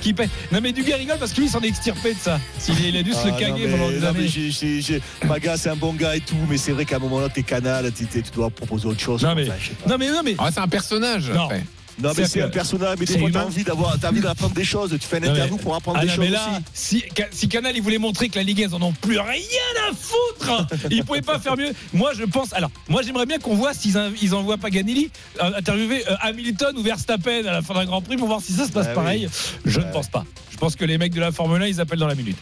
qui 0.00 0.12
payent. 0.12 0.28
Non 0.50 0.58
mais 0.60 0.72
Duguay 0.72 0.94
rigole 0.96 1.18
parce 1.18 1.32
que 1.32 1.38
lui 1.40 1.46
il 1.46 1.50
s'en 1.50 1.60
est 1.60 1.68
extirpé 1.68 2.12
de 2.14 2.18
ça. 2.18 2.40
Il, 2.68 2.86
il 2.86 2.96
a 2.96 3.02
dû 3.02 3.12
se 3.12 3.24
le 3.26 3.32
Ah, 3.34 3.38
caguer 3.38 3.50
non, 3.52 3.58
mais- 3.58 3.68
pendant 3.70 3.88
des 3.88 4.00
non, 4.00 4.12
mais 4.12 4.18
années. 4.20 4.28
j'ai- 4.28 4.50
j'ai- 4.50 4.80
j'ai- 4.82 5.02
Maga, 5.26 5.56
c'est 5.56 5.68
un 5.70 5.76
bon 5.76 5.92
gars 5.94 6.16
et 6.16 6.20
tout, 6.20 6.34
mais 6.48 6.56
c'est 6.58 6.72
vrai 6.72 6.84
qu'à 6.84 6.96
un 6.96 6.98
moment 6.98 7.20
là, 7.20 7.28
t'es 7.28 7.42
canal, 7.44 7.90
tu 7.92 8.06
dois 8.34 8.50
proposer 8.50 8.86
autre 8.88 9.00
chose. 9.00 9.22
Non 9.22 9.34
mais, 9.34 9.48
Enfin, 9.48 9.54
non 9.88 9.96
mais, 9.98 10.08
non 10.10 10.22
mais. 10.24 10.34
Ah, 10.38 10.50
c'est 10.52 10.60
un 10.60 10.68
personnage 10.68 11.30
Non. 11.30 11.44
après. 11.44 11.62
Non, 12.00 12.12
mais 12.16 12.26
C'est 12.26 12.42
un 12.42 12.48
personnage, 12.48 12.96
mais 12.98 13.06
des 13.06 13.18
fois, 13.18 13.30
t'as 13.32 13.44
envie 13.44 13.64
d'avoir, 13.64 13.96
envie 14.04 14.20
d'apprendre 14.20 14.54
des 14.54 14.64
choses. 14.64 14.90
Tu 15.00 15.06
fais 15.06 15.16
un 15.16 15.20
Non, 15.20 15.26
mais- 15.26 15.32
interview 15.32 15.56
pour 15.56 15.74
apprendre 15.74 15.98
Ah 16.00 16.02
des 16.02 16.08
non, 16.08 16.14
choses 16.14 16.24
mais 16.24 16.30
là, 16.30 16.48
aussi. 16.74 17.02
si, 17.02 17.04
si 17.32 17.48
Canal 17.48 17.76
il 17.76 17.82
voulait 17.82 17.98
montrer 17.98 18.28
que 18.28 18.36
la 18.36 18.42
Ligue 18.42 18.62
1 18.62 18.68
ils 18.68 18.74
en 18.74 18.82
ont 18.82 18.92
plus 18.92 19.18
rien 19.18 19.40
à 19.88 19.94
foutre, 19.94 20.66
ils 20.90 21.04
pouvaient 21.04 21.20
pas 21.22 21.38
faire 21.38 21.56
mieux. 21.56 21.72
Moi 21.92 22.12
je 22.16 22.24
pense, 22.24 22.52
alors 22.54 22.70
moi 22.88 23.02
j'aimerais 23.02 23.26
bien 23.26 23.38
qu'on 23.38 23.54
voit 23.54 23.74
s'ils 23.74 23.94
ils 24.22 24.34
envoient 24.34 24.56
Paganelli 24.58 25.10
euh, 25.42 25.52
interviewer 25.56 26.02
euh, 26.10 26.14
Hamilton 26.22 26.76
ou 26.78 26.82
Verstappen 26.82 27.44
à 27.46 27.52
la 27.52 27.62
fin 27.62 27.74
d'un 27.74 27.84
Grand 27.84 28.00
Prix 28.00 28.16
pour 28.16 28.26
voir 28.28 28.40
si 28.40 28.52
ça 28.52 28.66
se 28.66 28.72
passe 28.72 28.86
Ah 28.86 28.90
oui. 28.90 28.94
pareil. 28.94 29.28
Je 29.64 29.80
ne 29.80 29.92
pense 29.92 30.08
pas. 30.08 30.24
Je 30.50 30.56
pense 30.56 30.76
que 30.76 30.84
les 30.84 30.98
mecs 30.98 31.12
de 31.14 31.20
la 31.20 31.30
Formule 31.32 31.62
1 31.62 31.66
ils 31.66 31.80
appellent 31.80 31.98
dans 31.98 32.06
la 32.06 32.14
minute. 32.14 32.38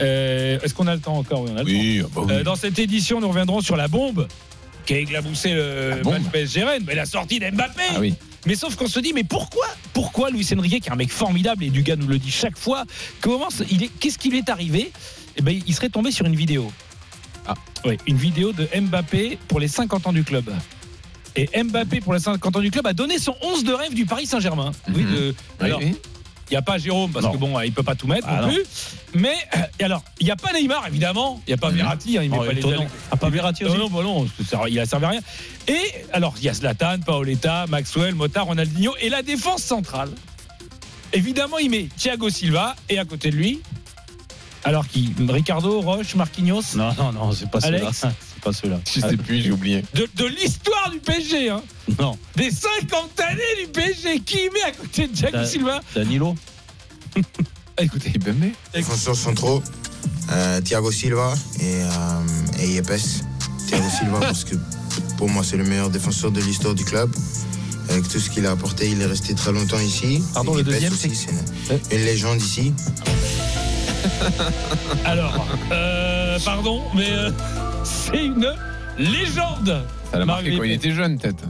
Euh, 0.00 0.58
Est-ce 0.62 0.74
qu'on 0.74 0.86
a 0.86 0.94
le 0.94 1.00
temps 1.00 1.16
encore? 1.16 1.42
Oui, 1.42 1.50
on 1.52 1.56
a 1.56 1.62
le 1.62 1.66
temps. 1.66 1.70
Oui, 1.70 2.02
ah 2.04 2.08
bah 2.14 2.22
oui. 2.26 2.32
Euh, 2.32 2.42
dans 2.42 2.56
cette 2.56 2.78
édition, 2.78 3.20
nous 3.20 3.28
reviendrons 3.28 3.60
sur 3.60 3.76
la 3.76 3.86
bombe 3.88 4.26
qui 4.86 4.94
a 4.94 4.98
éclaboussé 4.98 5.52
le 5.52 6.00
match 6.04 6.22
PSG 6.32 6.64
mais 6.86 6.94
la 6.94 7.06
sortie 7.06 7.38
d'Mbappé. 7.38 7.82
Ah 7.90 8.00
oui. 8.00 8.14
Mais 8.46 8.54
sauf 8.54 8.74
qu'on 8.76 8.88
se 8.88 9.00
dit, 9.00 9.12
mais 9.12 9.24
pourquoi 9.24 9.66
Pourquoi 9.92 10.30
Luis 10.30 10.46
Enrique, 10.56 10.82
qui 10.84 10.88
est 10.88 10.92
un 10.92 10.96
mec 10.96 11.10
formidable, 11.12 11.64
et 11.64 11.70
Dugas 11.70 11.96
nous 11.96 12.06
le 12.06 12.18
dit 12.18 12.30
chaque 12.30 12.56
fois, 12.58 12.84
est, 13.84 13.90
qu'est-ce 14.00 14.18
qui 14.18 14.30
lui 14.30 14.38
est 14.38 14.48
arrivé? 14.48 14.92
Eh 15.36 15.42
ben, 15.42 15.60
il 15.66 15.74
serait 15.74 15.90
tombé 15.90 16.10
sur 16.10 16.26
une 16.26 16.34
vidéo. 16.36 16.70
Ah. 17.46 17.54
Oui, 17.84 17.96
une 18.06 18.16
vidéo 18.16 18.52
de 18.52 18.68
Mbappé 18.78 19.38
pour 19.48 19.60
les 19.60 19.68
50 19.68 20.06
ans 20.06 20.12
du 20.12 20.24
club. 20.24 20.50
Et 21.36 21.48
Mbappé 21.62 22.00
pour 22.00 22.12
les 22.14 22.20
50 22.20 22.56
ans 22.56 22.60
du 22.60 22.70
club 22.70 22.86
a 22.86 22.92
donné 22.92 23.18
son 23.18 23.34
11 23.42 23.64
de 23.64 23.72
rêve 23.72 23.94
du 23.94 24.04
Paris 24.06 24.26
Saint-Germain. 24.26 24.72
Oui, 24.88 25.02
Mhm. 25.02 25.14
de- 25.14 25.34
Oui, 25.62 25.70
oui. 25.78 25.94
Il 26.50 26.54
n'y 26.54 26.56
a 26.56 26.62
pas 26.62 26.78
Jérôme 26.78 27.12
parce 27.12 27.24
Non. 27.26 27.32
que 27.32 27.36
bon, 27.36 27.60
il 27.60 27.72
peut 27.72 27.82
pas 27.84 27.94
tout 27.94 28.06
mettre 28.08 28.26
Ah, 28.28 28.40
non, 28.40 28.48
non. 28.48 28.52
plus. 28.54 28.64
Mais 29.14 29.34
et 29.78 29.84
alors, 29.84 30.02
il 30.18 30.24
n'y 30.26 30.32
a 30.32 30.36
pas 30.36 30.52
Neymar 30.52 30.86
évidemment, 30.88 31.40
il 31.46 31.50
n'y 31.50 31.54
a 31.54 31.56
pas 31.56 31.70
Mhm. 31.70 31.76
Verratti, 31.76 32.18
hein, 32.18 32.22
il 32.24 32.30
met 32.30 32.38
Oh, 32.40 32.44
pas 32.44 32.52
les. 32.52 32.62
Ah, 33.10 33.16
pas 33.16 33.30
Verratti 33.30 33.64
aussi 33.64 33.76
non, 33.76 33.88
non, 33.88 33.96
bah 33.96 34.02
non, 34.02 34.26
ça- 34.48 34.62
il 34.68 34.78
a 34.80 34.86
servi 34.86 35.04
à 35.04 35.08
rien. 35.10 35.20
Et 35.68 35.80
alors, 36.12 36.34
il 36.38 36.44
y 36.44 36.48
a 36.48 36.54
Zlatan, 36.54 36.98
Paoletta, 37.06 37.66
Maxwell, 37.68 38.14
Mota, 38.14 38.42
Ronaldinho 38.42 38.92
et 39.00 39.08
la 39.08 39.22
défense 39.22 39.62
centrale. 39.62 40.10
Évidemment, 41.12 41.58
il 41.58 41.70
met 41.70 41.88
Thiago 41.96 42.30
Silva 42.30 42.76
et 42.88 42.98
à 42.98 43.04
côté 43.04 43.30
de 43.30 43.36
lui, 43.36 43.60
alors 44.64 44.86
qui 44.86 45.12
Ricardo, 45.28 45.80
Roche, 45.80 46.14
Marquinhos? 46.14 46.62
Non, 46.76 46.92
non, 46.98 47.12
non, 47.12 47.32
c'est 47.32 47.50
pas 47.50 47.64
Alex? 47.64 48.00
cela. 48.00 48.12
Pas 48.40 48.52
ceux-là. 48.52 48.80
Je 48.92 49.00
sais 49.00 49.16
plus, 49.16 49.42
j'ai 49.42 49.50
oublié. 49.52 49.84
De, 49.94 50.08
de 50.16 50.24
l'histoire 50.26 50.90
du 50.90 50.98
PSG, 50.98 51.50
hein. 51.50 51.62
Non. 51.98 52.16
Des 52.36 52.50
50 52.50 53.20
années 53.20 53.40
du 53.64 53.70
PSG. 53.72 54.20
Qui 54.20 54.48
met 54.52 54.62
à 54.66 54.72
côté 54.72 55.06
de 55.08 55.14
Thiago 55.14 55.36
Da- 55.38 55.46
Silva 55.46 55.80
Danilo. 55.94 56.34
Écoutez, 57.78 58.12
Ibembe. 58.14 58.50
Défenseurs 58.74 59.16
centraux, 59.16 59.62
euh, 60.32 60.60
Thiago 60.60 60.90
Silva 60.92 61.34
et, 61.60 61.82
euh, 61.82 62.60
et 62.62 62.68
Yepes. 62.74 63.00
Thiago 63.68 63.88
Silva 63.88 64.18
parce 64.20 64.44
que 64.44 64.54
pour 65.16 65.28
moi 65.28 65.42
c'est 65.44 65.56
le 65.56 65.64
meilleur 65.64 65.88
défenseur 65.90 66.30
de 66.30 66.40
l'histoire 66.40 66.74
du 66.74 66.84
club. 66.84 67.10
Avec 67.88 68.06
tout 68.08 68.20
ce 68.20 68.30
qu'il 68.30 68.46
a 68.46 68.52
apporté, 68.52 68.88
il 68.90 69.00
est 69.00 69.06
resté 69.06 69.34
très 69.34 69.50
longtemps 69.50 69.80
ici. 69.80 70.22
Pardon, 70.34 70.52
le 70.54 70.58
Yepes 70.60 70.68
deuxième, 70.68 70.92
aussi, 70.92 71.10
c'est 71.16 71.30
une, 71.92 71.98
une 72.00 72.04
légende 72.06 72.40
ici. 72.40 72.72
Alors, 75.04 75.46
euh, 75.72 76.38
pardon, 76.44 76.82
mais 76.94 77.10
euh, 77.10 77.30
c'est 77.84 78.24
une 78.26 78.52
légende. 78.98 79.84
Ça 80.10 80.18
l'a 80.18 80.24
Mario 80.24 80.26
marqué 80.26 80.56
quand 80.56 80.64
il 80.64 80.72
était 80.72 80.92
jeune, 80.92 81.18
peut-être. 81.18 81.44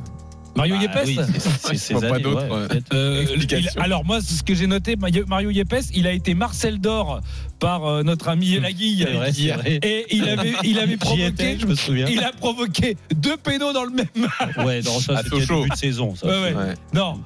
Mario 0.57 0.75
Bah 0.75 0.83
Yepes 0.83 1.05
oui, 1.07 1.19
c'est- 1.39 1.77
c'est 1.77 1.95
pas 1.95 2.07
années, 2.15 2.23
d'autres, 2.25 2.49
ouais, 2.75 2.81
euh, 2.93 3.25
il- 3.37 3.69
alors 3.81 4.05
moi, 4.05 4.21
ce 4.21 4.43
que 4.43 4.53
j'ai 4.55 4.67
noté, 4.67 4.97
Mario 4.97 5.25
Mario 5.29 5.51
Yepes, 5.51 5.85
il 5.95 6.07
a 6.09 6.13
été 6.13 6.35
Marcel 6.35 6.81
d'or 6.81 7.21
par 7.61 7.87
euh, 7.87 8.03
notre 8.03 8.29
ami 8.29 8.59
Laguille. 8.59 9.07
Et 9.83 10.07
il 10.11 10.29
avait, 10.29 10.53
il 10.65 10.79
avait 10.81 10.97
provoqué, 10.99 11.27
étais, 11.27 11.59
je 11.59 11.67
me 11.67 11.75
souviens. 11.77 12.09
il 12.11 12.19
a 12.25 12.33
provoqué 12.33 12.97
deux 13.15 13.37
pénaux 13.37 13.73
dans 13.73 13.85
le 13.85 13.91
même 13.91 14.07
match. 14.17 14.57
Ouais, 14.67 14.83
non, 14.83 14.99
ça 14.99 15.19
À 15.19 15.23
c'était 15.23 15.37
début 15.39 15.69
de 15.71 15.77
saison. 15.77 16.15
Ça. 16.17 16.27
Ouais, 16.27 16.33
ouais. 16.33 16.55
Ouais. 16.55 16.75
Non. 16.95 17.21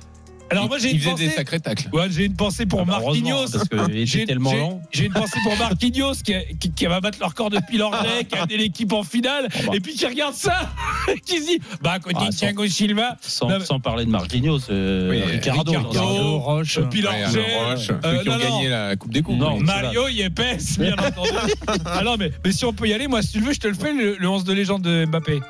Alors 0.51 0.69
moi 0.69 0.79
j'ai 0.79 0.91
il 0.91 0.95
une 0.97 1.01
faisait 1.01 1.11
pensée. 1.13 1.25
des 1.27 1.31
sacrés 1.33 1.59
tacles. 1.61 1.89
Ouais, 1.93 2.07
j'ai 2.11 2.27
une 2.27 2.37
pensée 2.37 2.67
pour 2.67 2.81
Ah 2.83 2.85
bah, 2.85 3.01
Marquinhos. 3.03 3.47
parce 3.51 3.65
J'ai- 4.05 4.27
tellement 4.27 4.53
lent. 4.53 4.83
J'ai 4.93 5.07
une 5.07 5.13
pensée 5.13 5.39
pour 5.43 5.57
Marquinhos 5.57 6.13
qui, 6.25 6.35
qui, 6.61 6.71
qui 6.71 6.87
va 6.87 7.01
battre 7.01 7.19
leur 7.19 7.35
corps 7.35 7.51
depuis 7.51 7.79
l'anglais, 7.79 8.25
qui 8.29 8.37
a 8.37 8.43
amené 8.43 8.59
l'équipe 8.59 8.93
en 8.93 9.03
finale, 9.03 9.49
bah. 9.67 9.73
et 9.75 9.81
puis 9.81 9.95
qui 9.95 10.07
regarde 10.07 10.35
ça, 10.35 10.71
qui 11.27 11.39
se 11.41 11.47
dit 11.47 11.61
Bah, 11.83 11.93
à 11.93 11.99
côté 11.99 12.17
Ah, 12.21 12.27
de 12.27 12.33
sans- 12.33 12.39
Thiago 12.39 12.67
Silva, 12.69 13.17
Sans, 13.23 13.49
Non, 13.49 13.59
mais- 13.59 13.65
sans 13.65 13.81
parler 13.81 14.05
de 14.05 14.11
Marquinhos, 14.11 14.61
euh, 14.71 15.11
Oui, 15.11 15.23
Ricardo, 15.23 15.73
Ricardo, 15.73 15.89
Ricardo, 15.91 16.39
Roche. 16.39 16.81
Pilar 16.91 17.15
Ouais, 17.15 17.23
alors, 17.25 17.71
Roche, 17.71 17.91
euh, 17.91 17.95
ceux 18.03 18.23
qui 18.23 18.29
ont 18.29 18.33
non, 18.33 18.39
non. 18.39 18.45
gagné 18.57 18.69
la 18.69 18.97
Coupe 18.97 19.13
des 19.13 19.23
Coupes. 19.23 19.39
Non. 19.39 19.59
Mario 19.61 20.09
Yepes, 20.09 20.79
bien 20.79 20.93
entendu. 20.95 21.31
ah 21.87 22.03
non, 22.05 22.17
mais, 22.19 22.31
mais 22.45 22.53
si 22.53 22.65
on 22.65 22.73
peut 22.73 22.87
y 22.87 22.93
aller, 22.93 23.09
moi, 23.09 23.23
si 23.23 23.33
tu 23.33 23.41
le 23.41 23.47
veux, 23.47 23.53
je 23.55 23.61
te 23.61 23.67
le 23.69 23.75
fais, 23.75 23.93
le, 23.93 24.17
le 24.19 24.29
11 24.29 24.45
de 24.45 24.53
légende 24.53 24.83
de 24.83 25.07
Mbappé. 25.07 25.41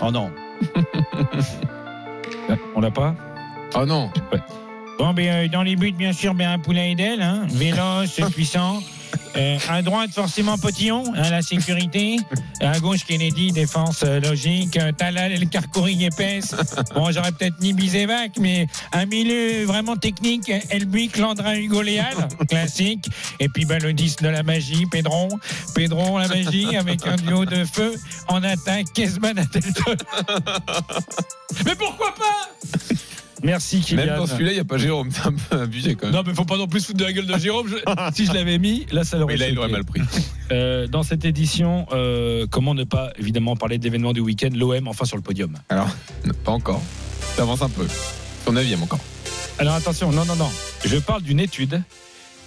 Oh 0.00 0.10
non. 0.10 0.30
On 2.74 2.80
l'a 2.80 2.90
pas? 2.90 3.14
Oh 3.74 3.84
non. 3.86 4.10
Bon, 4.98 5.12
ben, 5.14 5.28
euh, 5.28 5.48
dans 5.48 5.62
les 5.62 5.76
buts, 5.76 5.92
bien 5.92 6.12
sûr, 6.12 6.34
ben, 6.34 6.50
un 6.50 6.58
poulet 6.58 6.92
Edel, 6.92 7.22
hein, 7.22 7.46
véloce, 7.50 8.20
puissant. 8.34 8.80
Euh, 9.36 9.58
à 9.68 9.82
droite, 9.82 10.10
forcément, 10.12 10.58
Potillon, 10.58 11.04
hein, 11.14 11.30
la 11.30 11.42
sécurité. 11.42 12.18
À 12.60 12.80
gauche, 12.80 13.04
Kennedy, 13.04 13.52
défense 13.52 14.02
euh, 14.04 14.20
logique. 14.20 14.76
Euh, 14.76 14.90
Talal, 14.92 15.32
El 15.32 15.48
Carcouri, 15.48 16.04
épaisse. 16.04 16.54
Bon, 16.94 17.10
j'aurais 17.12 17.32
peut-être 17.32 17.60
mis 17.60 17.72
Bizevac, 17.72 18.32
mais 18.40 18.66
un 18.92 19.06
milieu 19.06 19.64
vraiment 19.64 19.96
technique. 19.96 20.50
Elbuic, 20.70 21.18
Landrin, 21.18 21.54
Hugo 21.54 21.82
Léal, 21.82 22.16
classique. 22.48 23.08
Et 23.38 23.48
puis, 23.48 23.64
ben, 23.64 23.80
le 23.82 23.92
10 23.92 24.16
de 24.16 24.28
la 24.28 24.42
magie, 24.42 24.86
Pedron. 24.86 25.28
Pedron, 25.74 26.18
la 26.18 26.28
magie, 26.28 26.76
avec 26.76 27.06
un 27.06 27.16
duo 27.16 27.44
de 27.44 27.64
feu. 27.64 27.94
En 28.28 28.42
attaque, 28.42 28.92
Kesman, 28.92 29.38
Adelton. 29.38 29.96
mais 31.64 31.74
pourquoi 31.76 32.14
pas? 32.14 32.48
Merci, 33.42 33.80
Kylian. 33.80 34.04
Même 34.06 34.16
dans 34.16 34.26
celui-là, 34.26 34.50
il 34.52 34.54
n'y 34.54 34.60
a 34.60 34.64
pas 34.64 34.78
Jérôme. 34.78 35.10
C'est 35.12 35.26
un 35.26 35.32
peu 35.32 35.60
abusé 35.60 35.94
quand 35.94 36.06
même. 36.06 36.16
Non, 36.16 36.22
mais 36.26 36.34
faut 36.34 36.44
pas 36.44 36.56
non 36.56 36.66
plus 36.66 36.84
foutre 36.84 36.98
de 36.98 37.04
la 37.04 37.12
gueule 37.12 37.26
de 37.26 37.38
Jérôme. 37.38 37.68
Je- 37.68 38.12
si 38.14 38.26
je 38.26 38.32
l'avais 38.32 38.58
mis, 38.58 38.86
là, 38.90 39.04
ça 39.04 39.16
l'aurait 39.18 39.34
Mais 39.34 39.38
là, 39.38 39.48
il 39.48 39.58
aurait 39.58 39.68
mal 39.68 39.84
pris. 39.84 40.00
Euh, 40.50 40.86
dans 40.86 41.02
cette 41.02 41.26
édition, 41.26 41.84
euh, 41.92 42.46
comment 42.50 42.74
ne 42.74 42.84
pas 42.84 43.12
évidemment 43.18 43.54
parler 43.54 43.76
d'événements 43.76 44.14
du 44.14 44.20
week-end? 44.20 44.48
L'OM 44.54 44.88
enfin 44.88 45.04
sur 45.04 45.18
le 45.18 45.22
podium. 45.22 45.52
Alors, 45.68 45.90
pas 46.42 46.52
encore. 46.52 46.80
Ça 47.36 47.42
avance 47.42 47.60
un 47.60 47.68
peu. 47.68 47.86
Ton 48.46 48.52
neuvième 48.52 48.82
encore. 48.82 48.98
Alors 49.58 49.74
attention, 49.74 50.10
non, 50.10 50.24
non, 50.24 50.36
non. 50.36 50.48
Je 50.86 50.96
parle 50.96 51.20
d'une 51.20 51.38
étude 51.38 51.82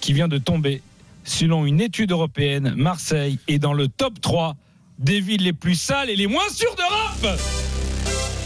qui 0.00 0.12
vient 0.14 0.26
de 0.26 0.38
tomber. 0.38 0.82
Selon 1.22 1.64
une 1.64 1.80
étude 1.80 2.10
européenne, 2.10 2.74
Marseille 2.76 3.38
est 3.46 3.60
dans 3.60 3.72
le 3.72 3.86
top 3.86 4.20
3 4.20 4.56
des 4.98 5.20
villes 5.20 5.44
les 5.44 5.52
plus 5.52 5.76
sales 5.76 6.10
et 6.10 6.16
les 6.16 6.26
moins 6.26 6.48
sûres 6.52 6.74
d'Europe. 6.74 7.38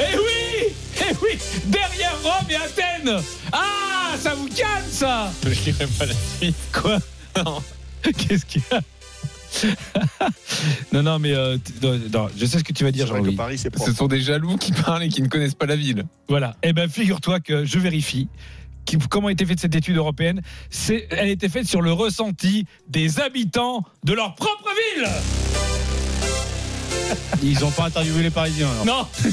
Eh 0.01 0.17
oui 0.19 0.46
Eh 1.11 1.15
oui 1.23 1.39
Derrière 1.67 2.17
Rome 2.23 2.47
et 2.51 2.57
Athènes 2.57 3.23
Ah 3.53 4.15
Ça 4.19 4.35
vous 4.35 4.49
calme 4.49 4.85
ça 4.91 5.31
Je 5.45 5.51
dirais 5.51 5.87
pas 5.99 6.07
la 6.07 6.15
suite. 6.39 6.57
Quoi 6.73 6.99
Non. 7.45 7.63
Qu'est-ce 8.03 8.47
qu'il 8.47 8.63
y 8.71 8.75
a 8.75 8.81
Non, 10.93 11.03
non, 11.03 11.19
mais 11.19 11.33
euh, 11.33 11.57
t- 11.59 11.73
non, 11.83 11.99
non, 12.13 12.29
je 12.37 12.45
sais 12.47 12.59
ce 12.59 12.65
que 12.65 12.73
tu 12.73 12.85
vas 12.85 12.93
dire, 12.93 13.07
C'est 13.07 13.11
vrai 13.13 13.21
que 13.21 13.25
Jean-Louis. 13.27 13.37
Paris, 13.37 13.59
c'est 13.59 13.77
Ce 13.79 13.93
sont 13.93 14.07
des 14.07 14.21
jaloux 14.21 14.57
qui 14.57 14.73
parlent 14.73 15.03
et 15.05 15.09
qui 15.09 15.23
ne 15.23 15.29
connaissent 15.29 15.55
pas 15.55 15.67
la 15.67 15.77
ville. 15.77 16.05
Voilà. 16.29 16.57
Eh 16.63 16.73
bien, 16.73 16.89
figure-toi 16.89 17.41
que 17.41 17.65
je 17.65 17.79
vérifie. 17.79 18.29
qui- 18.85 18.99
comment 18.99 19.29
a 19.29 19.33
été 19.33 19.45
faite 19.47 19.59
cette 19.61 19.75
étude 19.75 19.97
européenne 19.97 20.43
C'est, 20.71 21.07
Elle 21.11 21.29
a 21.29 21.33
été 21.33 21.49
faite 21.49 21.67
sur 21.67 21.83
le 21.83 21.93
ressenti 21.93 22.67
des 22.89 23.19
habitants 23.21 23.83
de 24.05 24.13
leur 24.13 24.35
propre 24.35 24.69
ville. 24.97 25.09
Ils 27.43 27.59
n'ont 27.61 27.71
pas 27.71 27.85
interviewé 27.87 28.23
les 28.23 28.31
Parisiens. 28.31 28.69
alors. 28.83 28.87
Non 28.87 29.07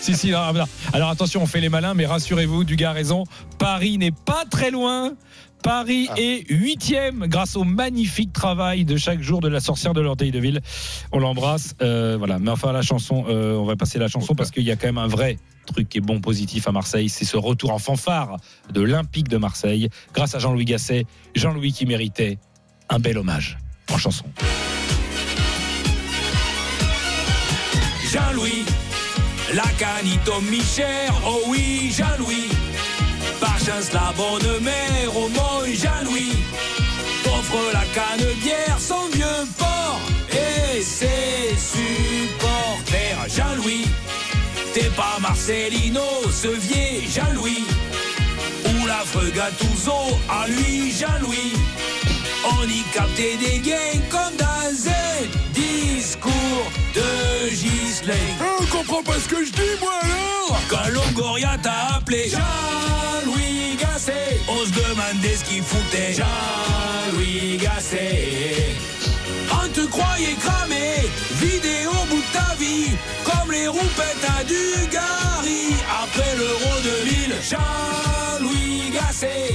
Si, 0.00 0.14
si, 0.14 0.30
non, 0.30 0.52
non. 0.52 0.64
Alors 0.92 1.08
attention, 1.08 1.42
on 1.42 1.46
fait 1.46 1.60
les 1.60 1.68
malins, 1.68 1.94
mais 1.94 2.06
rassurez-vous, 2.06 2.64
Dugas 2.64 2.90
a 2.90 2.92
raison. 2.92 3.24
Paris 3.58 3.96
n'est 3.98 4.12
pas 4.12 4.44
très 4.50 4.70
loin. 4.70 5.14
Paris 5.62 6.10
est 6.18 6.44
huitième 6.50 7.26
grâce 7.26 7.56
au 7.56 7.64
magnifique 7.64 8.34
travail 8.34 8.84
de 8.84 8.98
chaque 8.98 9.22
jour 9.22 9.40
de 9.40 9.48
la 9.48 9.60
sorcière 9.60 9.94
de 9.94 10.02
l'orteil 10.02 10.30
de 10.30 10.38
ville. 10.38 10.60
On 11.10 11.18
l'embrasse. 11.20 11.74
euh, 11.80 12.16
voilà. 12.18 12.38
Mais 12.38 12.50
enfin, 12.50 12.70
la 12.72 12.82
chanson, 12.82 13.24
euh, 13.28 13.54
on 13.54 13.64
va 13.64 13.74
passer 13.74 13.98
la 13.98 14.08
chanson 14.08 14.34
parce 14.34 14.50
qu'il 14.50 14.64
y 14.64 14.70
a 14.70 14.76
quand 14.76 14.88
même 14.88 14.98
un 14.98 15.06
vrai 15.06 15.38
truc 15.64 15.88
qui 15.88 15.98
est 15.98 16.02
bon, 16.02 16.20
positif 16.20 16.68
à 16.68 16.72
Marseille. 16.72 17.08
C'est 17.08 17.24
ce 17.24 17.38
retour 17.38 17.70
en 17.72 17.78
fanfare 17.78 18.36
de 18.70 18.82
l'Olympique 18.82 19.28
de 19.28 19.38
Marseille 19.38 19.88
grâce 20.12 20.34
à 20.34 20.38
Jean-Louis 20.38 20.66
Gasset. 20.66 21.06
Jean-Louis 21.34 21.72
qui 21.72 21.86
méritait 21.86 22.38
un 22.90 22.98
bel 22.98 23.16
hommage 23.16 23.56
en 23.90 23.96
chanson. 23.96 24.26
Jean-Louis, 28.14 28.64
la 29.54 29.66
canito 29.76 30.40
mi-cher, 30.42 31.12
oh 31.26 31.40
oui, 31.48 31.92
Jean-Louis. 31.92 32.48
Par 33.40 33.58
chance, 33.58 33.92
la 33.92 34.12
bonne 34.16 34.62
mère, 34.62 35.16
au 35.16 35.28
moins, 35.30 35.66
Jean-Louis. 35.66 36.36
T'offre 37.24 37.72
la 37.72 37.84
canne 37.92 38.24
bière, 38.40 38.78
son 38.78 39.08
vieux 39.12 39.44
port 39.58 40.00
et 40.30 40.80
ses 40.80 41.56
supporters. 41.58 43.26
Jean-Louis, 43.36 43.84
t'es 44.74 44.90
pas 44.96 45.18
Marcelino, 45.20 46.30
ce 46.30 46.46
vieil 46.46 47.08
Jean-Louis. 47.12 47.64
Ou 48.66 48.86
l'affreux 48.86 49.32
Gattuso, 49.34 50.16
à 50.28 50.46
lui, 50.46 50.92
Jean-Louis. 50.92 51.54
On 52.46 52.68
y 52.68 52.82
captait 52.92 53.36
des 53.36 53.58
gains 53.58 54.00
comme 54.10 54.36
dans 54.36 54.88
un 54.88 55.52
discours 55.52 56.70
de 56.94 57.48
Gislain. 57.48 58.14
On 58.60 58.64
comprend 58.66 59.02
pas 59.02 59.18
ce 59.18 59.28
que 59.28 59.44
je 59.44 59.52
dis, 59.52 59.76
moi 59.80 59.92
alors 60.02 60.60
Quand 60.68 60.88
Longoria 60.92 61.56
t'a 61.62 61.96
appelé 61.96 62.28
Jean-Louis 62.28 63.76
Gasset, 63.80 64.40
on 64.48 64.64
se 64.66 64.72
demandait 64.72 65.36
ce 65.36 65.44
qu'il 65.44 65.62
foutait. 65.62 66.14
Jean-Louis 66.14 67.56
Gasset. 67.56 68.74
On 69.52 69.68
te 69.68 69.86
croyait 69.86 70.36
cramé, 70.38 70.96
vidé 71.40 71.86
au 71.86 72.04
bout 72.10 72.20
de 72.20 72.32
ta 72.32 72.54
vie, 72.56 72.90
comme 73.24 73.52
les 73.52 73.68
roupettes 73.68 74.26
à 74.38 74.44
Dugarry. 74.44 75.74
Après 76.02 76.36
l'euro 76.36 76.80
2000, 76.82 77.34
Jean-Louis 77.42 78.63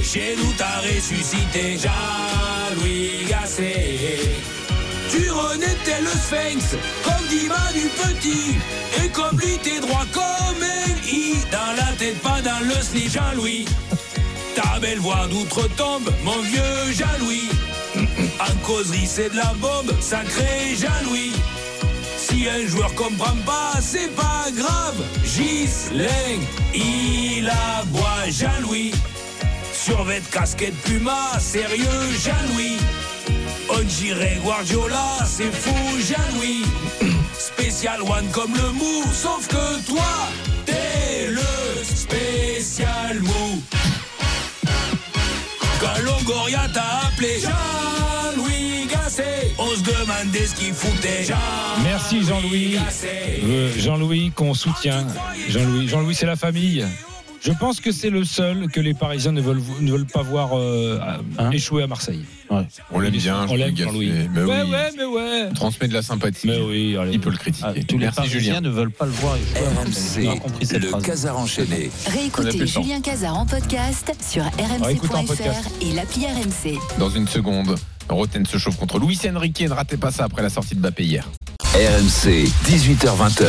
Chez 0.02 0.36
nous 0.38 0.52
t'as 0.56 0.80
ressuscité. 0.80 1.76
Jean-Louis 1.76 3.26
Gasset. 3.28 4.18
Tu 5.10 5.30
tel 5.84 6.04
le 6.04 6.10
sphinx, 6.10 6.76
comme 7.04 7.26
Dima 7.28 7.72
du 7.74 7.88
petit, 7.88 8.56
et 9.02 9.08
comme 9.10 9.38
lui 9.38 9.58
t'es 9.58 9.80
droit 9.80 10.06
comme 10.12 10.62
un 10.62 11.06
i. 11.06 11.34
Dans 11.52 11.76
la 11.76 11.92
tête, 11.98 12.18
pas 12.20 12.40
dans 12.40 12.64
le 12.66 12.74
slip, 12.82 13.10
Jean-Louis. 13.12 13.66
Ta 14.54 14.78
belle 14.80 14.98
voix 14.98 15.26
d'outre-tombe, 15.28 16.10
mon 16.24 16.40
vieux 16.40 16.92
Jean-Louis. 16.92 17.50
En 18.40 18.66
causerie, 18.66 19.06
c'est 19.06 19.30
de 19.30 19.36
la 19.36 19.52
bombe, 19.60 19.92
sacré 20.00 20.74
Jean-Louis. 20.74 21.32
Si 22.16 22.48
un 22.48 22.66
joueur 22.66 22.94
comprend 22.94 23.36
pas, 23.44 23.74
c'est 23.80 24.14
pas 24.14 24.46
grave. 24.56 25.02
Gislain, 25.24 26.40
il 26.74 27.50
aboie 27.50 28.30
Jean-Louis. 28.30 28.92
Survêt 29.82 30.20
casquette 30.30 30.76
Puma, 30.82 31.38
sérieux 31.38 31.86
Jean-Louis. 32.22 32.76
On 33.70 33.82
dirait 33.84 34.38
Guardiola, 34.44 35.24
c'est 35.24 35.50
fou 35.50 35.74
Jean-Louis. 35.98 36.64
Spécial 37.38 38.02
one 38.02 38.28
comme 38.30 38.52
le 38.54 38.72
mou, 38.72 39.04
sauf 39.10 39.48
que 39.48 39.86
toi, 39.86 40.28
t'es 40.66 41.28
le 41.30 41.82
spécial 41.82 43.20
mou. 43.20 43.62
Quand 45.80 46.02
Longoria 46.04 46.68
t'a 46.74 47.06
appelé 47.06 47.40
Jean-Louis 47.40 48.86
Gasset, 48.86 49.54
on 49.56 49.70
se 49.70 49.82
demandait 49.82 50.46
ce 50.46 50.56
qu'il 50.56 50.74
foutait. 50.74 51.26
Merci 51.82 52.22
Jean-Louis. 52.22 52.76
Euh, 53.44 53.72
Jean-Louis 53.78 54.30
qu'on 54.34 54.52
soutient. 54.52 55.06
Jean-Louis, 55.48 55.88
Jean-Louis, 55.88 56.14
c'est 56.14 56.26
la 56.26 56.36
famille. 56.36 56.84
Je 57.40 57.52
pense 57.52 57.80
que 57.80 57.90
c'est 57.90 58.10
le 58.10 58.24
seul 58.24 58.68
que 58.68 58.80
les 58.80 58.92
Parisiens 58.92 59.32
ne 59.32 59.40
veulent, 59.40 59.62
ne 59.80 59.90
veulent 59.92 60.04
pas 60.06 60.22
voir 60.22 60.50
euh, 60.58 60.98
à- 61.38 61.54
échouer 61.54 61.82
à 61.82 61.86
Marseille. 61.86 62.20
On 62.92 63.00
l'aime 63.00 63.12
bien, 63.12 63.46
On 63.48 63.54
l'aime, 63.54 63.74
Jean-Louis. 63.76 64.08
Gasset. 64.08 64.28
Mais 64.34 64.42
ouais, 64.42 64.62
oui. 64.64 64.70
ouais, 64.70 64.90
mais 64.98 65.04
ouais. 65.04 65.46
Il 65.48 65.54
transmet 65.54 65.88
de 65.88 65.94
la 65.94 66.02
sympathie. 66.02 66.48
Mais 66.48 66.60
oui, 66.60 66.96
allez. 66.98 67.12
Il 67.14 67.20
peut 67.20 67.30
le 67.30 67.38
critiquer. 67.38 67.84
Tous 67.84 67.96
les 67.96 68.04
Merci 68.06 68.16
Parisiens 68.16 68.38
Julien. 68.40 68.60
ne 68.60 68.68
veulent 68.68 68.90
pas 68.90 69.06
le 69.06 69.12
voir 69.12 69.36
échouer 69.36 69.66
à 69.66 69.84
Marseille. 69.84 70.30
Le 70.90 71.00
casar 71.00 71.38
enchaîné. 71.38 71.90
Réécoutez. 72.06 72.66
Julien 72.66 73.00
Cazard 73.00 73.38
en 73.38 73.46
podcast 73.46 74.12
sur 74.28 74.44
rmc.fr 74.44 75.68
et 75.80 75.92
l'appli 75.94 76.26
RMC. 76.26 76.78
Dans 76.98 77.10
une 77.10 77.26
seconde, 77.28 77.74
Roten 78.08 78.44
se 78.44 78.58
chauffe 78.58 78.76
contre 78.76 78.98
Luis 78.98 79.18
Enrique. 79.34 79.60
Ne 79.62 79.70
ratez 79.72 79.96
pas 79.96 80.10
ça 80.10 80.24
après 80.24 80.42
la 80.42 80.50
sortie 80.50 80.74
de 80.74 80.80
Mbappé 80.80 81.04
hier. 81.04 81.26
RMC, 81.74 82.50
18h20h. 82.66 83.44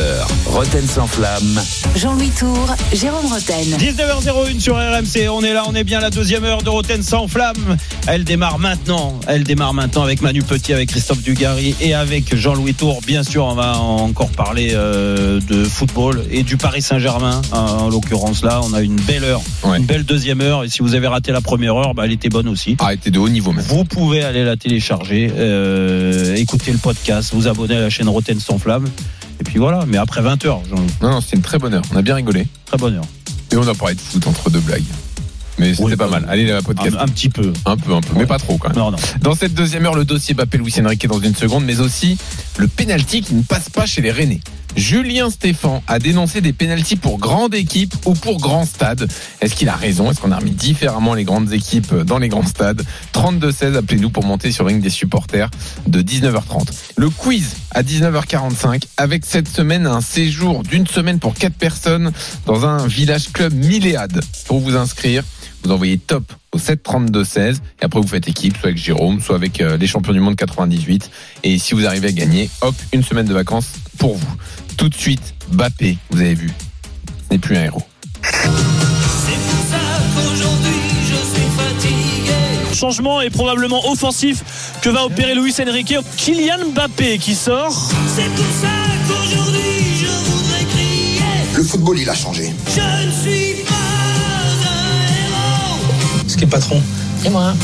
Roten 0.46 0.86
sans 0.86 1.08
flamme. 1.08 1.60
Jean-Louis 1.96 2.30
Tour, 2.38 2.72
Jérôme 2.92 3.26
Roten. 3.26 3.64
19h01 3.76 4.60
sur 4.60 4.76
RMC, 4.76 5.28
on 5.28 5.42
est 5.42 5.52
là, 5.52 5.64
on 5.66 5.74
est 5.74 5.82
bien 5.82 5.98
la 5.98 6.10
deuxième 6.10 6.44
heure 6.44 6.62
de 6.62 6.68
Roten 6.68 7.02
sans 7.02 7.26
flamme. 7.26 7.76
Elle 8.06 8.22
démarre 8.22 8.60
maintenant, 8.60 9.18
elle 9.26 9.42
démarre 9.42 9.74
maintenant 9.74 10.04
avec 10.04 10.22
Manu 10.22 10.44
Petit, 10.44 10.72
avec 10.72 10.90
Christophe 10.90 11.20
Dugarry 11.22 11.74
et 11.80 11.94
avec 11.94 12.36
Jean-Louis 12.36 12.74
Tour. 12.74 13.00
Bien 13.04 13.24
sûr, 13.24 13.44
on 13.44 13.54
va 13.56 13.76
encore 13.78 14.30
parler 14.30 14.70
euh, 14.72 15.40
de 15.40 15.64
football 15.64 16.22
et 16.30 16.44
du 16.44 16.56
Paris 16.56 16.82
Saint-Germain. 16.82 17.42
Euh, 17.52 17.56
En 17.56 17.88
l'occurrence 17.88 18.44
là, 18.44 18.60
on 18.62 18.72
a 18.72 18.82
une 18.82 19.00
belle 19.00 19.24
heure, 19.24 19.42
une 19.76 19.84
belle 19.84 20.04
deuxième 20.04 20.42
heure. 20.42 20.62
Et 20.62 20.68
si 20.68 20.82
vous 20.82 20.94
avez 20.94 21.08
raté 21.08 21.32
la 21.32 21.40
première 21.40 21.74
heure, 21.74 21.92
bah, 21.94 22.04
elle 22.04 22.12
était 22.12 22.28
bonne 22.28 22.46
aussi. 22.48 22.76
Ah, 22.78 22.90
elle 22.90 22.98
était 22.98 23.10
de 23.10 23.18
haut 23.18 23.28
niveau 23.28 23.50
même. 23.52 23.64
Vous 23.64 23.84
pouvez 23.84 24.22
aller 24.22 24.44
la 24.44 24.56
télécharger, 24.56 25.32
euh, 25.36 26.36
écouter 26.36 26.70
le 26.70 26.78
podcast, 26.78 27.30
vous 27.34 27.48
abonner 27.48 27.74
à 27.74 27.80
la 27.80 27.90
chaîne 27.90 28.10
Roten 28.12 28.38
sans 28.40 28.58
flamme. 28.58 28.88
Et 29.40 29.44
puis 29.44 29.58
voilà, 29.58 29.84
mais 29.86 29.96
après 29.96 30.22
20h, 30.22 30.42
Jean-Louis. 30.44 30.86
Non, 31.00 31.10
non, 31.10 31.20
c'était 31.20 31.36
une 31.36 31.42
très 31.42 31.58
bonne 31.58 31.74
heure. 31.74 31.82
On 31.92 31.96
a 31.96 32.02
bien 32.02 32.14
rigolé. 32.14 32.46
Très 32.66 32.76
bonne 32.76 32.94
heure. 32.94 33.04
Et 33.50 33.56
on 33.56 33.66
a 33.66 33.74
parlé 33.74 33.94
de 33.94 34.00
foot 34.00 34.26
entre 34.26 34.50
deux 34.50 34.60
blagues. 34.60 34.84
Mais 35.58 35.74
c'était 35.74 35.96
pas 35.96 36.08
mal. 36.08 36.24
Allez, 36.28 36.46
la 36.46 36.62
podcast. 36.62 36.96
Un, 36.98 37.02
un 37.02 37.06
petit 37.06 37.28
peu. 37.28 37.52
Un 37.66 37.76
peu, 37.76 37.92
un 37.92 38.00
peu, 38.00 38.14
mais 38.16 38.26
pas 38.26 38.38
trop 38.38 38.56
quand 38.56 38.68
même. 38.68 38.78
Non, 38.78 38.90
non. 38.90 38.98
Dans 39.20 39.34
cette 39.34 39.54
deuxième 39.54 39.84
heure, 39.84 39.94
le 39.94 40.04
dossier 40.04 40.34
Mbappé 40.34 40.58
Luis 40.58 40.74
Enrique 40.82 41.06
dans 41.06 41.20
une 41.20 41.34
seconde, 41.34 41.64
mais 41.64 41.80
aussi 41.80 42.16
le 42.56 42.68
penalty 42.68 43.20
qui 43.20 43.34
ne 43.34 43.42
passe 43.42 43.68
pas 43.68 43.84
chez 43.84 44.00
les 44.00 44.10
Rennais. 44.10 44.40
Julien 44.76 45.30
Stéphan 45.30 45.82
a 45.86 45.98
dénoncé 45.98 46.40
des 46.40 46.52
pénalties 46.52 46.96
pour 46.96 47.18
grande 47.18 47.54
équipe 47.54 47.94
ou 48.06 48.14
pour 48.14 48.38
grand 48.38 48.64
stade. 48.64 49.08
Est-ce 49.40 49.54
qu'il 49.54 49.68
a 49.68 49.76
raison? 49.76 50.10
Est-ce 50.10 50.20
qu'on 50.20 50.32
a 50.32 50.38
remis 50.38 50.50
différemment 50.50 51.14
les 51.14 51.24
grandes 51.24 51.52
équipes 51.52 51.94
dans 51.94 52.18
les 52.18 52.28
grands 52.28 52.46
stades? 52.46 52.82
32-16, 53.12 53.76
appelez-nous 53.76 54.10
pour 54.10 54.24
monter 54.24 54.50
sur 54.50 54.64
le 54.64 54.68
ring 54.68 54.82
des 54.82 54.90
supporters 54.90 55.50
de 55.86 56.02
19h30. 56.02 56.68
Le 56.96 57.10
quiz 57.10 57.56
à 57.70 57.82
19h45 57.82 58.84
avec 58.96 59.24
cette 59.24 59.48
semaine 59.48 59.86
un 59.86 60.00
séjour 60.00 60.62
d'une 60.62 60.86
semaine 60.86 61.18
pour 61.18 61.34
quatre 61.34 61.56
personnes 61.56 62.12
dans 62.46 62.66
un 62.66 62.86
village 62.86 63.32
club 63.32 63.52
Milléade. 63.52 64.22
Pour 64.46 64.60
vous 64.60 64.76
inscrire, 64.76 65.22
vous 65.62 65.70
envoyez 65.70 65.98
top 65.98 66.32
au 66.52 66.58
7 66.58 66.82
32 66.82 67.24
16 67.24 67.62
et 67.80 67.84
après 67.84 68.00
vous 68.00 68.06
faites 68.06 68.28
équipe 68.28 68.56
soit 68.56 68.68
avec 68.68 68.76
Jérôme 68.76 69.20
soit 69.20 69.36
avec 69.36 69.60
euh, 69.60 69.76
les 69.76 69.86
champions 69.86 70.12
du 70.12 70.20
monde 70.20 70.36
98 70.36 71.10
et 71.44 71.58
si 71.58 71.74
vous 71.74 71.86
arrivez 71.86 72.08
à 72.08 72.12
gagner 72.12 72.50
hop 72.60 72.74
une 72.92 73.02
semaine 73.02 73.26
de 73.26 73.32
vacances 73.32 73.68
pour 73.96 74.16
vous 74.16 74.36
tout 74.76 74.88
de 74.88 74.94
suite 74.94 75.34
Bappé 75.50 75.98
vous 76.10 76.20
avez 76.20 76.34
vu 76.34 76.50
ce 77.28 77.34
n'est 77.34 77.38
plus 77.38 77.56
un 77.56 77.64
héros 77.64 77.82
Changement 82.74 83.20
est 83.20 83.30
probablement 83.30 83.88
offensif 83.90 84.42
que 84.80 84.88
va 84.88 85.04
opérer 85.04 85.36
Luis 85.36 85.54
Enrique. 85.60 85.94
Kylian 86.16 86.70
Mbappé 86.72 87.18
qui 87.18 87.36
sort. 87.36 87.72
C'est 88.16 88.28
pour 88.34 88.44
ça 88.60 88.66
qu'aujourd'hui 89.06 89.94
je 90.00 90.30
voudrais 90.30 90.64
crier. 90.64 91.20
Le 91.54 91.62
football, 91.62 91.98
il 92.00 92.10
a 92.10 92.14
changé. 92.14 92.52
Je 92.66 93.06
ne 93.06 93.12
suis 93.12 93.62
pas 93.62 93.74
un 93.74 95.02
héros. 95.28 96.26
Ce 96.26 96.36
qui 96.36 96.42
est 96.42 96.48
patron. 96.48 96.82
Et 97.24 97.28
moi. 97.28 97.54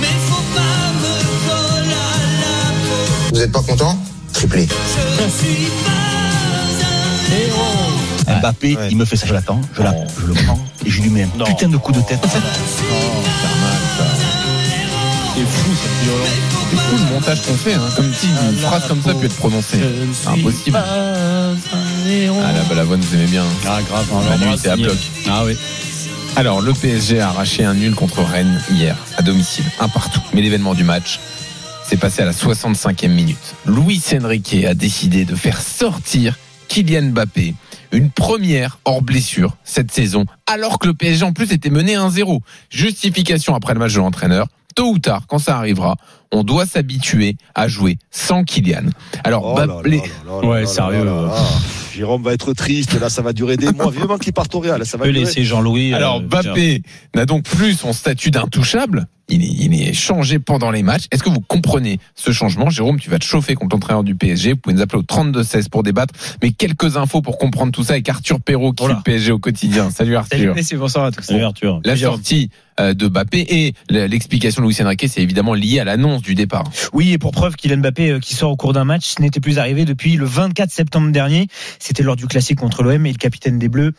Mais 0.00 0.06
faut 0.28 0.44
pas 0.54 0.92
me 1.00 1.14
coller 1.48 1.92
à 1.92 1.96
la 2.40 2.70
peau. 2.86 3.34
Vous 3.34 3.40
êtes 3.40 3.52
pas 3.52 3.62
content? 3.62 3.98
Triplé. 4.32 4.68
Je 4.68 5.24
ne 5.24 5.30
suis 5.30 5.70
pas 5.84 6.07
Mbappé, 8.40 8.76
il 8.90 8.96
me 8.96 9.04
fait 9.04 9.16
ça, 9.16 9.26
je 9.26 9.32
l'attends, 9.34 9.60
je, 9.76 9.82
la- 9.82 9.94
je 10.20 10.26
le 10.26 10.34
prends 10.34 10.58
et 10.84 10.90
je 10.90 11.02
lui 11.02 11.10
mets 11.10 11.22
un 11.40 11.44
putain 11.44 11.68
de 11.68 11.76
coup 11.76 11.92
de 11.92 12.00
tête. 12.00 12.20
c'est 12.22 12.30
fou 15.44 15.70
cette 15.82 16.04
violence. 16.04 16.28
C'est 16.70 16.76
fou 16.76 16.96
le 16.96 17.14
montage 17.14 17.42
qu'on 17.42 17.54
fait 17.54 17.74
hein. 17.74 17.88
comme 17.96 18.12
si 18.12 18.26
une 18.26 18.58
phrase 18.58 18.86
comme 18.88 19.02
ça 19.02 19.14
peut 19.14 19.26
être 19.26 19.36
prononcée. 19.36 19.78
C'est 20.12 20.28
impossible. 20.28 20.76
ah 20.78 21.54
la 22.52 22.62
Balavoine 22.68 23.00
vous 23.00 23.14
aimez 23.14 23.26
bien 23.26 23.44
ah 23.66 23.80
grave 23.88 24.06
Manu 24.28 24.54
était 24.54 24.68
à 24.68 24.76
bloc. 24.76 24.96
Ah 25.28 25.44
oui. 25.44 25.56
Alors 26.36 26.60
le 26.60 26.72
PSG 26.74 27.20
a 27.20 27.28
arraché 27.30 27.64
un 27.64 27.74
nul 27.74 27.94
contre 27.94 28.22
Rennes 28.22 28.60
hier 28.70 28.96
à 29.16 29.22
domicile 29.22 29.64
un 29.80 29.88
partout. 29.88 30.20
Mais 30.34 30.42
l'événement 30.42 30.74
du 30.74 30.84
match 30.84 31.18
s'est 31.88 31.96
passé 31.96 32.22
à 32.22 32.26
la 32.26 32.32
65e 32.32 33.08
minute. 33.08 33.54
Luis 33.66 34.02
Enrique 34.22 34.64
a 34.68 34.74
décidé 34.74 35.24
de 35.24 35.34
faire 35.34 35.60
sortir 35.62 36.36
Kylian 36.68 37.10
Mbappé 37.10 37.54
une 37.90 38.10
première 38.10 38.78
hors 38.84 39.00
blessure 39.00 39.56
cette 39.64 39.90
saison, 39.90 40.26
alors 40.46 40.78
que 40.78 40.86
le 40.86 40.92
PSG 40.94 41.24
en 41.24 41.32
plus 41.32 41.50
était 41.52 41.70
mené 41.70 41.94
1-0. 41.96 42.40
Justification 42.68 43.54
après 43.54 43.72
le 43.72 43.80
match 43.80 43.94
de 43.94 43.98
l'entraîneur. 43.98 44.46
Tôt 44.74 44.90
ou 44.92 44.98
tard, 44.98 45.22
quand 45.26 45.38
ça 45.38 45.56
arrivera, 45.56 45.96
on 46.30 46.44
doit 46.44 46.66
s'habituer 46.66 47.36
à 47.54 47.66
jouer 47.66 47.96
sans 48.10 48.44
Kylian. 48.44 48.84
Alors, 49.24 49.54
Oh 49.54 49.58
là 49.58 49.66
Mbappé- 49.66 49.96
là 49.96 50.02
là 50.26 50.42
là 50.42 50.46
Ouais, 50.48 50.60
là 50.60 50.66
sérieux. 50.66 51.04
là 51.04 51.12
là 51.14 51.22
là. 51.28 51.34
Jérôme 51.94 52.22
va 52.22 52.32
être 52.34 52.52
triste, 52.52 53.00
là 53.00 53.08
ça 53.08 53.22
va 53.22 53.32
durer 53.32 53.56
des 53.56 53.72
mois. 53.72 53.90
Vivement 53.90 54.18
qu'il 54.18 54.32
parte 54.34 54.54
au 54.54 54.60
Real, 54.60 54.84
ça 54.86 54.98
va 54.98 55.04
peut 55.06 55.12
durer. 55.12 55.24
laisser 55.24 55.44
Jean-Louis. 55.44 55.94
Alors 55.94 56.18
euh, 56.18 56.20
Mbappé 56.20 56.82
n'a 57.16 57.24
donc 57.26 57.44
plus 57.44 57.72
son 57.74 57.92
statut 57.92 58.30
d'intouchable. 58.30 59.06
Il 59.28 59.42
est, 59.42 59.46
il 59.46 59.74
est 59.74 59.92
changé 59.92 60.38
pendant 60.38 60.70
les 60.70 60.82
matchs. 60.82 61.04
Est-ce 61.10 61.22
que 61.22 61.28
vous 61.28 61.40
comprenez 61.40 61.98
ce 62.14 62.32
changement 62.32 62.70
Jérôme, 62.70 62.98
tu 62.98 63.10
vas 63.10 63.18
te 63.18 63.24
chauffer 63.24 63.54
contre 63.54 63.76
l'entraîneur 63.76 64.04
du 64.04 64.14
PSG. 64.14 64.52
Vous 64.52 64.58
pouvez 64.58 64.74
nous 64.74 64.82
appeler 64.82 65.00
au 65.00 65.02
32-16 65.02 65.68
pour 65.68 65.82
débattre. 65.82 66.14
Mais 66.42 66.50
quelques 66.50 66.96
infos 66.96 67.20
pour 67.20 67.38
comprendre 67.38 67.72
tout 67.72 67.84
ça 67.84 67.94
avec 67.94 68.08
Arthur 68.08 68.40
Perrault 68.40 68.72
qui 68.72 68.86
fait 68.86 68.92
le 68.92 69.02
PSG 69.04 69.32
au 69.32 69.38
quotidien. 69.38 69.90
Salut 69.94 70.16
Arthur. 70.16 70.38
Salut, 70.38 70.52
messieurs, 70.54 70.78
bonsoir 70.78 71.06
à 71.06 71.10
tous. 71.10 71.22
Salut 71.22 71.44
Arthur. 71.44 71.80
La 71.84 71.96
sortie 71.96 72.50
euh, 72.80 72.94
de 72.94 73.08
Mbappé 73.08 73.46
et 73.48 73.74
l'explication 73.90 74.62
de 74.62 74.68
Luis 74.68 74.76
Enrique, 74.80 75.06
c'est 75.08 75.22
évidemment 75.22 75.54
lié 75.54 75.80
à 75.80 75.84
l'annonce 75.84 76.22
du 76.22 76.34
départ. 76.34 76.64
Oui, 76.92 77.12
et 77.12 77.18
pour 77.18 77.32
preuve, 77.32 77.56
Kylian 77.56 77.78
Mbappé 77.78 78.10
euh, 78.10 78.20
qui 78.20 78.34
sort 78.34 78.52
au 78.52 78.56
cours 78.56 78.72
d'un 78.72 78.84
match, 78.84 79.04
ce 79.16 79.22
n'était 79.22 79.40
plus 79.40 79.58
arrivé 79.58 79.84
depuis 79.84 80.16
le 80.16 80.24
24 80.24 80.70
septembre 80.70 81.10
dernier. 81.10 81.48
C'était 81.78 82.02
lors 82.02 82.16
du 82.16 82.26
classique 82.26 82.58
contre 82.58 82.82
l'OM 82.82 83.04
et 83.04 83.12
le 83.12 83.18
capitaine 83.18 83.58
des 83.58 83.68
Bleus 83.68 83.92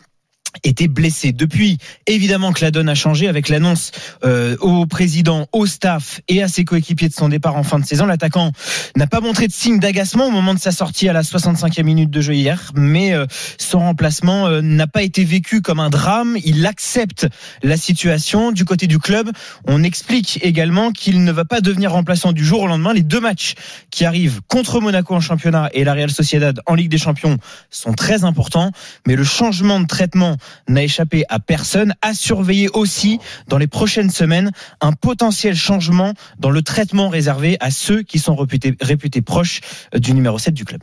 était 0.64 0.88
blessé. 0.88 1.32
Depuis, 1.32 1.78
évidemment 2.06 2.52
que 2.52 2.64
la 2.64 2.70
donne 2.70 2.88
a 2.88 2.94
changé 2.94 3.28
avec 3.28 3.48
l'annonce 3.48 3.92
euh, 4.24 4.56
au 4.60 4.86
président, 4.86 5.46
au 5.52 5.66
staff 5.66 6.20
et 6.28 6.42
à 6.42 6.48
ses 6.48 6.64
coéquipiers 6.64 7.08
de 7.08 7.14
son 7.14 7.28
départ 7.28 7.56
en 7.56 7.62
fin 7.62 7.78
de 7.78 7.84
saison. 7.84 8.06
L'attaquant 8.06 8.52
n'a 8.96 9.06
pas 9.06 9.20
montré 9.20 9.46
de 9.46 9.52
signe 9.52 9.78
d'agacement 9.78 10.26
au 10.26 10.30
moment 10.30 10.54
de 10.54 10.58
sa 10.58 10.72
sortie 10.72 11.08
à 11.08 11.12
la 11.12 11.22
65e 11.22 11.82
minute 11.82 12.10
de 12.10 12.20
jeu 12.20 12.34
hier, 12.34 12.72
mais 12.74 13.12
euh, 13.12 13.26
son 13.58 13.80
remplacement 13.80 14.46
euh, 14.46 14.60
n'a 14.60 14.86
pas 14.86 15.02
été 15.02 15.24
vécu 15.24 15.60
comme 15.62 15.80
un 15.80 15.90
drame. 15.90 16.36
Il 16.44 16.66
accepte 16.66 17.28
la 17.62 17.76
situation 17.76 18.52
du 18.52 18.64
côté 18.64 18.86
du 18.86 18.98
club. 18.98 19.30
On 19.66 19.82
explique 19.82 20.40
également 20.42 20.90
qu'il 20.90 21.24
ne 21.24 21.32
va 21.32 21.44
pas 21.44 21.60
devenir 21.60 21.92
remplaçant 21.92 22.32
du 22.32 22.44
jour 22.44 22.62
au 22.62 22.66
lendemain. 22.66 22.92
Les 22.92 23.02
deux 23.02 23.20
matchs 23.20 23.54
qui 23.90 24.04
arrivent 24.04 24.40
contre 24.48 24.80
Monaco 24.80 25.14
en 25.14 25.20
championnat 25.20 25.70
et 25.72 25.84
la 25.84 25.94
Real 25.94 26.10
Sociedad 26.10 26.60
en 26.66 26.74
Ligue 26.74 26.90
des 26.90 26.98
Champions 26.98 27.38
sont 27.70 27.92
très 27.92 28.24
importants, 28.24 28.72
mais 29.06 29.16
le 29.16 29.24
changement 29.24 29.80
de 29.80 29.86
traitement 29.86 30.36
n'a 30.68 30.82
échappé 30.82 31.24
à 31.28 31.38
personne. 31.38 31.94
À 32.02 32.14
surveiller 32.14 32.68
aussi 32.70 33.18
dans 33.48 33.58
les 33.58 33.66
prochaines 33.66 34.10
semaines 34.10 34.50
un 34.80 34.92
potentiel 34.92 35.54
changement 35.56 36.14
dans 36.38 36.50
le 36.50 36.62
traitement 36.62 37.08
réservé 37.08 37.56
à 37.60 37.70
ceux 37.70 38.02
qui 38.02 38.18
sont 38.18 38.34
réputés, 38.36 38.74
réputés 38.80 39.22
proches 39.22 39.60
euh, 39.94 39.98
du 39.98 40.12
numéro 40.14 40.38
7 40.38 40.54
du 40.54 40.64
club. 40.64 40.80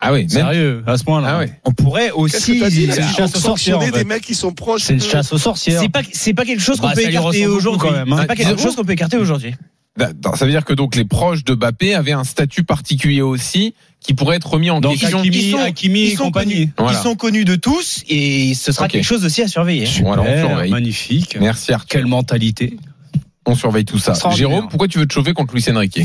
Ah 0.00 0.12
oui, 0.12 0.28
Sérieux, 0.28 0.82
à 0.86 0.98
ce 0.98 1.04
point-là. 1.04 1.40
Ah. 1.42 1.52
On 1.64 1.72
pourrait 1.72 2.10
aussi. 2.10 2.60
en 2.62 2.68
fait. 2.68 3.90
des 3.90 4.04
mecs 4.04 4.22
qui 4.22 4.34
sont 4.34 4.52
proches. 4.52 4.82
C'est 4.82 4.92
une 4.92 4.98
de- 4.98 5.04
chasse 5.04 5.32
aux 5.32 5.38
sorcières. 5.38 5.80
C'est 5.80 5.88
pas, 5.88 6.02
c'est 6.12 6.34
pas 6.34 6.44
quelque 6.44 6.60
chose 6.60 6.78
qu'on 6.78 6.88
Bah, 6.88 6.94
peut 6.94 7.02
écarter 7.08 7.46
aujourd'hui. 7.46 7.88
quand 7.88 7.92
même, 7.96 8.12
hein. 8.12 8.18
C'est 8.20 8.26
pas 8.26 8.34
quelque 8.36 8.60
chose 8.60 8.76
qu'on 8.76 8.84
peut 8.84 8.92
écarter 8.92 9.16
aujourd'hui. 9.16 9.54
Attends, 9.98 10.34
Ça 10.34 10.44
veut 10.44 10.50
dire 10.50 10.64
que 10.64 10.74
donc 10.74 10.96
les 10.96 11.04
proches 11.04 11.44
de 11.44 11.54
Mbappé 11.54 11.94
avaient 11.94 12.12
un 12.12 12.24
statut 12.24 12.64
particulier 12.64 13.22
aussi 13.22 13.74
qui 14.04 14.14
pourrait 14.14 14.36
être 14.36 14.50
remis 14.50 14.70
en 14.70 14.80
Donc 14.80 14.98
question. 14.98 15.18
Hakimi, 15.20 15.36
Ils 15.38 15.50
sont- 15.50 15.58
Hakimi 15.58 16.00
ils 16.00 16.12
et 16.12 16.16
sont 16.16 16.24
compagnie. 16.24 16.54
connus. 16.54 16.72
Voilà. 16.78 16.98
Ils 16.98 17.02
sont 17.02 17.14
connus 17.16 17.44
de 17.44 17.56
tous 17.56 18.04
et 18.08 18.54
ce 18.54 18.70
sera 18.70 18.86
quelque 18.86 19.02
chose 19.04 19.24
aussi 19.24 19.42
à 19.42 19.48
surveiller. 19.48 19.84
On 20.04 20.14
Super, 20.14 20.46
surveille. 20.46 20.70
magnifique. 20.70 21.36
Merci 21.40 21.72
Arthur. 21.72 21.88
Quelle 21.88 22.06
mentalité. 22.06 22.76
On 23.46 23.54
surveille 23.56 23.84
tout 23.84 23.98
ça. 23.98 24.14
Jérôme, 24.36 24.68
pourquoi 24.68 24.88
tu 24.88 24.98
veux 24.98 25.06
te 25.06 25.12
chauffer 25.12 25.32
contre 25.32 25.54
Luis 25.54 25.64
Enrique? 25.68 26.00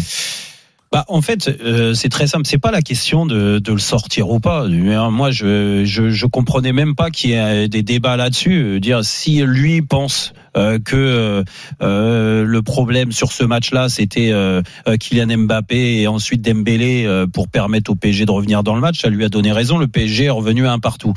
Bah, 0.91 1.05
en 1.07 1.21
fait, 1.21 1.47
euh, 1.63 1.93
c'est 1.93 2.09
très 2.09 2.25
simple. 2.25 2.47
C'est 2.47 2.57
pas 2.57 2.71
la 2.71 2.81
question 2.81 3.27
de, 3.27 3.59
de 3.59 3.71
le 3.71 3.77
sortir 3.77 4.29
ou 4.31 4.39
pas. 4.39 4.63
Hein, 4.65 5.11
Moi, 5.11 5.29
je, 5.29 5.83
je, 5.85 6.09
je 6.09 6.25
comprenais 6.25 6.73
même 6.73 6.95
pas 6.95 7.11
qu'il 7.11 7.29
y 7.29 7.33
ait 7.33 7.67
des 7.67 7.83
débats 7.83 8.17
là-dessus. 8.17 8.55
Euh, 8.63 8.79
Dire 8.79 9.05
si 9.05 9.43
lui 9.43 9.83
pense 9.83 10.33
euh, 10.33 10.48
que 10.55 10.95
euh, 10.95 11.43
euh, 11.81 12.43
le 12.45 12.61
problème 12.61 13.11
sur 13.11 13.31
ce 13.31 13.43
match-là, 13.43 13.89
c'était 13.89 14.31
euh, 14.31 14.61
euh, 14.87 14.97
Kylian 14.97 15.37
Mbappé 15.45 16.01
et 16.01 16.07
ensuite 16.07 16.41
Dembélé 16.41 17.05
euh, 17.05 17.27
pour 17.27 17.47
permettre 17.47 17.91
au 17.91 17.95
PSG 17.95 18.25
de 18.25 18.31
revenir 18.31 18.63
dans 18.63 18.75
le 18.75 18.81
match. 18.81 18.99
Ça 19.01 19.09
lui 19.09 19.23
a 19.25 19.29
donné 19.29 19.51
raison. 19.51 19.77
Le 19.77 19.87
PSG 19.87 20.25
est 20.25 20.29
revenu 20.29 20.67
à 20.67 20.71
un 20.71 20.79
partout. 20.79 21.13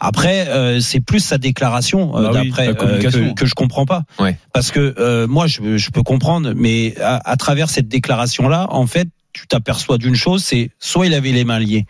Après, 0.00 0.48
euh, 0.48 0.80
c'est 0.80 1.00
plus 1.00 1.20
sa 1.20 1.38
déclaration 1.38 2.16
euh, 2.16 2.30
Bah 2.30 2.42
d'après 2.42 2.68
euh, 2.68 2.98
que, 2.98 3.34
que 3.34 3.46
je 3.46 3.54
comprends 3.54 3.86
pas. 3.86 4.02
Ouais. 4.18 4.36
Parce 4.52 4.70
que 4.70 4.94
euh, 4.98 5.26
moi, 5.26 5.46
je, 5.46 5.76
je 5.76 5.90
peux 5.90 6.02
comprendre, 6.02 6.52
mais 6.56 6.94
à, 7.00 7.30
à 7.30 7.36
travers 7.36 7.70
cette 7.70 7.88
déclaration-là, 7.88 8.66
en 8.70 8.86
fait, 8.86 9.08
tu 9.32 9.46
t'aperçois 9.46 9.98
d'une 9.98 10.14
chose, 10.14 10.44
c'est 10.44 10.70
soit 10.78 11.06
il 11.06 11.14
avait 11.14 11.32
les 11.32 11.44
mains 11.44 11.58
liées. 11.58 11.86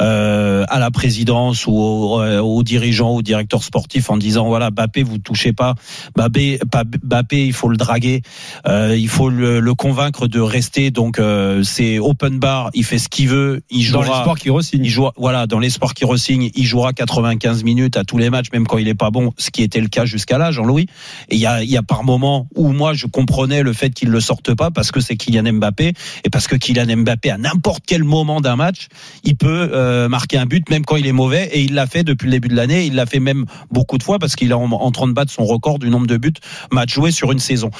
Euh, 0.00 0.64
à 0.68 0.78
la 0.78 0.90
présidence 0.90 1.66
ou 1.66 1.72
aux, 1.76 2.20
euh, 2.20 2.40
aux 2.40 2.62
dirigeants, 2.62 3.10
aux 3.10 3.22
directeurs 3.22 3.62
sportifs 3.62 4.10
en 4.10 4.16
disant 4.16 4.46
voilà 4.46 4.70
Bappé 4.70 5.02
vous 5.02 5.18
touchez 5.18 5.52
pas 5.52 5.74
Bappé, 6.16 6.58
Bappé 7.02 7.46
il 7.46 7.52
faut 7.52 7.68
le 7.68 7.76
draguer 7.76 8.22
euh, 8.66 8.96
il 8.96 9.08
faut 9.08 9.28
le, 9.28 9.60
le 9.60 9.74
convaincre 9.74 10.26
de 10.26 10.40
rester 10.40 10.90
donc 10.90 11.18
euh, 11.18 11.62
c'est 11.62 11.98
open 11.98 12.38
bar 12.38 12.70
il 12.74 12.84
fait 12.84 12.98
ce 12.98 13.08
qu'il 13.08 13.28
veut 13.28 13.62
il 13.70 13.90
Dans 13.90 14.02
jouera 14.02 14.16
l'espoir 14.16 14.38
qu'il 14.38 14.52
re-signe. 14.52 14.84
il 14.84 14.90
jouera, 14.90 15.12
voilà, 15.16 15.46
dans 15.46 15.58
l'espoir 15.58 15.94
qu'il 15.94 16.06
resigne, 16.06 16.50
il 16.54 16.64
jouera 16.64 16.92
95 16.92 17.64
minutes 17.64 17.96
à 17.96 18.04
tous 18.04 18.18
les 18.18 18.30
matchs, 18.30 18.48
même 18.52 18.66
quand 18.66 18.78
il 18.78 18.88
est 18.88 18.94
pas 18.94 19.10
bon, 19.10 19.32
ce 19.36 19.50
qui 19.50 19.62
était 19.62 19.80
le 19.80 19.88
cas 19.88 20.04
jusqu'à 20.04 20.38
là, 20.38 20.50
Jean-Louis. 20.50 20.86
Et 21.28 21.36
il 21.36 21.40
y 21.40 21.46
a, 21.46 21.62
il 21.62 21.70
y 21.70 21.76
a 21.76 21.82
par 21.82 22.04
moments 22.04 22.48
où 22.54 22.72
moi 22.72 22.94
je 22.94 23.06
comprenais 23.06 23.62
le 23.62 23.72
fait 23.72 23.90
qu'il 23.90 24.08
le 24.08 24.20
sorte 24.20 24.54
pas 24.54 24.70
parce 24.70 24.90
que 24.90 25.00
c'est 25.00 25.16
Kylian 25.16 25.54
Mbappé 25.54 25.92
et 26.24 26.30
parce 26.30 26.46
que 26.46 26.56
Kylian 26.56 26.96
Mbappé 26.98 27.30
à 27.30 27.38
n'importe 27.38 27.84
quel 27.86 28.04
moment 28.04 28.40
d'un 28.40 28.56
match, 28.56 28.88
il 29.24 29.36
peut 29.36 29.70
euh, 29.84 30.08
marquer 30.08 30.38
un 30.38 30.46
but 30.46 30.68
même 30.70 30.84
quand 30.84 30.96
il 30.96 31.06
est 31.06 31.12
mauvais 31.12 31.48
et 31.52 31.62
il 31.62 31.74
l'a 31.74 31.86
fait 31.86 32.04
depuis 32.04 32.26
le 32.26 32.32
début 32.32 32.48
de 32.48 32.56
l'année. 32.56 32.86
Il 32.86 32.94
l'a 32.94 33.06
fait 33.06 33.20
même 33.20 33.44
beaucoup 33.70 33.98
de 33.98 34.02
fois 34.02 34.18
parce 34.18 34.36
qu'il 34.36 34.50
est 34.50 34.54
en, 34.54 34.90
train 34.90 35.06
de 35.06 35.12
battre 35.12 35.30
son 35.30 35.44
record 35.44 35.78
du 35.78 35.90
nombre 35.90 36.06
de 36.06 36.16
buts 36.16 36.32
match 36.72 36.94
joués 36.94 37.10
sur 37.10 37.32
une 37.32 37.38
saison. 37.38 37.70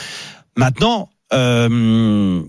Maintenant, 0.56 1.08
euh, 1.32 2.42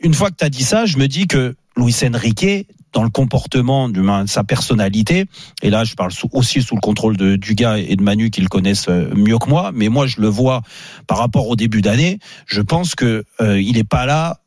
une 0.00 0.14
fois 0.14 0.30
que 0.30 0.36
tu 0.36 0.44
as 0.44 0.50
dit 0.50 0.64
ça, 0.64 0.84
je 0.86 0.98
me 0.98 1.08
dis 1.08 1.26
que 1.26 1.54
Luis 1.76 1.94
Enrique, 2.04 2.66
dans 2.92 3.02
le 3.02 3.10
comportement 3.10 3.88
de 3.88 4.02
sa 4.26 4.44
personnalité, 4.44 5.24
et 5.62 5.70
là 5.70 5.84
je 5.84 5.94
parle 5.94 6.10
aussi 6.32 6.60
sous 6.62 6.74
le 6.74 6.80
contrôle 6.80 7.16
de 7.16 7.36
Dugas 7.36 7.78
et 7.78 7.96
de 7.96 8.02
Manu 8.02 8.30
qui 8.30 8.42
le 8.42 8.48
connaissent 8.48 8.88
euh, 8.88 9.10
mieux 9.14 9.38
que 9.38 9.48
moi, 9.48 9.70
mais 9.74 9.88
moi 9.88 10.06
je 10.06 10.20
le 10.20 10.28
vois 10.28 10.62
par 11.06 11.18
rapport 11.18 11.48
au 11.48 11.56
début 11.56 11.80
d'année, 11.80 12.18
je 12.46 12.60
pense 12.60 12.94
que 12.94 13.24
euh, 13.40 13.60
il 13.60 13.76
n'est 13.76 13.84
pas 13.84 14.04
là 14.04 14.41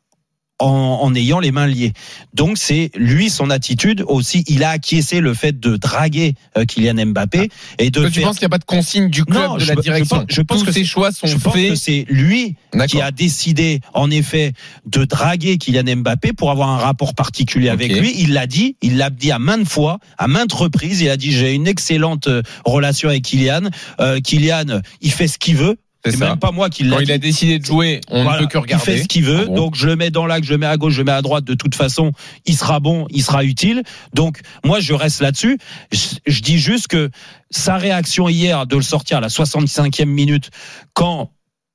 en, 0.58 1.00
en 1.02 1.14
ayant 1.14 1.38
les 1.38 1.52
mains 1.52 1.66
liées. 1.66 1.92
Donc 2.32 2.56
c'est 2.58 2.90
lui 2.94 3.28
son 3.30 3.50
attitude 3.50 4.02
aussi. 4.06 4.42
Il 4.48 4.64
a 4.64 4.70
acquiescé 4.70 5.20
le 5.20 5.34
fait 5.34 5.58
de 5.60 5.76
draguer 5.76 6.34
euh, 6.56 6.64
Kylian 6.64 7.06
Mbappé 7.06 7.50
et 7.78 7.90
de 7.90 8.00
Toi, 8.00 8.08
tu 8.08 8.20
faire- 8.20 8.28
penses 8.28 8.38
qu'il 8.38 8.44
n'y 8.44 8.50
a 8.52 8.56
pas 8.56 8.58
de 8.58 8.64
consigne 8.64 9.10
du 9.10 9.24
club 9.24 9.36
non, 9.42 9.54
de 9.56 9.60
je- 9.60 9.66
la 9.68 9.74
je 9.74 9.80
direction 9.80 10.16
pense- 10.16 10.26
Je 10.28 10.40
pense, 10.42 10.62
que 10.62 10.72
ces 10.72 10.80
c'est- 10.80 10.84
choix 10.86 11.12
sont 11.12 11.26
je 11.26 11.36
pense 11.36 11.52
faits. 11.54 11.68
que 11.70 11.74
c'est 11.74 12.06
lui 12.08 12.56
qui 12.88 13.00
a 13.00 13.10
décidé, 13.10 13.80
en 13.94 14.10
effet, 14.10 14.52
de 14.86 15.04
draguer 15.04 15.58
Kylian 15.58 15.96
Mbappé 15.96 16.32
pour 16.32 16.50
avoir 16.50 16.70
un 16.70 16.78
rapport 16.78 17.14
particulier 17.14 17.68
avec 17.68 17.92
lui. 17.94 18.14
Il 18.18 18.32
l'a 18.32 18.46
dit, 18.46 18.76
il 18.82 18.96
l'a 18.96 19.10
dit 19.10 19.30
à 19.32 19.38
maintes 19.38 19.68
fois, 19.68 19.98
à 20.18 20.26
maintes 20.28 20.52
reprises. 20.52 21.00
Il 21.02 21.10
a 21.10 21.16
dit 21.16 21.32
j'ai 21.32 21.52
une 21.54 21.66
excellente 21.66 22.28
euh, 22.28 22.42
relation 22.64 23.08
avec 23.08 23.24
Kylian. 23.24 23.62
Euh, 24.00 24.20
Kylian, 24.20 24.80
il 25.02 25.10
fait 25.12 25.28
ce 25.28 25.38
qu'il 25.38 25.56
veut. 25.56 25.76
C'est 26.10 26.18
même 26.18 26.38
pas 26.38 26.52
moi 26.52 26.70
qui 26.70 26.88
Quand 26.88 26.96
l'a 26.96 27.02
il 27.02 27.12
a 27.12 27.18
décidé 27.18 27.58
de 27.58 27.64
jouer, 27.64 28.00
on 28.08 28.22
Voilà, 28.22 28.40
ne 28.40 28.44
peut 28.44 28.50
que 28.50 28.58
regarder. 28.58 28.84
Il 28.84 28.96
fait 28.96 29.02
ce 29.02 29.08
qu'il 29.08 29.24
veut. 29.24 29.42
Ah 29.42 29.46
bon 29.46 29.54
Donc 29.54 29.74
je 29.74 29.86
le 29.86 29.96
mets 29.96 30.10
dans 30.10 30.26
l'axe, 30.26 30.46
je 30.46 30.52
le 30.52 30.58
mets 30.58 30.66
à 30.66 30.76
gauche, 30.76 30.94
je 30.94 30.98
le 30.98 31.04
mets 31.04 31.12
à 31.12 31.22
droite. 31.22 31.44
De 31.44 31.54
toute 31.54 31.74
façon, 31.74 32.12
il 32.44 32.56
sera 32.56 32.80
bon, 32.80 33.06
il 33.10 33.22
sera 33.22 33.44
utile. 33.44 33.82
Donc 34.14 34.40
moi 34.64 34.80
je 34.80 34.92
reste 34.94 35.20
là-dessus. 35.20 35.58
Je, 35.92 35.98
je 36.26 36.42
dis 36.42 36.58
juste 36.58 36.88
que 36.88 37.10
sa 37.50 37.76
réaction 37.76 38.28
hier 38.28 38.66
de 38.66 38.76
le 38.76 38.82
sortir 38.82 39.18
à 39.18 39.20
la 39.20 39.28
65e 39.28 40.04
minute, 40.06 40.50
quand 40.94 41.30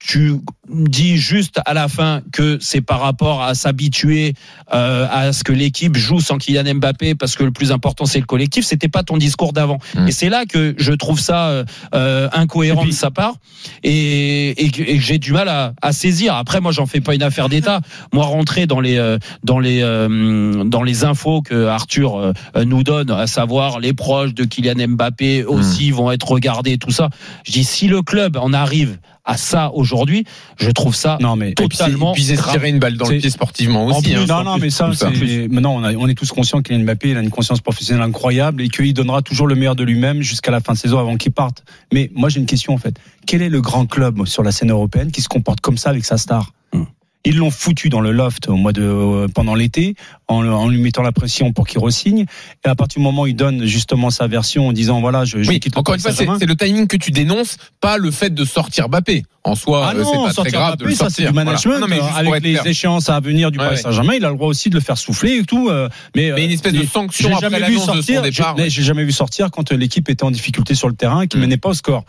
tu 0.06 0.34
dis 0.70 1.18
juste 1.18 1.60
à 1.66 1.74
la 1.74 1.88
fin 1.88 2.22
que 2.32 2.58
c'est 2.60 2.82
par 2.82 3.02
rapport 3.02 3.44
à 3.44 3.54
s'habituer 3.54 4.34
euh, 4.74 5.06
à 5.12 5.34
ce 5.34 5.44
que 5.44 5.52
l'équipe 5.52 5.96
joue 5.96 6.20
sans 6.20 6.38
Kylian 6.38 6.76
Mbappé 6.76 7.14
parce 7.14 7.36
que 7.36 7.44
le 7.44 7.52
plus 7.52 7.72
important 7.72 8.06
c'est 8.06 8.20
le 8.20 8.26
collectif 8.26 8.66
c'était 8.66 8.88
pas 8.88 9.04
ton 9.04 9.18
discours 9.18 9.54
d'avant. 9.54 9.80
Mm. 9.96 10.08
et 10.08 10.12
c'est 10.12 10.30
là 10.30 10.46
que 10.46 10.74
je 10.78 10.94
trouve 10.94 11.20
ça 11.20 11.50
euh, 11.50 11.66
euh, 11.94 12.30
incohérent 12.34 12.86
de 12.86 12.92
sa 12.92 13.12
part. 13.12 13.36
Et, 13.84 14.66
et 14.66 14.72
que, 14.72 14.82
et 14.82 15.00
j'ai 15.00 15.20
du 15.20 15.34
mal 15.34 15.48
à, 15.50 15.74
à 15.82 15.92
saisir. 15.92 16.36
Après 16.36 16.62
moi 16.62 16.72
j'en 16.72 16.86
fais 16.86 17.02
pas 17.02 17.14
une 17.14 17.24
affaire 17.24 17.50
d'état. 17.50 17.82
Moi 18.12 18.26
rentrer 18.26 18.66
dans 18.66 18.80
les 18.80 18.98
euh, 18.98 19.18
dans 19.44 19.60
les 19.60 19.82
euh, 19.84 20.64
dans 20.64 20.84
les 20.84 21.04
infos 21.04 21.42
que 21.42 21.68
Arthur 21.68 22.34
nous 22.66 22.84
donne 22.84 23.12
à 23.12 23.28
savoir 23.28 23.80
les 23.80 23.94
proches 23.94 24.34
de 24.34 24.46
Kylian 24.46 24.88
Mbappé 24.90 25.44
aussi 25.44 25.92
vont 25.92 26.12
être 26.12 26.30
regardés 26.30 26.78
tout 26.78 26.92
ça. 26.92 27.10
Je 27.46 27.52
dis 27.52 27.64
si 27.64 27.88
le 27.88 28.02
club 28.02 28.38
en 28.38 28.54
arrive 28.54 28.98
à 29.26 29.38
ça 29.38 29.72
aujourd'hui 29.74 30.24
je 30.60 30.70
trouve 30.72 30.96
ça 30.96 31.18
Non, 31.22 31.36
mais 31.36 31.54
totalement 31.54 32.12
et 32.12 32.16
puis, 32.16 32.24
tirer 32.26 32.70
une 32.70 32.80
balle 32.80 32.98
dans 32.98 33.08
le 33.08 33.18
pied 33.18 33.30
sportivement 33.30 33.86
En 33.86 33.90
aussi. 33.98 34.12
plus, 34.12 34.22
hein. 34.22 34.26
non, 34.28 34.44
non, 34.44 34.58
mais 34.58 34.70
ça, 34.70 34.90
c'est. 34.94 35.48
Maintenant, 35.48 35.76
on, 35.76 35.84
a- 35.84 35.94
on 35.94 36.08
est 36.08 36.16
tous 36.16 36.32
conscients 36.32 36.62
qu'Kylian 36.62 36.84
Mbappé, 36.84 37.10
il 37.12 37.18
a 37.18 37.22
une 37.22 37.30
conscience 37.30 37.62
professionnelle 37.62 38.04
incroyable 38.04 38.62
et 38.62 38.70
qu'il 38.70 38.94
donnera 38.94 39.22
toujours 39.22 39.48
le 39.48 39.56
meilleur 39.56 39.76
de 39.76 39.84
lui-même 39.84 40.22
jusqu'à 40.22 40.52
la 40.52 40.60
fin 40.60 40.74
de 40.74 40.78
saison 40.78 41.00
avant 41.00 41.18
qu'il 41.18 41.32
parte. 41.32 41.64
Mais 41.94 42.10
moi, 42.16 42.30
j'ai 42.30 42.40
une 42.40 42.46
question 42.46 42.74
en 42.74 42.78
fait. 42.78 42.96
Quel 43.28 43.42
est 43.42 43.50
le 43.50 43.62
grand 43.62 43.86
club 43.86 44.26
sur 44.26 44.44
la 44.44 44.52
scène 44.52 44.72
européenne 44.72 45.12
qui 45.12 45.22
se 45.22 45.30
comporte 45.30 45.62
comme 45.62 45.78
ça 45.78 45.90
avec 45.92 46.04
sa 46.06 46.18
star? 46.18 46.54
Hmm. 46.74 46.84
Ils 47.24 47.38
l'ont 47.38 47.52
foutu 47.52 47.90
dans 47.90 48.02
le 48.02 48.12
loft 48.12 48.48
au 48.50 48.56
mois 48.56 48.74
de 48.74 48.82
euh, 48.82 49.28
pendant 49.28 49.54
l'été 49.54 49.94
en, 50.28 50.48
en 50.48 50.68
lui 50.68 50.82
mettant 50.82 51.04
la 51.04 51.12
pression 51.12 51.54
pour 51.54 51.68
qu'il 51.68 51.80
resigne. 51.80 52.26
Et 52.66 52.68
à 52.68 52.74
partir 52.74 53.00
du 53.00 53.04
moment 53.04 53.24
où 53.24 53.28
il 53.28 53.36
donne 53.36 53.66
justement 53.66 54.10
sa 54.10 54.26
version 54.28 54.68
en 54.70 54.74
disant 54.74 55.02
voilà, 55.02 55.24
je, 55.24 55.44
je 55.44 55.50
Oui, 55.50 55.60
quitte 55.60 55.76
le 55.76 55.80
encore 55.80 55.94
une 55.94 56.02
fois, 56.02 56.12
c'est 56.14 56.26
le 56.46 56.56
timing 56.56 56.88
que 56.88 56.98
tu 56.98 57.12
dénonces, 57.12 57.58
pas 57.80 57.98
le 57.98 58.10
fait 58.10 58.34
de 58.34 58.44
sortir 58.44 58.90
Bappé. 58.90 59.24
En 59.44 59.56
soi, 59.56 59.88
Ah 59.92 59.96
euh, 59.96 60.04
c'est 60.04 60.16
non, 60.18 60.26
pas 60.28 60.34
très 60.34 60.50
grave 60.52 60.78
de 60.78 60.84
Mbappé, 60.84 60.90
le 60.92 60.96
ça 60.96 61.06
sortir. 61.06 61.26
c'est 61.26 61.32
du 61.32 61.36
management. 61.36 61.78
Voilà. 61.78 61.80
Non, 61.80 61.88
mais 61.88 62.00
euh, 62.00 62.16
avec 62.30 62.44
les 62.44 62.52
clair. 62.54 62.66
échéances 62.68 63.10
à 63.10 63.20
venir 63.20 63.52
du 63.52 63.60
Ouais, 63.60 63.66
Paris. 63.66 63.78
Saint-Germain, 63.78 64.14
il 64.16 64.26
a 64.26 64.30
le 64.30 64.36
droit 64.36 64.48
aussi 64.48 64.70
de 64.72 64.76
le 64.76 64.82
faire 64.82 64.98
souffler 64.98 65.38
et 65.38 65.44
tout. 65.44 65.70
euh, 65.70 65.90
Mais, 66.16 66.32
Mais 66.36 66.46
une 66.46 66.52
espèce 66.52 66.74
de 66.74 66.80
euh, 66.82 66.88
sanction 66.92 67.36
après 67.36 67.50
l'annonce 67.60 67.88
de 67.88 68.02
son 68.02 68.22
départ, 68.22 68.56
j'ai- 68.58 68.64
ouais. 68.64 68.70
Jamais 68.70 69.04
vu 69.04 69.12
sortir 69.12 69.50
quand 69.52 69.72
l'équipe 69.72 70.10
était 70.10 70.24
en 70.24 70.32
difficulté 70.32 70.74
sur 70.76 70.88
le 70.90 70.96
terrain, 70.96 71.28
qui 71.28 71.38
Mm. 71.38 71.42
menait 71.42 71.58
pas 71.58 71.70
au 71.70 71.74
score. 71.76 72.04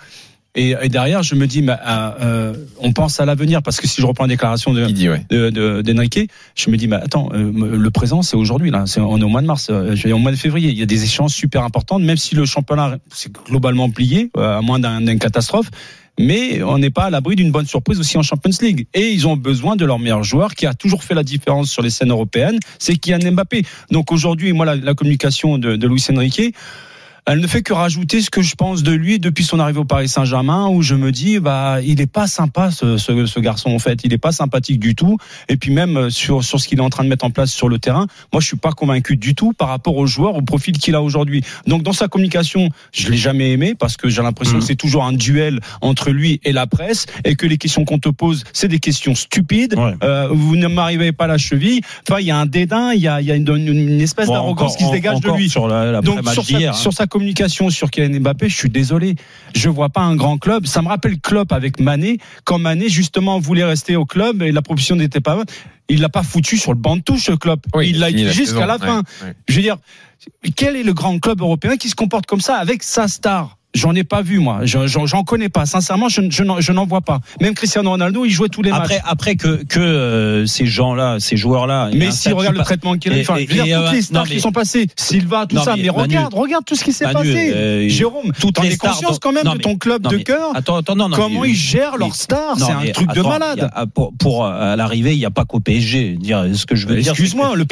Et, 0.54 0.74
et 0.82 0.88
derrière, 0.90 1.22
je 1.22 1.34
me 1.34 1.46
dis, 1.46 1.62
bah, 1.62 1.80
euh, 2.20 2.52
on 2.78 2.92
pense 2.92 3.20
à 3.20 3.24
l'avenir 3.24 3.62
parce 3.62 3.80
que 3.80 3.88
si 3.88 4.02
je 4.02 4.06
reprends 4.06 4.24
la 4.24 4.28
déclaration 4.28 4.74
de 4.74 4.84
Il 4.86 4.92
dit, 4.92 5.08
ouais. 5.08 5.24
de- 5.30 5.48
de- 5.48 5.80
d'Enrique, 5.80 6.28
je 6.54 6.70
me 6.70 6.76
dis, 6.76 6.88
bah, 6.88 7.00
attends, 7.02 7.30
euh, 7.32 7.50
le 7.78 7.90
présent, 7.90 8.20
c'est 8.20 8.36
aujourd'hui, 8.36 8.70
là. 8.70 8.84
C'est, 8.86 9.00
on 9.00 9.16
est 9.18 9.22
au 9.24 9.28
mois 9.30 9.40
de 9.40 9.46
mars, 9.46 9.68
euh, 9.70 9.94
je 9.96 10.02
vais 10.02 10.08
dire, 10.10 10.16
au 10.16 10.20
mois 10.20 10.30
de 10.30 10.36
février. 10.36 10.68
Il 10.68 10.78
y 10.78 10.82
a 10.82 10.86
des 10.86 11.04
échéances 11.04 11.32
super 11.34 11.64
importantes, 11.64 12.02
même 12.02 12.18
si 12.18 12.34
le 12.34 12.44
championnat, 12.44 12.98
c'est 13.14 13.32
globalement 13.32 13.88
plié, 13.88 14.30
euh, 14.36 14.58
à 14.58 14.60
moins 14.60 14.78
d'un, 14.78 15.00
d'une 15.00 15.18
catastrophe. 15.18 15.70
Mais 16.20 16.62
on 16.62 16.76
n'est 16.76 16.90
pas 16.90 17.04
à 17.04 17.10
l'abri 17.10 17.34
d'une 17.36 17.50
bonne 17.50 17.64
surprise 17.66 17.98
aussi 17.98 18.18
en 18.18 18.22
Champions 18.22 18.50
League. 18.60 18.86
Et 18.92 19.08
ils 19.08 19.26
ont 19.26 19.38
besoin 19.38 19.76
de 19.76 19.86
leur 19.86 19.98
meilleur 19.98 20.22
joueur 20.22 20.54
qui 20.54 20.66
a 20.66 20.74
toujours 20.74 21.02
fait 21.02 21.14
la 21.14 21.22
différence 21.24 21.70
sur 21.70 21.80
les 21.82 21.88
scènes 21.88 22.10
européennes, 22.10 22.58
c'est 22.78 22.96
Kylian 22.96 23.32
Mbappé. 23.32 23.62
Donc 23.90 24.12
aujourd'hui, 24.12 24.52
moi, 24.52 24.66
la, 24.66 24.76
la 24.76 24.92
communication 24.92 25.56
de, 25.56 25.76
de 25.76 25.88
Luis 25.88 26.04
Enrique, 26.14 26.54
elle 27.26 27.38
ne 27.40 27.46
fait 27.46 27.62
que 27.62 27.72
rajouter 27.72 28.20
ce 28.20 28.30
que 28.30 28.42
je 28.42 28.54
pense 28.56 28.82
de 28.82 28.90
lui 28.92 29.18
depuis 29.20 29.44
son 29.44 29.60
arrivée 29.60 29.78
au 29.78 29.84
Paris 29.84 30.08
Saint-Germain, 30.08 30.68
où 30.68 30.82
je 30.82 30.94
me 30.96 31.12
dis, 31.12 31.38
bah, 31.38 31.78
il 31.84 32.00
est 32.00 32.10
pas 32.10 32.26
sympa 32.26 32.70
ce, 32.72 32.96
ce, 32.98 33.26
ce 33.26 33.38
garçon 33.40 33.70
en 33.70 33.78
fait, 33.78 34.00
il 34.04 34.12
est 34.12 34.18
pas 34.18 34.32
sympathique 34.32 34.80
du 34.80 34.94
tout. 34.96 35.18
Et 35.48 35.56
puis 35.56 35.72
même 35.72 35.96
euh, 35.96 36.10
sur 36.10 36.42
sur 36.42 36.60
ce 36.60 36.66
qu'il 36.66 36.78
est 36.78 36.82
en 36.82 36.90
train 36.90 37.04
de 37.04 37.08
mettre 37.08 37.24
en 37.24 37.30
place 37.30 37.52
sur 37.52 37.68
le 37.68 37.78
terrain, 37.78 38.06
moi 38.32 38.40
je 38.40 38.46
suis 38.46 38.56
pas 38.56 38.72
convaincu 38.72 39.16
du 39.16 39.34
tout 39.36 39.52
par 39.52 39.68
rapport 39.68 39.96
au 39.96 40.06
joueur, 40.06 40.34
au 40.34 40.42
profil 40.42 40.76
qu'il 40.78 40.94
a 40.96 41.02
aujourd'hui. 41.02 41.42
Donc 41.66 41.82
dans 41.82 41.92
sa 41.92 42.08
communication, 42.08 42.68
je 42.92 43.08
l'ai 43.08 43.16
jamais 43.16 43.50
aimé 43.52 43.74
parce 43.78 43.96
que 43.96 44.08
j'ai 44.08 44.22
l'impression 44.22 44.58
que 44.58 44.64
c'est 44.64 44.74
toujours 44.76 45.04
un 45.04 45.12
duel 45.12 45.60
entre 45.80 46.10
lui 46.10 46.40
et 46.44 46.52
la 46.52 46.66
presse 46.66 47.06
et 47.24 47.36
que 47.36 47.46
les 47.46 47.56
questions 47.58 47.84
qu'on 47.84 47.98
te 47.98 48.08
pose, 48.08 48.42
c'est 48.52 48.68
des 48.68 48.80
questions 48.80 49.14
stupides. 49.14 49.76
Euh, 50.02 50.28
vous 50.32 50.56
ne 50.56 50.66
m'arrivez 50.66 51.12
pas 51.12 51.24
à 51.24 51.28
la 51.28 51.38
cheville. 51.38 51.80
Enfin, 52.08 52.18
il 52.20 52.26
y 52.26 52.30
a 52.32 52.36
un 52.38 52.46
dédain, 52.46 52.92
il 52.92 53.00
y 53.00 53.06
a, 53.08 53.20
il 53.20 53.26
y 53.26 53.30
a 53.30 53.36
une, 53.36 53.46
une 53.48 54.00
espèce 54.00 54.26
Bon, 54.26 54.32
d'arrogance 54.34 54.76
qui 54.76 54.84
se 54.84 54.90
dégage 54.90 55.20
de 55.20 55.30
lui. 55.30 55.48
sur 55.48 55.68
la- 55.68 56.00
Donc 56.00 56.26
sur 56.28 56.44
sa, 56.44 56.56
hein. 56.56 56.72
sur 56.72 56.92
sa 56.92 57.06
communication 57.12 57.68
sur 57.68 57.90
Kylian 57.90 58.20
Mbappé, 58.20 58.48
je 58.48 58.56
suis 58.56 58.70
désolé. 58.70 59.16
Je 59.54 59.68
vois 59.68 59.90
pas 59.90 60.00
un 60.00 60.16
grand 60.16 60.38
club. 60.38 60.64
Ça 60.66 60.80
me 60.80 60.88
rappelle 60.88 61.20
Klopp 61.20 61.52
avec 61.52 61.78
Mané. 61.78 62.16
Quand 62.44 62.58
Mané, 62.58 62.88
justement, 62.88 63.38
voulait 63.38 63.64
rester 63.64 63.96
au 63.96 64.06
club 64.06 64.42
et 64.42 64.50
la 64.50 64.62
proposition 64.62 64.96
n'était 64.96 65.20
pas 65.20 65.36
bonne, 65.36 65.46
il 65.90 66.00
l'a 66.00 66.08
pas 66.08 66.22
foutu 66.22 66.56
sur 66.56 66.72
le 66.72 66.78
banc 66.78 66.96
de 66.96 67.02
touche, 67.02 67.30
Klopp. 67.38 67.66
Oui, 67.74 67.90
il 67.90 67.98
l'a 67.98 68.08
utilisé 68.08 68.32
jusqu'à 68.32 68.64
la 68.64 68.78
fin. 68.78 68.98
ouais, 68.98 69.26
ouais. 69.26 69.34
Je 69.46 69.56
veux 69.56 69.62
dire, 69.62 69.76
quel 70.56 70.74
est 70.74 70.82
le 70.82 70.94
grand 70.94 71.18
club 71.18 71.42
européen 71.42 71.76
qui 71.76 71.90
se 71.90 71.94
comporte 71.94 72.24
comme 72.24 72.40
ça 72.40 72.56
avec 72.56 72.82
sa 72.82 73.08
star? 73.08 73.58
J'en 73.74 73.94
ai 73.94 74.04
pas 74.04 74.20
vu 74.20 74.38
moi, 74.38 74.60
Je- 74.64 74.86
j'en 74.86 75.22
connais 75.24 75.48
pas. 75.48 75.64
Sincèrement, 75.64 76.08
je, 76.10 76.20
je 76.30 76.42
n'en- 76.44 76.60
je 76.60 76.72
n'en 76.72 76.84
vois 76.86 77.00
pas. 77.00 77.20
Même 77.40 77.54
Cristiano 77.54 77.88
Ronaldo, 77.90 78.24
il 78.26 78.30
jouait 78.30 78.48
tous 78.50 78.60
les 78.62 78.70
Après, 78.70 78.96
matchs. 78.96 79.04
après 79.06 79.36
que, 79.36 79.62
que 79.64 79.80
euh, 79.80 80.46
ces 80.46 80.66
gens-là, 80.66 81.16
ces 81.20 81.36
joueurs-là. 81.38 81.88
Mais 81.94 82.10
si 82.10 82.30
regarde 82.32 82.56
le 82.56 82.62
traitement 82.64 82.96
qu'il 82.98 83.12
a 83.12 83.18
eu, 83.18 83.20
enfin, 83.22 83.36
dire, 83.36 83.46
toutes 83.84 83.94
les 83.94 84.02
stars 84.02 84.26
qui 84.26 84.40
sont 84.40 84.52
passées, 84.52 84.88
Silva, 84.96 85.46
tout 85.46 85.56
non, 85.56 85.62
ça, 85.62 85.74
mais 85.76 85.82
mais, 85.84 85.88
Manu- 85.88 86.00
regarde, 86.02 86.34
regarde 86.34 86.64
tout 86.66 86.74
ce 86.74 86.84
qui 86.84 86.92
s'est 86.92 87.10
passé. 87.10 87.52
euh, 87.54 87.88
Jérôme, 87.88 88.32
toutes 88.38 88.56
t'en 88.56 88.62
les 88.62 88.68
es 88.72 88.74
stars 88.74 88.92
conscience 88.92 89.12
dans- 89.12 89.18
quand 89.18 89.32
même 89.32 89.44
non, 89.44 89.54
de 89.54 89.60
ton 89.60 89.76
club 89.76 90.02
de 90.06 90.18
cœur 90.18 90.50
Attends, 90.54 90.76
attends, 90.76 90.94
non, 90.96 91.08
non, 91.08 91.16
Comment 91.16 91.44
ils 91.44 91.54
gèrent 91.54 91.96
leurs 91.96 92.14
stars 92.14 92.56
C'est 92.58 92.72
un 92.72 92.92
truc 92.92 93.12
de 93.14 93.22
malade. 93.22 93.70
il 93.74 93.86
pour, 94.18 94.44
euh, 94.44 94.72
à 94.72 94.76
l'arrivée, 94.76 95.12
il 95.14 95.18
n'y 95.18 95.24
a 95.24 95.30
pas 95.30 95.44
qu'au 95.46 95.60
PSG. 95.60 96.16
Dire 96.20 96.44
ce 96.54 96.66
que 96.66 96.76
je 96.76 96.86
veux 96.86 96.96
dire. 96.96 97.12
Excuse-moi, 97.12 97.46
c'est 97.48 97.52
que 97.52 97.58
le 97.58 97.64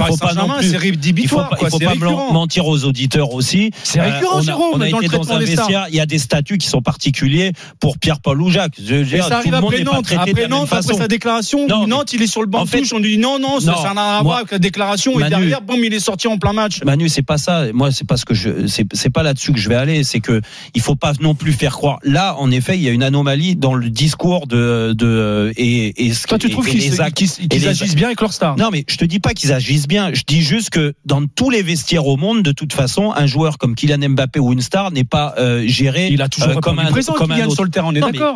il 5.90 5.96
y 5.96 6.00
a 6.00 6.06
des 6.06 6.18
statuts 6.18 6.58
qui 6.58 6.66
sont 6.66 6.82
particuliers 6.82 7.52
pour 7.78 7.98
Pierre-Paul 7.98 8.40
ou 8.40 8.50
Jacques. 8.50 8.76
Ça 8.78 9.36
arrive 9.38 9.54
après 9.54 9.82
Nantes, 9.82 10.06
après, 10.16 10.48
Nantes 10.48 10.68
après 10.72 10.94
sa 10.94 11.08
déclaration. 11.08 11.66
Nantes, 11.86 12.12
il 12.12 12.22
est 12.22 12.26
sur 12.26 12.40
le 12.40 12.46
banc 12.46 12.60
en 12.60 12.66
fait. 12.66 12.82
On 12.92 12.98
lui 12.98 13.16
dit 13.16 13.18
non, 13.18 13.38
non, 13.38 13.60
ça 13.60 13.72
n'a 13.72 13.76
rien 13.76 13.96
à 13.96 14.22
voir 14.22 14.38
avec 14.38 14.50
la 14.52 14.58
déclaration. 14.58 15.18
Et 15.20 15.28
derrière, 15.28 15.62
boum, 15.62 15.82
il 15.84 15.92
est 15.92 16.00
sorti 16.00 16.28
en 16.28 16.38
plein 16.38 16.52
match. 16.52 16.82
Manu, 16.84 17.08
c'est 17.08 17.22
pas 17.22 17.38
ça. 17.38 17.72
Moi, 17.72 17.90
c'est 17.92 18.06
pas 18.06 18.16
ce 18.16 18.24
que 18.24 18.34
je, 18.34 18.66
c'est 18.66 19.10
pas 19.10 19.22
là-dessus 19.22 19.52
que 19.52 19.58
je 19.58 19.68
vais 19.68 19.74
aller. 19.74 20.04
C'est 20.04 20.20
que 20.20 20.40
il 20.74 20.80
faut 20.80 20.96
pas 20.96 21.12
non 21.20 21.34
plus 21.34 21.52
faire 21.52 21.72
croire. 21.72 21.98
Là, 22.02 22.36
en 22.38 22.50
effet, 22.50 22.76
il 22.76 22.82
y 22.82 22.88
a 22.88 22.92
une 22.92 23.02
anomalie 23.02 23.56
dans 23.56 23.74
le 23.74 23.90
discours 23.90 24.46
de, 24.46 24.92
de 24.92 25.52
et, 25.56 26.06
et 26.06 26.14
ce 26.14 26.26
Toi, 26.26 26.38
tu 26.38 26.50
trouves 26.50 26.66
qu'ils 26.66 27.00
agissent 27.00 27.94
bien 27.94 28.08
avec 28.08 28.20
leur 28.20 28.32
star 28.32 28.56
Non, 28.56 28.70
mais 28.70 28.84
je 28.88 28.96
te 28.96 29.04
dis 29.04 29.20
pas 29.20 29.34
qu'ils 29.34 29.52
agissent 29.52 29.88
bien. 29.88 30.12
Je 30.12 30.22
dis 30.26 30.42
juste 30.42 30.70
que 30.70 30.94
dans 31.04 31.26
tous 31.26 31.50
les 31.50 31.62
vestiaires 31.62 32.06
au 32.06 32.16
monde, 32.16 32.42
de 32.42 32.52
toute 32.52 32.72
façon, 32.72 33.12
un 33.12 33.26
joueur 33.26 33.58
comme 33.58 33.74
Kylian 33.74 34.10
Mbappé 34.10 34.40
ou 34.40 34.52
une 34.52 34.60
star 34.60 34.90
n'est 34.92 35.04
pas 35.04 35.34
euh, 35.38 35.64
il 35.80 36.22
a 36.22 36.28
toujours 36.28 36.50
euh, 36.50 36.60
comme 36.60 36.78
un 36.78 36.90
présent 36.90 37.12
comme 37.14 37.32
un 37.32 37.48
sur. 37.48 37.64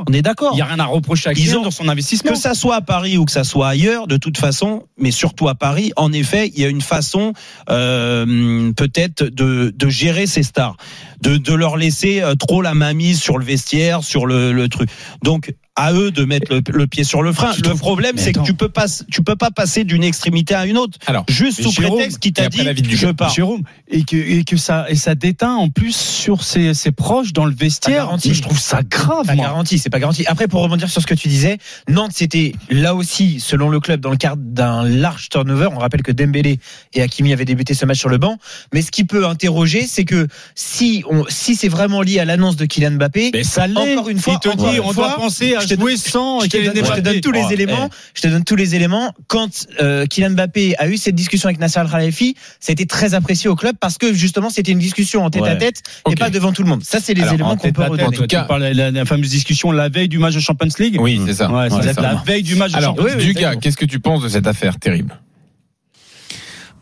On 0.08 0.12
est 0.12 0.22
d'accord. 0.22 0.52
Il 0.54 0.58
y 0.58 0.62
a 0.62 0.66
rien 0.66 0.78
à 0.78 0.86
reprocher 0.86 1.30
à 1.30 1.34
Kylian 1.34 1.62
dans 1.62 1.70
son 1.70 1.88
investissement. 1.88 2.32
Que 2.32 2.38
ça 2.38 2.54
soit 2.54 2.76
à 2.76 2.80
Paris 2.80 3.16
ou 3.18 3.24
que 3.24 3.32
ça 3.32 3.44
soit 3.44 3.68
ailleurs, 3.68 4.06
de 4.06 4.16
toute 4.16 4.38
façon, 4.38 4.84
mais 4.98 5.10
surtout 5.10 5.48
à 5.48 5.54
Paris, 5.54 5.92
en 5.96 6.12
effet, 6.12 6.50
il 6.54 6.60
y 6.60 6.64
a 6.64 6.68
une 6.68 6.80
façon 6.80 7.32
euh, 7.70 8.72
peut-être 8.72 9.24
de, 9.24 9.72
de 9.74 9.88
gérer 9.88 10.26
ces 10.26 10.42
stars 10.42 10.76
de, 11.24 11.36
de 11.38 11.54
leur 11.54 11.76
laisser 11.76 12.20
euh, 12.20 12.34
trop 12.34 12.62
la 12.62 12.74
main 12.74 12.92
mise 12.92 13.20
sur 13.20 13.38
le 13.38 13.44
vestiaire, 13.44 14.04
sur 14.04 14.26
le, 14.26 14.52
le 14.52 14.68
truc. 14.68 14.90
Donc 15.22 15.52
à 15.76 15.92
eux 15.92 16.12
de 16.12 16.24
mettre 16.24 16.52
le, 16.52 16.62
le, 16.72 16.86
pied 16.86 17.02
sur 17.02 17.22
le 17.22 17.32
frein. 17.32 17.52
Le 17.64 17.74
problème, 17.74 18.16
c'est 18.16 18.32
que 18.32 18.42
tu 18.42 18.54
peux 18.54 18.68
pas, 18.68 18.86
tu 19.10 19.22
peux 19.22 19.34
pas 19.34 19.50
passer 19.50 19.82
d'une 19.82 20.04
extrémité 20.04 20.54
à 20.54 20.66
une 20.66 20.78
autre. 20.78 20.98
Alors, 21.06 21.24
juste 21.28 21.62
sous 21.62 21.72
prétexte 21.72 22.20
qu'il 22.20 22.32
t'a 22.32 22.48
dit, 22.48 22.62
la 22.62 22.72
vie 22.72 22.82
du 22.82 22.96
je. 22.96 23.08
Jérôme, 23.34 23.62
et 23.88 24.04
que, 24.04 24.16
et 24.16 24.44
que 24.44 24.56
ça, 24.56 24.86
et 24.88 24.94
ça 24.94 25.14
déteint 25.14 25.54
en 25.54 25.70
plus 25.70 25.96
sur 25.96 26.44
ses, 26.44 26.74
ses 26.74 26.92
proches 26.92 27.32
dans 27.32 27.44
le 27.44 27.54
vestiaire. 27.54 28.04
Garantie. 28.04 28.34
Je 28.34 28.42
trouve 28.42 28.58
ça 28.58 28.82
grave. 28.82 29.26
Pas 29.26 29.64
c'est 29.66 29.90
pas 29.90 29.98
garanti. 29.98 30.24
Après, 30.26 30.46
pour 30.46 30.62
rebondir 30.62 30.88
sur 30.88 31.02
ce 31.02 31.06
que 31.06 31.14
tu 31.14 31.26
disais, 31.26 31.58
Nantes, 31.88 32.12
c'était 32.14 32.52
là 32.70 32.94
aussi, 32.94 33.40
selon 33.40 33.68
le 33.68 33.80
club, 33.80 34.00
dans 34.00 34.10
le 34.10 34.16
cadre 34.16 34.42
d'un 34.42 34.84
large 34.84 35.28
turnover. 35.28 35.68
On 35.72 35.78
rappelle 35.78 36.02
que 36.02 36.12
Dembélé 36.12 36.60
et 36.92 37.02
Hakimi 37.02 37.32
avaient 37.32 37.44
débuté 37.44 37.74
ce 37.74 37.84
match 37.84 37.98
sur 37.98 38.08
le 38.08 38.18
banc. 38.18 38.38
Mais 38.72 38.82
ce 38.82 38.92
qui 38.92 39.04
peut 39.04 39.26
interroger, 39.26 39.86
c'est 39.88 40.04
que 40.04 40.28
si 40.54 41.02
on 41.10 41.13
si 41.28 41.54
c'est 41.54 41.68
vraiment 41.68 42.02
lié 42.02 42.18
à 42.18 42.24
l'annonce 42.24 42.56
de 42.56 42.64
Kylian 42.64 42.92
Mbappé, 42.92 43.30
mais 43.32 43.44
ça 43.44 43.66
encore 43.68 44.08
une 44.08 44.18
fois, 44.18 44.34
il 44.34 44.50
te 44.50 44.80
on 44.80 44.92
fois, 44.92 45.16
penser 45.16 45.54
à 45.54 45.60
jouer 45.60 45.96
sans 45.96 46.40
je 46.40 46.48
te, 46.48 46.56
donne, 46.56 46.84
je 46.84 46.92
te 46.92 47.00
donne 47.00 47.20
tous 47.20 47.32
les 47.32 47.40
ah, 47.40 47.48
eh. 47.50 47.54
éléments. 47.54 47.90
Je 48.14 48.22
te 48.22 48.28
donne 48.28 48.44
tous 48.44 48.56
les 48.56 48.74
éléments. 48.74 49.12
Quand 49.26 49.66
euh, 49.80 50.06
Kylian 50.06 50.30
Mbappé 50.30 50.76
a 50.78 50.88
eu 50.88 50.96
cette 50.96 51.14
discussion 51.14 51.48
avec 51.48 51.58
Nasser 51.60 51.80
Al 51.80 51.88
Khelaïfi, 51.88 52.36
ça 52.60 52.70
a 52.70 52.72
été 52.72 52.86
très 52.86 53.14
apprécié 53.14 53.48
au 53.48 53.56
club 53.56 53.76
parce 53.80 53.98
que 53.98 54.12
justement 54.12 54.50
c'était 54.50 54.72
une 54.72 54.78
discussion 54.78 55.24
en 55.24 55.30
tête-à-tête 55.30 55.82
et 56.10 56.14
pas 56.14 56.30
devant 56.30 56.52
tout 56.52 56.62
le 56.62 56.68
monde. 56.68 56.82
Ça 56.84 57.00
c'est 57.00 57.14
les 57.14 57.26
éléments 57.32 57.56
qu'on 57.56 57.72
peut 57.72 57.82
redonner. 57.82 58.04
En 58.04 58.10
tout 58.10 58.26
cas, 58.26 58.44
parles, 58.44 58.64
la, 58.64 59.04
fameuse 59.04 59.30
discussion 59.30 59.72
la 59.72 59.88
veille 59.88 60.08
du 60.08 60.18
match 60.18 60.34
de 60.34 60.40
Champions 60.40 60.68
League. 60.78 60.96
Oui, 61.00 61.20
c'est 61.26 61.34
ça. 61.34 61.48
La 61.48 62.22
veille 62.26 62.42
du 62.42 62.56
match. 62.56 62.72
Alors, 62.74 62.96
Duga, 63.18 63.56
qu'est-ce 63.56 63.76
que 63.76 63.84
tu 63.84 64.00
penses 64.00 64.22
de 64.22 64.28
cette 64.28 64.46
affaire 64.46 64.78
terrible? 64.78 65.18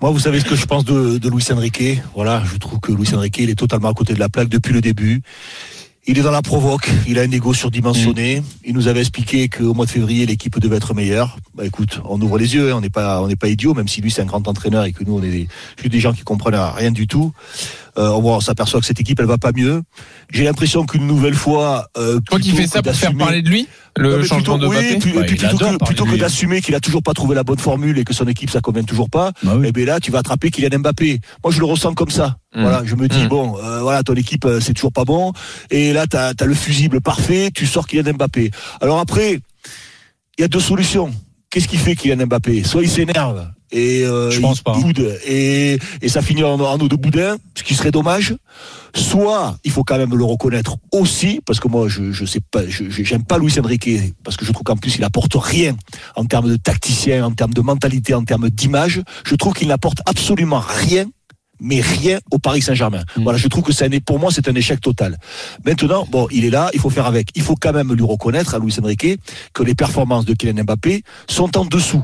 Moi, 0.03 0.11
vous 0.11 0.19
savez 0.19 0.41
ce 0.41 0.45
que 0.45 0.57
je 0.57 0.67
pense 0.67 0.85
de, 0.85 1.19
de 1.19 1.31
Luis 1.31 1.47
Enrique. 1.53 2.01
Voilà, 2.17 2.43
je 2.45 2.57
trouve 2.57 2.81
que 2.81 2.91
Luis 2.91 3.15
Enrique, 3.15 3.39
il 3.39 3.51
est 3.51 3.55
totalement 3.55 3.89
à 3.89 3.95
côté 3.95 4.15
de 4.15 4.19
la 4.19 4.29
plaque 4.29 4.49
depuis 4.49 4.73
le 4.73 4.81
début. 4.81 5.23
Il 6.09 6.19
est 6.19 6.23
dans 6.23 6.33
la 6.33 6.43
provoque, 6.43 6.91
il 7.07 7.21
a 7.21 7.23
un 7.23 7.31
ego 7.31 7.55
surdimensionné. 7.55 8.41
Mm. 8.41 8.45
Il 8.65 8.75
nous 8.75 8.89
avait 8.89 8.99
expliqué 8.99 9.49
qu'au 9.49 9.75
mois 9.75 9.87
de 9.87 9.93
février, 9.93 10.27
l'équipe 10.27 10.59
devait 10.59 10.79
être 10.79 10.93
meilleure. 10.93 11.37
Bah, 11.55 11.65
écoute, 11.65 12.01
on 12.05 12.21
ouvre 12.21 12.37
les 12.37 12.57
yeux, 12.57 12.75
on 12.75 12.81
n'est 12.81 12.91
pas, 12.91 13.23
idiot, 13.45 13.75
même 13.75 13.87
si 13.87 14.01
lui 14.01 14.11
c'est 14.11 14.23
un 14.23 14.25
grand 14.25 14.49
entraîneur 14.49 14.85
et 14.87 14.93
que 14.93 15.05
nous 15.05 15.17
on 15.17 15.23
est 15.23 15.31
des, 15.31 15.89
des 15.89 16.01
gens 16.01 16.13
qui 16.13 16.23
comprennent 16.23 16.57
rien 16.57 16.91
du 16.91 17.07
tout. 17.07 17.33
Euh, 17.99 18.11
on 18.11 18.40
s'aperçoit 18.40 18.80
que 18.80 18.86
cette 18.86 19.01
équipe, 19.01 19.20
elle 19.20 19.26
va 19.26 19.38
pas 19.38 19.53
mieux. 19.55 19.82
J'ai 20.30 20.45
l'impression 20.45 20.86
qu'une 20.86 21.07
nouvelle 21.07 21.34
fois, 21.34 21.88
euh, 21.99 22.20
toi 22.20 22.38
qui 22.38 22.53
ça 22.66 22.82
pour 22.82 22.95
faire 22.95 23.14
parler 23.16 23.43
de 23.43 23.49
lui, 23.49 23.68
le 23.97 24.22
changement 24.22 24.59
plutôt, 24.59 24.59
de 24.59 24.66
oui, 24.66 25.78
plutôt 25.84 26.05
que, 26.05 26.16
d'assumer 26.16 26.61
qu'il 26.61 26.74
a 26.74 26.80
toujours 26.80 27.03
pas 27.03 27.12
trouvé 27.12 27.34
la 27.34 27.43
bonne 27.43 27.59
formule 27.59 27.99
et 27.99 28.05
que 28.05 28.14
son 28.14 28.26
équipe 28.26 28.51
ça 28.51 28.61
convient 28.61 28.82
toujours 28.82 29.11
pas, 29.11 29.32
et 29.45 29.49
eh 29.66 29.72
bien 29.72 29.84
là 29.84 30.01
tu 30.01 30.11
vas 30.11 30.20
attraper 30.20 30.51
Kylian 30.51 30.78
Mbappé. 30.78 31.20
Moi 31.45 31.53
je 31.53 31.59
le 31.59 31.66
ressens 31.66 31.95
comme 31.95 32.11
ça. 32.11 32.36
Mm. 32.55 32.62
Voilà, 32.62 32.82
je 32.84 32.95
me 32.95 33.09
dis 33.09 33.24
mm. 33.24 33.28
bon, 33.28 33.57
euh, 33.62 33.80
voilà 33.80 34.03
ton 34.03 34.14
équipe 34.14 34.45
euh, 34.45 34.61
c'est 34.61 34.74
toujours 34.74 34.93
pas 34.93 35.05
bon 35.05 35.32
et 35.70 35.93
là 35.93 36.07
tu 36.07 36.16
as, 36.16 36.34
le 36.45 36.55
fusible 36.55 37.01
parfait, 37.01 37.51
tu 37.55 37.66
sors 37.66 37.86
Kylian 37.86 38.14
Mbappé. 38.14 38.51
Alors 38.80 38.99
après, 38.99 39.40
il 40.38 40.40
y 40.40 40.45
a 40.45 40.49
deux 40.49 40.61
solutions. 40.61 41.12
Qu'est-ce 41.51 41.68
qui 41.68 41.76
fait 41.76 41.95
Kylian 41.95 42.26
Mbappé? 42.26 42.64
Soit 42.64 42.82
il 42.82 42.90
s'énerve 42.90 43.47
et 43.73 44.05
euh. 44.05 44.31
Et, 45.27 45.79
et, 46.03 46.09
ça 46.09 46.23
finit 46.23 46.45
en, 46.45 46.59
eau 46.61 46.89
de 46.89 46.97
boudin, 46.97 47.37
ce 47.57 47.62
qui 47.62 47.75
serait 47.75 47.91
dommage. 47.91 48.37
Soit 48.95 49.57
il 49.64 49.70
faut 49.70 49.83
quand 49.83 49.97
même 49.97 50.14
le 50.14 50.25
reconnaître 50.25 50.77
aussi, 50.93 51.41
parce 51.47 51.59
que 51.59 51.68
moi 51.68 51.89
je, 51.89 52.12
je 52.12 52.25
sais 52.27 52.41
pas, 52.51 52.66
je 52.68 52.85
j'aime 52.91 53.25
pas 53.25 53.39
Luis 53.39 53.59
Enrique 53.59 53.89
parce 54.23 54.37
que 54.37 54.45
je 54.45 54.53
trouve 54.53 54.64
qu'en 54.64 54.77
plus 54.77 54.97
il 54.97 55.05
apporte 55.05 55.33
rien 55.35 55.75
en 56.14 56.27
termes 56.27 56.51
de 56.51 56.57
tacticien, 56.57 57.25
en 57.25 57.33
termes 57.33 57.55
de 57.55 57.62
mentalité, 57.62 58.12
en 58.12 58.25
termes 58.25 58.51
d'image. 58.51 59.03
Je 59.25 59.35
trouve 59.35 59.55
qu'il 59.55 59.68
n'apporte 59.68 60.01
absolument 60.07 60.61
rien 60.61 61.07
mais 61.62 61.81
rien 61.81 62.18
au 62.31 62.39
Paris 62.39 62.61
Saint-Germain. 62.61 63.05
Voilà, 63.16 63.39
je 63.39 63.47
trouve 63.47 63.62
que 63.62 63.73
ça 63.73 63.87
pour 64.05 64.18
moi 64.18 64.31
c'est 64.33 64.49
un 64.49 64.55
échec 64.55 64.81
total. 64.81 65.16
Maintenant, 65.64 66.07
bon, 66.11 66.27
il 66.31 66.45
est 66.45 66.51
là, 66.51 66.68
il 66.75 66.81
faut 66.81 66.91
faire 66.91 67.07
avec. 67.07 67.29
Il 67.37 67.43
faut 67.43 67.55
quand 67.55 67.73
même 67.73 67.95
lui 67.95 68.05
reconnaître 68.05 68.55
à 68.55 68.59
Luis 68.59 68.75
Enrique 68.83 69.18
que 69.55 69.62
les 69.62 69.75
performances 69.75 70.25
de 70.25 70.35
Kylian 70.35 70.64
Mbappé 70.64 71.03
sont 71.29 71.57
en 71.57 71.64
dessous 71.64 72.03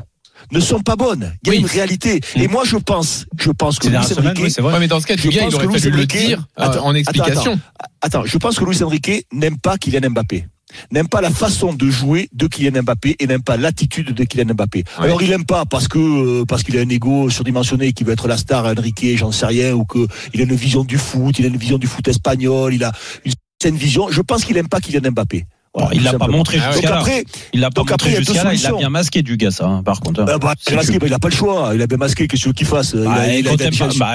ne 0.51 0.59
sont 0.59 0.79
pas 0.79 0.95
bonnes. 0.95 1.33
Il 1.43 1.53
y 1.53 1.55
a 1.55 1.59
une 1.59 1.65
réalité. 1.65 2.21
Et 2.35 2.47
moi, 2.47 2.63
je 2.65 2.77
pense, 2.77 3.25
je 3.39 3.51
pense 3.51 3.79
que 3.79 3.87
Louis 3.87 3.97
Enrique. 3.97 4.39
Oui, 4.59 4.63
ouais, 4.63 4.79
mais 4.79 4.87
dans 4.87 4.99
ce 4.99 5.07
cas, 5.07 5.15
du 5.15 5.29
gars, 5.29 5.43
il 5.47 5.55
aurait 5.55 5.65
fallu 5.65 5.93
Enrique, 5.93 5.95
le 5.95 6.05
dire 6.05 6.39
euh, 6.59 6.63
attends, 6.63 6.85
en 6.85 6.95
explication. 6.95 7.59
Attends, 8.01 8.25
je 8.25 8.37
pense 8.37 8.57
que 8.59 8.65
Luis 8.65 8.83
Enrique 8.83 9.25
n'aime 9.31 9.57
pas 9.57 9.77
Kylian 9.77 10.09
Mbappé 10.09 10.45
n'aime 10.91 11.07
pas 11.07 11.21
la 11.21 11.29
façon 11.29 11.73
de 11.73 11.89
jouer 11.89 12.29
de 12.33 12.47
Kylian 12.47 12.83
Mbappé 12.83 13.15
et 13.19 13.27
n'aime 13.27 13.41
pas 13.41 13.57
l'attitude 13.57 14.13
de 14.13 14.23
Kylian 14.23 14.53
Mbappé. 14.53 14.83
Alors 14.97 15.21
il 15.21 15.29
n'aime 15.29 15.45
pas 15.45 15.65
parce 15.65 15.87
que 15.87 15.97
euh, 15.97 16.45
parce 16.45 16.63
qu'il 16.63 16.77
a 16.77 16.81
un 16.81 16.89
ego 16.89 17.29
surdimensionné 17.29 17.93
qui 17.93 18.03
veut 18.03 18.13
être 18.13 18.27
la 18.27 18.37
star 18.37 18.65
à 18.65 18.71
Enrique, 18.73 19.17
j'en 19.17 19.31
sais 19.31 19.45
rien 19.45 19.73
ou 19.73 19.85
que 19.85 20.07
il 20.33 20.41
a 20.41 20.43
une 20.43 20.55
vision 20.55 20.83
du 20.83 20.97
foot, 20.97 21.39
il 21.39 21.45
a 21.45 21.47
une 21.47 21.57
vision 21.57 21.77
du 21.77 21.87
foot 21.87 22.07
espagnol, 22.07 22.73
il 22.73 22.83
a 22.83 22.91
une 23.25 23.33
saine 23.61 23.75
vision. 23.75 24.09
Je 24.09 24.21
pense 24.21 24.45
qu'il 24.45 24.55
n'aime 24.55 24.69
pas 24.69 24.79
Kylian 24.79 25.11
Mbappé. 25.11 25.45
Voilà, 25.73 25.89
il 25.93 26.03
l'a 26.03 26.13
pas 26.13 26.27
montré 26.27 26.57
ah 26.61 26.71
jusqu'à 26.71 26.89
là. 26.89 26.97
Après, 26.97 27.23
il 27.53 27.59
l'a 27.59 27.69
pas 27.69 27.81
donc 27.81 27.91
montré 27.91 28.15
jusqu'à 28.15 28.43
là. 28.43 28.53
Il 28.53 28.61
l'a 28.61 28.71
bien 28.71 28.89
masqué 28.89 29.21
du 29.21 29.37
gars, 29.37 29.51
ça, 29.51 29.67
hein, 29.67 29.83
par 29.83 29.99
contre. 29.99 30.21
Hein. 30.21 30.25
Bah, 30.25 30.53
il 30.67 31.13
a 31.13 31.19
pas 31.19 31.29
le 31.29 31.35
choix. 31.35 31.71
Il 31.75 31.81
a 31.81 31.87
bien 31.87 31.97
masqué. 31.97 32.27
Qu'est-ce 32.27 32.49
qu'il 32.49 32.65
fasse 32.65 32.93
il 32.95 33.01
a, 33.01 33.03
bah, 33.03 33.27
il 33.27 33.43
bah, 33.43 33.51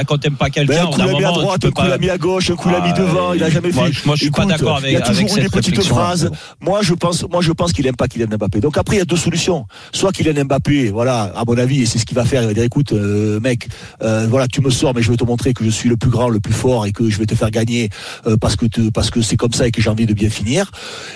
Quand 0.05 0.19
t'aimes 0.19 0.35
pas, 0.35 0.49
ben, 0.49 0.49
pas 0.49 0.51
quelqu'un, 0.51 0.83
un. 0.83 0.87
Un 0.87 0.91
coup 0.91 0.99
l'a 0.99 1.13
mis 1.13 1.25
à 1.25 1.31
droite, 1.31 1.65
un 1.65 1.71
coup 1.71 1.83
l'a 1.83 1.99
mis 1.99 2.11
à 2.11 2.19
gauche, 2.19 2.51
un 2.51 2.57
coup 2.57 2.69
l'a 2.69 2.81
ah, 2.83 2.87
mis 2.87 2.93
devant. 2.93 3.33
Il 3.35 3.43
a 3.45 3.51
jamais 3.51 3.71
fait. 3.71 3.81
Moi, 4.05 4.17
je 4.17 4.23
suis 4.23 4.31
pas 4.31 4.47
d'accord 4.47 4.79
avec. 4.79 4.91
Il 4.91 4.95
y 4.95 4.97
a 4.97 5.01
toujours 5.03 5.35
des 5.35 5.49
petites 5.49 5.79
hein. 5.79 5.83
phrases. 5.83 6.31
Moi, 6.61 6.81
je 6.83 6.95
pense, 6.95 7.25
moi, 7.31 7.41
je 7.41 7.53
pense 7.53 7.73
qu'il 7.73 7.87
aime 7.87 7.97
pas 7.97 8.09
Kylian 8.09 8.37
Mbappé. 8.37 8.61
Donc 8.61 8.77
après, 8.77 8.97
il 8.97 8.99
y 8.99 9.03
a 9.03 9.07
deux 9.07 9.17
solutions. 9.17 9.67
Soit 9.93 10.11
Kylian 10.11 10.45
Mbappé, 10.45 10.91
voilà, 10.91 11.33
à 11.37 11.45
mon 11.47 11.57
avis, 11.57 11.83
et 11.83 11.87
c'est 11.87 11.99
ce 11.99 12.05
qu'il 12.05 12.17
va 12.17 12.25
faire. 12.25 12.43
Il 12.43 12.49
va 12.49 12.55
dire, 12.55 12.65
écoute, 12.65 12.93
euh, 12.93 13.39
mec, 13.39 13.69
euh, 14.03 14.27
voilà, 14.29 14.49
tu 14.49 14.61
me 14.61 14.71
sors, 14.71 14.93
mais 14.93 15.03
je 15.03 15.11
vais 15.11 15.17
te 15.17 15.25
montrer 15.25 15.55
que 15.55 15.65
je 15.65 15.71
suis 15.71 15.89
le 15.89 15.97
plus 15.97 16.11
grand, 16.11 16.29
le 16.29 16.41
plus 16.41 16.53
fort, 16.53 16.85
et 16.85 16.93
que 16.93 17.09
je 17.09 17.19
vais 17.19 17.27
te 17.27 17.37
faire 17.37 17.51
gagner 17.51 17.91
euh, 18.27 18.37
parce 18.37 18.57
que 18.57 18.65
parce 18.91 19.11
que 19.11 19.23
c'est 19.23 19.37
comme 19.37 19.53
ça 19.53 19.69
et 19.69 19.71
que 19.71 19.81
j'ai 19.81 19.91
envie 19.91 20.07
de 20.07 20.15
bien 20.15 20.31
finir. 20.31 20.73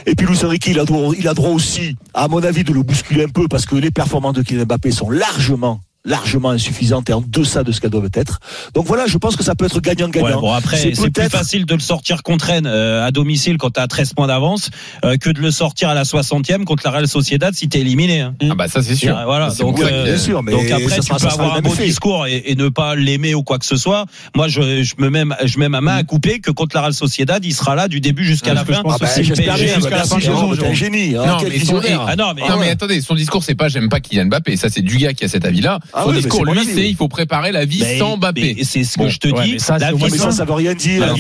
Et 0.07 0.14
puis 0.14 0.28
Luis 0.29 0.45
Enrique, 0.45 0.66
il 0.66 0.79
a, 0.79 0.85
droit, 0.85 1.14
il 1.18 1.26
a 1.26 1.33
droit 1.33 1.51
aussi, 1.51 1.97
à 2.12 2.29
mon 2.29 2.43
avis, 2.43 2.62
de 2.62 2.74
le 2.74 2.83
bousculer 2.83 3.24
un 3.24 3.29
peu 3.29 3.49
parce 3.49 3.64
que 3.64 3.76
les 3.76 3.91
performances 3.91 4.35
de 4.35 4.43
Kylian 4.43 4.64
Mbappé 4.66 4.91
sont 4.91 5.09
largement 5.09 5.81
largement 6.05 6.51
insuffisante 6.51 7.11
et 7.11 7.12
en 7.12 7.20
deçà 7.20 7.64
de 7.64 7.72
ce 7.72 7.80
qu'elles 7.80 7.90
doivent 7.90 8.09
être. 8.14 8.40
Donc 8.74 8.86
voilà, 8.86 9.07
je 9.07 9.18
pense 9.18 9.36
que 9.36 9.42
ça 9.42 9.55
peut 9.55 9.66
être 9.66 9.80
gagnant-gagnant. 9.80 10.40
Bon 10.40 10.53
après, 10.53 10.76
c'est, 10.76 10.94
c'est 10.94 11.11
plus 11.11 11.28
facile 11.28 11.66
de 11.66 11.74
le 11.74 11.80
sortir 11.80 12.22
contre 12.22 12.46
Rennes 12.46 12.66
euh, 12.66 13.07
à 13.07 13.11
domicile 13.11 13.59
quand 13.59 13.70
tu 13.70 13.80
as 13.80 13.86
13 13.86 14.14
points 14.14 14.28
d'avance 14.28 14.70
euh, 15.05 15.16
que 15.16 15.30
de 15.30 15.40
le 15.40 15.51
sortir 15.51 15.88
à 15.88 15.94
la 15.94 16.05
60e 16.05 16.64
contre 16.64 16.82
la 16.84 16.92
Real 16.92 17.09
Sociedad 17.09 17.53
si 17.55 17.68
tu 17.68 17.78
es 17.78 17.80
éliminé. 17.80 18.20
Hein. 18.20 18.34
Ah 18.42 18.55
bah 18.55 18.68
ça 18.68 18.82
c'est 18.82 18.94
sûr. 18.94 19.16
Ah, 19.16 19.24
voilà, 19.26 19.51
c'est 19.51 19.62
donc, 19.62 19.80
euh, 19.80 20.05
bien 20.05 20.18
sûr, 20.18 20.42
donc 20.42 20.70
après 20.70 20.88
ça 20.88 21.01
tu 21.01 21.14
peux 21.14 21.28
avoir 21.28 21.57
un 21.57 21.61
beau 21.61 21.74
discours 21.74 22.26
et, 22.26 22.55
ne 22.59 22.68
pas 22.68 22.96
l'aimer 22.96 23.34
ou 23.34 23.42
quoi 23.42 23.59
que 23.59 23.66
ce 23.66 23.76
soit. 23.76 24.07
Moi 24.34 24.49
je, 24.49 24.82
je 24.82 24.94
me 24.99 25.11
mets 25.11 25.24
je 25.44 25.59
mets 25.59 25.68
ma 25.68 25.80
main 25.80 25.96
à 25.96 26.05
couper 26.05 26.40
que 26.40 26.51
contre 26.51 26.76
la 26.76 26.82
Real 26.82 26.94
Sociedad, 26.94 27.44
il 27.44 27.55
sera 27.55 27.74
là 27.74 27.88
du 27.88 28.01
début 28.01 28.24
jusqu'à 28.24 28.53
ah, 28.53 28.55
la 28.55 28.64
fin. 28.64 28.82
Ah 28.84 28.96
bah, 28.99 29.07
jusqu'à 29.20 29.44
bah, 29.44 29.57
la 29.90 30.05
fin 30.05 30.16
un 30.16 30.74
génie. 30.74 31.16
Hein. 31.16 32.16
Non 32.16 32.59
mais 32.59 32.70
attendez, 32.70 33.01
son 33.01 33.14
discours 33.14 33.44
c'est 33.44 33.55
pas 33.55 33.68
j'aime 33.68 33.88
pas 33.88 34.01
Kylian 34.01 34.26
Mbappé, 34.26 34.57
ça 34.57 34.68
c'est 34.70 34.82
du 34.82 34.96
gars 34.96 35.12
qui 35.12 35.24
a 35.24 35.28
cet 35.28 35.44
avis 35.44 35.61
là. 35.61 35.80
Ah 35.93 36.05
Tandis 36.05 36.26
oui, 36.30 36.53
lui, 36.53 36.64
c'est 36.64 36.89
il 36.89 36.97
faut 36.97 37.09
préparer 37.09 37.53
la 37.53 37.64
vie 37.64 37.84
sans 37.99 38.16
Mbappé. 38.16 38.59
C'est 38.62 38.84
ce 38.84 38.99
que 38.99 39.09
je 39.09 39.18
te 39.18 39.43
dis. 39.43 39.59
Ça, 39.61 39.78
la 39.78 39.93
vie 39.93 40.05
veut 40.09 40.53
rien 40.53 40.74
dire. 40.74 41.07
La 41.07 41.12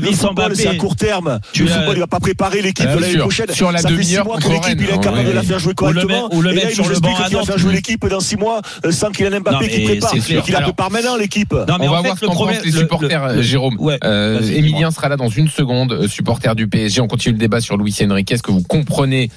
vie 0.00 0.14
sans, 0.14 0.32
Mbappé, 0.32 0.54
c'est 0.54 0.68
à 0.68 0.74
court 0.74 0.96
terme. 0.96 1.40
Tu 1.52 1.64
le 1.64 1.68
football, 1.70 1.96
il 1.96 2.00
va 2.00 2.06
pas 2.06 2.20
préparer 2.20 2.62
l'équipe 2.62 2.88
de 2.88 2.98
l'année 2.98 3.18
prochaine. 3.18 3.46
Sur 3.52 3.72
la 3.72 3.82
demi-heure 3.82 4.26
contre 4.26 4.48
Rennes, 4.48 4.78
il 4.80 4.84
est 4.84 5.00
capable 5.00 5.24
de 5.24 5.32
la 5.32 5.42
faire 5.42 5.58
jouer 5.58 5.74
correctement. 5.74 6.34
Ou 6.34 6.42
le 6.42 6.52
mettre 6.52 6.72
sur 6.72 6.88
le 6.88 6.94
faire 6.94 7.58
jouer 7.58 7.72
l'équipe 7.72 8.06
dans 8.06 8.20
6 8.20 8.36
mois 8.36 8.62
euh, 8.84 8.92
sans 8.92 9.10
qu'il 9.10 9.26
y 9.26 9.28
ait 9.28 9.34
un 9.34 9.40
Mbappé 9.40 9.68
qui 9.68 9.84
prépare. 9.84 10.12
Qu'il 10.12 10.54
la 10.54 10.60
prépare 10.60 10.90
maintenant 10.90 11.16
l'équipe. 11.16 11.52
On 11.52 11.78
va 11.78 12.00
voir 12.00 12.18
ce 12.18 12.26
qu'en 12.26 12.34
pensent 12.34 12.64
les 12.64 12.72
supporters, 12.72 13.24
euh, 13.24 13.42
Jérôme. 13.42 13.76
Emilien 14.02 14.88
euh, 14.88 14.90
sera 14.90 15.08
là 15.08 15.16
dans 15.16 15.28
une 15.28 15.48
seconde, 15.48 16.06
supporter 16.06 16.54
du 16.54 16.68
PSG. 16.68 17.00
On 17.00 17.08
continue 17.08 17.34
le 17.34 17.38
débat 17.38 17.60
sur 17.60 17.76
Luis 17.76 17.94
Enrique. 18.02 18.32
Est-ce 18.32 18.42
que 18.42 18.52
vous 18.52 18.62
comprenez 18.62 19.30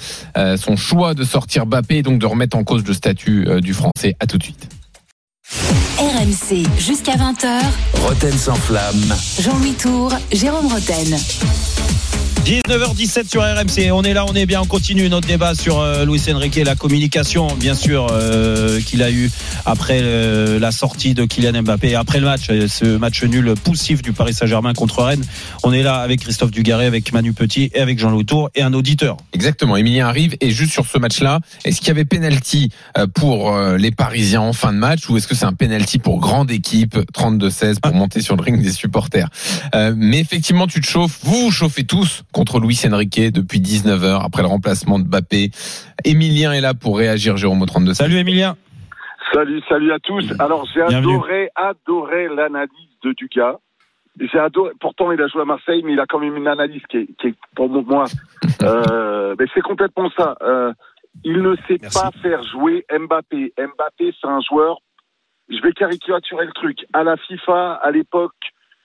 son 0.57 0.75
choix 0.75 1.13
de 1.13 1.23
sortir 1.23 1.65
Mbappé 1.65 1.97
et 1.97 2.03
donc 2.03 2.19
de 2.19 2.25
remettre 2.25 2.57
en 2.57 2.63
cause 2.63 2.83
le 2.85 2.93
statut 2.93 3.47
du 3.61 3.73
Français 3.73 4.15
À 4.19 4.27
tout 4.27 4.37
de 4.37 4.43
suite. 4.43 4.60
RMC 5.55 6.65
jusqu'à 6.79 7.13
20h. 7.13 7.59
Roten 8.05 8.37
sans 8.37 8.55
flamme. 8.55 9.13
Jean-Louis 9.39 9.73
Tour, 9.73 10.13
Jérôme 10.31 10.67
Roten. 10.67 11.17
19h17 12.43 13.29
sur 13.29 13.43
RMC. 13.43 13.91
On 13.91 14.01
est 14.01 14.13
là, 14.13 14.25
on 14.27 14.33
est 14.33 14.47
bien. 14.47 14.61
On 14.61 14.65
continue 14.65 15.07
notre 15.09 15.27
débat 15.27 15.53
sur 15.53 15.79
euh, 15.79 16.05
Luis 16.05 16.21
Enrique 16.33 16.57
et 16.57 16.63
la 16.63 16.75
communication, 16.75 17.47
bien 17.55 17.75
sûr, 17.75 18.07
euh, 18.11 18.81
qu'il 18.81 19.03
a 19.03 19.11
eu 19.11 19.29
après 19.65 19.99
euh, 20.01 20.59
la 20.59 20.71
sortie 20.71 21.13
de 21.13 21.25
Kylian 21.25 21.61
Mbappé. 21.61 21.93
Après 21.93 22.19
le 22.19 22.25
match, 22.25 22.47
euh, 22.49 22.67
ce 22.67 22.97
match 22.97 23.23
nul 23.23 23.53
poussif 23.63 24.01
du 24.01 24.11
Paris 24.11 24.33
Saint-Germain 24.33 24.73
contre 24.73 25.03
Rennes. 25.03 25.23
On 25.63 25.71
est 25.71 25.83
là 25.83 25.97
avec 25.97 26.21
Christophe 26.21 26.49
Dugaré, 26.49 26.87
avec 26.87 27.13
Manu 27.13 27.33
Petit 27.33 27.69
et 27.75 27.79
avec 27.79 27.99
Jean-Louis 27.99 28.25
Tour 28.25 28.49
et 28.55 28.63
un 28.63 28.73
auditeur. 28.73 29.17
Exactement. 29.33 29.77
Emilien 29.77 30.07
arrive 30.07 30.35
et 30.41 30.49
juste 30.49 30.71
sur 30.71 30.87
ce 30.87 30.97
match-là, 30.97 31.41
est-ce 31.63 31.77
qu'il 31.77 31.89
y 31.89 31.91
avait 31.91 32.05
penalty 32.05 32.69
euh, 32.97 33.05
pour 33.05 33.55
euh, 33.55 33.77
les 33.77 33.91
Parisiens 33.91 34.41
en 34.41 34.53
fin 34.53 34.73
de 34.73 34.79
match 34.79 35.07
ou 35.09 35.17
est-ce 35.17 35.27
que 35.27 35.35
c'est 35.35 35.45
un 35.45 35.53
penalty 35.53 35.99
pour 35.99 36.19
grande 36.19 36.49
équipe 36.49 36.97
32-16 37.13 37.79
pour 37.81 37.93
monter 37.93 38.21
sur 38.21 38.35
le 38.35 38.41
ring 38.41 38.63
des 38.63 38.71
supporters? 38.71 39.29
Euh, 39.75 39.93
Mais 39.95 40.19
effectivement, 40.19 40.65
tu 40.65 40.81
te 40.81 40.87
chauffes. 40.87 41.19
Vous 41.21 41.43
vous 41.43 41.51
chauffez 41.51 41.83
tous 41.83 42.23
contre 42.31 42.59
Luis 42.59 42.79
Enrique 42.91 43.31
depuis 43.31 43.59
19 43.59 44.03
heures 44.03 44.23
après 44.23 44.41
le 44.41 44.47
remplacement 44.47 44.99
de 44.99 45.05
Mbappé. 45.05 45.51
Emilien 46.05 46.53
est 46.53 46.61
là 46.61 46.73
pour 46.73 46.97
réagir. 46.97 47.37
Jérôme 47.37 47.61
au 47.61 47.65
32. 47.65 47.93
Salut 47.93 48.17
Emilien. 48.17 48.55
Salut, 49.33 49.61
salut 49.69 49.91
à 49.93 49.99
tous. 49.99 50.33
Alors 50.39 50.67
j'ai 50.73 50.81
adoré, 50.81 51.49
adoré 51.55 52.27
l'analyse 52.27 52.97
de 53.03 53.13
Dugas. 53.13 53.57
J'ai 54.19 54.39
adoré. 54.39 54.71
Pourtant, 54.79 55.11
il 55.11 55.21
a 55.21 55.27
joué 55.27 55.41
à 55.41 55.45
Marseille, 55.45 55.81
mais 55.85 55.93
il 55.93 55.99
a 55.99 56.05
quand 56.05 56.19
même 56.19 56.35
une 56.35 56.47
analyse 56.47 56.81
qui 56.89 56.97
est, 56.97 57.07
qui 57.17 57.27
est 57.27 57.35
pour 57.55 57.69
moi. 57.69 58.05
Euh, 58.63 59.35
mais 59.39 59.45
c'est 59.55 59.61
complètement 59.61 60.11
ça. 60.15 60.35
Euh, 60.43 60.71
il 61.23 61.41
ne 61.41 61.55
sait 61.67 61.79
pas 61.79 62.11
faire 62.21 62.43
jouer 62.43 62.85
Mbappé. 62.91 63.53
Mbappé, 63.57 64.13
c'est 64.21 64.27
un 64.27 64.39
joueur. 64.41 64.77
Je 65.49 65.59
vais 65.63 65.71
caricaturer 65.71 66.45
le 66.45 66.51
truc. 66.51 66.85
À 66.93 67.03
la 67.03 67.17
FIFA, 67.17 67.79
à 67.81 67.89
l'époque 67.89 68.35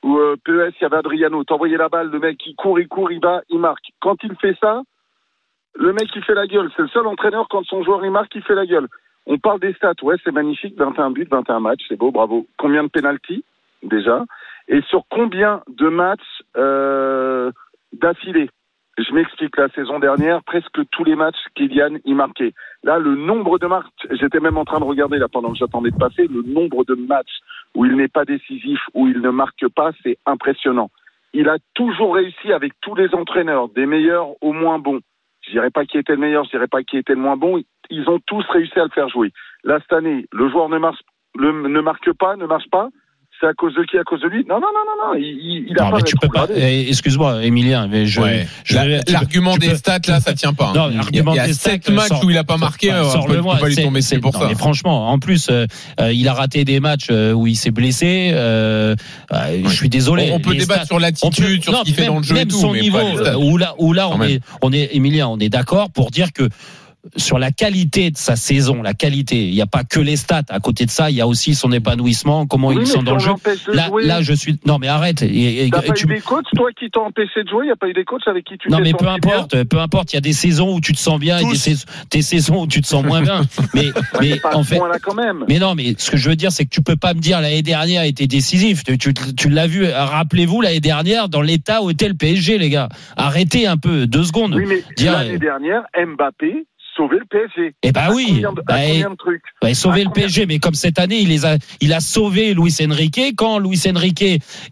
où 0.03 0.19
euh, 0.19 0.37
PES, 0.45 0.75
il 0.79 0.83
y 0.83 0.85
avait 0.85 0.97
Adriano. 0.97 1.45
T'envoyais 1.45 1.77
la 1.77 1.89
balle, 1.89 2.11
le 2.11 2.19
mec, 2.19 2.39
il 2.47 2.55
court, 2.55 2.79
il 2.79 2.89
court, 2.89 3.11
il 3.11 3.21
va, 3.21 3.43
il 3.49 3.59
marque. 3.59 3.87
Quand 4.01 4.17
il 4.23 4.35
fait 4.37 4.57
ça, 4.61 4.83
le 5.75 5.93
mec, 5.93 6.09
il 6.15 6.23
fait 6.23 6.35
la 6.35 6.47
gueule. 6.47 6.71
C'est 6.77 6.83
le 6.83 6.89
seul 6.89 7.07
entraîneur, 7.07 7.49
quand 7.49 7.65
son 7.65 7.83
joueur, 7.83 8.05
il 8.05 8.11
marque, 8.11 8.35
il 8.35 8.43
fait 8.43 8.55
la 8.55 8.67
gueule. 8.67 8.89
On 9.27 9.39
parle 9.39 9.61
des 9.61 9.75
stats. 9.75 9.95
Ouais, 10.03 10.17
c'est 10.25 10.33
magnifique. 10.33 10.77
21 10.77 11.11
buts, 11.11 11.29
21 11.31 11.61
matchs. 11.61 11.85
C'est 11.89 11.97
beau, 11.97 12.11
bravo. 12.11 12.47
Combien 12.57 12.85
de 12.85 12.89
pénalties, 12.89 13.45
déjà? 13.83 14.25
Et 14.69 14.81
sur 14.83 15.03
combien 15.11 15.63
de 15.69 15.89
matchs 15.89 16.43
euh, 16.57 17.51
d'affilée? 17.93 18.51
Je 18.99 19.13
m'explique. 19.13 19.57
La 19.57 19.69
saison 19.71 19.99
dernière, 19.99 20.43
presque 20.45 20.81
tous 20.91 21.05
les 21.05 21.17
matchs, 21.17 21.37
Kylian 21.55 21.99
y 22.05 22.15
marquait. 22.15 22.55
Là, 22.83 22.99
le 22.99 23.15
nombre 23.15 23.59
de 23.59 23.67
matchs, 23.67 23.85
j'étais 24.13 24.41
même 24.41 24.57
en 24.57 24.65
train 24.65 24.81
de 24.81 24.85
regarder 24.85 25.19
là 25.19 25.29
pendant 25.29 25.53
que 25.53 25.59
j'attendais 25.59 25.91
de 25.91 25.99
passer, 25.99 26.27
le 26.29 26.43
nombre 26.43 26.85
de 26.85 26.95
matchs 26.95 27.41
où 27.77 27.85
il 27.85 27.95
n'est 27.95 28.09
pas 28.09 28.25
décisif, 28.25 28.81
où 28.95 29.07
il 29.07 29.21
ne 29.21 29.31
marque 29.31 29.69
pas, 29.69 29.93
c'est 30.03 30.17
impressionnant. 30.25 30.91
Il 31.35 31.49
a 31.51 31.59
toujours 31.75 32.15
réussi 32.15 32.53
avec 32.53 32.73
tous 32.81 32.95
les 32.95 33.15
entraîneurs, 33.15 33.69
des 33.69 33.85
meilleurs 33.85 34.29
au 34.41 34.55
moins 34.55 34.79
bons. 34.79 35.01
Je 35.43 35.51
dirais 35.51 35.71
pas 35.71 35.85
qui 35.85 35.99
était 35.99 36.15
le 36.15 36.19
meilleur, 36.19 36.45
je 36.45 36.51
dirais 36.51 36.69
pas 36.69 36.83
qui 36.83 36.97
était 36.97 37.13
le 37.13 37.21
moins 37.21 37.37
bon. 37.37 37.63
Ils 37.91 38.09
ont 38.09 38.19
tous 38.27 38.45
réussi 38.49 38.81
à 38.81 38.85
le 38.85 38.91
faire 38.91 39.11
jouer. 39.11 39.31
Là, 39.63 39.79
cette 39.81 39.93
année, 39.93 40.25
le 40.33 40.49
joueur 40.49 40.71
ne 40.71 40.79
marche, 40.79 41.01
ne 41.37 41.81
marque 41.81 42.13
pas, 42.15 42.37
ne 42.37 42.47
marche 42.47 42.69
pas. 42.71 42.89
C'est 43.39 43.49
à 43.49 43.53
cause 43.53 43.75
de 43.75 43.83
qui? 43.85 43.99
À 43.99 44.03
cause 44.03 44.23
de 44.23 44.29
lui? 44.29 44.45
Non, 44.49 44.55
non, 44.55 44.69
non, 44.73 45.13
non, 45.13 45.13
non. 45.13 45.21
Il, 45.21 45.67
a 45.79 45.85
Non, 45.85 45.91
pas 45.91 45.97
mais 45.99 46.03
tu 46.05 46.17
peux 46.17 46.29
pas. 46.29 46.47
eh, 46.57 46.89
Excuse-moi, 46.89 47.45
Emilien, 47.45 47.87
mais 47.87 48.07
je. 48.07 48.21
Ouais. 48.23 48.47
je- 48.65 48.75
La- 48.75 48.85
tu 49.01 49.05
peux- 49.05 49.13
L'argument 49.13 49.57
des 49.59 49.69
peux- 49.69 49.75
stats 49.77 49.99
là, 50.09 50.21
ça 50.21 50.33
tient 50.33 50.55
pas. 50.55 50.69
hein. 50.69 50.73
Non, 50.75 50.87
il 50.89 50.93
y 50.93 50.95
a, 50.95 51.03
l'argument 51.03 51.33
il 51.35 51.37
y 51.37 51.41
a 51.41 51.47
des 51.49 51.53
sept 51.53 51.83
stats, 51.83 51.93
matchs 51.93 52.09
sort- 52.09 52.25
où 52.25 52.31
il 52.31 52.39
a 52.39 52.45
pas 52.45 52.57
marqué. 52.57 52.91
Enfin, 52.93 52.99
euh, 52.99 53.03
on 53.03 53.05
peut- 53.07 53.13
sors-le-moi, 53.13 53.53
on 53.53 53.57
peut 53.57 53.61
pas 53.63 53.69
lui 53.69 53.75
c'est- 53.75 53.83
tomber 53.83 54.01
c'est- 54.01 54.19
pour 54.21 54.33
non, 54.33 54.41
ça. 54.41 54.47
Mais 54.49 54.55
franchement, 54.55 55.11
en 55.11 55.19
plus, 55.19 55.49
euh, 55.51 55.67
euh, 56.01 56.13
il 56.15 56.27
a 56.29 56.33
raté 56.33 56.65
des 56.65 56.81
matchs 56.81 57.11
où 57.11 57.47
il 57.47 57.57
s'est 57.57 57.71
blessé. 57.71 58.31
euh, 58.33 58.95
euh, 59.33 59.63
Je 59.65 59.69
suis 59.75 59.89
désolé. 59.91 60.31
On- 60.33 60.37
on 60.37 60.41
peut 60.41 60.55
débattre 60.55 60.81
stats- 60.85 60.87
sur 60.87 60.99
l'attitude, 61.01 61.63
sur 61.63 61.77
ce 61.79 61.83
qu'il 61.85 61.95
fait 61.95 62.07
dans 62.07 62.17
le 62.19 62.23
jeu 62.23 62.37
et 62.37 62.39
même 62.39 62.49
tout, 62.49 62.57
son 62.59 62.73
niveau, 62.75 62.99
stats. 63.19 63.39
où 63.39 63.59
là, 63.59 63.75
où 63.79 63.93
là, 63.93 64.09
on 64.09 64.23
est, 64.23 64.41
on 64.63 64.73
est, 64.73 64.95
Emilien, 64.97 65.29
on 65.29 65.39
est 65.39 65.51
d'accord 65.51 65.91
pour 65.91 66.11
dire 66.11 66.33
que 66.33 66.49
sur 67.17 67.39
la 67.39 67.51
qualité 67.53 68.11
de 68.11 68.17
sa 68.17 68.37
saison, 68.37 68.83
la 68.83 68.95
qualité, 68.95 69.47
il 69.49 69.55
n'y 69.55 69.61
a 69.63 69.67
pas 69.67 69.85
que 69.85 70.01
les 70.01 70.17
stats. 70.17 70.43
À 70.49 70.61
côté 70.61 70.87
de 70.87 70.91
ça, 70.91 71.11
il 71.11 71.17
y 71.17 71.21
a 71.21 71.27
aussi 71.27 71.55
son 71.55 71.71
épanouissement, 71.73 72.47
comment 72.47 72.69
Oui, 72.69 72.79
il 72.81 72.87
sent 72.87 73.03
dans 73.05 73.13
le 73.13 73.17
on 73.17 73.19
jeu. 73.19 73.33
Là, 73.73 73.89
là, 74.03 74.23
je 74.23 74.33
suis. 74.33 74.59
Non, 74.67 74.79
mais 74.79 74.89
arrête. 74.89 75.23
Et- 75.23 75.69
T'as 75.71 75.83
pas 75.83 75.93
tu- 75.95 76.05
eu 76.05 76.09
des 76.09 76.21
coachs, 76.21 76.47
toi, 76.55 76.71
qui 76.79 76.91
t'ont 76.91 77.07
empêché 77.07 77.45
de 77.45 77.49
jouer? 77.49 77.65
Il 77.65 77.67
n'y 77.69 77.73
a 77.73 77.77
pas 77.77 77.89
eu 77.89 77.93
des 77.93 78.05
coachs 78.05 78.27
avec 78.27 78.45
qui 78.45 78.59
tu 78.59 78.69
non 78.71 78.79
mais 78.81 78.93
peu 78.93 79.05
senti 79.05 79.21
bien? 79.21 79.35
importe, 79.35 79.65
peu 79.65 79.79
importe. 79.79 80.13
Il 80.13 80.17
y 80.17 80.19
a 80.19 80.23
des 80.23 80.33
saisons 80.33 80.75
où 80.75 80.81
tu 80.81 80.93
te 80.93 80.99
sens 80.99 81.19
bien 81.21 81.39
et 81.39 81.45
des, 82.11 82.23
saisons 82.23 82.63
où 82.63 82.67
tu 82.67 82.81
te 82.81 82.87
sens 82.87 83.05
moins 83.05 83.23
bien. 83.23 83.43
Mais, 83.75 83.91
en 84.53 84.63
fait, 84.63 84.79
point-là 84.79 84.99
quand 84.99 85.15
même. 85.15 85.45
mais 85.49 85.59
non, 85.59 85.75
mais 85.75 85.95
ce 85.99 86.11
que 86.11 86.17
je 86.17 86.29
veux 86.29 86.37
dire, 86.37 86.51
c'est 86.53 86.65
que 86.65 86.71
tu 86.71 86.83
peux 86.83 86.97
pas 86.97 87.15
me 87.15 87.21
dire 87.21 87.41
l'année 87.41 87.63
dernière 87.63 88.03
était 88.05 88.27
décisif. 88.27 88.85
Tu, 88.85 88.97
tu, 88.99 89.13
tu 89.15 89.49
l'as 89.49 89.67
vu. 89.67 89.87
Rappelez-vous 89.87 90.61
l'année 90.63 90.81
dernière 90.81 91.29
dans 91.29 91.43
l'état 91.43 91.83
où 91.83 91.91
était 91.91 92.09
le 92.09 92.15
PSG, 92.15 92.59
les 92.59 92.71
gars. 92.71 92.89
Arrêtez 93.17 93.67
un 93.67 93.77
peu 93.77 94.07
deux 94.07 94.25
secondes. 94.25 94.55
Oui, 94.55 94.65
mais 94.67 94.83
Dire, 94.97 95.13
l'année 95.13 95.39
dernière, 95.39 95.83
Mbappé 95.97 96.67
sauvait 96.97 97.19
le 97.19 97.25
PSG. 97.27 97.75
Eh 97.83 97.93
ben 97.93 98.01
À 98.01 98.13
oui. 98.13 98.41
de- 98.41 98.63
Bah, 98.67 98.75
combien 98.87 99.11
de 99.11 99.17
trucs 99.17 99.43
bah, 99.61 99.75
sauver 99.75 100.05
le 100.05 100.11
PSG, 100.11 100.47
mais 100.47 100.59
comme 100.59 100.75
cette 100.75 100.99
année, 100.99 101.19
il 101.21 101.29
les 101.29 101.45
a, 101.45 101.57
il 101.81 101.93
a 101.93 102.01
sauvé 102.01 102.55
Luis 102.55 102.75
Enrique. 102.83 103.35
Quand 103.37 103.59
Luis 103.59 103.83
Enrique 103.89 104.23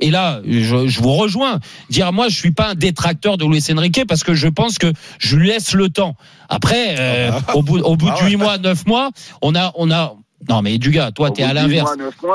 et 0.01 0.11
là, 0.11 0.41
je, 0.47 0.87
je 0.87 1.01
vous 1.03 1.13
rejoins. 1.13 1.61
Dire 1.91 2.13
moi, 2.13 2.29
je 2.29 2.37
suis 2.37 2.53
pas 2.53 2.71
un 2.71 2.75
détracteur 2.75 3.37
de 3.37 3.45
Luis 3.45 3.63
Enrique 3.73 4.05
parce 4.09 4.25
que 4.25 4.35
je 4.35 4.49
pense 4.49 4.79
que 4.79 4.93
je 5.19 5.37
lui 5.37 5.49
laisse 5.49 5.75
le 5.75 5.89
temps. 5.91 6.17
Après, 6.49 6.97
euh, 6.99 7.31
au 7.55 7.63
bout, 7.63 7.79
au 7.81 7.97
bout 7.97 8.11
de 8.11 8.27
huit 8.27 8.37
mois, 8.37 8.59
neuf 8.59 8.87
mois, 8.87 9.11
on 9.43 9.55
a, 9.55 9.73
on 9.77 9.91
a. 9.91 10.15
Non 10.47 10.61
mais 10.61 10.77
du 10.77 10.91
gars, 10.91 11.11
toi 11.11 11.31
Au 11.31 11.33
t'es 11.33 11.43
à 11.43 11.55
l'inverse. 11.55 11.91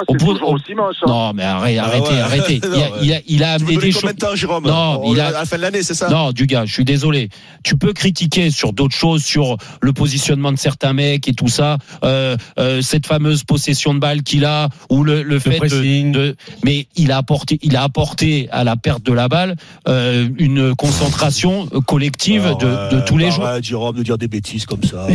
Au 0.07 0.15
bout- 0.15 0.31
aussi 0.41 0.73
moche, 0.73 0.95
hein. 1.03 1.05
Non 1.07 1.33
mais 1.33 1.43
arrête, 1.43 1.77
Ah 1.79 1.85
arrêtez, 1.85 2.09
ouais. 2.09 2.19
arrêtez. 2.19 2.61
Il 2.63 2.81
a, 2.81 2.89
il 3.03 3.13
a, 3.13 3.19
il 3.27 3.43
a 3.43 3.57
Tu 3.59 3.63
amené 3.65 3.77
des 3.77 3.91
choses. 3.91 4.01
combien 4.01 4.13
de 4.15 4.19
temps, 4.19 4.35
Jérôme 4.35 4.63
Non, 4.65 5.01
On- 5.03 5.13
il 5.13 5.19
À 5.19 5.27
a. 5.27 5.31
la 5.31 5.45
fin 5.45 5.57
de 5.57 5.61
l'année, 5.61 5.83
c'est 5.83 5.93
ça 5.93 6.09
Non, 6.09 6.31
du 6.31 6.47
gars, 6.47 6.65
je 6.65 6.73
suis 6.73 6.85
désolé. 6.85 7.29
Tu 7.63 7.77
peux 7.77 7.93
critiquer 7.93 8.49
sur 8.49 8.73
d'autres 8.73 8.95
choses, 8.95 9.23
sur 9.23 9.57
le 9.81 9.93
positionnement 9.93 10.51
de 10.51 10.57
certains 10.57 10.93
mecs 10.93 11.27
et 11.27 11.33
tout 11.33 11.49
ça, 11.49 11.77
euh, 12.03 12.35
euh, 12.57 12.81
cette 12.81 13.05
fameuse 13.05 13.43
possession 13.43 13.93
de 13.93 13.99
balle 13.99 14.23
qu'il 14.23 14.43
a, 14.43 14.69
ou 14.89 15.03
le, 15.03 15.21
le 15.21 15.37
fait 15.37 15.59
de, 15.59 16.11
de- 16.11 16.35
mais 16.65 16.87
il 16.95 17.11
a 17.11 17.17
apporté, 17.17 17.59
il 17.61 17.75
a 17.75 17.83
apporté 17.83 18.47
à 18.51 18.63
la 18.63 18.75
perte 18.75 19.03
de 19.03 19.13
la 19.13 19.27
balle 19.27 19.55
euh, 19.87 20.27
une 20.39 20.73
concentration 20.75 21.67
collective 21.85 22.55
de, 22.59 22.95
de 22.95 23.01
tous 23.05 23.17
les 23.19 23.29
joueurs. 23.29 23.61
Jérôme, 23.61 23.97
de 23.97 24.03
dire 24.03 24.17
des 24.17 24.27
bêtises 24.27 24.65
comme 24.65 24.83
ça. 24.83 25.05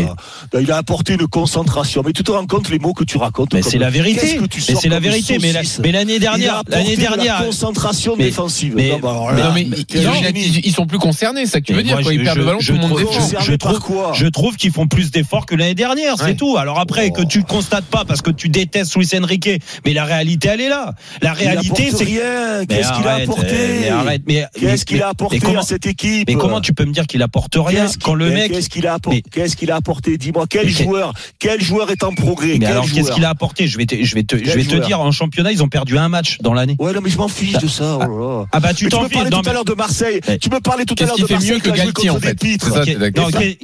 Il 0.61 0.70
a 0.70 0.77
apporté 0.77 1.15
une 1.15 1.27
concentration. 1.27 2.02
Mais 2.06 2.12
tu 2.12 2.23
te 2.23 2.31
rends 2.31 2.47
compte 2.47 2.69
les 2.70 2.78
mots 2.85 2.93
que 2.93 3.05
tu 3.05 3.16
racontes 3.16 3.55
Mais 3.55 3.62
c'est 3.62 3.78
la 3.78 3.90
vérité. 3.90 4.39
Mais 4.40 4.74
c'est 4.74 4.89
la 4.89 5.01
vérité. 5.01 5.39
Mais 5.82 5.93
l'année 5.93 6.19
dernière- 6.19 6.62
l'année 6.69 6.97
de 6.97 7.02
la 7.02 7.11
dernière- 7.16 7.44
concentration 7.44 8.15
Mais- 8.16 8.24
défensive. 8.24 8.74
mais- 8.77 8.90
Non, 8.90 8.98
bah, 9.01 9.11
alors 9.11 9.32
mais 9.32 9.40
là, 9.40 9.48
non, 9.48 9.55
mais 9.55 9.65
quel 9.89 10.02
ils 10.02 10.70
ont- 10.70 10.73
sont 10.74 10.86
plus 10.86 10.98
concernés, 10.98 11.47
ça 11.47 11.61
que 11.61 11.66
tu 11.66 11.73
veux 11.73 11.82
dire 11.82 12.01
moi, 12.01 12.11
je- 12.11 12.16
ils 12.19 12.23
perdent 12.24 12.39
le 12.39 12.44
ballon, 12.44 12.59
je 12.61 12.66
tout 12.66 12.73
le 12.73 12.78
monde 12.81 12.90
trouve- 12.90 13.01
défend. 13.28 13.40
je 13.40 13.52
trouve, 13.55 13.81
je 14.15 14.27
trouve 14.27 14.56
qu'ils 14.56 14.73
font 14.73 14.86
plus 14.86 15.11
d'efforts 15.11 15.47
que 15.47 15.55
l'année 15.55 15.74
dernière, 15.74 16.16
c'est 16.19 16.24
Ouais. 16.24 16.35
tout. 16.35 16.56
Alors 16.56 16.78
après, 16.81 17.11
que 17.11 17.23
tu 17.23 17.43
constates 17.44 17.85
pas 17.86 18.05
parce 18.05 18.23
que 18.23 18.31
tu 18.31 18.48
détestes 18.48 18.94
Luis 18.97 19.09
Enrique, 19.16 19.48
mais 19.86 19.93
la 19.93 20.05
réalité, 20.05 20.48
elle 20.52 20.61
est 20.61 20.69
là. 20.69 20.94
La 21.23 21.32
réalité, 21.32 21.90
c'est 21.97 22.05
rien. 22.05 22.65
Qu'est-ce 22.69 22.93
qu'il 22.93 23.06
a 23.09 23.15
apporté? 23.15 23.55
mais 23.82 23.89
arrête, 23.89 24.23
mais- 24.27 24.44
Qu'est-ce 24.59 24.85
qu'il 24.85 25.02
a 25.02 25.09
apporté 25.09 25.40
à 25.56 25.62
cette 25.62 25.86
équipe? 25.86 26.28
Mais 26.28 26.35
comment 26.35 26.61
tu 26.61 26.74
peux 26.74 26.85
me 26.85 26.93
dire 26.93 27.06
qu'il 27.06 27.23
apporte 27.23 27.55
rien 27.56 27.86
quand 28.02 28.15
le 28.15 28.31
mec 28.31 28.52
Qu'est-ce 28.52 28.69
qu'il 28.69 28.86
a 28.86 28.94
apporté 28.94 29.23
Qu'est-ce 29.32 29.56
qu'il 29.56 29.70
a 29.70 29.77
apporté? 29.77 30.16
Dis-moi, 30.19 30.47
quel 30.48 30.69
joueur 30.69 31.12
Quel 31.39 31.62
joueur 31.62 31.90
est 31.90 32.02
en 32.02 32.12
progrès? 32.12 32.59
Mais 32.65 32.70
alors 32.73 32.91
qu'est-ce 32.91 33.12
qu'il 33.12 33.24
a 33.24 33.31
apporté 33.31 33.66
Je 33.66 33.77
vais 33.78 33.86
te, 33.86 34.03
je 34.03 34.15
vais 34.15 34.23
te, 34.24 34.36
je 34.36 34.51
vais 34.51 34.65
te 34.65 34.77
dire 34.86 35.01
en 35.01 35.12
championnat, 35.12 35.53
ils 35.53 35.62
ont 35.62 35.69
perdu 35.69 35.99
un 35.99 36.09
match 36.09 36.39
dans 36.41 36.55
l'année. 36.55 36.77
Ouais, 36.78 36.93
non, 36.93 37.01
mais 37.03 37.11
je 37.11 37.19
m'en 37.19 37.28
fiche 37.28 37.59
de 37.59 37.69
ça. 37.69 37.97
oh 37.97 38.01
là 38.01 38.07
là. 38.07 38.47
Ah 38.53 38.61
bah 38.61 38.74
tu 38.74 38.89
t'en 38.89 39.03
me 39.03 39.09
parlais 39.09 39.27
fiches. 39.27 39.32
Non, 39.36 39.43
tout 39.43 39.51
à 39.51 39.53
l'heure 39.53 39.65
de 39.65 39.74
Marseille. 39.74 40.20
Tu 40.41 40.51
me 40.51 40.61
parlais 40.61 40.85
tout 40.85 40.95
à 40.95 40.97
Qu'est-ce 40.97 41.09
l'heure 41.09 41.16
qui 41.16 41.23
de 41.23 41.27
fait 41.27 41.35
Marseille 41.35 41.61
qui 41.61 41.70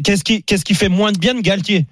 qu'est-ce 0.02 0.24
qui, 0.24 0.42
qu'est-ce 0.42 0.64
qui 0.64 0.74
fait 0.74 0.88
moins 0.88 1.12
de 1.12 1.18
bien 1.18 1.34
que 1.34 1.40
Galtier 1.40 1.86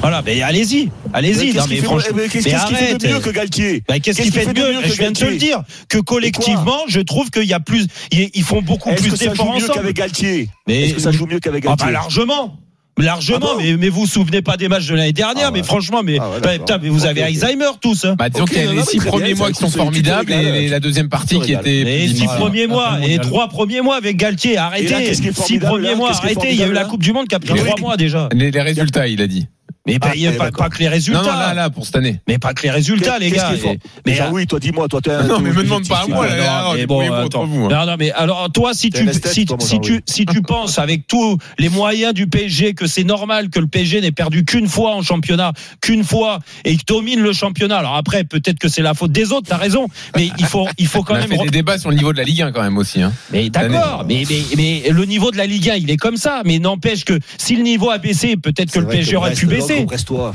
Voilà, 0.00 0.22
mais 0.24 0.42
allez-y, 0.42 0.90
allez-y. 1.12 1.52
Qu'est-ce 1.52 1.68
mais 1.68 1.76
qu'il 1.76 1.84
fait- 1.84 2.12
mais 2.14 2.22
mais 2.22 2.28
fait 2.28 2.98
de 2.98 3.08
mieux 3.08 3.20
que 3.20 3.30
Galtier 3.30 3.82
Bah, 3.88 3.98
qu'est-ce 3.98 4.22
qu'il 4.22 4.32
fait 4.32 4.46
de 4.52 4.60
mieux 4.60 4.82
que 4.82 4.88
Je 4.88 4.94
viens 4.94 5.10
de 5.12 5.18
te 5.18 5.24
le 5.24 5.36
dire. 5.36 5.62
Que 5.88 5.98
collectivement, 5.98 6.78
je 6.88 7.00
trouve 7.00 7.30
qu'il 7.30 7.44
y 7.44 7.52
a 7.54 7.60
plus, 7.60 7.86
ils 8.12 8.42
font 8.42 8.62
beaucoup 8.62 8.90
Est-ce 8.90 9.02
plus 9.02 9.10
que 9.12 9.16
ça 9.16 9.24
joue 9.26 9.30
d'efforts 9.30 9.54
mieux 9.56 9.64
ensemble. 9.64 9.74
qu'avec 9.80 9.96
Galtier 9.96 10.48
Mais- 10.66 10.82
Est-ce 10.82 10.94
que 10.94 11.00
ça 11.00 11.12
joue 11.12 11.26
mieux 11.26 11.40
qu'avec 11.40 11.64
Ah 11.64 11.68
Galtier 11.70 11.86
bah 11.86 11.92
largement. 11.92 12.58
Largement, 12.98 13.38
Ah 13.42 13.54
bon 13.56 13.62
mais, 13.62 13.76
mais 13.76 13.88
vous 13.90 14.00
vous 14.02 14.06
souvenez 14.06 14.40
pas 14.40 14.56
des 14.56 14.68
matchs 14.68 14.86
de 14.86 14.94
l'année 14.94 15.12
dernière, 15.12 15.48
Ah 15.48 15.52
ouais. 15.52 15.58
mais 15.60 15.66
franchement, 15.66 16.00
mais, 16.02 16.16
Ah 16.18 16.30
ouais, 16.30 16.40
bah, 16.40 16.52
putain, 16.58 16.78
mais 16.82 16.88
vous 16.88 17.04
avez. 17.04 17.22
Alzheimer 17.22 17.66
tous. 17.80 18.04
Hein. 18.06 18.14
Bah, 18.18 18.30
disons 18.30 18.44
Ok, 18.44 18.50
qu'il 18.50 18.58
y 18.58 18.62
a 18.62 18.64
non, 18.66 18.72
les 18.72 18.78
non, 18.78 18.84
six 18.84 18.98
premiers 18.98 19.34
mois 19.34 19.48
qui 19.52 19.58
sont 19.60 19.68
formidables 19.70 20.32
et 20.32 20.64
tu- 20.64 20.70
la 20.70 20.80
deuxième 20.80 21.08
partie 21.10 21.38
qui 21.40 21.52
était 21.52 21.84
Les 21.84 22.08
six 22.08 22.24
premiers 22.26 22.66
mois 22.66 22.98
et 23.06 23.18
trois 23.18 23.48
premiers 23.48 23.80
mois 23.82 23.96
avec 23.96 24.16
Galtier, 24.16 24.56
arrêtez. 24.56 25.14
Six 25.14 25.58
premiers 25.58 25.94
mois, 25.94 26.12
arrêtez. 26.12 26.52
Il 26.52 26.56
y 26.56 26.62
a 26.62 26.68
eu 26.68 26.72
la 26.72 26.84
Coupe 26.84 27.02
du 27.02 27.12
Monde 27.12 27.28
qui 27.28 27.34
a 27.34 27.38
pris 27.40 27.54
trois 27.58 27.78
mois 27.80 27.96
déjà. 27.96 28.28
Les, 28.32 28.50
les 28.50 28.62
résultats, 28.62 29.06
il 29.08 29.20
a 29.20 29.26
dit. 29.26 29.46
Mais 29.86 29.98
pas, 29.98 30.08
Ah, 30.10 30.12
il 30.16 30.22
y 30.22 30.26
a 30.26 30.32
eh, 30.32 30.36
pas, 30.36 30.50
que 30.50 30.78
les 30.78 30.88
résultats. 30.88 31.22
Non, 31.22 31.32
non, 31.32 31.38
là, 31.38 31.54
là, 31.54 31.70
pour 31.70 31.86
cette 31.86 31.96
année. 31.96 32.20
Mais 32.26 32.38
pas 32.38 32.54
que 32.54 32.62
les 32.62 32.70
résultats, 32.70 33.18
les 33.18 33.30
gars. 33.30 33.52
Et- 33.54 33.64
Mais 33.66 33.78
mais 34.06 34.14
Jean-Louis, 34.14 34.46
toi, 34.46 34.58
dis-moi, 34.58 34.88
toi, 34.88 35.00
t'es 35.00 35.10
un. 35.12 35.22
Non, 35.26 35.40
mais 35.40 35.50
me 35.52 35.62
demande 35.62 35.86
pas 35.86 36.02
à 36.04 36.06
moi, 36.06 36.26
là. 36.26 36.36
là, 36.36 36.44
là, 36.44 36.62
non, 36.64 36.70
on 36.70 36.74
mais 36.74 36.86
bon, 36.86 37.12
attends. 37.12 37.46
vous, 37.46 37.64
hein. 37.66 37.68
Non, 37.70 37.86
non, 37.86 37.96
mais 37.98 38.10
alors 38.12 38.50
toi, 38.52 38.74
si 38.74 38.90
tu, 38.90 39.08
si, 39.24 39.44
toi, 39.44 39.56
si 39.60 39.80
tu, 39.80 40.02
si 40.06 40.26
tu 40.26 40.42
penses 40.42 40.78
avec 40.78 41.06
tous 41.06 41.38
les 41.58 41.68
moyens 41.68 42.14
du 42.14 42.26
PSG 42.26 42.74
que 42.74 42.86
c'est 42.86 43.04
normal 43.04 43.48
que 43.50 43.60
le 43.60 43.66
PSG 43.66 44.00
n'ait 44.00 44.12
perdu 44.12 44.44
qu'une 44.44 44.66
fois 44.68 44.94
en 44.94 45.02
championnat, 45.02 45.52
qu'une 45.80 46.04
fois 46.04 46.40
et 46.64 46.76
qu'il 46.76 46.84
domine 46.86 47.20
le 47.20 47.32
championnat. 47.32 47.78
Alors 47.78 47.96
après, 47.96 48.24
peut-être 48.24 48.58
que 48.58 48.68
c'est 48.68 48.82
la 48.82 48.94
faute 48.94 49.12
des 49.12 49.32
autres. 49.32 49.46
T'as 49.48 49.56
raison, 49.56 49.86
mais 50.16 50.30
il 50.38 50.46
faut, 50.46 50.66
il 50.78 50.86
faut 50.88 51.02
quand 51.04 51.14
On 51.14 51.16
a 51.16 51.20
même. 51.20 51.28
fait 51.30 51.44
des 51.44 51.50
débats 51.50 51.78
sur 51.78 51.90
le 51.90 51.96
niveau 51.96 52.12
de 52.12 52.18
la 52.18 52.24
Ligue 52.24 52.42
1 52.42 52.52
quand 52.52 52.62
même 52.62 52.78
aussi. 52.78 53.02
Hein. 53.02 53.12
Mais 53.32 53.50
d'accord, 53.50 54.04
mais, 54.08 54.24
mais, 54.28 54.42
mais 54.56 54.82
le 54.90 55.04
niveau 55.04 55.30
de 55.30 55.36
la 55.36 55.46
Ligue 55.46 55.70
1, 55.70 55.74
il 55.76 55.90
est 55.90 55.96
comme 55.96 56.16
ça. 56.16 56.42
Mais 56.44 56.58
n'empêche 56.58 57.04
que 57.04 57.18
si 57.38 57.54
le 57.56 57.62
niveau 57.62 57.90
a 57.90 57.98
baissé, 57.98 58.36
peut-être 58.36 58.72
que 58.72 58.78
le 58.80 58.86
PSG 58.86 59.12
que 59.12 59.16
aurait 59.16 59.32
pu 59.34 59.46
Logre, 59.46 59.75
baisser. 59.84 59.86
Brestois. 59.86 60.32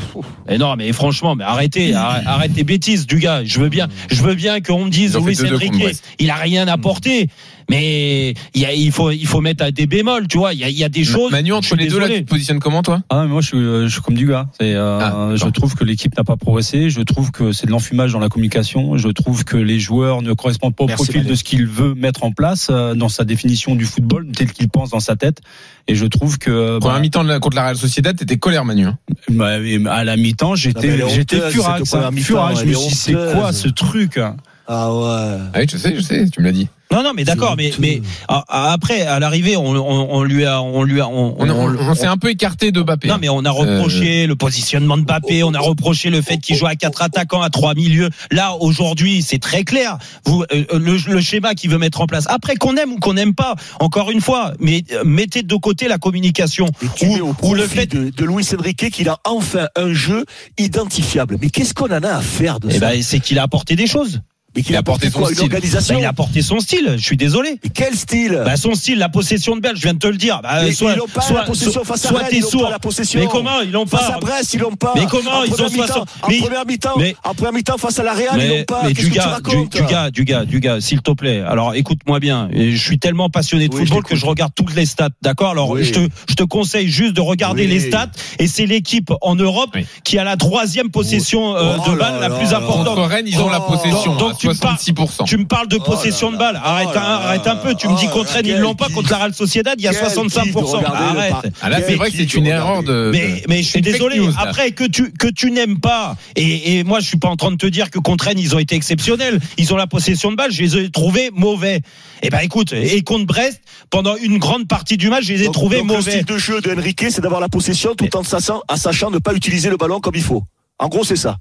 Mais 0.47 0.57
non, 0.57 0.75
mais 0.75 0.91
franchement, 0.93 1.35
mais 1.35 1.43
arrêtez, 1.43 1.93
arrête, 1.93 2.23
arrête 2.25 2.53
tes 2.53 2.63
bêtises, 2.63 3.07
du 3.07 3.19
gars. 3.19 3.43
Je 3.43 3.59
veux 3.59 3.69
bien, 3.69 3.87
je 4.09 4.21
veux 4.21 4.35
bien 4.35 4.61
qu'on 4.61 4.85
me 4.85 4.89
dise 4.89 5.13
Ils 5.13 5.17
ont 5.17 5.23
fait 5.23 5.31
Luis 5.31 5.49
2-2 5.49 5.51
contre 5.51 5.83
Enrique, 5.83 6.01
il 6.19 6.29
a 6.29 6.35
rien 6.35 6.67
apporté. 6.67 7.27
Mais 7.71 8.33
il, 8.53 8.61
y 8.61 8.65
a, 8.65 8.73
il 8.73 8.91
faut, 8.91 9.11
il 9.11 9.25
faut 9.25 9.39
mettre 9.39 9.63
à 9.63 9.71
des 9.71 9.87
bémols, 9.87 10.27
tu 10.27 10.37
vois. 10.37 10.53
Il 10.53 10.59
y 10.59 10.63
a, 10.65 10.69
il 10.69 10.77
y 10.77 10.83
a 10.83 10.89
des 10.89 11.05
choses. 11.05 11.31
Manu, 11.31 11.53
entre 11.53 11.75
les 11.77 11.87
deux, 11.87 11.99
là, 11.99 12.05
tu 12.05 12.09
désolé. 12.09 12.25
te 12.25 12.29
positionnes 12.29 12.59
comment, 12.59 12.83
toi? 12.83 13.01
Ah, 13.09 13.21
mais 13.23 13.29
moi, 13.29 13.39
je 13.41 13.47
suis, 13.47 13.57
euh, 13.57 13.87
je 13.87 13.93
suis 13.93 14.01
comme 14.01 14.15
du 14.15 14.27
gars. 14.27 14.49
C'est, 14.59 14.75
euh, 14.75 14.99
Ah, 15.01 15.29
je 15.35 15.47
trouve 15.49 15.73
que 15.75 15.85
l'équipe 15.85 16.15
n'a 16.17 16.25
pas 16.25 16.35
progressé. 16.35 16.89
Je 16.89 16.99
trouve 17.01 17.31
que 17.31 17.53
c'est 17.53 17.67
de 17.67 17.71
l'enfumage 17.71 18.11
dans 18.11 18.19
la 18.19 18.27
communication. 18.27 18.97
Je 18.97 19.07
trouve 19.07 19.45
que 19.45 19.55
les 19.55 19.79
joueurs 19.79 20.21
ne 20.21 20.33
correspondent 20.33 20.75
pas 20.75 20.83
au 20.83 20.87
Merci, 20.87 21.05
profil 21.05 21.21
Manu. 21.21 21.31
de 21.31 21.35
ce 21.35 21.43
qu'il 21.45 21.65
veut 21.65 21.93
mettre 21.95 22.25
en 22.25 22.33
place 22.33 22.67
euh, 22.69 22.93
dans 22.93 23.09
sa 23.09 23.23
définition 23.23 23.75
du 23.75 23.85
football, 23.85 24.27
tel 24.35 24.51
qu'il 24.51 24.67
pense 24.67 24.89
dans 24.89 24.99
sa 24.99 25.15
tête. 25.15 25.39
Et 25.87 25.95
je 25.95 26.05
trouve 26.05 26.37
que 26.39 26.77
Première 26.79 26.95
bah, 26.97 26.99
mi-temps 27.01 27.39
contre 27.39 27.55
la 27.55 27.63
Real 27.63 27.77
Sociedad, 27.77 28.15
t'étais 28.17 28.37
colère, 28.37 28.65
Manu. 28.65 28.85
hein. 28.87 28.97
bah, 29.29 29.57
à 29.89 30.03
la 30.03 30.17
mi-temps, 30.17 30.55
j'étais, 30.55 31.07
j'étais 31.09 31.39
furax. 31.51 31.89
Je 31.89 32.65
me 32.65 32.71
est 32.71 32.75
suis 32.75 32.89
dit, 32.89 32.95
c'est 32.95 33.13
quoi 33.33 33.53
ce 33.53 33.69
truc 33.69 34.17
hein? 34.17 34.35
Ah 34.73 34.93
ouais. 34.93 35.37
Ah 35.53 35.59
oui, 35.59 35.65
je 35.69 35.77
sais, 35.77 35.93
je 35.95 36.01
sais, 36.01 36.29
tu 36.29 36.39
me 36.39 36.45
l'as 36.45 36.53
dit. 36.53 36.69
Non, 36.93 37.03
non, 37.03 37.11
mais 37.15 37.23
d'accord, 37.23 37.55
mais, 37.57 37.71
mais 37.79 38.01
ah, 38.27 38.43
ah, 38.49 38.71
après, 38.73 39.03
à 39.03 39.17
l'arrivée, 39.19 39.55
on, 39.55 39.63
on, 39.65 40.07
on 40.13 40.23
lui 40.23 40.45
a, 40.45 40.61
on 40.61 40.83
lui 40.83 40.99
a, 40.99 41.07
on, 41.07 41.35
On, 41.39 41.49
on- 41.49 41.67
on- 41.69 41.89
on 41.89 41.95
s'est 41.95 42.05
un 42.05 42.17
peu 42.17 42.29
écarté 42.29 42.73
de 42.73 42.81
Mbappé. 42.81 43.07
Non, 43.07 43.17
mais 43.19 43.29
on 43.29 43.45
a 43.45 43.49
reproché 43.49 44.27
le 44.27 44.35
positionnement 44.35 44.97
de 44.97 45.03
Mbappé, 45.03 45.43
on 45.43 45.53
a 45.53 45.59
reproché 45.59 46.09
le 46.09 46.21
fait 46.21 46.37
qu'il 46.37 46.57
joue 46.57 46.67
à 46.67 46.75
quatre 46.75 47.01
attaquants, 47.01 47.41
à 47.41 47.49
trois 47.49 47.75
milieux. 47.75 48.09
Là, 48.29 48.55
aujourd'hui, 48.59 49.21
c'est 49.21 49.39
très 49.39 49.63
clair. 49.63 49.99
Vous, 50.25 50.43
euh, 50.53 50.65
le, 50.77 50.97
le 51.13 51.21
schéma 51.21 51.53
qu'il 51.55 51.69
veut 51.69 51.77
mettre 51.77 52.01
en 52.01 52.07
place. 52.07 52.25
Après, 52.27 52.55
qu'on 52.55 52.75
aime 52.75 52.91
ou 52.93 52.99
qu'on 52.99 53.13
n'aime 53.13 53.35
pas, 53.35 53.55
encore 53.79 54.11
une 54.11 54.19
fois, 54.21 54.51
mais 54.59 54.83
euh, 54.91 55.03
mettez 55.05 55.43
de 55.43 55.55
côté 55.55 55.87
la 55.87 55.97
communication 55.97 56.67
Et 56.81 56.87
tu 56.95 57.07
mets 57.07 57.21
au 57.21 57.29
ou, 57.41 57.47
ou 57.49 57.53
le 57.53 57.67
fait. 57.67 57.85
de, 57.87 58.09
de 58.09 58.25
Luis 58.25 58.47
Enrique 58.57 58.89
qu'il 58.91 59.07
a 59.07 59.17
enfin 59.25 59.67
un 59.77 59.93
jeu 59.93 60.25
identifiable. 60.57 61.37
Mais 61.41 61.49
qu'est-ce 61.49 61.73
qu'on 61.73 61.85
en 61.91 62.03
a 62.03 62.15
à 62.15 62.21
faire 62.21 62.59
de 62.59 62.67
Eh 62.69 62.73
ça 62.73 62.79
ben, 62.91 63.01
c'est 63.01 63.19
qu'il 63.21 63.39
a 63.39 63.43
apporté 63.43 63.75
des 63.77 63.87
choses. 63.87 64.19
Mais 64.55 64.63
qu'il 64.63 64.71
il 64.71 64.75
a 64.75 64.79
apporté 64.79 65.09
son 65.09 65.25
style. 65.25 65.41
organisation 65.41 65.95
Bah, 65.95 66.01
il 66.01 66.05
a 66.05 66.09
apporté 66.09 66.41
son 66.41 66.59
style. 66.59 66.95
Je 66.97 67.03
suis 67.03 67.17
désolé. 67.17 67.59
Mais 67.63 67.69
quel 67.73 67.95
style 67.95 68.41
Bah, 68.43 68.57
son 68.57 68.73
style, 68.75 68.97
la 68.99 69.09
possession 69.09 69.55
de 69.55 69.61
balle, 69.61 69.75
je 69.77 69.81
viens 69.81 69.93
de 69.93 69.99
te 69.99 70.07
le 70.07 70.17
dire. 70.17 70.39
Bah, 70.43 70.61
Mais 70.63 70.71
soit, 70.73 70.93
ils 70.93 70.97
n'ont 70.97 71.07
pas 71.07 71.21
soit, 71.21 71.39
la 71.39 71.43
possession 71.45 71.83
face 71.83 72.05
à 72.05 72.09
soit 72.09 72.19
Rennes, 72.19 72.27
t'es 72.29 72.37
ils 72.37 72.41
n'ont 72.41 72.49
sourd. 72.49 72.63
pas 72.63 72.69
la 72.69 72.79
possession. 72.79 73.19
Mais 73.19 73.27
comment 73.27 73.61
ils 73.61 73.71
l'ont 73.71 73.85
Face 73.85 74.07
pas 74.07 74.15
à 74.15 74.19
Brest, 74.19 74.53
ils 74.53 74.59
l'ont 74.59 74.71
pas. 74.75 74.93
Mais 74.95 75.05
comment 75.09 75.31
En 75.31 75.43
ils 75.43 75.51
ont 75.53 75.55
première 75.55 75.69
60 75.87 75.97
mi-temps- 75.97 76.05
En 76.21 76.41
première 76.45 76.65
mi-temps, 76.65 76.95
mais- 76.97 77.15
en 77.23 77.33
première 77.33 77.53
mi-temps 77.53 77.77
face 77.77 77.99
à 77.99 78.03
la 78.03 78.13
Real, 78.13 78.35
ils 78.37 78.47
l'ont 78.49 78.55
mais, 78.55 78.63
pas. 78.65 78.81
mais 78.83 78.93
du 78.93 78.95
que 78.95 79.01
tu 79.07 79.11
gars, 79.11 79.39
du, 79.41 79.85
gars, 79.85 80.09
du 80.11 80.23
gars, 80.25 80.45
du 80.45 80.59
gars, 80.59 80.81
s'il 80.81 81.01
te 81.01 81.11
plaît. 81.11 81.41
Alors 81.47 81.73
écoute-moi 81.75 82.19
bien. 82.19 82.49
Je 82.53 82.75
suis 82.75 82.99
tellement 82.99 83.29
passionné 83.29 83.67
de 83.69 83.73
Oui, 83.73 83.81
je 83.81 83.85
football 83.85 84.03
que 84.03 84.15
je 84.15 84.25
regarde 84.25 84.51
toutes 84.55 84.75
les 84.75 84.85
stats. 84.85 85.09
D'accord? 85.21 85.51
Alors 85.51 85.69
Oui. 85.69 85.83
je 85.85 85.93
te, 85.93 85.99
je 86.29 86.35
te 86.35 86.43
conseille 86.43 86.89
juste 86.89 87.13
de 87.13 87.21
regarder 87.21 87.67
les 87.67 87.79
stats. 87.79 88.09
Et 88.39 88.47
c'est 88.47 88.65
l'équipe 88.65 89.11
en 89.21 89.35
Europe 89.35 89.77
qui 90.03 90.17
a 90.17 90.23
la 90.23 90.35
troisième 90.37 90.89
possession 90.91 91.55
euh, 91.55 91.77
Oh 91.85 91.89
de 91.91 91.95
là 91.95 92.11
balle 92.11 92.19
la 92.21 92.29
plus 92.37 92.53
importante. 92.53 92.97
Rennes, 93.09 93.25
ils 93.27 93.39
ont 93.39 93.49
la 93.49 93.59
Oh. 93.61 93.71
possession 93.71 94.15
tu 94.41 94.47
me 94.47 94.53
parles- 94.53 94.75
66%. 94.77 95.23
Tu 95.25 95.37
me 95.37 95.45
parles 95.45 95.67
de 95.67 95.77
possession 95.77 96.27
là 96.31 96.33
de 96.33 96.37
balle. 96.39 96.61
Arrête, 96.63 96.87
Oh 96.91 96.95
là 96.95 97.01
un, 97.01 97.13
arrête 97.25 97.47
un 97.47 97.55
peu. 97.55 97.75
Tu 97.75 97.87
me 97.87 97.97
dis 97.97 98.05
Oh 98.09 98.13
contre 98.13 98.31
Rennes, 98.33 98.45
ils 98.47 98.57
l'ont 98.57 98.75
pas 98.75 98.89
contre 98.89 99.09
la 99.11 99.17
Real 99.17 99.33
Sociedad. 99.33 99.75
Il 99.77 99.83
y 99.83 99.87
a 99.87 99.93
Quel 99.93 100.07
65%. 100.07 100.43
kiff 100.43 100.53
de 100.53 100.59
regarder 100.59 101.13
le 101.13 101.19
Arrête. 101.19 101.53
Ah 101.61 101.69
là, 101.69 101.79
c'est 101.85 101.95
vrai 101.95 102.11
que 102.11 102.17
c'est 102.17 102.33
une 102.33 102.47
erreur 102.47 102.83
de. 102.83 103.09
Mais, 103.13 103.43
mais 103.47 103.63
je 103.63 103.69
suis 103.69 103.81
désolé. 103.81 104.17
news. 104.19 104.33
Après 104.37 104.71
que 104.71 104.83
tu 104.83 105.11
que 105.13 105.27
tu 105.27 105.51
n'aimes 105.51 105.79
pas 105.79 106.15
et, 106.35 106.77
et 106.79 106.83
moi 106.83 106.99
je 106.99 107.07
suis 107.07 107.17
pas 107.17 107.29
en 107.29 107.35
train 107.35 107.51
de 107.51 107.57
te 107.57 107.67
dire 107.67 107.89
que 107.89 107.99
contre 107.99 108.25
Rennes 108.25 108.39
ils 108.39 108.55
ont 108.55 108.59
été 108.59 108.75
exceptionnels. 108.75 109.39
Ils 109.57 109.73
ont 109.73 109.77
la 109.77 109.87
possession 109.87 110.31
de 110.31 110.35
balle. 110.35 110.51
Je 110.51 110.61
les 110.63 110.77
ai 110.77 110.89
trouvés 110.89 111.29
mauvais. 111.33 111.81
Eh 112.23 112.29
ben 112.29 112.39
écoute 112.39 112.73
et 112.73 113.01
contre 113.01 113.25
Brest 113.25 113.61
pendant 113.89 114.15
une 114.15 114.37
grande 114.37 114.67
partie 114.67 114.97
du 114.97 115.09
match 115.09 115.23
je 115.25 115.33
les 115.33 115.43
ai 115.43 115.51
trouvés 115.51 115.77
donc 115.77 115.87
Le 115.89 115.93
mauvais. 115.97 116.11
style 116.11 116.25
de 116.25 116.37
jeu 116.37 116.61
de 116.61 116.71
Enrique, 116.71 117.05
c'est 117.09 117.21
d'avoir 117.21 117.41
la 117.41 117.49
possession 117.49 117.95
tout 117.95 118.15
en 118.15 118.23
sachant, 118.23 118.61
en 118.67 118.75
sachant 118.75 119.09
ne 119.11 119.17
pas 119.17 119.33
utiliser 119.33 119.69
le 119.69 119.77
ballon 119.77 119.99
comme 119.99 120.15
il 120.15 120.21
faut. 120.23 120.43
En 120.79 120.87
gros, 120.87 121.03
c'est 121.03 121.15
ça. 121.15 121.37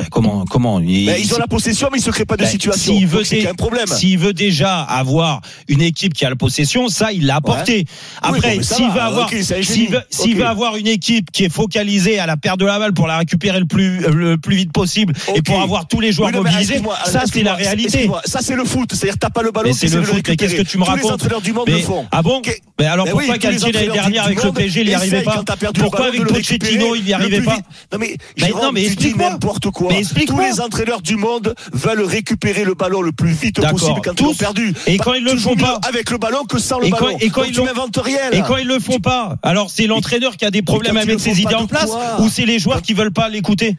Ben, 0.00 0.08
comment 0.10 0.44
comment 0.46 0.80
il- 0.80 1.06
Ben, 1.06 1.16
ils 1.18 1.34
ont 1.34 1.38
la 1.38 1.46
possession, 1.46 1.88
mais 1.92 1.98
ils 1.98 2.02
se 2.02 2.10
créent 2.10 2.24
pas 2.24 2.36
de 2.36 2.42
Ben, 2.42 2.48
situation. 2.48 2.94
S'il 2.94 3.06
veut, 3.06 3.22
un 3.48 3.54
problème. 3.54 3.86
s'il 3.86 4.18
veut 4.18 4.32
déjà 4.32 4.80
avoir 4.82 5.42
une 5.68 5.82
équipe 5.82 6.14
qui 6.14 6.24
a 6.24 6.30
la 6.30 6.36
possession, 6.36 6.88
ça, 6.88 7.12
il 7.12 7.26
l'a 7.26 7.36
apporté. 7.36 7.84
Après, 8.22 8.62
s'il 8.62 8.90
veut 8.90 9.00
avoir, 9.00 9.30
s'il 9.30 9.90
veut, 9.90 10.44
veut 10.44 10.78
une 10.78 10.86
équipe 10.86 11.30
qui 11.30 11.44
est 11.44 11.52
focalisée 11.52 12.18
à 12.18 12.26
la 12.26 12.36
perte 12.36 12.60
de 12.60 12.66
la 12.66 12.78
balle 12.78 12.94
pour 12.94 13.06
la 13.06 13.18
récupérer 13.18 13.60
le 13.60 13.66
plus, 13.66 14.04
euh, 14.04 14.10
le 14.12 14.38
plus 14.38 14.56
vite 14.56 14.72
possible 14.72 15.14
et 15.34 15.42
pour 15.42 15.60
avoir 15.60 15.86
tous 15.86 16.00
les 16.00 16.12
joueurs 16.12 16.28
Oui, 16.28 16.34
non, 16.34 16.42
mais 16.42 16.50
mobilisés, 16.50 16.82
ça, 17.06 17.24
c'est 17.30 17.42
la 17.42 17.54
réalité. 17.54 18.10
Ça, 18.24 18.40
c'est 18.42 18.56
le 18.56 18.64
foot. 18.64 18.90
C'est-à-dire, 18.92 19.18
t'as 19.18 19.30
pas 19.30 19.42
le 19.42 19.50
ballon, 19.50 19.72
c'est 19.72 19.88
le 19.88 20.02
foot. 20.02 20.22
Qu'est-ce 20.22 20.54
que 20.54 20.62
tu 20.62 20.78
me 20.78 20.84
Tous 20.84 20.90
les 20.90 20.96
racontes 20.96 21.12
entraîneurs 21.12 21.40
du 21.40 21.52
monde 21.52 21.64
mais, 21.66 21.74
le 21.74 21.78
font. 21.80 22.06
Ah 22.10 22.22
bon. 22.22 22.40
Mais 22.78 22.86
alors 22.86 23.06
pourquoi 23.08 23.38
Galtier 23.38 23.72
l'année 23.72 23.88
dernière 23.88 24.24
avec 24.24 24.42
le 24.42 24.52
PSG, 24.52 24.80
il 24.80 24.88
n'y 24.88 24.94
arrivait 24.94 25.22
pas 25.22 25.42
Pourquoi 25.78 26.06
avec 26.06 26.24
Pochettino, 26.26 26.94
il 26.94 27.04
n'y 27.04 27.12
arrivait 27.12 27.42
pas. 27.42 27.58
Non 27.92 27.98
mais, 27.98 28.16
non, 28.50 28.72
mais 28.72 28.84
explique-moi. 28.84 29.30
n'importe 29.30 29.70
quoi. 29.70 29.89
Mais 29.90 29.98
explique-moi. 30.00 30.44
Tous 30.44 30.54
les 30.56 30.60
entraîneurs 30.60 31.02
du 31.02 31.16
monde 31.16 31.54
veulent 31.72 32.02
récupérer 32.02 32.64
le 32.64 32.74
ballon 32.74 33.02
le 33.02 33.12
plus 33.12 33.32
vite 33.32 33.56
possible 33.60 34.00
quand 34.04 34.14
ils 34.20 34.24
l'ont 34.24 34.34
perdu. 34.34 34.74
Et 34.86 34.96
quand 34.98 35.14
ils 35.14 35.24
le 35.24 35.36
font 35.36 35.56
pas 35.56 35.78
avec 35.88 36.10
le 36.10 36.18
ballon 36.18 36.44
que 36.44 36.58
sans 36.58 36.78
le 36.78 36.86
Et 36.86 36.90
quand- 36.90 37.04
ballon. 37.06 37.16
et 37.20 37.28
quand 37.30 37.40
Donc 37.42 37.50
ils 37.50 37.54
rien. 37.98 38.30
Et 38.32 38.40
quand 38.42 38.56
ils 38.56 38.66
le 38.66 38.78
font 38.78 38.98
pas, 39.00 39.36
alors 39.42 39.70
c'est 39.70 39.86
l'entraîneur 39.86 40.36
qui 40.36 40.44
a 40.44 40.50
des 40.50 40.62
problèmes 40.62 40.96
font 40.96 41.18
ses 41.18 41.40
idées 41.40 41.54
en 41.54 41.66
place 41.66 41.90
ou 42.20 42.28
c'est 42.28 42.46
les 42.46 42.58
joueurs 42.58 42.82
qui 42.82 42.94
veulent 42.94 43.12
pas 43.12 43.28
l'écouter 43.28 43.76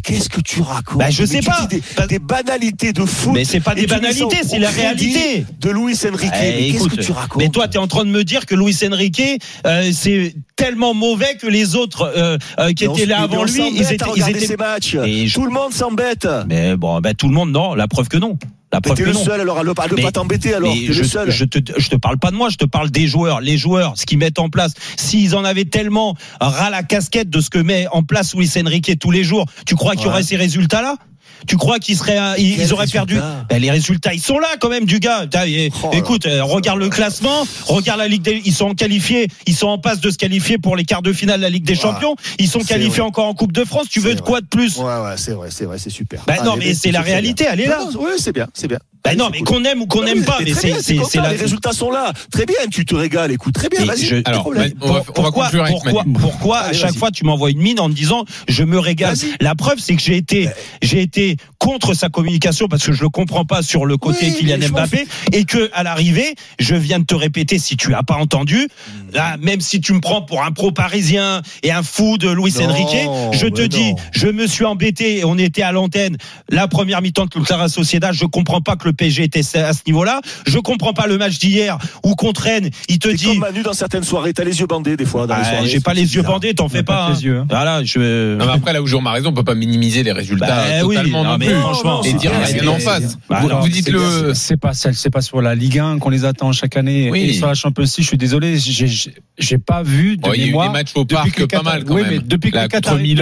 qu'est-ce 0.00 0.28
que 0.28 0.40
tu 0.40 0.60
racontes 0.62 0.98
Bah, 0.98 1.10
je 1.10 1.24
sais 1.24 1.40
pas. 1.40 1.66
Des, 1.70 1.82
des 2.08 2.18
banalités 2.18 2.92
de 2.92 3.04
foot. 3.04 3.32
Mais 3.34 3.44
c'est 3.44 3.60
pas 3.60 3.74
des 3.74 3.86
banalités, 3.86 4.38
c'est 4.46 4.58
la 4.58 4.70
réalité. 4.70 5.44
De 5.60 5.70
Luis 5.70 5.96
Enrique. 6.10 6.30
Eh, 6.34 6.40
Mais 6.66 6.72
qu'est-ce 6.72 6.88
que 6.88 7.00
tu 7.02 7.12
racontes 7.12 7.42
mais 7.42 7.48
toi, 7.48 7.68
tu 7.68 7.76
es 7.76 7.80
en 7.80 7.86
train 7.88 8.04
de 8.04 8.10
me 8.10 8.24
dire 8.24 8.46
que 8.46 8.54
Luis 8.54 8.76
Enrique, 8.86 9.22
euh, 9.66 9.90
c'est 9.92 10.34
tellement 10.56 10.94
mauvais 10.94 11.36
que 11.40 11.46
les 11.46 11.74
autres 11.76 12.10
euh, 12.16 12.36
euh, 12.58 12.72
qui 12.72 12.84
étaient 12.84 13.06
là 13.06 13.22
avant 13.22 13.44
lui, 13.44 13.62
ils 13.74 13.82
étaient, 13.92 14.04
ils 14.16 14.28
étaient. 14.28 14.46
ces 14.46 14.56
matchs. 14.56 14.94
Et 15.04 15.26
je- 15.26 15.34
Tout 15.34 15.44
le 15.46 15.52
monde 15.52 15.72
s'embête. 15.72 16.26
Mais 16.48 16.76
bon, 16.76 17.00
ben, 17.00 17.14
tout 17.14 17.28
le 17.28 17.34
monde, 17.34 17.50
non. 17.52 17.74
La 17.74 17.88
preuve 17.88 18.08
que 18.08 18.16
non. 18.18 18.38
La 18.72 18.80
preuve 18.80 18.98
que 18.98 19.02
le 19.02 19.12
non. 19.12 19.24
seul 19.24 19.40
alors 19.40 19.58
à 19.58 19.64
ne 19.64 19.72
pas, 19.72 19.88
t'embêter 20.12 20.54
alors. 20.54 20.72
Je, 20.72 21.02
le 21.02 21.08
seul. 21.08 21.30
je 21.30 21.44
te, 21.44 21.58
je 21.76 21.88
te 21.88 21.96
parle 21.96 22.18
pas 22.18 22.30
de 22.30 22.36
moi, 22.36 22.48
je 22.50 22.56
te 22.56 22.64
parle 22.64 22.90
des 22.90 23.08
joueurs. 23.08 23.40
Les 23.40 23.58
joueurs, 23.58 23.94
ce 23.96 24.06
qu'ils 24.06 24.18
mettent 24.18 24.38
en 24.38 24.48
place, 24.48 24.72
s'ils 24.96 25.34
en 25.34 25.44
avaient 25.44 25.64
tellement 25.64 26.16
ras 26.40 26.70
la 26.70 26.82
casquette 26.82 27.30
de 27.30 27.40
ce 27.40 27.50
que 27.50 27.58
met 27.58 27.86
en 27.90 28.04
place 28.04 28.34
Luis 28.34 28.50
Enrique 28.56 28.96
tous 29.00 29.10
les 29.10 29.24
jours, 29.24 29.46
tu 29.66 29.74
crois 29.74 29.96
qu'il 29.96 30.06
y 30.06 30.08
aurait 30.08 30.22
ces 30.22 30.36
résultats-là? 30.36 30.96
Tu 31.46 31.56
crois 31.56 31.78
qu'ils 31.78 31.96
seraient, 31.96 32.18
euh, 32.18 32.34
ils, 32.38 32.56
Quel 32.56 32.66
ils 32.66 32.72
auraient 32.72 32.86
perdu 32.86 33.18
Ben, 33.48 33.58
Les 33.60 33.70
résultats, 33.70 34.14
ils 34.14 34.20
sont 34.20 34.38
là 34.38 34.48
quand 34.60 34.68
même, 34.68 34.84
du 34.84 34.98
gars. 35.00 35.26
Oh 35.82 35.90
écoute, 35.92 36.26
euh, 36.26 36.42
regarde 36.44 36.78
le 36.78 36.88
classement, 36.88 37.46
regarde 37.66 37.98
la 37.98 38.08
Ligue 38.08 38.22
des, 38.22 38.42
ils 38.44 38.54
sont 38.54 38.74
qualifiés, 38.74 39.28
ils 39.46 39.56
sont 39.56 39.68
en 39.68 39.78
passe 39.78 40.00
de 40.00 40.10
se 40.10 40.16
qualifier 40.18 40.58
pour 40.58 40.76
les 40.76 40.84
quarts 40.84 41.02
de 41.02 41.12
finale 41.12 41.38
de 41.38 41.42
la 41.42 41.50
Ligue 41.50 41.64
des. 41.64 41.74
Champions. 41.80 42.14
Ils 42.38 42.48
sont 42.48 42.60
qualifiés 42.60 43.00
vrai. 43.00 43.08
encore 43.08 43.26
en 43.26 43.34
Coupe 43.34 43.52
de 43.52 43.64
France. 43.64 43.86
Tu 43.90 44.00
veux 44.00 44.14
de 44.14 44.20
quoi 44.20 44.40
de 44.40 44.46
plus? 44.46 44.76
Ouais, 44.76 44.84
ouais, 44.84 45.14
c'est 45.16 45.32
vrai, 45.32 45.48
c'est 45.50 45.64
vrai, 45.64 45.78
c'est 45.78 45.88
super. 45.90 46.22
Ben 46.26 46.36
non, 46.44 46.52
Allez, 46.52 46.66
mais 46.66 46.74
c'est 46.74 46.90
la 46.92 47.00
réalité, 47.00 47.44
bien. 47.44 47.52
elle 47.54 47.60
est 47.60 47.66
là. 47.66 47.78
Non, 47.84 47.92
non, 47.92 48.00
Oui, 48.02 48.10
c'est 48.18 48.32
bien, 48.32 48.46
c'est 48.52 48.68
bien. 48.68 48.78
Ben 49.02 49.10
Allez, 49.10 49.18
non, 49.18 49.28
mais 49.30 49.40
qu'on 49.40 49.64
aime 49.64 49.80
ou 49.82 49.86
qu'on 49.86 50.02
n'aime 50.04 50.24
pas, 50.24 50.38
mais 50.44 50.52
c'est, 50.52 50.70
la. 51.16 51.30
Les 51.32 51.36
résultats 51.38 51.72
sont 51.72 51.90
là. 51.90 52.12
Très 52.30 52.44
bien, 52.44 52.56
tu 52.70 52.84
te 52.84 52.94
régales. 52.94 53.30
Écoute, 53.32 53.54
très 53.54 53.68
bien, 53.68 53.84
vas-y. 53.84 54.22
alors, 54.26 54.50
pourquoi, 55.14 55.44
conclure 55.46 55.62
avec 55.64 55.72
pourquoi, 55.74 56.04
pourquoi 56.20 56.58
à 56.60 56.72
chaque 56.72 56.90
vas-y. 56.90 56.98
fois 56.98 57.10
tu 57.10 57.24
m'envoies 57.24 57.50
une 57.50 57.60
mine 57.60 57.80
en 57.80 57.88
me 57.88 57.94
disant 57.94 58.24
je 58.48 58.62
me 58.62 58.78
régale 58.78 59.14
Vas-y. 59.14 59.30
La 59.40 59.54
preuve 59.54 59.78
c'est 59.78 59.96
que 59.96 60.02
j'ai 60.02 60.16
été 60.16 60.48
j'ai 60.82 61.00
été 61.00 61.36
contre 61.58 61.94
sa 61.94 62.08
communication 62.08 62.68
parce 62.68 62.84
que 62.84 62.92
je 62.92 63.02
le 63.02 63.08
comprends 63.08 63.44
pas 63.44 63.62
sur 63.62 63.84
le 63.86 63.96
côté 63.96 64.26
Oui, 64.26 64.34
Kylian 64.38 64.68
Mbappé 64.70 65.06
et 65.32 65.44
que 65.44 65.70
à 65.72 65.82
l'arrivée 65.82 66.34
je 66.58 66.74
viens 66.74 66.98
de 66.98 67.04
te 67.04 67.14
répéter 67.14 67.58
si 67.58 67.76
tu 67.76 67.94
as 67.94 68.02
pas 68.02 68.16
entendu 68.16 68.68
Hmm. 68.70 69.14
là 69.14 69.36
même 69.40 69.60
si 69.60 69.80
tu 69.80 69.92
me 69.92 70.00
prends 70.00 70.22
pour 70.22 70.42
un 70.42 70.52
pro 70.52 70.72
parisien 70.72 71.42
et 71.62 71.70
un 71.70 71.82
fou 71.82 72.18
de 72.18 72.28
Luis 72.30 72.54
Non, 72.58 72.66
Enrique 72.70 73.08
je 73.32 73.46
te 73.46 73.62
dis 73.62 73.90
non. 73.92 73.96
je 74.12 74.28
me 74.28 74.46
suis 74.46 74.64
embêté 74.64 75.18
et 75.18 75.24
on 75.24 75.36
était 75.38 75.62
à 75.62 75.72
l'antenne 75.72 76.16
la 76.48 76.66
première 76.68 77.00
mi-temps 77.02 77.26
de 77.26 77.30
Clara 77.44 77.68
Sociedad 77.68 78.12
je 78.14 78.24
comprends 78.24 78.60
pas 78.60 78.76
que 78.76 78.84
le 78.86 78.89
le 78.90 78.94
PSG 78.96 79.22
était 79.24 79.40
à 79.58 79.72
ce 79.72 79.80
niveau-là. 79.86 80.20
Je 80.46 80.58
comprends 80.58 80.92
pas 80.92 81.06
le 81.06 81.16
match 81.16 81.38
d'hier 81.38 81.78
où 82.04 82.14
contre 82.14 82.42
Rennes, 82.42 82.70
il 82.88 82.98
te 82.98 83.08
dit. 83.08 83.24
comme 83.26 83.38
Manu 83.38 83.62
dans 83.62 83.72
certaines 83.72 84.02
soirées, 84.02 84.32
t'as 84.32 84.44
les 84.44 84.58
yeux 84.60 84.66
bandés 84.66 84.96
des 84.96 85.04
fois. 85.04 85.26
Dans 85.26 85.36
les 85.36 85.42
Ah, 85.44 85.50
soirées, 85.50 85.68
J'ai 85.68 85.80
pas 85.80 85.94
les 85.94 86.02
yeux 86.02 86.20
bizarre. 86.22 86.32
bandés, 86.34 86.54
t'en 86.54 86.68
fais 86.68 86.82
pas. 86.82 86.94
pas 86.94 87.04
hein. 87.06 87.12
les 87.14 87.24
yeux, 87.24 87.38
hein. 87.38 87.46
Voilà, 87.48 87.84
je. 87.84 88.34
Non, 88.36 88.46
mais 88.46 88.52
après, 88.52 88.72
là 88.72 88.82
où 88.82 88.86
Jérôme 88.86 89.06
a 89.06 89.12
raison, 89.12 89.30
on 89.30 89.32
peut 89.32 89.44
pas 89.44 89.54
minimiser 89.54 90.02
les 90.02 90.12
résultats 90.12 90.46
Bah 90.46 90.84
oui, 90.84 90.96
totalement 90.96 91.24
non, 91.24 91.38
plus. 91.38 91.50
franchement, 91.54 92.02
et 92.02 92.10
c'est 92.10 92.16
dire 92.18 92.30
bien, 92.32 92.40
rien 92.44 92.66
en 92.68 92.78
face. 92.78 93.16
Bah, 93.28 93.40
vous, 93.60 93.68
dites 93.68 93.84
C'est- 93.86 93.90
le. 93.92 94.32
c'est 94.34 94.56
pas 94.56 94.74
celle- 94.74 94.94
c'est 94.94 95.10
pas 95.10 95.20
sur 95.22 95.40
la 95.40 95.54
Ligue 95.54 95.78
1 95.78 95.98
qu'on 95.98 96.10
les 96.10 96.24
attend 96.24 96.50
chaque 96.52 96.76
année 96.76 97.10
Oui. 97.10 97.20
et 97.20 97.32
sur 97.32 97.46
la 97.46 97.54
Champions 97.54 97.84
League 97.84 97.92
je 97.98 98.02
suis 98.02 98.18
désolé 98.18 98.58
j'ai- 98.58 99.58
pas 99.58 99.82
vu 99.82 100.16
de 100.16 100.22
Oh, 100.26 100.32
il 100.34 100.40
y 100.40 100.42
a 100.42 100.46
eu 100.46 100.48
mémoire 100.48 100.68
des 100.68 100.72
matchs 100.72 100.92
au 100.94 101.04
depuis 101.04 101.14
parc 101.16 101.46
pas 101.50 101.62
mal 101.62 101.84
quand 101.84 101.94
oui, 101.94 102.02
même. 102.02 102.10
mais 102.12 102.18
depuis 102.18 102.50
que 102.50 102.58
les 102.58 102.68
Qataris 102.68 103.14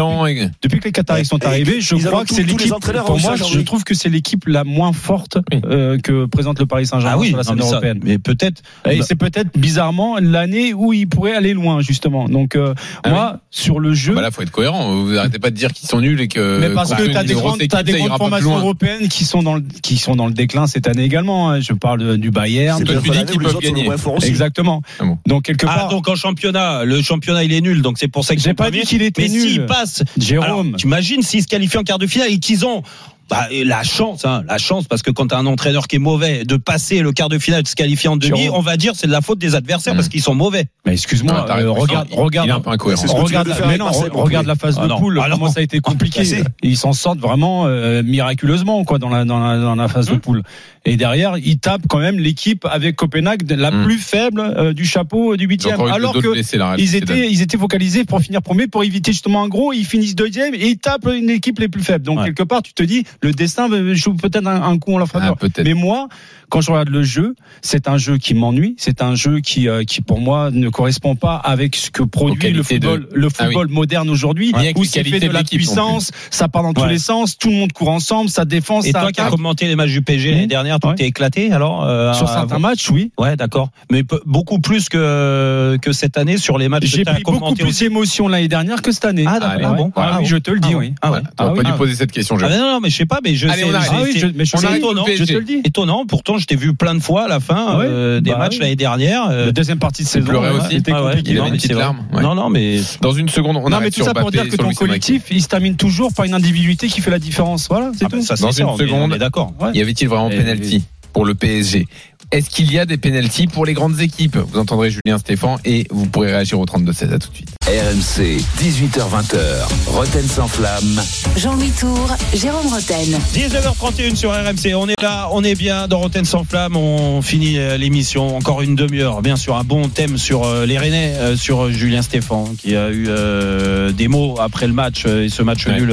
depuis 0.63 0.79
que 0.81 0.85
les 0.85 0.93
Qataris 0.93 1.25
sont 1.27 1.45
arrivés 1.45 1.81
je 1.81 1.95
crois 1.97 2.25
que 2.25 2.35
c'est 2.35 2.43
l'équipe 2.43 2.73
entraîneurs 2.73 3.05
pour 3.05 3.21
moi 3.21 3.35
je 3.37 3.61
trouve 3.61 3.85
que 3.85 3.95
c'est 3.95 4.09
l'équipe 4.09 4.45
la 4.47 4.65
moins 4.65 4.93
forte. 4.93 5.39
Euh, 5.67 5.99
que 5.99 6.27
présente 6.27 6.59
le 6.61 6.67
Paris 6.67 6.87
Saint-Germain 6.87 7.15
Ah 7.17 7.19
oui, 7.19 7.29
sur 7.29 7.37
la 7.37 7.43
non, 7.43 7.49
scène 7.49 7.57
mais 7.57 7.63
ça- 7.63 7.71
européenne 7.73 8.01
mais 8.05 8.19
peut-être. 8.19 8.63
et 8.91 9.03
c'est 9.03 9.15
peut-être 9.17 9.59
bizarrement 9.59 10.17
l'année 10.21 10.75
où 10.75 10.93
il 10.93 11.09
pourrait 11.09 11.35
aller 11.35 11.55
loin 11.55 11.81
justement 11.81 12.27
donc 12.29 12.57
euh, 12.57 12.75
Ah 13.05 13.11
moi 13.11 13.41
sur 13.51 13.81
le 13.81 13.95
jeu 13.95 14.15
Bah 14.15 14.23
là, 14.23 14.31
faut 14.31 14.43
être 14.43 14.51
cohérent. 14.51 14.95
Vous 15.05 15.17
arrêtez 15.17 15.39
pas 15.39 15.51
de 15.51 15.57
dire 15.57 15.73
qu'ils 15.73 15.89
sont 15.89 16.01
nuls 16.01 16.21
et 16.21 16.29
que. 16.29 16.59
mais 16.61 16.71
parce 16.75 16.93
que 16.95 17.03
t'as 17.13 17.25
des 17.25 17.35
grandes, 17.35 17.61
t'as 17.69 17.83
des 17.83 17.93
grandes 17.93 18.17
formations 18.19 18.57
européennes 18.59 19.09
qui 19.09 19.25
sont 19.25 19.43
dans 19.43 19.55
le, 19.55 19.63
qui 19.83 19.97
sont 19.97 20.17
dans 20.17 20.27
le 20.27 20.33
déclin 20.33 20.67
cette 20.67 20.87
année 20.87 21.05
également. 21.05 21.51
hein. 21.51 21.61
Je 21.61 21.73
parle 21.73 22.19
du 22.19 22.31
Bayern. 22.31 22.79
C'est 22.79 22.85
Toi, 22.85 23.01
peut-être 23.03 23.13
tu 23.13 23.25
dis 23.25 23.33
qu'ils 23.33 23.41
peuvent 23.43 23.59
gagner. 23.61 23.89
Exactement. 24.25 24.83
Ah 25.01 25.05
bon. 25.05 25.19
Donc 25.27 25.45
quelque 25.45 25.67
Ah, 25.69 25.75
part. 25.75 25.89
donc 25.89 26.09
en 26.09 26.15
championnat, 26.15 26.85
le 26.85 27.01
championnat 27.03 27.45
il 27.45 27.53
est 27.53 27.61
nul, 27.61 27.83
donc 27.83 27.99
c'est 27.99 28.09
pour 28.09 28.25
ça 28.25 28.35
qu'ils 28.35 28.45
J'ai 28.45 28.55
pas 28.55 28.71
dit 28.71 28.81
qu'il 28.83 29.03
était 29.03 29.23
Mais 29.23 29.29
nul. 29.29 29.41
s'ils 29.49 29.67
passent, 29.67 30.03
Jérôme. 30.19 30.77
t'imagines 30.77 31.23
s'ils 31.23 31.43
se 31.43 31.49
qualifient 31.49 31.79
en 31.79 31.83
quart 31.85 31.99
de 31.99 32.07
finale 32.07 32.29
et 32.31 32.39
qu'ils 32.39 32.65
ont 32.67 32.83
bah, 33.31 33.49
la 33.65 33.83
chance, 33.83 34.25
hein, 34.25 34.43
la 34.49 34.59
chance, 34.59 34.87
parce 34.87 35.03
que 35.03 35.11
quand 35.11 35.27
t'as 35.29 35.39
un 35.39 35.47
entraîneur 35.47 35.87
qui 35.89 35.97
est 35.97 36.01
mauvais, 36.01 36.45
de 36.45 36.57
passer 36.57 37.01
le 37.01 37.13
quart 37.13 37.29
de 37.29 37.39
finale, 37.39 37.63
de 37.63 37.69
se 37.69 37.75
qualifier 37.75 38.09
en 38.09 38.17
demi, 38.17 38.49
on 38.51 38.61
va 38.61 38.77
dire 38.77 38.93
c'est 38.97 39.07
de 39.07 39.13
la 39.13 39.21
faute 39.21 39.39
des 39.39 39.55
adversaires 39.55 39.95
Mm. 39.95 39.97
parce 39.97 40.09
qu'ils 40.09 40.23
sont 40.23 40.35
mauvais. 40.35 40.67
Mais 40.87 40.93
excuse-moi, 40.93 41.47
euh, 41.51 41.71
regarde, 41.71 42.09
regarde, 42.13 42.51
un 42.51 42.61
peu 42.61 42.71
incohérent. 42.71 43.03
Regarde, 43.07 43.49
la, 43.49 43.67
mais 43.67 43.77
non, 43.79 43.91
regarde 43.91 44.47
phase 44.59 44.77
Ah 44.79 44.85
de 44.85 44.89
non. 44.89 44.99
poule, 44.99 45.21
Ah 45.23 45.29
non. 45.29 45.37
comment 45.37 45.51
ça 45.51 45.61
a 45.61 45.63
été 45.63 45.81
compliqué. 45.81 46.23
Ils 46.63 46.77
s'en 46.77 46.93
sortent 46.93 47.19
vraiment 47.21 47.67
euh, 47.67 48.03
miraculeusement 48.03 48.85
quoi 48.85 48.99
dans 48.99 49.09
la 49.09 49.25
dans 49.25 49.39
la, 49.39 49.59
dans 49.59 49.75
la 49.75 49.89
phase 49.89 50.07
de 50.09 50.15
poule. 50.17 50.43
Et 50.85 50.97
derrière, 50.97 51.37
ils 51.37 51.59
tapent 51.59 51.87
quand 51.89 51.99
même 51.99 52.19
l'équipe 52.19 52.65
avec 52.65 52.97
Copenhague 52.97 53.49
la 53.51 53.71
Mm. 53.71 53.85
plus 53.85 53.99
faible 53.99 54.41
euh, 54.41 54.73
du 54.73 54.85
chapeau 54.87 55.37
du 55.37 55.47
huitième. 55.47 55.79
Alors 55.81 56.15
que 56.15 56.79
ils 56.79 56.95
étaient, 56.97 57.31
ils 57.31 57.43
étaient 57.43 57.59
focalisés 57.59 58.05
pour 58.05 58.21
finir 58.21 58.41
premier, 58.43 58.67
pour 58.67 58.83
éviter 58.85 59.13
justement 59.13 59.43
un 59.43 59.49
gros. 59.49 59.73
Ils 59.73 59.85
finissent 59.85 60.15
deuxième 60.17 60.55
et 60.55 60.67
ils 60.69 60.79
tapent 60.79 61.09
une 61.13 61.29
équipe 61.31 61.59
les 61.59 61.69
plus 61.69 61.83
faibles. 61.83 62.05
Donc 62.05 62.25
quelque 62.25 62.43
part, 62.43 62.63
tu 62.63 62.73
te 62.73 62.83
dis, 62.83 63.05
le 63.21 63.33
destin 63.33 63.69
joue 63.95 64.15
peut-être 64.15 64.47
un, 64.47 64.63
un 64.63 64.79
coup 64.79 64.95
en 64.95 64.99
leur 64.99 65.09
faveur. 65.09 65.33
Ah, 65.35 65.39
peut-être. 65.39 65.65
Mais 65.65 65.75
moi, 65.75 66.09
quand 66.49 66.61
je 66.61 66.71
regarde 66.71 66.89
le 66.89 67.03
jeu, 67.03 67.35
c'est 67.63 67.89
un 67.89 67.99
jeu 67.99 68.17
qui 68.19 68.35
m'ennuie. 68.35 68.75
C'est 68.79 69.03
un 69.03 69.15
jeu 69.15 69.41
qui, 69.41 69.69
euh, 69.69 69.85
qui 69.85 70.01
pour 70.01 70.21
moi, 70.21 70.51
ne 70.53 70.69
correspond 70.69 71.15
pas 71.17 71.35
avec 71.37 71.77
ce 71.77 71.91
que 71.91 72.03
produit 72.03 72.35
le 72.53 72.63
qualités 72.63 72.79
de- 72.79 72.87
football, 72.89 73.09
le 73.13 73.27
Ah 73.27 73.31
oui. 73.41 73.47
football 73.47 73.69
moderne 73.69 74.09
aujourd'hui, 74.11 74.53
où 74.77 74.85
c'est 74.85 75.05
fait 75.05 75.21
de 75.21 75.27
de 75.29 75.33
la 75.33 75.43
puissance, 75.45 76.11
ça 76.31 76.49
part 76.49 76.63
dans 76.63 76.73
tous 76.73 76.83
Ouais. 76.83 76.89
les 76.91 76.99
sens, 76.99 77.37
tout 77.37 77.51
le 77.51 77.57
monde 77.57 77.73
court 77.73 77.91
ensemble, 77.91 78.31
ça 78.31 78.45
défend, 78.45 78.81
Et 78.83 78.93
ça 78.93 79.01
toi 79.01 79.13
qui 79.13 79.21
as 79.21 79.29
commenté 79.29 79.67
les 79.67 79.77
matchs 79.77 79.91
du 79.91 80.01
PSG 80.03 80.31
l'année 80.31 80.45
Mmh. 80.45 80.49
dernière, 80.49 80.81
tu 80.81 80.87
Ouais. 80.89 80.95
t'es 80.95 81.07
éclaté 81.07 81.53
alors 81.53 81.85
euh, 81.85 82.13
Sur 82.15 82.29
à- 82.31 82.35
certains 82.35 82.59
matchs, 82.59 82.89
oui. 82.91 83.11
Ouais, 83.19 83.37
d'accord. 83.37 83.71
Mais 83.91 84.05
beaucoup 84.25 84.59
plus 84.61 84.89
que 84.89 85.77
que 85.83 85.93
cette 85.93 86.17
année 86.19 86.39
sur 86.39 86.57
les 86.59 86.69
matchs 86.69 86.85
J'ai 86.87 87.03
tu 87.05 87.09
as 87.11 87.15
pris 87.15 87.23
beaucoup 87.25 87.55
plus 87.55 87.65
aussi. 87.69 87.85
d'émotion 87.85 88.29
l'année 88.29 88.49
dernière 88.49 88.81
que 88.83 88.93
cette 88.93 89.05
année. 89.05 89.25
Ah, 89.27 89.39
d'accord. 89.41 89.59
Ah 89.65 89.71
ouais. 89.73 89.77
bon. 89.77 89.93
Ah 89.97 90.11
Ah 90.15 90.19
oui, 90.21 90.27
je 90.27 90.37
te 90.37 90.51
le 90.51 90.61
dis, 90.61 90.71
Ah 90.73 90.77
oui. 90.79 90.95
Ah 91.03 91.13
ouais. 91.13 91.19
T'aurais 91.37 91.51
Ah 91.59 91.63
pas 91.63 91.71
dû 91.71 91.77
poser 91.77 91.95
cette 91.95 92.13
question, 92.13 92.37
Ah, 92.41 92.49
non, 92.49 92.59
non, 92.75 92.81
mais 92.81 92.91
je 92.91 92.97
sais 92.97 93.07
pas, 93.09 93.19
mais 93.25 93.35
je 93.35 93.49
Allez, 93.49 93.63
sais. 93.63 93.69
on 93.69 93.75
arrête. 93.75 93.91
Ah 93.93 94.01
oui, 94.05 94.11
c'est- 94.13 94.19
je- 94.21 94.27
mais 94.35 94.45
je 94.45 94.51
c'est 94.51 94.59
te 94.59 94.63
le 94.67 94.73
dis, 94.73 94.79
étonnant, 94.79 95.05
je 95.07 95.25
te 95.25 95.33
le 95.33 95.45
dis. 95.45 95.61
Étonnant, 95.65 96.05
pourtant 96.07 96.39
je 96.39 96.47
t'ai 96.47 96.55
vu 96.57 96.75
plein 96.75 96.95
de 96.95 97.01
fois 97.01 97.25
à 97.25 97.29
la 97.29 97.41
fin 97.41 97.79
Ouais, 97.79 97.87
euh, 97.89 98.21
des 98.21 98.31
bah 98.31 98.39
matchs 98.39 98.55
oui. 98.55 98.61
l'année 98.61 98.77
dernière. 98.77 99.29
euh, 99.31 99.47
La 99.47 99.53
deuxième 99.53 99.79
partie 99.79 100.05
de 100.05 100.09
saison, 100.09 100.27
pleurais 100.27 100.51
ouais, 100.53 100.61
aussi 100.61 100.77
c'était 100.77 100.93
ah 100.95 101.03
ouais, 101.03 101.11
compliqué. 101.11 101.31
Il 101.33 101.35
non, 101.37 101.41
avait 101.43 101.49
une 101.49 101.53
mais 101.55 101.57
petite 101.59 101.69
c'est 101.71 101.75
vrai. 101.75 101.83
larme. 101.83 102.07
ouais. 102.13 102.23
Non, 102.23 102.35
non, 102.35 102.51
mais 102.51 102.81
Dans 103.01 103.13
une 103.13 103.29
seconde, 103.29 103.57
on 103.57 103.63
non, 103.63 103.69
mais 103.71 103.75
arrête 103.77 103.89
tout 103.95 103.97
sur 103.97 104.05
ça 104.05 104.15
pour 104.15 104.25
Mbappé 104.31 104.37
dire 104.37 104.45
que 104.45 104.51
sur 104.51 104.59
ton 104.59 104.63
Luis 104.65 104.69
Enrique. 104.69 104.79
collectif, 104.79 105.23
il 105.31 105.43
se 105.43 105.49
termine 105.49 105.77
toujours 105.77 106.13
par 106.13 106.25
une 106.27 106.35
individualité 106.35 106.87
qui 106.89 107.01
fait 107.01 107.11
la 107.11 107.19
différence. 107.19 107.67
Voilà, 107.69 107.91
c'est 107.99 108.05
Ah 108.05 108.09
bah, 108.11 108.19
tout. 108.19 108.23
ça, 108.25 108.37
c'est 108.37 108.43
Dans 108.43 108.53
sûr, 108.53 108.67
une 108.69 108.71
on 108.73 108.77
est- 108.77 108.87
seconde. 108.87 109.13
on 109.13 109.15
est 109.15 109.19
d'accord. 109.19 109.53
Ouais. 109.61 109.71
Y 109.75 109.81
avait-il 109.83 110.09
vraiment 110.09 110.31
Et- 110.31 110.37
penalty 110.37 110.85
pour 111.13 111.25
le 111.25 111.35
PSG 111.35 111.87
Est-ce 112.31 112.51
qu'il 112.51 112.71
y 112.71 112.79
a 112.79 112.85
des 112.85 112.99
penalties 112.99 113.47
pour 113.47 113.65
les 113.65 113.73
grandes 113.73 114.01
équipes? 114.01 114.37
Vous 114.37 114.59
entendrez 114.59 114.91
Julien 114.91 115.17
Stéphan 115.17 115.57
et 115.65 115.87
vous 115.89 116.05
pourrez 116.07 116.31
réagir 116.31 116.61
au 116.61 116.67
32-16 116.67 117.13
à 117.15 117.19
tout 117.19 117.31
de 117.31 117.35
suite. 117.35 117.49
RMC, 117.67 118.37
18h20h, 118.61 119.39
Roten 119.87 120.27
sans 120.27 120.47
flamme. 120.47 121.01
Jean-Louis 121.39 121.71
Tour, 121.81 122.15
Jérôme 122.35 122.67
Roten. 122.67 123.19
19h31 123.35 124.15
sur 124.15 124.31
RMC. 124.33 124.75
On 124.77 124.89
est 124.89 125.01
là, 125.01 125.29
on 125.33 125.43
est 125.43 125.55
bien 125.55 125.89
dans 125.89 126.01
Rotten 126.01 126.27
sans 126.27 126.45
flamme. 126.45 126.77
On 126.77 127.23
finit 127.23 127.59
euh, 127.59 127.79
l'émission. 127.79 128.37
Encore 128.37 128.61
une 128.61 128.75
demi-heure. 128.77 129.23
Bien 129.23 129.37
sûr, 129.37 129.57
un 129.57 129.65
bon 129.65 129.89
thème 129.89 130.19
sur 130.19 130.45
euh, 130.45 130.67
les 130.67 130.77
Rennais, 130.77 131.15
euh, 131.17 131.35
sur 131.37 131.71
Julien 131.71 132.03
Stéphan, 132.03 132.53
qui 132.59 132.77
a 132.77 132.91
eu 132.91 133.07
euh, 133.09 133.91
des 133.91 134.09
mots 134.09 134.37
après 134.39 134.67
le 134.67 134.75
match 134.75 135.07
et 135.07 135.31
ce 135.31 135.43
match 135.43 135.67
Ouais. 135.67 135.81
nul 135.81 135.91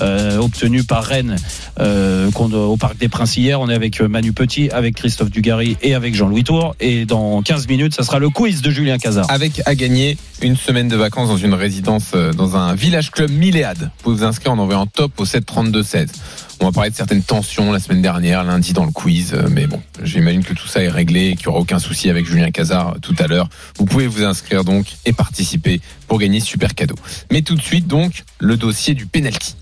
euh, 0.00 0.38
obtenu 0.38 0.84
par 0.84 1.02
Rennes 1.04 1.36
euh, 1.80 2.30
au 2.36 2.76
Parc 2.76 2.98
des 2.98 3.08
Princes 3.08 3.38
hier. 3.38 3.58
On 3.60 3.70
est 3.70 3.74
avec 3.74 4.00
Manu 4.02 4.32
Petit, 4.34 4.68
avec 4.70 4.96
Christophe 4.96 5.30
Dugarry 5.30 5.61
et 5.62 5.94
avec 5.94 6.14
Jean-Louis 6.14 6.44
Tour. 6.44 6.74
Et 6.80 7.04
dans 7.04 7.42
15 7.42 7.68
minutes, 7.68 7.94
ça 7.94 8.02
sera 8.02 8.18
le 8.18 8.30
quiz 8.30 8.62
de 8.62 8.70
Julien 8.70 8.98
Cazard. 8.98 9.30
Avec 9.30 9.62
à 9.66 9.74
gagner 9.74 10.16
une 10.42 10.56
semaine 10.56 10.88
de 10.88 10.96
vacances 10.96 11.28
dans 11.28 11.36
une 11.36 11.54
résidence 11.54 12.12
euh, 12.14 12.32
dans 12.32 12.56
un 12.56 12.74
village 12.74 13.10
club 13.10 13.30
Milléade. 13.30 13.78
Vous 13.78 14.02
pouvez 14.02 14.16
vous 14.16 14.24
inscrire 14.24 14.52
en 14.52 14.58
envoyant 14.58 14.86
top 14.86 15.12
au 15.18 15.24
7 15.24 15.46
32 15.46 15.82
16. 15.82 16.12
On 16.60 16.66
va 16.66 16.72
parler 16.72 16.90
de 16.90 16.94
certaines 16.94 17.22
tensions 17.24 17.72
la 17.72 17.80
semaine 17.80 18.02
dernière, 18.02 18.44
lundi 18.44 18.72
dans 18.72 18.84
le 18.84 18.92
quiz, 18.92 19.34
euh, 19.34 19.48
mais 19.50 19.66
bon, 19.66 19.80
j'imagine 20.02 20.44
que 20.44 20.54
tout 20.54 20.68
ça 20.68 20.80
est 20.80 20.88
réglé 20.88 21.30
et 21.30 21.34
qu'il 21.34 21.48
n'y 21.48 21.50
aura 21.50 21.58
aucun 21.58 21.80
souci 21.80 22.08
avec 22.08 22.24
Julien 22.24 22.52
Cazard 22.52 22.90
euh, 22.90 22.98
tout 23.02 23.16
à 23.18 23.26
l'heure. 23.26 23.48
Vous 23.78 23.84
pouvez 23.84 24.06
vous 24.06 24.22
inscrire 24.22 24.62
donc 24.62 24.86
et 25.04 25.12
participer 25.12 25.80
pour 26.06 26.20
gagner 26.20 26.38
super 26.38 26.74
cadeau. 26.74 26.94
Mais 27.32 27.42
tout 27.42 27.56
de 27.56 27.62
suite 27.62 27.88
donc 27.88 28.22
le 28.38 28.56
dossier 28.56 28.94
du 28.94 29.06
penalty. 29.06 29.56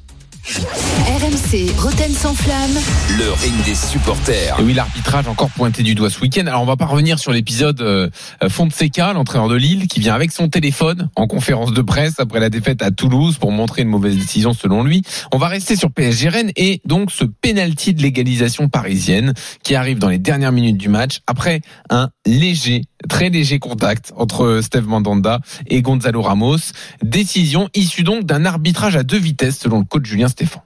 RMC, 0.50 1.78
Roten 1.78 2.10
sans 2.10 2.34
flamme. 2.34 2.72
Le 3.16 3.30
ring 3.34 3.54
des 3.64 3.76
supporters. 3.76 4.58
Et 4.58 4.62
oui, 4.64 4.74
l'arbitrage 4.74 5.28
encore 5.28 5.50
pointé 5.50 5.84
du 5.84 5.94
doigt 5.94 6.10
ce 6.10 6.20
week-end. 6.20 6.44
Alors 6.48 6.62
on 6.62 6.66
va 6.66 6.76
pas 6.76 6.86
revenir 6.86 7.20
sur 7.20 7.30
l'épisode 7.30 7.80
euh, 7.80 8.10
Fonseca, 8.48 9.12
l'entraîneur 9.12 9.48
de 9.48 9.54
Lille, 9.54 9.86
qui 9.86 10.00
vient 10.00 10.14
avec 10.14 10.32
son 10.32 10.48
téléphone 10.48 11.08
en 11.14 11.28
conférence 11.28 11.72
de 11.72 11.82
presse 11.82 12.14
après 12.18 12.40
la 12.40 12.50
défaite 12.50 12.82
à 12.82 12.90
Toulouse 12.90 13.38
pour 13.38 13.52
montrer 13.52 13.82
une 13.82 13.88
mauvaise 13.88 14.16
décision 14.16 14.52
selon 14.52 14.82
lui. 14.82 15.02
On 15.32 15.38
va 15.38 15.46
rester 15.46 15.76
sur 15.76 15.92
PSG 15.92 16.28
Rennes 16.28 16.52
et 16.56 16.80
donc 16.84 17.12
ce 17.12 17.24
penalty 17.24 17.94
de 17.94 18.02
l'égalisation 18.02 18.68
parisienne 18.68 19.34
qui 19.62 19.76
arrive 19.76 19.98
dans 19.98 20.08
les 20.08 20.18
dernières 20.18 20.52
minutes 20.52 20.78
du 20.78 20.88
match 20.88 21.20
après 21.28 21.60
un 21.90 22.10
léger, 22.26 22.82
très 23.08 23.30
léger 23.30 23.58
contact 23.58 24.12
entre 24.16 24.60
Steve 24.62 24.86
Mandanda 24.86 25.40
et 25.66 25.82
Gonzalo 25.82 26.22
Ramos. 26.22 26.58
Décision 27.02 27.68
issue 27.74 28.02
donc 28.02 28.24
d'un 28.24 28.44
arbitrage 28.44 28.96
à 28.96 29.02
deux 29.02 29.18
vitesses 29.18 29.58
selon 29.58 29.78
le 29.78 29.84
coach 29.84 30.04
Julien 30.04 30.28
Stéphan. 30.28 30.62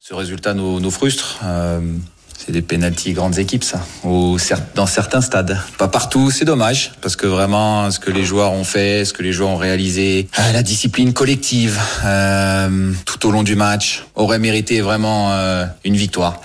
Ce 0.00 0.14
résultat 0.14 0.54
nous, 0.54 0.90
frustre. 0.90 1.38
Euh, 1.44 1.80
c'est 2.38 2.52
des 2.52 2.62
pénalties 2.62 3.12
grandes 3.12 3.38
équipes, 3.38 3.64
ça, 3.64 3.82
dans 4.74 4.86
certains 4.86 5.20
stades. 5.20 5.58
Pas 5.76 5.88
partout, 5.88 6.30
c'est 6.30 6.44
dommage, 6.44 6.92
parce 7.02 7.16
que 7.16 7.26
vraiment, 7.26 7.90
ce 7.90 7.98
que 7.98 8.10
les 8.10 8.24
joueurs 8.24 8.52
ont 8.52 8.64
fait, 8.64 9.04
ce 9.04 9.12
que 9.12 9.22
les 9.22 9.32
joueurs 9.32 9.50
ont 9.50 9.56
réalisé, 9.56 10.28
euh, 10.38 10.52
la 10.52 10.62
discipline 10.62 11.12
collective 11.12 11.78
euh, 12.04 12.92
tout 13.04 13.26
au 13.26 13.32
long 13.32 13.42
du 13.42 13.56
match 13.56 14.06
aurait 14.14 14.38
mérité 14.38 14.80
vraiment 14.80 15.30
une 15.84 15.96
victoire. 15.96 16.40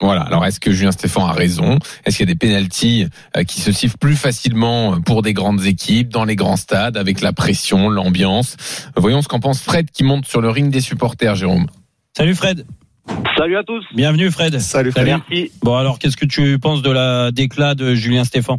Voilà. 0.00 0.22
Alors, 0.22 0.44
est-ce 0.44 0.60
que 0.60 0.72
Julien 0.72 0.92
Stéphan 0.92 1.26
a 1.26 1.32
raison? 1.32 1.78
Est-ce 2.04 2.16
qu'il 2.16 2.28
y 2.28 2.30
a 2.30 2.32
des 2.32 2.38
pénalties 2.38 3.06
euh, 3.36 3.44
qui 3.44 3.60
se 3.60 3.72
sifflent 3.72 3.98
plus 3.98 4.16
facilement 4.16 5.00
pour 5.00 5.22
des 5.22 5.32
grandes 5.32 5.64
équipes, 5.64 6.08
dans 6.08 6.24
les 6.24 6.36
grands 6.36 6.56
stades, 6.56 6.96
avec 6.96 7.20
la 7.20 7.32
pression, 7.32 7.88
l'ambiance? 7.88 8.56
Voyons 8.96 9.22
ce 9.22 9.28
qu'en 9.28 9.40
pense 9.40 9.62
Fred 9.62 9.90
qui 9.90 10.04
monte 10.04 10.26
sur 10.26 10.40
le 10.40 10.50
ring 10.50 10.70
des 10.70 10.80
supporters, 10.80 11.36
Jérôme. 11.36 11.66
Salut 12.16 12.34
Fred. 12.34 12.66
Salut 13.36 13.56
à 13.56 13.62
tous. 13.62 13.84
Bienvenue 13.94 14.30
Fred. 14.30 14.58
Salut 14.58 14.90
Fred. 14.90 15.06
Merci. 15.06 15.52
Bon 15.62 15.76
alors, 15.76 15.98
qu'est-ce 15.98 16.16
que 16.16 16.26
tu 16.26 16.58
penses 16.58 16.82
de 16.82 16.90
la 16.90 17.30
déclat 17.30 17.74
de 17.74 17.94
Julien 17.94 18.24
Stéphan 18.24 18.58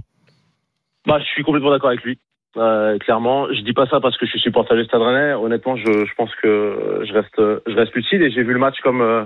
Bah, 1.06 1.20
je 1.20 1.26
suis 1.26 1.44
complètement 1.44 1.72
d'accord 1.72 1.90
avec 1.90 2.04
lui. 2.04 2.18
Euh, 2.58 2.98
clairement, 3.00 3.48
je 3.54 3.62
dis 3.62 3.74
pas 3.74 3.86
ça 3.88 4.00
parce 4.00 4.18
que 4.18 4.26
je 4.26 4.32
suis 4.32 4.40
supporter 4.40 4.76
du 4.76 4.86
Stade 4.86 5.02
Rennais. 5.02 5.34
Honnêtement, 5.34 5.76
je, 5.76 6.06
je 6.06 6.16
pense 6.16 6.30
que 6.42 7.04
je 7.06 7.14
reste, 7.14 7.36
je 7.68 7.76
reste 7.76 7.94
lucide 7.94 8.22
et 8.22 8.32
j'ai 8.32 8.44
vu 8.44 8.54
le 8.54 8.60
match 8.60 8.76
comme, 8.82 9.02
euh, 9.02 9.26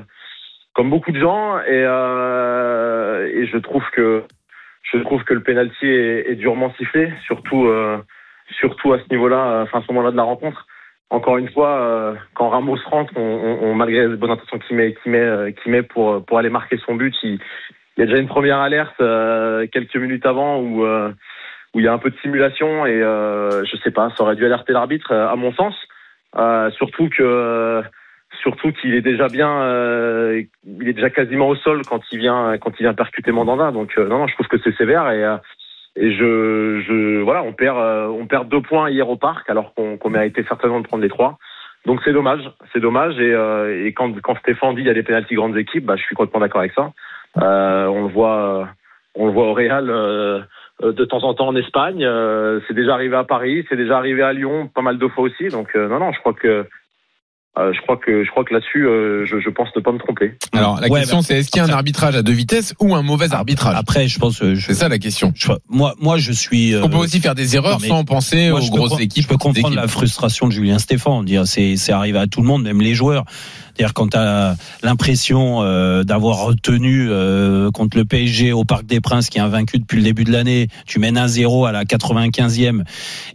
comme 0.73 0.89
beaucoup 0.89 1.11
de 1.11 1.19
gens 1.19 1.59
et, 1.59 1.83
euh, 1.85 3.27
et 3.33 3.45
je 3.47 3.57
trouve 3.57 3.83
que, 3.91 4.23
je 4.83 4.97
trouve 4.99 5.23
que 5.23 5.33
le 5.33 5.41
penalty 5.41 5.87
est, 5.87 6.31
est 6.31 6.35
durement 6.35 6.73
sifflé, 6.77 7.11
surtout, 7.25 7.67
euh, 7.67 7.97
surtout 8.51 8.93
à 8.93 8.99
ce 8.99 9.05
niveau-là, 9.11 9.61
enfin 9.63 9.79
à 9.79 9.81
ce 9.81 9.91
moment-là 9.91 10.11
de 10.11 10.17
la 10.17 10.23
rencontre. 10.23 10.65
Encore 11.11 11.37
une 11.37 11.49
fois, 11.49 11.79
euh, 11.81 12.13
quand 12.35 12.49
Ramos 12.49 12.77
rentre, 12.85 13.11
on, 13.15 13.21
on, 13.21 13.67
on- 13.69 13.73
malgré 13.75 14.07
les 14.07 14.15
bonnes 14.15 14.29
intentions 14.31 14.59
qu'il 14.59 14.75
met, 14.77 14.93
qu'il 14.93 15.11
met, 15.11 15.19
euh, 15.19 15.51
qu'il 15.51 15.71
met 15.71 15.81
pour, 15.81 16.23
pour 16.23 16.37
aller 16.37 16.49
marquer 16.49 16.77
son 16.85 16.95
but, 16.95 17.15
il, 17.23 17.39
il 17.97 17.99
y 17.99 18.03
a 18.03 18.05
déjà 18.05 18.21
une 18.21 18.27
première 18.27 18.59
alerte 18.59 18.93
euh, 19.01 19.65
quelques 19.71 19.95
minutes 19.97 20.25
avant 20.25 20.59
où 20.59 20.85
euh, 20.85 21.11
où 21.73 21.79
il 21.79 21.85
y 21.85 21.87
a 21.87 21.93
un 21.93 21.97
peu 21.99 22.09
de 22.09 22.17
simulation 22.21 22.85
et 22.87 22.99
euh, 23.01 23.63
je 23.65 23.75
sais 23.83 23.91
pas, 23.91 24.09
ça 24.15 24.23
aurait 24.23 24.35
dû 24.35 24.45
alerter 24.45 24.73
l'arbitre 24.73 25.11
euh, 25.11 25.27
à 25.29 25.35
mon 25.35 25.51
sens. 25.53 25.75
Euh, 26.37 26.69
surtout 26.71 27.09
que 27.09 27.83
surtout 28.41 28.71
qu'il 28.71 28.93
est 28.95 29.01
déjà 29.01 29.27
bien, 29.27 29.61
euh, 29.61 30.41
il 30.65 30.87
est 30.87 30.93
déjà 30.93 31.09
quasiment 31.09 31.47
au 31.47 31.55
sol 31.55 31.81
quand 31.87 32.01
il 32.11 32.19
vient 32.19 32.57
quand 32.57 32.71
il 32.79 32.83
vient 32.83 32.93
percuter 32.93 33.31
Mandanda. 33.31 33.71
Donc 33.71 33.93
euh, 33.97 34.07
non, 34.07 34.19
non, 34.19 34.27
je 34.27 34.33
trouve 34.33 34.47
que 34.47 34.57
c'est 34.63 34.75
sévère 34.75 35.09
et 35.11 35.23
euh, 35.23 35.37
et 35.95 36.11
je, 36.11 36.81
je 36.87 37.21
voilà, 37.21 37.43
on 37.43 37.53
perd 37.53 37.77
euh, 37.77 38.07
on 38.07 38.25
perd 38.27 38.47
deux 38.49 38.61
points 38.61 38.89
hier 38.89 39.09
au 39.09 39.17
parc 39.17 39.49
alors 39.49 39.73
qu'on 39.73 39.97
qu'on 39.97 40.09
méritait 40.09 40.43
certainement 40.47 40.79
de 40.79 40.87
prendre 40.87 41.03
les 41.03 41.09
trois. 41.09 41.37
Donc 41.85 42.01
c'est 42.03 42.13
dommage, 42.13 42.41
c'est 42.73 42.79
dommage 42.79 43.17
et, 43.19 43.33
euh, 43.33 43.85
et 43.85 43.93
quand 43.93 44.19
quand 44.21 44.37
Stéphane 44.39 44.75
dit 44.75 44.81
il 44.81 44.87
y 44.87 44.91
a 44.91 44.93
des 44.93 45.03
pénalties 45.03 45.35
grandes 45.35 45.57
équipes, 45.57 45.85
bah 45.85 45.95
je 45.95 46.03
suis 46.03 46.15
complètement 46.15 46.41
d'accord 46.41 46.61
avec 46.61 46.73
ça. 46.73 46.91
On 47.35 48.03
le 48.03 48.13
voit 48.13 48.67
on 49.15 49.27
le 49.27 49.31
voit 49.31 49.47
au 49.47 49.53
Real. 49.53 49.87
de 50.81 51.05
temps 51.05 51.23
en 51.23 51.33
temps 51.33 51.47
en 51.47 51.55
Espagne, 51.55 52.07
c'est 52.67 52.73
déjà 52.73 52.93
arrivé 52.93 53.15
à 53.15 53.23
Paris, 53.23 53.65
c'est 53.69 53.75
déjà 53.75 53.97
arrivé 53.97 54.21
à 54.21 54.33
Lyon, 54.33 54.67
pas 54.67 54.81
mal 54.81 54.97
de 54.97 55.07
fois 55.07 55.25
aussi. 55.25 55.47
Donc 55.49 55.75
non, 55.75 55.99
non, 55.99 56.11
je 56.11 56.19
crois 56.19 56.33
que 56.33 56.65
euh, 57.57 57.73
je 57.73 57.81
crois 57.81 57.97
que 57.97 58.23
je 58.23 58.29
crois 58.31 58.43
que 58.45 58.53
là-dessus, 58.53 58.85
euh, 58.85 59.25
je, 59.25 59.39
je 59.39 59.49
pense 59.49 59.67
ne 59.75 59.81
pas 59.81 59.91
me 59.91 59.97
tromper. 59.97 60.33
Alors 60.53 60.79
la 60.79 60.87
Ouais, 60.87 60.99
question 60.99 61.17
bah, 61.17 61.23
c'est 61.27 61.39
est-ce 61.39 61.49
qu'il 61.49 61.61
y 61.61 61.65
a 61.65 61.67
un 61.67 61.73
arbitrage 61.73 62.15
à 62.15 62.21
deux 62.21 62.31
vitesses 62.31 62.73
ou 62.79 62.95
un 62.95 63.01
mauvais 63.01 63.33
arbitrage 63.33 63.75
Après, 63.77 64.07
je 64.07 64.19
pense. 64.19 64.41
euh, 64.41 64.55
je- 64.55 64.67
C'est 64.67 64.75
ça 64.75 64.87
la 64.87 64.99
question. 64.99 65.33
je- 65.35 65.51
moi, 65.67 65.95
moi, 65.99 66.17
je 66.17 66.31
suis. 66.31 66.73
euh, 66.73 66.81
On 66.83 66.89
peut 66.89 66.97
aussi 66.97 67.19
faire 67.19 67.35
des 67.35 67.55
erreurs 67.55 67.81
non, 67.81 67.87
sans 67.87 68.03
penser 68.05 68.51
moi, 68.51 68.59
aux 68.61 68.69
grosses 68.69 68.99
équipes. 69.01 69.23
Je 69.23 69.27
peux 69.27 69.37
comprendre 69.37 69.75
la 69.75 69.87
frustration 69.87 70.47
de 70.47 70.51
Julien 70.53 70.79
Stéphane. 70.79 71.25
Dire 71.25 71.45
c'est 71.47 71.75
c'est 71.75 71.91
arrivé 71.91 72.19
à 72.19 72.27
tout 72.27 72.41
le 72.41 72.47
monde, 72.47 72.63
même 72.63 72.81
les 72.81 72.93
joueurs. 72.93 73.25
C'est-à-dire 73.79 73.93
quand 73.93 74.09
tu 74.09 74.17
as 74.17 74.57
l'impression 74.83 75.59
euh, 75.63 76.03
d'avoir 76.03 76.39
retenu 76.43 77.07
euh, 77.09 77.71
contre 77.71 77.95
le 77.97 78.03
PSG 78.03 78.51
au 78.51 78.65
Parc 78.65 78.85
des 78.85 78.99
Princes, 78.99 79.29
qui 79.29 79.37
est 79.37 79.41
invaincu 79.41 79.79
depuis 79.79 79.95
le 79.95 80.03
début 80.03 80.25
de 80.25 80.33
l'année, 80.33 80.67
tu 80.85 80.99
mènes 80.99 81.17
1-0 81.17 81.65
à 81.65 81.71
la 81.71 81.85
95e 81.85 82.81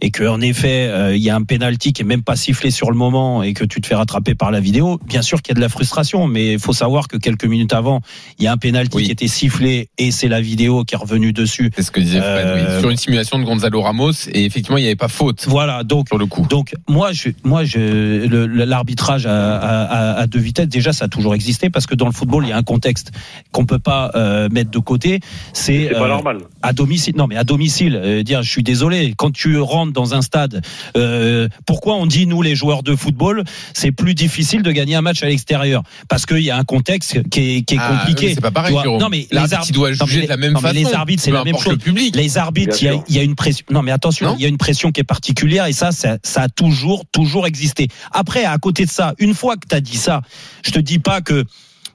et 0.01 0.11
que 0.11 0.23
en 0.23 0.41
effet 0.41 0.87
euh, 0.87 1.15
il 1.15 1.23
y 1.23 1.31
a 1.31 1.35
un 1.35 1.41
penalty 1.41 1.93
qui 1.93 2.03
est 2.03 2.05
même 2.05 2.21
pas 2.21 2.35
sifflé 2.35 2.69
sur 2.69 2.91
le 2.91 2.95
moment 2.95 3.41
et 3.41 3.53
que 3.53 3.65
tu 3.65 3.81
te 3.81 3.87
fais 3.87 3.95
rattraper 3.95 4.35
par 4.35 4.51
la 4.51 4.59
vidéo. 4.59 4.99
Bien 5.07 5.23
sûr 5.23 5.41
qu'il 5.41 5.51
y 5.51 5.53
a 5.53 5.57
de 5.57 5.61
la 5.61 5.69
frustration, 5.69 6.27
mais 6.27 6.53
il 6.53 6.59
faut 6.59 6.73
savoir 6.73 7.07
que 7.07 7.17
quelques 7.17 7.45
minutes 7.45 7.73
avant, 7.73 8.01
il 8.37 8.45
y 8.45 8.47
a 8.47 8.51
un 8.51 8.57
penalty 8.57 9.03
qui 9.03 9.11
était 9.11 9.27
sifflé 9.27 9.89
et 9.97 10.11
c'est 10.11 10.27
la 10.27 10.41
vidéo 10.41 10.83
qui 10.83 10.93
est 10.93 10.97
revenue 10.99 11.33
dessus. 11.33 11.71
C'est 11.75 11.81
ce 11.81 11.89
que 11.89 11.99
disait 12.01 12.19
Fred, 12.21 12.47
oui. 12.53 12.79
Sur 12.81 12.89
une 12.91 12.97
simulation 12.97 13.39
de 13.39 13.45
Gonzalo 13.45 13.81
Ramos 13.81 14.11
et 14.31 14.45
effectivement 14.45 14.77
il 14.77 14.81
n'y 14.81 14.87
avait 14.87 14.95
pas 14.95 15.07
faute. 15.07 15.45
Voilà, 15.47 15.83
donc 15.83 16.07
sur 16.09 16.19
le 16.19 16.27
coup. 16.27 16.45
Donc 16.47 16.75
moi, 16.87 17.13
je, 17.13 17.29
moi, 17.43 17.63
je, 17.63 17.79
l'arbitrage 18.63 19.25
à, 19.25 19.55
à, 19.57 19.83
à- 19.85 20.19
à 20.19 20.27
deux 20.35 20.41
vitesses, 20.41 20.67
déjà, 20.67 20.91
ça 20.91 21.05
a 21.05 21.07
toujours 21.07 21.33
existé 21.33 21.69
parce 21.69 21.85
que 21.85 21.95
dans 21.95 22.05
le 22.07 22.11
football, 22.11 22.45
il 22.45 22.49
y 22.49 22.51
a 22.51 22.57
un 22.57 22.63
contexte 22.63 23.11
qu'on 23.53 23.65
peut 23.65 23.79
pas 23.79 24.11
euh, 24.15 24.49
mettre 24.51 24.69
de 24.69 24.79
côté. 24.79 25.21
C'est 25.53 25.89
pas 25.93 26.07
normal. 26.09 26.39
à 26.61 26.73
domicile. 26.73 27.13
Non, 27.15 27.27
mais 27.27 27.37
à 27.37 27.45
domicile, 27.45 27.95
euh, 28.03 28.21
dire, 28.23 28.43
je 28.43 28.49
suis 28.49 28.63
désolé. 28.63 29.13
Quand 29.17 29.31
tu 29.31 29.57
rentres 29.59 29.93
dans 29.93 30.13
un 30.13 30.21
stade, 30.21 30.61
euh, 30.97 31.47
pourquoi 31.65 31.95
on 31.95 32.05
dit 32.05 32.27
nous 32.27 32.41
les 32.41 32.53
joueurs 32.55 32.83
de 32.83 32.95
football, 32.95 33.43
c'est 33.73 33.93
plus 33.93 34.13
difficile 34.13 34.61
de 34.61 34.71
gagner 34.71 34.95
un 34.95 35.01
match 35.01 35.23
à 35.23 35.27
l'extérieur? 35.27 35.83
Parce 36.09 36.25
qu'il 36.25 36.39
y 36.41 36.51
a 36.51 36.57
un 36.57 36.63
contexte 36.65 37.29
qui 37.29 37.57
est, 37.57 37.61
qui 37.61 37.75
est 37.75 37.79
Ah, 37.79 37.97
compliqué. 37.99 38.33
c'est 38.35 38.41
pas 38.41 38.51
pareil, 38.51 38.69
Tu 38.69 38.73
vois, 38.73 38.83
Jérôme. 38.83 38.99
Non, 39.01 39.09
mais 39.09 39.27
les 39.31 39.53
arbitres, 39.53 39.79
non, 39.79 39.85
mais 39.85 39.93
juger 40.07 40.21
de 40.23 40.27
la 40.27 40.37
même 40.37 40.53
non, 40.53 40.59
mais 40.61 40.73
Les 40.73 40.83
façon, 40.83 40.95
arbitres, 40.95 41.23
c'est 41.23 41.31
la 41.31 41.43
même 41.45 41.57
chose. 41.57 41.73
le 41.73 41.77
public. 41.77 42.13
Les 42.15 42.37
arbitres, 42.37 42.75
il 42.81 42.85
y, 42.85 43.17
a, 43.19 43.21
y 43.21 43.25
une 43.25 43.35
pression. 43.35 43.65
Non, 43.71 43.81
mais 43.83 43.91
attention, 43.91 44.35
il 44.37 44.41
y 44.41 44.45
a 44.45 44.49
une 44.49 44.57
pression 44.57 44.91
qui 44.91 44.99
est 44.99 45.05
particulière 45.05 45.65
et 45.67 45.73
ça, 45.73 45.91
ça, 45.93 46.17
ça 46.23 46.41
a 46.43 46.49
toujours, 46.49 47.05
toujours 47.11 47.47
existé. 47.47 47.87
Après, 48.11 48.43
à 48.43 48.57
côté 48.57 48.85
de 48.85 48.89
ça, 48.91 49.13
une 49.19 49.33
fois 49.33 49.55
que 49.55 49.67
tu 49.69 49.75
as 49.75 49.81
dit 49.81 49.97
ça, 49.97 50.21
je 50.63 50.71
te 50.71 50.79
dis 50.79 50.99
pas 50.99 51.21
que 51.21 51.45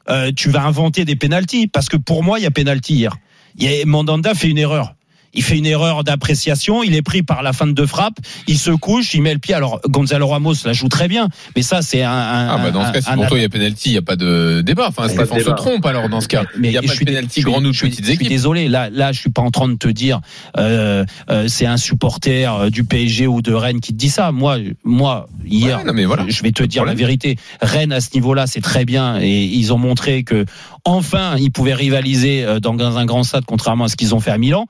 euh, 0.08 0.32
tu 0.34 0.50
vas 0.50 0.62
inventer 0.62 1.04
des 1.04 1.16
pénalties 1.16 1.66
parce 1.66 1.88
que 1.88 1.96
pour 1.96 2.22
moi, 2.22 2.38
il 2.38 2.42
y 2.42 2.46
a 2.46 2.50
pénalty 2.50 2.94
hier. 2.94 3.16
Y 3.58 3.82
a, 3.82 3.86
Mandanda 3.86 4.34
fait 4.34 4.48
une 4.48 4.58
erreur. 4.58 4.94
Il 5.32 5.42
fait 5.44 5.56
une 5.58 5.66
erreur 5.66 6.02
d'appréciation, 6.02 6.82
il 6.82 6.94
est 6.96 7.02
pris 7.02 7.22
par 7.22 7.42
la 7.42 7.52
fin 7.52 7.66
de 7.66 7.86
frappe, 7.86 8.18
il 8.48 8.58
se 8.58 8.70
couche, 8.72 9.14
il 9.14 9.22
met 9.22 9.32
le 9.32 9.38
pied. 9.38 9.54
Alors 9.54 9.80
Gonzalo 9.88 10.26
Ramos 10.26 10.54
la 10.64 10.72
joue 10.72 10.88
très 10.88 11.06
bien, 11.06 11.28
mais 11.54 11.62
ça 11.62 11.82
c'est 11.82 12.02
un, 12.02 12.10
un- 12.10 12.48
Ah 12.48 12.58
bah 12.58 12.70
dans 12.72 12.84
ce 12.86 12.92
cas, 12.92 13.00
si 13.00 13.10
pour 13.12 13.26
toi 13.28 13.38
il 13.38 13.42
y 13.42 13.44
a 13.44 13.48
penalty, 13.48 13.90
il 13.90 13.92
n'y 13.92 13.98
a 13.98 14.02
pas 14.02 14.16
de 14.16 14.60
débat. 14.64 14.86
Enfin, 14.88 15.08
Stéphane 15.08 15.40
se 15.40 15.50
trompe 15.50 15.86
alors 15.86 16.08
dans 16.08 16.20
ce 16.20 16.26
cas. 16.28 16.44
Mais 16.58 16.68
il 16.68 16.70
n'y 16.72 16.78
a 16.78 16.82
je 16.82 16.86
pas 16.86 16.92
de 16.92 16.96
suis- 16.96 17.04
penalty 17.04 17.40
grande 17.42 17.66
ou 17.66 17.72
Je 17.72 17.78
suis 17.86 18.10
équipes. 18.12 18.28
désolé, 18.28 18.68
là, 18.68 18.90
là, 18.90 19.12
je 19.12 19.20
suis 19.20 19.30
pas 19.30 19.42
en 19.42 19.50
train 19.52 19.68
de 19.68 19.76
te 19.76 19.88
dire, 19.88 20.20
euh, 20.58 21.04
euh, 21.30 21.46
c'est 21.48 21.66
un 21.66 21.76
supporter 21.76 22.46
euh, 22.52 22.70
du 22.70 22.82
PSG 22.84 23.26
ou 23.28 23.40
de 23.40 23.52
Rennes 23.52 23.80
qui 23.80 23.92
te 23.92 23.98
dit 23.98 24.10
ça. 24.10 24.32
Moi, 24.32 24.58
moi, 24.84 25.28
hier, 25.46 25.78
Ouais, 25.78 25.84
non, 25.84 25.92
mais 25.92 26.04
voilà. 26.06 26.24
je 26.28 26.42
vais 26.42 26.50
te 26.52 26.62
dire 26.64 26.84
la 26.84 26.94
vérité. 26.94 27.36
Rennes 27.62 27.92
à 27.92 28.00
ce 28.00 28.08
niveau-là, 28.14 28.46
c'est 28.48 28.60
très 28.62 28.84
bien 28.84 29.20
et 29.20 29.44
ils 29.44 29.72
ont 29.72 29.78
montré 29.78 30.24
que 30.24 30.44
enfin 30.84 31.36
ils 31.38 31.52
pouvaient 31.52 31.74
rivaliser 31.74 32.44
euh, 32.44 32.58
dans 32.58 32.98
un 32.98 33.04
grand 33.04 33.22
stade, 33.22 33.44
contrairement 33.46 33.84
à 33.84 33.88
ce 33.88 33.96
qu'ils 33.96 34.14
ont 34.14 34.20
fait 34.20 34.30
à 34.32 34.38
Milan. 34.38 34.66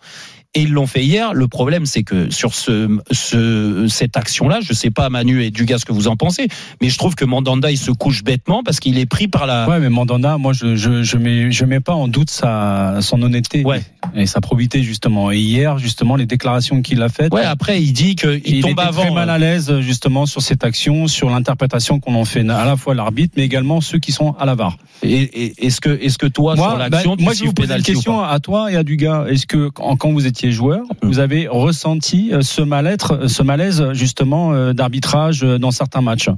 Et 0.54 0.62
ils 0.62 0.72
l'ont 0.72 0.88
fait 0.88 1.04
hier. 1.04 1.32
Le 1.32 1.46
problème, 1.46 1.86
c'est 1.86 2.02
que 2.02 2.28
sur 2.30 2.54
ce, 2.54 2.88
ce, 3.12 3.86
cette 3.88 4.16
action-là, 4.16 4.58
je 4.60 4.72
sais 4.72 4.90
pas 4.90 5.08
Manu 5.08 5.44
et 5.44 5.52
Dugas 5.52 5.78
ce 5.78 5.84
que 5.84 5.92
vous 5.92 6.08
en 6.08 6.16
pensez, 6.16 6.48
mais 6.82 6.88
je 6.88 6.98
trouve 6.98 7.14
que 7.14 7.24
Mandanda 7.24 7.70
il 7.70 7.78
se 7.78 7.92
couche 7.92 8.24
bêtement 8.24 8.64
parce 8.64 8.80
qu'il 8.80 8.98
est 8.98 9.06
pris 9.06 9.28
par 9.28 9.46
la. 9.46 9.68
Ouais, 9.68 9.78
mais 9.78 9.88
Mandanda, 9.90 10.38
moi, 10.38 10.52
je 10.52 10.74
je 10.74 11.04
je 11.04 11.16
mets 11.18 11.52
je 11.52 11.64
mets 11.64 11.78
pas 11.78 11.94
en 11.94 12.08
doute 12.08 12.30
sa 12.30 12.96
son 13.00 13.22
honnêteté 13.22 13.62
Ouais. 13.64 13.80
et 14.16 14.26
sa 14.26 14.40
probité 14.40 14.82
justement. 14.82 15.30
Et 15.30 15.38
hier, 15.38 15.78
justement, 15.78 16.16
les 16.16 16.26
déclarations 16.26 16.82
qu'il 16.82 17.00
a 17.02 17.08
faites. 17.08 17.32
Ouais, 17.32 17.44
après 17.44 17.80
il 17.80 17.92
dit 17.92 18.16
qu'il 18.16 18.42
il 18.44 18.62
tombe 18.62 18.72
était 18.72 18.80
avant. 18.82 19.02
très 19.02 19.10
mal 19.12 19.30
euh, 19.30 19.34
à 19.34 19.38
l'aise 19.38 19.78
justement 19.80 20.26
sur 20.26 20.42
cette 20.42 20.64
action, 20.64 21.06
sur 21.06 21.30
l'interprétation 21.30 22.00
qu'on 22.00 22.16
en 22.16 22.24
fait 22.24 22.40
à 22.40 22.64
la 22.64 22.76
fois 22.76 22.96
l'arbitre, 22.96 23.34
mais 23.36 23.44
également 23.44 23.80
ceux 23.80 24.00
qui 24.00 24.10
sont 24.10 24.32
à 24.32 24.46
la 24.46 24.56
VAR. 24.56 24.78
Et, 25.04 25.12
et- 25.22 25.66
est-ce 25.66 25.80
que, 25.80 25.90
est-ce 26.02 26.18
que 26.18 26.26
toi, 26.26 26.56
sur 26.56 26.64
Moi, 26.66 26.76
l'action, 26.88 27.10
bah, 27.12 27.16
tu 27.18 27.22
moi 27.24 27.34
je 27.34 27.44
vous 27.44 27.52
poser 27.52 27.72
une 27.76 27.82
question 27.82 28.20
à 28.24 28.40
toi 28.40 28.72
et 28.72 28.76
à 28.76 28.82
Dugas. 28.82 29.26
Est-ce 29.28 29.46
que 29.46 29.68
quand 29.68 29.96
quand 29.96 30.10
vous 30.10 30.26
étiez 30.26 30.39
joueur, 30.50 30.82
vous 31.02 31.18
avez 31.18 31.46
ressenti 31.48 32.30
euh, 32.32 32.40
ce 32.42 32.62
mal-être, 32.62 33.26
ce 33.28 33.42
malaise 33.42 33.84
justement 33.92 34.52
euh, 34.52 34.72
d'arbitrage 34.72 35.42
euh, 35.44 35.58
dans 35.58 35.70
certains 35.70 36.00
matchs 36.00 36.28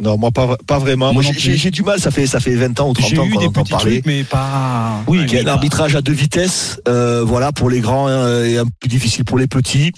Non, 0.00 0.16
moi 0.16 0.30
pas, 0.30 0.56
pas 0.66 0.78
vraiment. 0.78 1.12
Moi 1.12 1.22
Moi, 1.22 1.32
non 1.32 1.38
j'ai- 1.38 1.70
du 1.70 1.82
mal, 1.82 2.00
ça 2.00 2.10
fait, 2.10 2.26
ça 2.26 2.40
fait 2.40 2.54
20 2.54 2.78
ans 2.80 2.88
ou 2.90 2.94
30 2.94 3.10
J'ai 3.10 3.18
ans 3.18 3.28
qu'on 3.28 3.38
des 3.40 3.46
entend 3.46 3.62
petits 3.62 3.70
parler. 3.72 3.92
trucs, 4.00 4.06
mais 4.06 4.24
pas. 4.24 5.02
Oui, 5.06 5.18
Il 5.24 5.32
y 5.32 5.36
a 5.38 5.42
mais 5.42 5.48
un 5.50 5.52
arbitrage 5.52 5.94
à 5.94 6.00
deux 6.00 6.12
vitesses, 6.14 6.80
euh, 6.88 7.22
voilà, 7.22 7.52
pour 7.52 7.68
les 7.68 7.80
grands 7.80 8.08
euh, 8.08 8.46
et 8.46 8.56
un 8.56 8.64
peu 8.64 8.70
plus 8.80 8.88
difficile 8.88 9.24
pour 9.26 9.36
les 9.38 9.46
petits. 9.46 9.92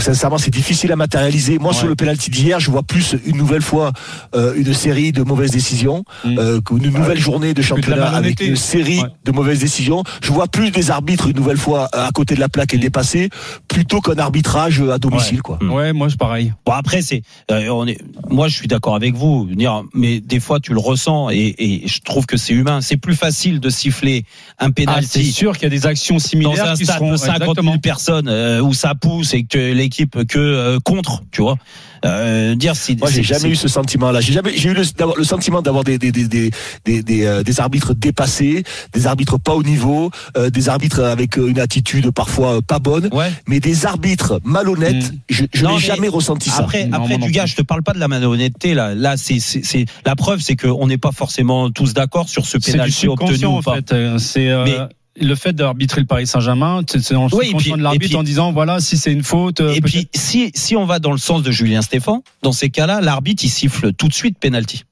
Sincèrement, 0.00 0.38
c'est 0.38 0.52
difficile 0.52 0.92
à 0.92 0.96
matérialiser. 0.96 1.58
Moi, 1.58 1.72
sur 1.72 1.88
le 1.88 1.96
penalty 1.96 2.30
d'hier, 2.30 2.60
je 2.60 2.70
vois 2.70 2.84
plus 2.84 3.16
une 3.26 3.36
nouvelle 3.36 3.62
fois 3.62 3.92
euh, 4.34 4.54
une 4.56 4.72
série 4.72 5.10
de 5.12 5.22
mauvaises 5.22 5.50
décisions, 5.50 6.04
euh, 6.24 6.60
qu'une 6.60 6.90
nouvelle 6.90 7.18
journée 7.18 7.52
de 7.52 7.60
Mm. 7.60 7.64
championnat 7.64 8.08
avec 8.10 8.40
une 8.40 8.54
série 8.56 9.00
Ouais. 9.00 9.08
de 9.24 9.32
mauvaises 9.32 9.58
décisions. 9.58 10.04
Je 10.22 10.32
vois 10.32 10.46
plus 10.46 10.70
des 10.70 10.90
arbitres 10.90 11.26
une 11.26 11.36
nouvelle 11.36 11.56
fois 11.56 11.88
euh, 11.94 12.06
à 12.06 12.10
côté 12.12 12.34
de 12.36 12.40
la 12.40 12.48
plaque 12.48 12.72
Mm. 12.72 12.76
et 12.76 12.78
dépassés, 12.78 13.28
plutôt 13.66 14.00
qu'un 14.00 14.18
arbitrage 14.18 14.80
à 14.82 14.98
domicile, 14.98 15.42
quoi. 15.42 15.58
Ouais, 15.62 15.92
moi 15.92 16.08
c'est 16.08 16.18
pareil. 16.18 16.52
Bon 16.64 16.72
après 16.72 17.02
c'est, 17.02 17.22
euh, 17.50 17.68
on 17.70 17.86
est, 17.86 17.98
moi 18.30 18.46
je 18.48 18.54
suis 18.54 18.68
d'accord 18.68 18.94
avec 18.94 19.14
vous, 19.14 19.48
mais 19.94 20.20
des 20.20 20.40
fois 20.40 20.60
tu 20.60 20.72
le 20.72 20.80
ressens 20.80 21.30
et, 21.30 21.54
et 21.58 21.88
je 21.88 22.00
trouve 22.02 22.24
que 22.26 22.36
c'est 22.36 22.52
humain. 22.54 22.80
C'est 22.80 22.96
plus 22.96 23.16
facile 23.16 23.58
de 23.60 23.68
siffler 23.68 24.24
un 24.60 24.66
Ah, 24.68 24.72
c'est 24.76 24.84
penalty 24.84 25.32
sûr 25.32 25.54
qu'il 25.54 25.64
y 25.64 25.66
a 25.66 25.70
des 25.70 25.86
actions 25.86 26.14
dans 26.16 26.20
similaires 26.20 26.70
un 26.70 26.74
qui 26.76 26.84
stade 26.84 26.96
seront 26.98 27.10
de 27.12 27.16
50 27.16 27.40
exactement. 27.42 27.72
000 27.72 27.80
personnes 27.80 28.28
euh, 28.28 28.60
où 28.60 28.72
ça 28.74 28.94
pousse 28.94 29.07
et 29.34 29.44
que 29.44 29.72
l'équipe 29.72 30.24
que 30.26 30.38
euh, 30.38 30.78
contre, 30.84 31.22
tu 31.30 31.42
vois. 31.42 31.56
Euh, 32.04 32.54
dire 32.54 32.76
si 32.76 32.94
Moi, 32.96 33.10
j'ai 33.10 33.24
jamais 33.24 33.48
eu 33.48 33.56
ce 33.56 33.66
sentiment-là. 33.66 34.20
J'ai 34.20 34.32
jamais, 34.32 34.52
j'ai 34.56 34.68
eu 34.68 34.74
le, 34.74 34.84
sentiment 35.24 35.62
d'avoir 35.62 35.82
des 35.82 35.98
des 35.98 36.12
des 36.12 36.28
des 36.28 36.50
des, 36.84 37.02
des, 37.02 37.24
euh, 37.26 37.42
des 37.42 37.58
arbitres 37.60 37.92
dépassés, 37.92 38.62
des 38.92 39.06
arbitres 39.08 39.36
pas 39.40 39.54
au 39.54 39.64
niveau, 39.64 40.12
euh, 40.36 40.48
des 40.48 40.68
arbitres 40.68 41.00
avec 41.02 41.36
euh, 41.38 41.48
une 41.48 41.58
attitude 41.58 42.12
parfois 42.12 42.58
euh, 42.58 42.60
pas 42.60 42.78
bonne, 42.78 43.08
Ouais. 43.12 43.32
mais 43.48 43.58
des 43.58 43.84
arbitres 43.84 44.40
malhonnêtes. 44.44 45.12
Je, 45.28 45.44
je 45.52 45.64
Non, 45.64 45.70
n'ai 45.70 45.74
mais 45.76 45.80
jamais 45.82 46.08
ressenti 46.08 46.50
ça. 46.50 46.58
Après, 46.60 46.86
Non, 46.86 46.98
après 46.98 47.18
du 47.18 47.32
gars, 47.32 47.46
je 47.46 47.56
te 47.56 47.62
parle 47.62 47.82
pas 47.82 47.94
de 47.94 47.98
la 47.98 48.06
malhonnêteté 48.06 48.74
là. 48.74 48.94
Là, 48.94 49.16
c'est, 49.16 49.40
c'est, 49.40 49.64
c'est- 49.64 49.86
la 50.06 50.14
preuve, 50.14 50.40
c'est 50.40 50.54
qu'on 50.54 50.86
n'est 50.86 50.98
pas 50.98 51.10
forcément 51.12 51.70
tous 51.72 51.94
d'accord 51.94 52.28
sur 52.28 52.46
ce 52.46 52.58
pénalty 52.58 53.08
obtenu 53.08 53.44
ou 53.46 53.56
en 53.56 53.62
pas. 53.62 53.74
fait. 53.74 54.18
C'est 54.18 54.48
euh, 54.50 54.64
Mais- 54.64 54.78
le 55.20 55.34
fait 55.34 55.52
d'arbitrer 55.52 56.00
le 56.00 56.06
Paris 56.06 56.26
Saint-Germain, 56.26 56.82
c'est 56.88 57.14
en 57.14 57.24
Oui, 57.28 57.46
subconscient 57.46 57.58
puis- 57.58 57.72
de 57.78 57.82
l'arbitre 57.82 58.06
puis- 58.06 58.16
en 58.16 58.22
disant 58.22 58.52
voilà 58.52 58.80
si 58.80 58.96
c'est 58.96 59.12
une 59.12 59.22
faute. 59.22 59.60
euh, 59.60 59.72
Et 59.74 59.80
puis, 59.80 60.08
si, 60.14 60.50
si 60.54 60.76
on 60.76 60.84
va 60.86 60.98
dans 60.98 61.12
le 61.12 61.18
sens 61.18 61.42
de 61.42 61.50
Julien 61.50 61.82
Stéphan, 61.82 62.22
dans 62.42 62.52
ces 62.52 62.70
cas-là, 62.70 63.00
l'arbitre, 63.00 63.44
il 63.44 63.48
siffle 63.50 63.92
tout 63.92 64.08
de 64.08 64.14
suite 64.14 64.38
penalty. 64.38 64.84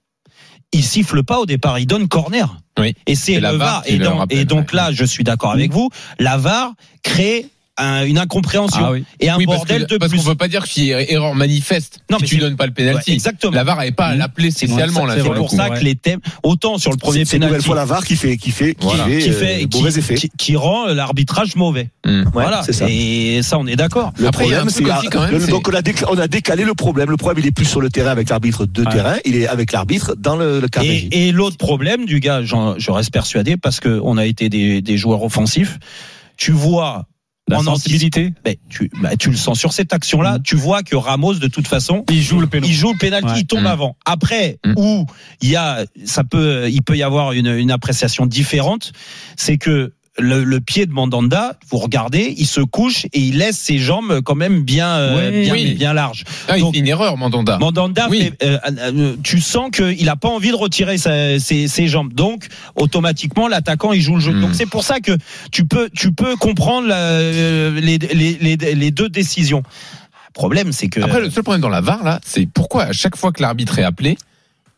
Il 0.72 0.82
siffle 0.82 1.22
pas 1.22 1.38
au 1.38 1.46
départ, 1.46 1.78
il 1.78 1.86
donne 1.86 2.08
corner. 2.08 2.58
Oui. 2.78 2.94
Et 3.06 3.14
c'est 3.14 3.40
le 3.40 3.50
VAR 3.50 3.82
Et, 3.86 3.94
et 4.30 4.44
donc 4.44 4.70
ouais. 4.72 4.76
là, 4.76 4.90
je 4.92 5.04
suis 5.04 5.24
d'accord 5.24 5.52
avec 5.52 5.72
vous, 5.72 5.90
la 6.18 6.36
VAR 6.36 6.72
crée 7.02 7.46
un- 7.78 8.04
une 8.04 8.18
incompréhension 8.18 8.80
Ah 8.84 8.92
oui. 8.92 9.04
et 9.20 9.28
un 9.28 9.36
Oui, 9.36 9.46
parce 9.46 9.58
bordel 9.58 9.86
que- 9.86 9.94
de 9.94 9.98
parce 9.98 10.10
plus. 10.12 10.18
qu'on 10.20 10.24
peut 10.30 10.34
pas 10.34 10.48
dire 10.48 10.64
qu'il 10.64 10.84
y 10.84 10.90
ait 10.92 11.12
erreur 11.12 11.34
manifeste 11.34 12.00
Non, 12.10 12.16
si 12.18 12.22
mais 12.24 12.28
tu 12.28 12.36
donnes 12.38 12.56
pas 12.56 12.66
le 12.66 12.72
penalty. 12.72 13.10
Ouais, 13.10 13.14
exactement. 13.14 13.52
La 13.52 13.64
VAR 13.64 13.76
n'avait 13.76 13.92
pas 13.92 14.06
à 14.06 14.14
Mmh. 14.14 14.18
l'appeler 14.18 14.50
C'est 14.50 14.66
spécialement 14.66 15.06
c'est 15.08 15.22
pour 15.22 15.48
coup. 15.50 15.56
ça 15.56 15.70
que 15.70 15.84
les 15.84 15.94
thèmes, 15.94 16.20
autant 16.42 16.78
sur 16.78 16.90
le 16.90 16.96
premier 16.96 17.20
C'est 17.20 17.24
c'est 17.32 17.36
une 17.36 17.42
nouvelle 17.42 17.58
penalty, 17.62 17.66
fois 17.66 17.76
la 17.76 17.84
VAR 17.84 18.04
qui 18.04 18.16
fait 18.16 18.36
qui 18.36 18.50
fait 18.50 18.74
qui 18.74 18.86
Voilà. 18.86 19.04
fait, 19.04 19.18
qui 19.18 19.28
euh, 19.30 19.32
fait, 19.32 19.66
qui, 19.68 19.78
mauvais 19.78 19.98
effet. 19.98 20.14
qui, 20.14 20.30
qui 20.36 20.56
rend 20.56 20.86
l'arbitrage 20.86 21.56
mauvais. 21.56 21.90
Mmh. 22.06 22.24
voilà. 22.32 22.62
c'est 22.64 22.72
ça. 22.72 22.86
Et 22.88 23.40
ça, 23.42 23.58
on 23.58 23.66
est 23.66 23.76
d'accord. 23.76 24.12
Le 24.18 24.26
Après, 24.28 24.44
problème, 24.44 24.70
c'est 24.70 24.82
donc 25.50 25.68
on 25.68 25.74
a, 25.74 25.82
décalé, 25.82 26.06
on 26.10 26.18
a 26.18 26.28
décalé 26.28 26.64
le 26.64 26.74
problème. 26.74 27.10
Le 27.10 27.16
problème, 27.16 27.44
il 27.44 27.48
est 27.48 27.52
plus 27.52 27.64
sur 27.66 27.80
le 27.80 27.90
terrain 27.90 28.10
avec 28.10 28.28
l'arbitre 28.30 28.66
de 28.66 28.84
terrain, 28.84 29.16
il 29.24 29.36
est 29.36 29.46
avec 29.46 29.72
l'arbitre 29.72 30.14
dans 30.16 30.36
le, 30.36 30.60
le 30.60 30.68
carré. 30.68 31.08
Et, 31.10 31.28
et 31.28 31.32
l'autre 31.32 31.56
problème 31.56 32.06
du 32.06 32.20
gars, 32.20 32.42
j'en- 32.42 32.78
je 32.78 32.90
reste 32.90 33.12
persuadé, 33.12 33.56
parce 33.56 33.80
que 33.80 34.00
on 34.02 34.16
a 34.16 34.24
été 34.24 34.48
des, 34.48 34.80
des 34.82 34.96
joueurs 34.96 35.22
offensifs. 35.22 35.78
Tu 36.36 36.52
vois 36.52 37.06
La 37.48 37.58
en 37.58 37.62
sensibilité 37.62 38.34
Mais 38.44 38.58
tu, 38.68 38.90
bah, 39.00 39.16
tu 39.16 39.30
le 39.30 39.36
sens 39.36 39.58
sur 39.58 39.72
cette 39.72 39.92
action-là. 39.92 40.38
Tu 40.42 40.56
vois 40.56 40.82
que 40.82 40.96
Ramos, 40.96 41.34
de 41.34 41.46
toute 41.46 41.68
façon, 41.68 42.04
il 42.10 42.20
joue 42.20 42.40
le 42.40 42.48
pénalty. 42.48 42.72
Il 42.72 42.76
joue 42.76 42.92
le 42.92 42.98
pénalty, 42.98 43.28
Ouais. 43.28 43.40
il 43.40 43.46
tombe 43.46 43.62
Mm. 43.62 43.66
avant. 43.66 43.96
Après, 44.04 44.58
où 44.76 45.06
il 45.42 45.50
y 45.50 45.56
a, 45.56 45.84
ça 46.04 46.24
peut, 46.24 46.68
il 46.68 46.82
peut 46.82 46.96
y 46.96 47.04
avoir 47.04 47.32
une, 47.32 47.46
une 47.46 47.70
appréciation 47.70 48.26
différente, 48.26 48.92
c'est 49.36 49.58
que 49.58 49.92
le, 50.18 50.44
le 50.44 50.60
pied 50.60 50.86
de 50.86 50.92
Mandanda, 50.92 51.56
vous 51.70 51.76
regardez, 51.78 52.34
il 52.38 52.46
se 52.46 52.60
couche 52.62 53.04
et 53.12 53.20
il 53.20 53.38
laisse 53.38 53.58
ses 53.58 53.78
jambes 53.78 54.20
quand 54.22 54.34
même 54.34 54.62
bien, 54.62 54.88
euh, 54.88 55.42
bien, 55.44 55.52
Oui. 55.52 55.74
bien 55.74 55.92
larges. 55.92 56.24
Ah, 56.48 56.56
il 56.56 56.64
fait 56.72 56.78
une 56.78 56.86
erreur, 56.88 57.16
Mandanda. 57.16 57.58
Mandanda, 57.58 58.06
Oui. 58.10 58.32
fait, 58.40 58.44
euh, 58.46 58.58
euh, 58.78 59.16
tu 59.22 59.40
sens 59.40 59.70
qu'il 59.70 60.06
n'a 60.06 60.16
pas 60.16 60.28
envie 60.28 60.50
de 60.50 60.54
retirer 60.56 60.96
sa- 60.98 61.38
ses, 61.38 61.68
ses 61.68 61.86
jambes. 61.88 62.12
Donc, 62.14 62.46
automatiquement, 62.76 63.48
l'attaquant, 63.48 63.92
il 63.92 64.00
joue 64.00 64.14
le 64.14 64.20
jeu. 64.20 64.32
Hmm. 64.32 64.40
Donc, 64.40 64.50
c'est 64.54 64.66
pour 64.66 64.84
ça 64.84 65.00
que 65.00 65.12
tu 65.52 65.66
peux, 65.66 65.90
tu 65.94 66.12
peux 66.12 66.36
comprendre 66.36 66.88
la- 66.88 67.20
les, 67.72 67.98
les, 67.98 68.38
les, 68.40 68.56
les 68.74 68.90
deux 68.90 69.08
décisions. 69.08 69.62
Le 70.28 70.32
problème, 70.32 70.72
c'est 70.72 70.88
que. 70.88 71.00
Après, 71.00 71.20
le 71.20 71.30
seul 71.30 71.42
problème 71.42 71.62
dans 71.62 71.68
la 71.68 71.80
VAR, 71.80 72.04
là, 72.04 72.20
c'est 72.24 72.46
pourquoi 72.46 72.84
à 72.84 72.92
chaque 72.92 73.16
fois 73.16 73.32
que 73.32 73.40
l'arbitre 73.42 73.78
est 73.78 73.82
appelé, 73.84 74.18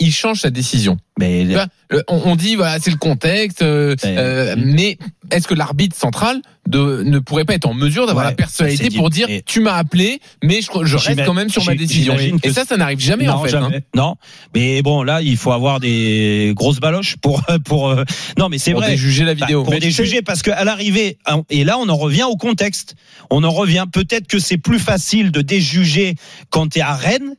il 0.00 0.12
change 0.12 0.40
sa 0.40 0.50
décision. 0.50 0.96
Mais 1.18 1.44
Tu 1.48 1.96
on, 2.08 2.22
on 2.26 2.36
dit 2.36 2.54
voilà 2.54 2.78
c'est 2.80 2.90
le 2.92 2.96
contexte, 2.96 3.62
euh, 3.62 3.96
euh, 4.04 4.54
mais 4.56 4.98
est-ce 5.32 5.48
que 5.48 5.54
l'arbitre 5.54 5.96
central 5.96 6.40
de, 6.68 7.02
ne 7.02 7.18
pourrait 7.18 7.44
pas 7.44 7.54
être 7.54 7.66
en 7.66 7.74
mesure 7.74 8.06
d'avoir 8.06 8.26
Ouais, 8.26 8.30
la 8.32 8.36
personnalité 8.36 8.90
pour 8.96 9.10
dire 9.10 9.26
tu 9.44 9.60
m'as 9.60 9.72
appelé, 9.74 10.20
mais 10.44 10.60
je, 10.60 10.68
je 10.84 10.96
reste 10.96 11.24
quand 11.24 11.34
même 11.34 11.48
sur 11.48 11.64
ma 11.64 11.74
décision. 11.74 12.14
Et 12.44 12.52
ça, 12.52 12.64
ça 12.64 12.76
n'arrive 12.76 13.00
jamais 13.00 13.24
non, 13.24 13.32
en 13.34 13.42
fait. 13.42 13.48
jamais. 13.50 13.76
hein. 13.78 13.80
Non, 13.96 14.14
mais 14.54 14.80
bon, 14.82 15.02
là, 15.02 15.22
il 15.22 15.36
faut 15.36 15.50
avoir 15.50 15.80
des 15.80 16.52
grosses 16.54 16.78
baloches 16.78 17.16
pour 17.16 17.42
pour. 17.64 17.88
euh, 17.88 18.04
Non, 18.38 18.48
mais 18.48 18.58
c'est 18.58 18.72
Pour 18.72 18.82
vrai. 18.82 18.90
déjuger 18.92 19.24
la 19.24 19.34
Bah, 19.34 19.46
vidéo. 19.46 19.64
pour 19.64 19.72
Mais 19.72 19.80
tu 19.80 19.90
sais- 19.90 20.02
déjuger, 20.02 20.22
parce 20.22 20.42
qu'à 20.42 20.62
l'arrivée, 20.62 21.18
et 21.50 21.64
là, 21.64 21.78
on 21.78 21.88
en 21.88 21.96
revient 21.96 22.24
au 22.30 22.36
contexte. 22.36 22.94
On 23.30 23.42
en 23.42 23.50
revient. 23.50 23.86
Peut-être 23.90 24.28
que 24.28 24.38
c'est 24.38 24.58
plus 24.58 24.78
facile 24.78 25.32
de 25.32 25.40
déjuger 25.40 26.14
quand 26.50 26.68
t'es 26.68 26.80
à 26.82 26.94
Rennes 26.94 27.34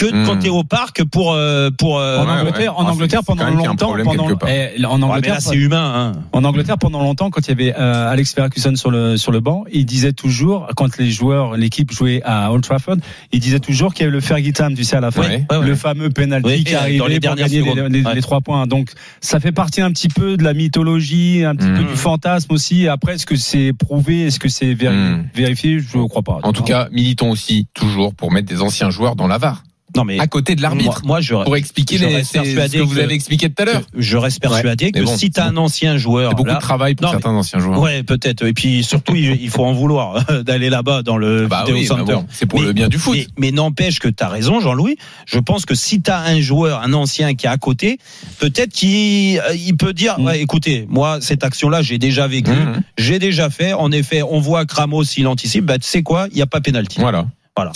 que 0.00 0.06
Hmm. 0.14 0.26
quand 0.26 0.36
t'es 0.38 0.48
au 0.48 0.64
parc 0.64 1.04
pour 1.04 1.36
pour. 1.78 1.96
En 1.96 2.26
Angleterre, 2.28 2.78
en 2.78 2.86
Angleterre 2.86 3.20
pendant 3.24 3.44
longtemps, 3.50 3.94
pendant, 4.04 4.28
eh, 4.48 4.84
en 4.86 5.02
Angleterre, 5.02 5.40
c'est 5.40 5.56
humain. 5.56 6.12
Hein. 6.16 6.20
En 6.32 6.44
Angleterre, 6.44 6.78
pendant 6.78 7.00
longtemps, 7.02 7.30
quand 7.30 7.46
il 7.46 7.48
y 7.48 7.52
avait 7.52 7.74
euh, 7.78 8.10
Alex 8.10 8.32
Ferguson 8.34 8.74
sur 8.76 8.90
le 8.90 9.16
sur 9.16 9.30
le 9.32 9.40
banc, 9.40 9.64
il 9.72 9.84
disait 9.84 10.12
toujours, 10.12 10.68
quand 10.76 10.96
les 10.98 11.10
joueurs, 11.10 11.56
l'équipe 11.56 11.92
jouait 11.92 12.22
à 12.24 12.50
Old 12.52 12.62
Trafford, 12.64 12.96
il 13.32 13.40
disait 13.40 13.60
toujours 13.60 13.92
qu'il 13.94 14.04
y 14.04 14.06
avait 14.06 14.12
le 14.12 14.20
Fergie 14.20 14.52
time, 14.52 14.74
tu 14.74 14.84
sais, 14.84 14.96
à 14.96 15.00
la 15.00 15.10
fin, 15.10 15.22
Ouais, 15.22 15.44
ouais, 15.50 15.56
ouais. 15.58 15.66
le 15.66 15.74
fameux 15.74 16.10
penalty 16.10 16.64
qui 16.64 16.64
dans 16.64 16.70
les 16.70 16.76
arrivait 16.76 16.98
pour 17.00 17.08
dernières 17.20 17.36
gagner 17.48 17.62
les, 17.62 17.70
secondes. 17.70 17.92
les- 17.92 18.02
Ouais. 18.02 18.14
les 18.14 18.22
trois 18.22 18.40
points. 18.40 18.66
Donc, 18.66 18.90
ça 19.20 19.38
fait 19.40 19.52
partie 19.52 19.80
un 19.82 19.90
petit 19.90 20.08
peu 20.08 20.36
de 20.36 20.42
la 20.44 20.54
mythologie, 20.54 21.44
un 21.44 21.54
petit 21.54 21.68
peu 21.68 21.84
du 21.84 21.96
fantasme 21.96 22.52
aussi. 22.52 22.88
Après, 22.88 23.14
est-ce 23.14 23.26
que 23.26 23.36
c'est 23.36 23.72
prouvé, 23.72 24.26
est-ce 24.26 24.38
que 24.38 24.48
c'est 24.48 24.72
véri- 24.74 25.22
vérifié 25.34 25.78
Je 25.80 25.98
ne 25.98 26.06
crois 26.08 26.22
pas. 26.22 26.38
En 26.42 26.52
tout 26.52 26.62
cas, 26.62 26.88
militons 26.92 27.30
aussi 27.30 27.66
toujours 27.74 28.14
pour 28.14 28.32
mettre 28.32 28.48
des 28.48 28.62
anciens 28.62 28.90
joueurs 28.90 29.16
dans 29.16 29.26
la 29.26 29.38
VAR. 29.38 29.62
Non 29.96 30.04
mais 30.04 30.18
à 30.20 30.26
côté 30.26 30.54
de 30.54 30.62
l'arbitre. 30.62 31.02
Moi, 31.04 31.16
moi, 31.16 31.20
je 31.20 31.34
pour 31.34 31.56
expliquer 31.56 31.98
je 31.98 32.04
les, 32.04 32.24
ce 32.24 32.32
que 32.38 32.82
vous 32.82 32.98
avez 32.98 33.14
expliqué 33.14 33.48
tout 33.50 33.62
à 33.62 33.64
l'heure. 33.66 33.82
Je 33.96 34.16
reste 34.16 34.40
persuadé 34.40 34.86
Ouais, 34.86 34.92
que 34.92 34.98
mais 35.00 35.04
bon, 35.04 35.16
si 35.16 35.30
t'as 35.30 35.46
un 35.46 35.56
ancien 35.56 35.96
joueur, 35.96 36.34
beaucoup 36.34 36.48
là- 36.48 36.54
de 36.54 36.60
travail 36.60 36.94
pour 36.94 37.06
Non, 37.06 37.12
mais- 37.12 37.20
certains 37.20 37.36
anciens 37.36 37.58
joueurs. 37.58 37.80
Ouais, 37.80 38.02
peut-être. 38.02 38.46
Et 38.46 38.52
puis 38.52 38.84
surtout, 38.84 39.14
il 39.16 39.50
faut 39.50 39.64
en 39.64 39.72
vouloir 39.72 40.24
d'aller 40.44 40.70
là-bas 40.70 41.02
dans 41.02 41.16
le 41.16 41.46
Bah 41.48 41.64
Vidéo 41.66 41.76
oui, 41.76 41.86
bah 42.06 42.14
bon, 42.14 42.26
c'est 42.30 42.46
pour 42.46 42.60
le 42.62 42.72
bien 42.72 42.88
du 42.88 42.98
foot. 42.98 43.16
Mais, 43.16 43.26
mais 43.38 43.50
n'empêche 43.50 43.98
que 43.98 44.08
tu 44.08 44.22
as 44.22 44.28
raison, 44.28 44.60
Jean-Louis. 44.60 44.96
Je 45.26 45.38
pense 45.38 45.66
que 45.66 45.74
si 45.74 46.00
tu 46.02 46.10
as 46.10 46.20
un 46.20 46.40
joueur, 46.40 46.82
un 46.82 46.92
ancien 46.92 47.34
qui 47.34 47.46
est 47.46 47.50
à 47.50 47.56
côté, 47.58 47.98
peut-être 48.38 48.72
qu'il 48.72 49.38
euh, 49.40 49.54
il 49.54 49.76
peut 49.76 49.92
dire 49.92 50.18
ouais, 50.20 50.40
écoutez, 50.40 50.86
moi, 50.88 51.18
cette 51.20 51.42
action-là, 51.44 51.82
j'ai 51.82 51.98
déjà 51.98 52.26
vécu, 52.26 52.50
Mhm. 52.50 52.82
j'ai 52.98 53.18
déjà 53.18 53.50
fait. 53.50 53.72
En 53.72 53.90
effet, 53.92 54.22
on 54.22 54.40
voit 54.40 54.64
que 54.66 54.74
Ramos, 54.74 55.02
il 55.16 55.26
anticipe. 55.26 55.64
Bah, 55.66 55.78
tu 55.78 55.88
sais 55.88 56.02
quoi? 56.02 56.26
Il 56.30 56.36
n'y 56.36 56.42
a 56.42 56.46
pas 56.46 56.60
pénalty. 56.60 57.00
Voilà. 57.00 57.26
Voilà. 57.60 57.72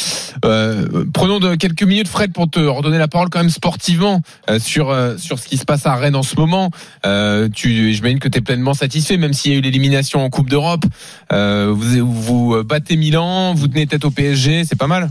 Euh, 0.47 1.05
prenons 1.13 1.41
de 1.41 1.57
quelques 1.57 1.83
minutes, 1.83 2.09
Fred, 2.09 2.33
pour 2.33 2.49
te 2.49 2.59
redonner 2.59 2.97
la 2.97 3.07
parole 3.07 3.29
quand 3.29 3.41
même 3.41 3.51
sportivement 3.51 4.23
euh, 4.49 4.59
sur 4.59 4.89
euh, 4.91 5.19
sur 5.19 5.39
ce 5.39 5.47
qui 5.47 5.59
se 5.59 5.67
passe 5.67 5.85
à 5.85 5.95
Rennes 5.95 6.17
en 6.17 6.23
ce 6.23 6.37
moment. 6.37 6.71
Euh, 7.05 7.51
tu, 7.55 7.93
j'imagine 7.93 8.19
que 8.19 8.29
tu 8.29 8.39
es 8.39 8.41
pleinement 8.41 8.73
satisfait, 8.73 9.19
même 9.19 9.35
s'il 9.35 9.53
y 9.53 9.55
a 9.55 9.59
eu 9.59 9.61
l'élimination 9.61 10.21
en 10.25 10.31
Coupe 10.31 10.49
d'Europe. 10.49 10.85
Euh, 11.33 11.67
vous 11.71 12.07
vous 12.11 12.65
battez 12.65 12.97
Milan, 12.97 13.53
vous 13.53 13.69
tenez 13.69 13.87
tête 13.87 14.07
au 14.07 14.11
PSG, 14.11 14.65
c'est 14.65 14.79
pas 14.79 14.87
mal. 14.87 15.09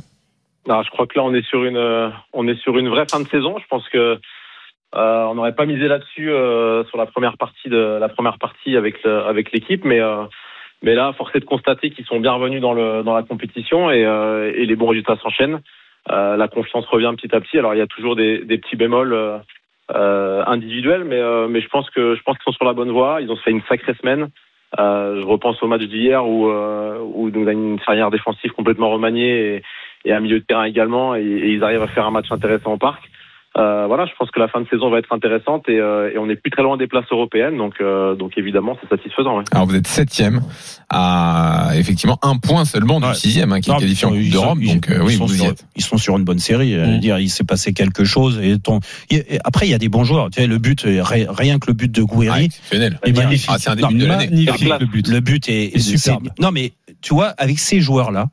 Non, 0.68 0.82
je 0.82 0.90
crois 0.90 1.06
que 1.06 1.20
là 1.20 1.24
on 1.24 1.36
est 1.36 1.46
sur 1.48 1.64
une 1.66 1.78
euh, 1.78 2.10
on 2.34 2.48
est 2.48 2.60
sur 2.64 2.76
une 2.80 2.90
vraie 2.90 3.06
fin 3.08 3.20
de 3.20 3.28
saison. 3.30 3.56
Je 3.60 3.68
pense 3.70 3.88
que 3.90 4.18
on 4.96 5.36
n'aurait 5.36 5.54
pas 5.56 5.68
misé 5.68 5.88
là-dessus 5.88 6.32
sur 6.90 6.98
la 6.98 7.06
première 7.06 7.38
partie 7.38 7.70
de 7.70 7.98
la 8.00 8.10
première 8.10 8.40
partie 8.40 8.76
avec 8.76 9.04
le- 9.04 9.24
avec 9.26 9.52
l'équipe, 9.52 9.84
mais 9.86 10.00
mais 10.84 10.94
là 10.94 11.14
force 11.14 11.36
est 11.36 11.40
de 11.40 11.46
constater 11.46 11.90
qu'ils 11.90 12.06
sont 12.06 12.20
bien 12.20 12.34
revenus 12.34 12.62
dans 12.62 12.74
le 12.74 13.02
dans 13.04 13.16
la 13.16 13.24
compétition 13.24 13.90
et, 13.90 14.06
euh, 14.06 14.54
et 14.56 14.66
les 14.66 14.76
bons 14.76 14.88
résultats 14.88 15.18
s'enchaînent. 15.18 15.62
Euh, 16.12 16.38
la 16.38 16.48
confiance 16.48 16.86
revient 16.86 17.14
petit 17.18 17.34
à 17.36 17.40
petit. 17.40 17.58
Alors 17.58 17.74
il 17.74 17.80
y 17.80 17.82
a 17.82 17.88
toujours 17.88 18.16
des, 18.16 18.40
des 18.40 18.58
petits 18.58 18.76
bémols 18.76 19.18
euh, 19.96 20.44
individuels, 20.46 21.06
mais 21.06 21.22
mais 21.48 21.62
je 21.62 21.70
pense 21.70 21.90
qu'ils 21.90 22.22
sont 22.44 22.52
sur 22.52 22.66
la 22.66 22.74
bonne 22.74 22.92
voie. 22.92 23.22
Ils 23.22 23.32
ont 23.32 23.38
fait 23.38 23.52
une 23.52 23.64
sacrée 23.64 23.96
semaine. 23.96 24.30
Euh, 24.80 25.22
je 25.22 25.26
repense 25.26 25.62
au 25.62 25.68
match 25.68 25.84
d'hier 25.84 26.28
où 26.28 26.50
euh, 26.50 26.98
où 27.00 27.30
nous 27.30 27.48
avons 27.48 27.74
une 27.74 27.80
charnière 27.80 28.10
défensive 28.10 28.52
complètement 28.52 28.90
remaniée 28.90 29.56
et, 29.56 29.64
et 30.06 30.14
un 30.14 30.20
milieu 30.20 30.40
de 30.40 30.46
terrain 30.46 30.64
également, 30.64 31.16
et 31.16 31.22
ils 31.24 31.64
arrivent 31.64 31.84
à 31.84 31.88
faire 31.88 32.08
un 32.08 32.12
match 32.12 32.32
intéressant 32.32 32.74
au 32.74 32.78
parc. 32.78 33.04
Euh, 33.56 33.86
voilà, 33.86 34.08
je 34.08 34.12
pense 34.18 34.32
que 34.32 34.40
la 34.40 34.48
fin 34.48 34.62
de 34.62 34.68
saison 34.68 34.90
va 34.90 34.98
être 34.98 35.14
intéressante 35.14 35.70
et, 35.70 35.78
euh, 35.80 36.12
et 36.12 36.18
on 36.18 36.26
n'est 36.26 36.36
plus 36.36 36.50
très 36.50 36.64
loin 36.64 36.76
des 36.76 36.88
places 36.88 37.06
européennes, 37.12 37.56
donc 37.56 37.76
euh, 37.82 38.16
donc 38.16 38.32
évidemment 38.36 38.76
c'est 38.82 38.90
satisfaisant. 38.90 39.38
ouais. 39.38 39.44
Alors 39.52 39.68
vous 39.68 39.76
êtes 39.76 39.86
septième 39.86 40.42
à 40.90 41.70
effectivement 41.76 42.18
un 42.24 42.38
point 42.38 42.66
seulement 42.66 43.00
du 43.00 43.14
sixième 43.14 43.52
hein, 43.54 43.62
qui 43.62 43.70
est 43.70 43.74
Non, 43.74 43.80
qualifié 43.80 44.08
en 44.08 44.14
ils 44.16 44.24
Coupe 44.32 44.34
sont- 44.34 44.42
d'Europe. 44.42 44.60
Donc 44.60 44.90
euh, 44.90 44.96
ils 44.96 45.02
oui, 45.04 45.14
sont 45.16 45.26
vous 45.26 45.34
y 45.36 45.38
sur- 45.38 45.46
êtes. 45.52 45.66
Ils 45.76 45.84
sont 45.84 45.98
sur 45.98 46.18
une 46.18 46.24
bonne 46.24 46.40
série. 46.40 46.74
euh, 46.76 46.98
dire, 46.98 47.20
il 47.20 47.30
s'est 47.30 47.44
passé 47.44 47.74
quelque 47.74 48.04
chose. 48.04 48.40
Et 48.42 48.58
ton... 48.60 48.80
Après, 49.44 49.68
il 49.68 49.70
y 49.72 49.74
a 49.76 49.78
des 49.80 49.90
bons 49.90 50.04
joueurs. 50.04 50.30
Tu 50.32 50.42
sais, 50.42 50.48
le 50.48 50.58
but, 50.58 50.86
euh, 50.86 51.04
ri- 51.04 51.28
rien 51.30 51.60
que 51.60 51.68
le 51.68 51.74
but 51.74 51.92
de 51.92 52.02
Gouiri. 52.04 52.50
est 52.72 53.16
magnifique. 53.18 53.50
Ah, 53.54 53.58
c'est 53.60 53.70
un 53.70 53.76
Non, 53.76 53.88
buts 53.90 53.98
de 54.00 54.06
l'année. 54.08 54.28
le 54.32 54.86
but. 54.86 55.08
Le 55.08 55.20
but 55.20 55.48
est, 55.50 55.78
c'est- 55.80 56.12
Non, 56.40 56.52
mais 56.52 56.74
tu 57.02 57.14
vois, 57.14 57.28
avec 57.38 57.60
ces 57.60 57.82
joueurs-là. 57.82 58.28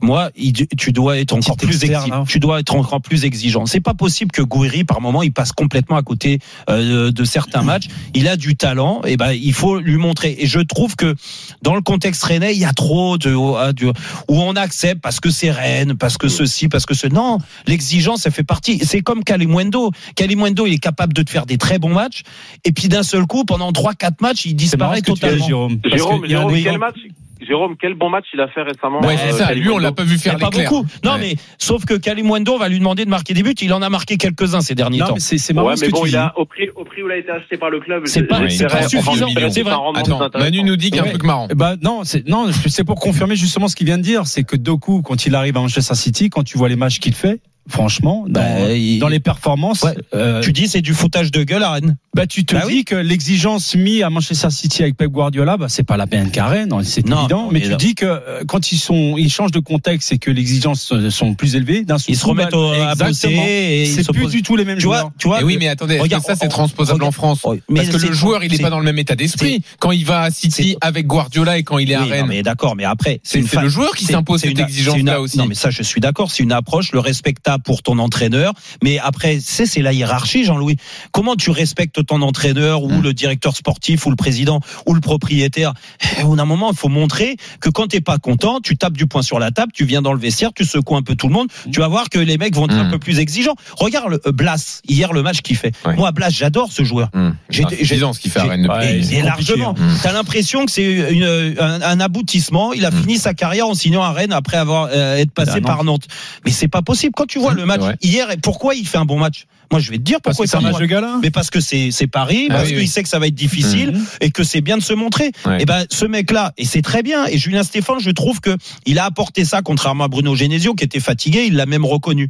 Moi, 0.00 0.30
il- 0.36 0.52
tu 0.52 0.92
dois 0.92 1.18
être 1.18 1.32
encore 1.32 1.56
plus 1.56 1.82
externe, 1.82 2.06
exi- 2.06 2.10
là. 2.10 2.24
tu 2.28 2.38
dois 2.38 2.60
être 2.60 2.74
encore 2.74 3.00
plus 3.00 3.24
exigeant. 3.24 3.66
C'est 3.66 3.80
pas 3.80 3.94
possible 3.94 4.30
que 4.30 4.42
Gouiri, 4.42 4.84
par 4.84 5.00
moment, 5.00 5.22
il 5.22 5.32
passe 5.32 5.52
complètement 5.52 5.96
à 5.96 6.02
côté 6.02 6.38
euh, 6.68 7.10
de 7.10 7.24
certains 7.24 7.62
matchs. 7.62 7.88
Il 8.14 8.28
a 8.28 8.36
du 8.36 8.56
talent, 8.56 9.00
et 9.06 9.16
ben 9.16 9.32
il 9.32 9.52
faut 9.52 9.78
lui 9.78 9.96
montrer. 9.96 10.36
Et 10.38 10.46
je 10.46 10.60
trouve 10.60 10.96
que 10.96 11.14
dans 11.62 11.74
le 11.74 11.80
contexte 11.80 12.22
rennais, 12.24 12.54
il 12.54 12.60
y 12.60 12.64
a 12.64 12.72
trop 12.72 13.18
de, 13.18 13.34
ah, 13.58 13.72
de- 13.72 13.92
où 14.28 14.40
on 14.40 14.54
accepte 14.56 15.00
parce 15.00 15.20
que 15.20 15.30
c'est 15.30 15.50
Rennes, 15.50 15.94
parce 15.94 16.18
que 16.18 16.28
ceci, 16.28 16.68
parce 16.68 16.86
que 16.86 16.94
ce. 16.94 17.06
Non, 17.06 17.38
l'exigence, 17.66 18.22
ça 18.22 18.30
fait 18.30 18.44
partie. 18.44 18.78
C'est 18.84 19.00
comme 19.00 19.24
Kalimundo. 19.24 19.90
Kalimundo, 20.14 20.66
il 20.66 20.74
est 20.74 20.78
capable 20.78 21.12
de 21.14 21.22
te 21.22 21.30
faire 21.30 21.46
des 21.46 21.56
très 21.58 21.78
bons 21.78 21.94
matchs, 21.94 22.22
et 22.64 22.72
puis 22.72 22.88
d'un 22.88 23.02
seul 23.02 23.26
coup, 23.26 23.44
pendant 23.44 23.72
3-4 23.72 24.20
matchs, 24.20 24.44
il 24.44 24.54
disparaît 24.54 25.00
totalement. 25.02 25.46
Jérôme. 25.46 25.80
Jérôme, 25.84 26.26
Jérôme, 26.26 26.52
quel 26.62 26.78
match 26.78 26.96
Jérôme, 27.40 27.76
quel 27.80 27.94
bon 27.94 28.08
match 28.08 28.24
il 28.32 28.40
a 28.40 28.48
fait 28.48 28.62
récemment 28.62 29.00
Ouais, 29.00 29.16
c'est 29.16 29.28
euh, 29.34 29.46
ça. 29.46 29.52
Lui, 29.54 29.68
on 29.68 29.78
l'a 29.78 29.92
pas 29.92 30.04
vu 30.04 30.16
faire 30.18 30.36
pas 30.38 30.50
beaucoup. 30.50 30.86
Non, 31.04 31.12
Ouais. 31.12 31.18
mais 31.20 31.34
sauf 31.58 31.84
que 31.84 31.94
Kalimundo, 31.94 32.56
va 32.58 32.68
lui 32.68 32.78
demander 32.78 33.04
de 33.04 33.10
marquer 33.10 33.34
des 33.34 33.42
buts. 33.42 33.54
Il 33.60 33.72
en 33.74 33.82
a 33.82 33.90
marqué 33.90 34.16
quelques-uns 34.16 34.60
ces 34.62 34.74
derniers 34.74 35.00
Non, 35.00 35.06
temps. 35.08 35.14
mais 35.14 35.20
c'est 35.20 35.52
marrant 35.52 35.68
Ouais, 35.68 35.76
ce 35.76 35.82
mais 35.82 35.86
que 35.88 35.92
bon, 35.92 36.02
tu 36.02 36.08
il 36.08 36.10
dis. 36.12 36.16
a, 36.16 36.32
au 36.36 36.44
prix, 36.46 36.68
au 36.74 36.84
prix 36.84 37.02
où 37.02 37.06
il 37.08 37.12
a 37.12 37.16
été 37.18 37.30
acheté 37.30 37.56
par 37.58 37.70
le 37.70 37.80
club. 37.80 38.06
C'est 38.06 38.22
pas- 38.22 38.40
pas 38.40 38.48
suffisant, 38.88 39.28
c'est 39.50 39.62
vrai. 39.62 39.72
Attends. 39.96 40.28
Manu 40.38 40.62
nous 40.62 40.76
dit 40.76 40.90
qu'il 40.90 40.96
y 40.96 41.00
a 41.00 41.04
un 41.04 41.10
truc 41.10 41.24
marrant. 41.24 41.48
Ben, 41.54 41.76
non, 41.82 42.04
c'est 42.04 42.26
non, 42.26 42.46
c'est 42.66 42.84
pour 42.84 42.98
confirmer 42.98 43.36
justement 43.36 43.68
ce 43.68 43.76
qu'il 43.76 43.86
vient 43.86 43.98
de 43.98 44.02
dire, 44.02 44.26
c'est 44.26 44.44
que 44.44 44.56
Doku, 44.56 45.02
quand 45.02 45.26
il 45.26 45.34
arrive 45.34 45.56
à 45.56 45.60
Manchester 45.60 45.94
City, 45.94 46.30
quand 46.30 46.42
tu 46.42 46.56
vois 46.58 46.68
les 46.68 46.76
matchs 46.76 46.98
qu'il 47.00 47.14
fait, 47.14 47.40
franchement, 47.68 48.24
dans, 48.28 48.40
Bah, 48.40 48.72
il- 48.72 48.98
dans 48.98 49.08
les 49.08 49.20
performances, 49.20 49.82
Ouais. 49.82 49.94
euh, 50.14 50.40
Tu 50.40 50.52
dis 50.52 50.68
c'est 50.68 50.80
du 50.82 50.94
foutage 50.94 51.30
de 51.30 51.42
gueule 51.42 51.62
à 51.62 51.70
Rennes. 51.72 51.96
bah, 52.14 52.26
tu 52.26 52.44
te 52.44 52.54
Bah 52.54 52.62
dis 52.66 52.74
oui. 52.76 52.84
que 52.84 52.94
l'exigence 52.94 53.74
mise 53.74 54.02
à 54.02 54.10
Manchester 54.10 54.50
City 54.50 54.82
avec 54.82 54.96
Pep 54.96 55.10
Guardiola, 55.10 55.56
bah, 55.56 55.66
c'est 55.68 55.82
pas 55.82 55.96
la 55.96 56.06
peine 56.06 56.30
carré, 56.30 56.66
non, 56.66 56.80
c'est 56.82 57.00
évident. 57.06 57.48
Mais 57.50 57.60
mais 57.60 57.68
tu 57.68 57.76
dis 57.76 57.94
que 57.94 58.06
euh, 58.06 58.42
quand 58.46 58.72
ils 58.72 58.78
sont, 58.78 59.16
ils 59.18 59.30
changent 59.30 59.50
de 59.52 59.58
contexte 59.60 60.12
et 60.12 60.18
que 60.18 60.30
les 60.30 60.40
exigences 60.40 60.92
euh, 60.92 61.10
sont 61.10 61.34
plus 61.34 61.56
élevées, 61.56 61.82
d'un 61.84 61.96
Ils 62.08 62.16
se 62.16 62.24
remettent 62.26 62.50
bah, 62.52 62.58
au- 62.58 62.72
à 62.72 62.94
bosser 62.94 63.84
c'est 63.86 64.10
plus 64.12 64.28
du 64.30 64.42
tout 64.42 64.56
les 64.56 64.64
mêmes 64.64 64.76
Tu 64.78 64.82
joueurs. 64.82 65.02
vois, 65.02 65.12
tu 65.18 65.28
vois. 65.28 65.38
Eh 65.40 65.44
oui, 65.44 65.56
mais 65.58 65.68
attendez, 65.68 65.98
Regarde, 65.98 66.22
que 66.22 66.28
ça 66.32 66.36
c'est 66.36 66.48
transposable 66.48 67.00
regarde- 67.02 67.08
en 67.08 67.12
France 67.12 67.40
mais 67.68 67.82
Parce 67.84 67.96
que 68.02 68.06
le 68.06 68.12
joueur, 68.12 68.44
il 68.44 68.52
est 68.52 68.56
c'est- 68.56 68.62
pas 68.62 68.70
dans 68.70 68.78
le 68.78 68.84
même 68.84 68.98
état 68.98 69.14
d'esprit. 69.16 69.62
Quand 69.78 69.90
il 69.92 70.04
va 70.04 70.22
à 70.22 70.30
City 70.30 70.76
avec 70.80 71.06
Guardiola 71.06 71.58
et 71.58 71.62
quand 71.62 71.78
il 71.78 71.90
est 71.90 71.94
à 71.94 72.02
Oui, 72.02 72.08
non, 72.08 72.12
Rennes. 72.14 72.26
mais 72.28 72.42
d'accord, 72.42 72.76
mais 72.76 72.84
après, 72.84 73.20
C'est- 73.22 73.40
le 73.60 73.68
joueur 73.68 73.94
qui 73.94 74.04
s'impose 74.04 74.40
c'est 74.40 74.48
cette 74.48 74.58
une- 74.58 74.64
exigence-là 74.64 75.20
aussi. 75.20 75.38
Non, 75.38 75.46
mais 75.46 75.54
ça, 75.54 75.70
je 75.70 75.82
suis 75.82 76.00
d'accord. 76.00 76.30
C'est 76.30 76.42
une 76.42 76.52
approche, 76.52 76.92
le 76.92 77.00
respectable 77.00 77.55
pour 77.58 77.82
ton 77.82 77.98
entraîneur. 77.98 78.52
Mais 78.82 78.98
après, 78.98 79.38
c'est 79.42 79.66
c'est 79.66 79.82
la 79.82 79.92
hiérarchie, 79.92 80.44
Jean-Louis. 80.44 80.76
Comment 81.12 81.36
tu 81.36 81.50
respectes 81.50 82.04
ton 82.06 82.22
entraîneur 82.22 82.82
ou 82.82 83.00
le 83.00 83.12
directeur 83.12 83.56
sportif 83.56 84.06
ou 84.06 84.10
le 84.10 84.16
président 84.16 84.60
ou 84.86 84.94
le 84.94 85.00
propriétaire? 85.00 85.72
Eh, 86.18 86.22
Au 86.24 86.36
d'un 86.36 86.44
moment, 86.44 86.70
il 86.70 86.76
faut 86.76 86.88
montrer 86.88 87.36
que 87.60 87.68
quand 87.70 87.88
t'es 87.88 88.00
pas 88.00 88.18
content, 88.18 88.60
tu 88.62 88.76
tapes 88.76 88.96
du 88.96 89.06
poing 89.06 89.22
sur 89.22 89.38
la 89.38 89.50
table, 89.50 89.72
tu 89.74 89.84
viens 89.84 90.02
dans 90.02 90.12
le 90.12 90.18
vestiaire, 90.18 90.50
tu 90.54 90.64
secoues 90.64 90.96
un 90.96 91.02
peu 91.02 91.14
tout 91.14 91.28
le 91.28 91.32
monde. 91.34 91.48
Tu 91.72 91.80
vas 91.80 91.88
voir 91.88 92.08
que 92.10 92.18
les 92.18 92.38
mecs 92.38 92.54
vont 92.54 92.66
être 92.66 92.74
un 92.74 92.90
peu 92.90 92.98
plus 92.98 93.18
exigeants. 93.18 93.54
Regarde 93.76 94.20
euh, 94.26 94.32
Blas 94.32 94.80
hier 94.88 95.12
le 95.12 95.22
match 95.22 95.40
qu'il 95.42 95.56
fait. 95.56 95.72
Moi, 95.96 96.12
Blas, 96.12 96.30
j'adore 96.30 96.70
ce 96.72 96.84
joueur. 96.84 97.10
J'ai 97.50 97.64
Ah, 97.64 97.68
ce 98.12 98.20
qu'il 98.20 98.30
fait 98.30 98.40
à 98.40 98.44
Rennes 98.50 98.62
depuis. 98.62 99.14
et- 99.14 99.18
et 99.18 99.22
largement. 99.22 99.74
hein. 99.78 99.82
Mm. 99.82 99.98
T'as 100.02 100.12
l'impression 100.12 100.64
que 100.66 100.70
c'est 100.72 101.22
un, 101.58 101.80
un 101.82 102.00
aboutissement. 102.00 102.72
Il 102.72 102.84
a 102.84 102.90
fini 102.90 103.18
sa 103.18 103.34
carrière 103.34 103.66
en 103.68 103.74
signant 103.74 104.02
à 104.02 104.12
Rennes 104.12 104.32
après 104.32 104.56
avoir 104.56 104.88
euh, 104.92 105.16
être 105.16 105.30
passé 105.32 105.52
par 105.66 105.84
Nantes. 105.84 106.06
Mais 106.44 106.50
c'est 106.50 106.68
pas 106.68 106.82
possible. 106.82 107.12
Quand 107.16 107.26
tu 107.26 107.38
vois 107.38 107.45
le 107.54 107.66
match 107.66 107.80
hier, 108.02 108.30
et 108.30 108.36
pourquoi 108.36 108.74
il 108.74 108.86
fait 108.86 108.98
un 108.98 109.04
bon 109.04 109.18
match 109.18 109.46
Moi, 109.70 109.80
je 109.80 109.90
vais 109.90 109.98
te 109.98 110.02
dire 110.02 110.20
pourquoi 110.20 110.46
c'est 110.46 110.56
un 110.56 110.60
match 110.60 110.78
de 110.78 110.86
gala. 110.86 111.18
Mais 111.22 111.30
parce 111.30 111.50
que 111.50 111.60
c'est 111.60 111.90
c'est 111.90 112.06
Paris, 112.06 112.46
Ah 112.50 112.54
parce 112.54 112.64
oui, 112.66 112.70
qu'il 112.74 112.78
oui. 112.82 112.88
sait 112.88 113.02
que 113.02 113.08
ça 113.08 113.18
va 113.18 113.26
être 113.26 113.34
difficile 113.34 113.92
Mhm. 113.92 114.06
et 114.20 114.30
que 114.30 114.44
c'est 114.44 114.60
bien 114.60 114.76
de 114.78 114.82
se 114.82 114.92
montrer. 114.92 115.32
Ouais. 115.44 115.60
Et 115.62 115.64
ben 115.64 115.84
ce 115.90 116.04
mec-là, 116.06 116.52
et 116.56 116.64
c'est 116.64 116.82
très 116.82 117.02
bien. 117.02 117.26
Et 117.26 117.38
Julien 117.38 117.62
Stéphane, 117.64 117.98
je 118.00 118.10
trouve 118.10 118.40
que 118.40 118.56
il 118.86 118.98
a 118.98 119.04
apporté 119.04 119.44
ça, 119.44 119.62
contrairement 119.62 120.04
à 120.04 120.08
Bruno 120.08 120.34
Genesio 120.34 120.74
qui 120.74 120.84
était 120.84 121.00
fatigué, 121.00 121.44
il 121.46 121.54
l'a 121.56 121.66
même 121.66 121.84
reconnu. 121.84 122.28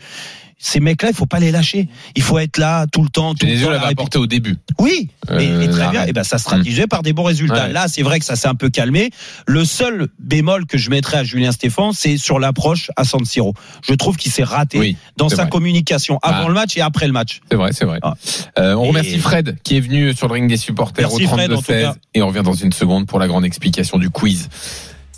Ces 0.59 0.81
mecs-là, 0.81 1.11
il 1.11 1.15
faut 1.15 1.27
pas 1.27 1.39
les 1.39 1.51
lâcher. 1.51 1.87
Il 2.15 2.23
faut 2.23 2.39
être 2.39 2.57
là 2.57 2.87
tout 2.91 3.03
le 3.03 3.11
temps. 3.11 3.35
Tout 3.35 3.47
Genesio 3.47 3.69
l'avait 3.69 3.83
la 3.85 3.89
apporté 3.91 4.17
au 4.19 4.27
début. 4.27 4.57
oui, 4.79 5.11
Euh, 5.31 5.67
très 5.71 5.89
bien. 5.91 6.07
Et 6.07 6.13
ben 6.13 6.25
ça 6.25 6.39
se 6.39 6.45
traduisait 6.45 6.87
par 6.87 7.03
des 7.03 7.13
bons 7.13 7.25
résultats. 7.25 7.67
Ouais. 7.67 7.73
Là, 7.73 7.89
c'est 7.89 8.03
vrai 8.03 8.19
que 8.19 8.25
ça 8.25 8.37
s'est 8.37 8.49
un 8.49 8.55
peu 8.55 8.71
calmé. 8.71 9.11
Le 9.47 9.65
seul 9.67 10.09
bémol 10.19 10.65
que 10.67 10.79
je 10.79 10.89
mettrais 10.89 11.19
à 11.19 11.25
Julien 11.25 11.53
Stéphane, 11.53 11.93
c'est 11.93 12.17
sur 12.17 12.39
l'approche 12.39 12.91
à 12.97 13.05
San 13.05 13.25
Siro. 13.27 13.53
Je 13.87 13.93
trouve 13.95 14.17
qu'il 14.17 14.33
s'est 14.33 14.45
raté 14.45 14.79
Oui, 14.79 14.97
dans 15.19 15.29
sa 15.29 15.43
vrai. 15.43 15.49
communication 15.51 16.19
avant 16.23 16.43
Bah. 16.45 16.49
le 16.49 16.55
match 16.55 16.77
et 16.77 16.81
après 16.81 17.07
le 17.07 17.13
match. 17.13 17.41
C'est 17.51 17.57
vrai, 17.57 17.73
c'est 17.73 17.85
vrai. 17.85 18.01
Euh, 18.59 18.75
on 18.77 18.85
Et- 18.85 18.89
remercie 18.89 19.19
Fred 19.19 19.59
qui 19.63 19.77
est 19.77 19.81
venu 19.81 20.15
sur 20.15 20.27
le 20.29 20.33
ring 20.35 20.49
des 20.49 20.57
supporters 20.57 21.07
Merci 21.09 21.27
au 21.27 21.29
Fred, 21.29 21.53
en 21.53 21.57
tout 21.57 21.63
32-16 21.63 21.83
cas. 21.83 21.95
et 22.15 22.23
on 22.23 22.29
revient 22.29 22.43
dans 22.43 22.55
une 22.55 22.73
seconde 22.73 23.07
pour 23.07 23.19
la 23.19 23.29
grande 23.29 23.45
explication 23.45 23.99
du 23.99 24.09
quiz. 24.09 24.49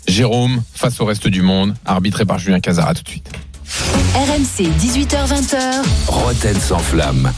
Jérôme 0.07 0.61
face 0.73 0.99
au 0.99 1.05
reste 1.05 1.27
du 1.27 1.41
monde, 1.41 1.75
arbitré 1.85 2.25
par 2.25 2.39
Julien 2.39 2.59
Cazara 2.59 2.93
tout 2.93 3.03
de 3.03 3.09
suite. 3.09 3.29
RMC 3.69 4.67
18h20h 4.79 5.59
Roten 6.07 6.59
sans 6.59 6.79
flamme. 6.79 7.31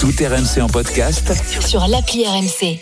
Tout 0.00 0.12
RMC 0.18 0.62
en 0.62 0.66
podcast 0.66 1.30
sur 1.60 1.86
l'appli 1.88 2.24
RMC. 2.26 2.80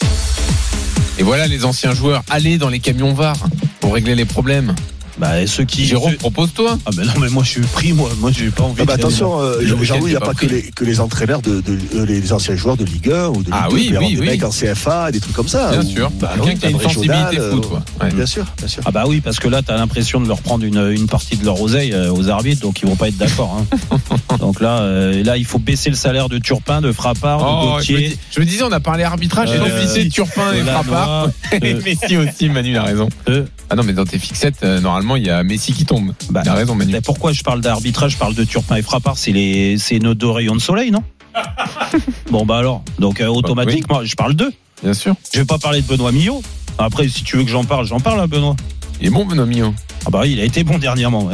Et 1.19 1.23
voilà 1.23 1.49
les 1.49 1.65
anciens 1.65 1.93
joueurs, 1.93 2.23
allez 2.31 2.59
dans 2.59 2.69
les 2.69 2.79
camions 2.79 3.13
VAR 3.13 3.37
pour 3.81 3.95
régler 3.95 4.15
les 4.15 4.25
problèmes. 4.25 4.75
Bah, 5.19 5.47
ceux 5.47 5.65
qui. 5.65 5.85
Jérôme, 5.85 6.15
propose-toi. 6.15 6.79
Ah 6.87 6.91
ben 6.97 7.05
non, 7.05 7.13
mais 7.21 7.29
moi 7.29 7.43
je 7.45 7.51
suis 7.51 7.61
pris, 7.61 7.93
moi. 7.93 8.09
Moi 8.21 8.31
j'ai 8.33 8.49
pas 8.51 8.63
envie 8.65 8.81
Ah 8.81 8.85
bah 8.85 8.97
de 8.97 9.01
attention, 9.03 9.41
euh, 9.41 9.61
Jean-Louis, 9.83 10.11
il 10.11 10.11
n'y 10.13 10.17
a 10.17 10.21
pas 10.21 10.27
pas 10.27 10.35
que 10.35 10.47
les, 10.47 10.63
que 10.63 10.85
les 10.85 11.01
entraîneurs 11.01 11.43
de, 11.43 11.61
de- 11.61 11.79
euh, 11.97 12.07
les 12.07 12.33
anciens 12.33 12.57
joueurs 12.57 12.77
de 12.77 12.85
Ligue 12.85 13.11
1 13.11 13.29
ou 13.29 13.33
de 13.43 13.47
Ligue 13.47 13.49
Ah 13.53 13.67
2, 13.69 13.75
oui, 13.75 13.95
oui, 13.99 14.15
des 14.15 14.21
oui. 14.21 14.27
mecs 14.27 14.45
en 14.45 14.51
CFA, 14.51 15.11
des 15.13 15.21
trucs 15.21 15.35
comme 15.35 15.49
ça. 15.49 15.71
Bien 15.73 15.81
ou- 15.81 15.85
sûr. 15.91 16.11
Bah 16.21 16.31
Quelqu'un 16.37 16.51
oui, 16.53 16.59
qui 16.59 16.67
a 16.67 16.71
une 16.71 16.81
sensibilité 16.81 17.37
Chaudal, 17.37 17.51
foot, 17.53 17.65
euh, 17.65 17.69
quoi. 17.69 17.83
Ouais. 18.03 18.13
Bien 18.15 18.27
sûr, 18.27 18.47
bien 18.59 18.69
sûr. 18.69 18.83
Ah 18.87 18.91
bah 18.91 19.05
oui, 19.07 19.21
parce 19.21 19.39
que 19.39 19.49
là, 19.49 19.63
t'as 19.63 19.77
l'impression 19.77 20.21
de 20.21 20.29
leur 20.29 20.41
prendre 20.41 20.65
une, 20.65 20.91
une 20.91 21.07
partie 21.07 21.37
de 21.37 21.45
leur 21.45 21.61
oseille 21.61 21.93
euh, 21.93 22.11
aux 22.13 22.29
arbitres, 22.29 22.63
donc 22.63 22.81
ils 22.83 22.89
vont 22.89 22.97
pas 22.97 23.09
être 23.09 23.19
d'accord. 23.19 23.61
hein. 23.91 23.99
donc 24.39 24.61
là, 24.61 24.79
euh, 24.81 25.23
là, 25.25 25.37
il 25.37 25.45
faut 25.45 25.59
baisser 25.59 25.91
le 25.91 25.97
salaire 25.97 26.29
de 26.29 26.39
Turpin, 26.39 26.81
de 26.81 26.93
Frappard, 26.93 27.39
de 27.41 27.45
Oh, 27.45 27.79
je, 27.83 27.93
me 27.93 27.99
Gauthier. 27.99 28.17
je 28.31 28.41
me 28.41 28.45
disais, 28.47 28.63
on 28.63 28.73
a 28.73 28.81
parlé 28.81 29.03
arbitrage, 29.05 29.49
j'ai 29.51 29.59
Euh, 29.59 29.65
félicité 29.79 30.09
Turpin 30.09 30.53
et 30.55 30.61
Frappard. 30.63 31.29
Et 31.63 31.75
euh, 31.75 31.81
Messi 31.85 32.17
aussi, 32.17 32.49
Manu 32.49 32.71
il 32.71 32.77
a 32.77 32.85
raison. 32.85 33.09
Ah 33.73 33.77
non, 33.77 33.85
mais 33.85 33.93
dans 33.93 34.05
tes 34.05 34.19
fixettes, 34.19 34.65
euh, 34.65 34.81
normalement, 34.81 35.15
il 35.15 35.25
y 35.25 35.31
a 35.31 35.45
Messi 35.45 35.73
qui 35.73 35.85
tombe. 35.85 36.13
Bah, 36.31 36.43
a 36.45 36.55
raison, 36.55 36.75
Manu. 36.75 36.91
Mais 36.91 37.01
pourquoi 37.01 37.33
je 37.33 37.43
parle 37.43 37.61
d'arbitrage, 37.61 38.13
je 38.13 38.17
parle 38.19 38.35
de 38.35 38.43
Turpin 38.43 38.75
et 38.75 38.83
Frappard, 38.83 39.17
c'est 39.17 39.31
les, 39.31 39.79
c'est 39.79 40.01
nos 40.01 40.15
deux 40.15 40.29
rayons 40.29 40.57
de 40.57 40.61
soleil, 40.61 40.91
non? 40.91 41.05
Bon 42.31 42.45
bah 42.45 42.59
alors, 42.59 42.83
donc 42.99 43.21
euh, 43.21 43.29
automatiquement, 43.29 44.05
je 44.05 44.15
parle 44.17 44.35
d'eux. 44.35 44.53
Bien 44.83 44.95
sûr. 44.95 45.15
Je 45.33 45.39
vais 45.39 45.45
pas 45.45 45.59
parler 45.59 45.83
de 45.83 45.87
Benoît 45.87 46.11
Millot. 46.11 46.43
Après, 46.79 47.09
si 47.09 47.23
tu 47.23 47.37
veux 47.37 47.45
que 47.45 47.51
j'en 47.51 47.65
parle, 47.65 47.87
j'en 47.87 48.01
parle 48.01 48.21
à 48.21 48.27
Benoît. 48.27 48.57
Il 49.01 49.07
est 49.07 49.11
bon, 49.11 49.25
Benoît 49.25 49.47
Millot. 49.47 49.73
Ah 50.05 50.11
bah 50.11 50.21
oui, 50.23 50.33
il 50.33 50.41
a 50.41 50.45
été 50.45 50.65
bon 50.65 50.79
dernièrement. 50.79 51.31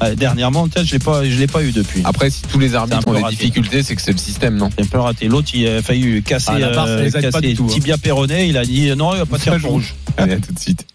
Ah, 0.00 0.14
dernièrement, 0.14 0.68
peut-être, 0.68 0.86
je 0.86 0.92
l'ai 0.92 0.98
pas, 0.98 1.24
je 1.24 1.38
l'ai 1.38 1.46
pas 1.46 1.62
eu 1.62 1.72
depuis. 1.72 2.02
Après, 2.04 2.30
si 2.30 2.42
tous 2.42 2.58
les 2.58 2.74
arbitres 2.74 3.06
ont 3.06 3.12
des 3.14 3.22
raté. 3.22 3.36
difficultés, 3.36 3.82
c'est 3.82 3.94
que 3.94 4.02
c'est 4.02 4.12
le 4.12 4.18
système, 4.18 4.56
non 4.56 4.70
C'est 4.76 4.84
un 4.84 4.88
peu 4.88 4.98
raté. 4.98 5.28
L'autre, 5.28 5.50
il 5.54 5.66
a 5.68 5.82
failli 5.82 6.22
casser, 6.22 6.52
Ah, 6.54 6.74
ça 6.74 6.86
euh, 6.86 7.10
casser 7.10 7.54
tout, 7.54 7.64
hein. 7.64 7.72
tibia 7.72 7.96
péroné. 7.98 8.46
Il 8.46 8.56
a 8.56 8.64
dit 8.64 8.90
euh, 8.90 8.94
non, 8.96 9.14
il 9.14 9.18
va 9.18 9.26
pas 9.26 9.38
tirer 9.38 9.58
rouge. 9.58 9.94
Allez, 10.16 10.34
à 10.34 10.36
tout 10.38 10.52
de 10.52 10.58
suite. 10.58 10.86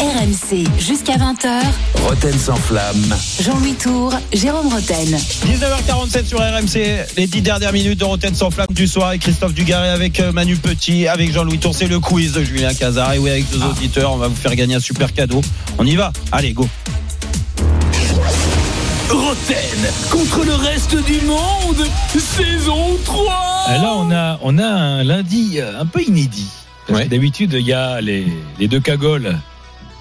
RMC 0.00 0.64
jusqu'à 0.78 1.16
20h. 1.16 1.60
Roten 2.06 2.38
sans 2.38 2.56
flamme. 2.56 3.14
Jean-Louis 3.42 3.74
Tour, 3.74 4.12
Jérôme 4.32 4.68
Roten. 4.68 5.06
19h47 5.46 6.24
sur 6.26 6.38
RMC, 6.38 7.06
les 7.16 7.26
10 7.26 7.42
dernières 7.42 7.72
minutes 7.72 8.00
de 8.00 8.04
Rotten 8.04 8.34
sans 8.34 8.50
flamme 8.50 8.68
du 8.70 8.86
soir 8.86 9.08
avec 9.08 9.20
Christophe 9.20 9.52
Dugarry, 9.54 9.88
avec 9.88 10.18
euh, 10.20 10.32
Manu 10.32 10.56
Petit, 10.56 11.06
avec 11.06 11.32
Jean-Louis 11.32 11.58
Tour. 11.58 11.74
C'est 11.74 11.86
le 11.86 12.00
quiz 12.00 12.32
de 12.32 12.42
Julien 12.42 12.72
Cazard. 12.74 13.12
Et 13.12 13.18
oui, 13.18 13.30
avec 13.30 13.50
deux 13.50 13.62
auditeurs, 13.62 14.12
on 14.12 14.16
va 14.16 14.28
vous 14.28 14.36
faire 14.36 14.56
gagner 14.56 14.74
un 14.74 14.80
super 14.80 15.12
cadeau. 15.12 15.40
On 15.78 15.86
y 15.86 15.96
va 15.96 16.12
Allez, 16.32 16.52
go 16.52 16.66
Roten 19.10 19.90
contre 20.10 20.44
le 20.44 20.54
reste 20.54 20.96
du 21.04 21.20
monde, 21.26 21.84
saison 22.16 22.96
3 23.04 23.66
Euh, 23.68 23.72
Là, 23.82 23.92
on 23.96 24.10
a, 24.10 24.38
on 24.42 24.58
a 24.58 24.64
un 24.66 25.04
lundi 25.04 25.54
euh, 25.58 25.80
un 25.80 25.86
peu 25.86 26.00
inédit. 26.02 26.46
Parce 26.86 26.98
Ouais. 27.00 27.04
que 27.06 27.10
d'habitude, 27.10 27.52
il 27.58 27.66
y 27.66 27.72
a 27.72 28.00
les, 28.00 28.26
les 28.58 28.68
deux 28.68 28.80
cagoles 28.80 29.36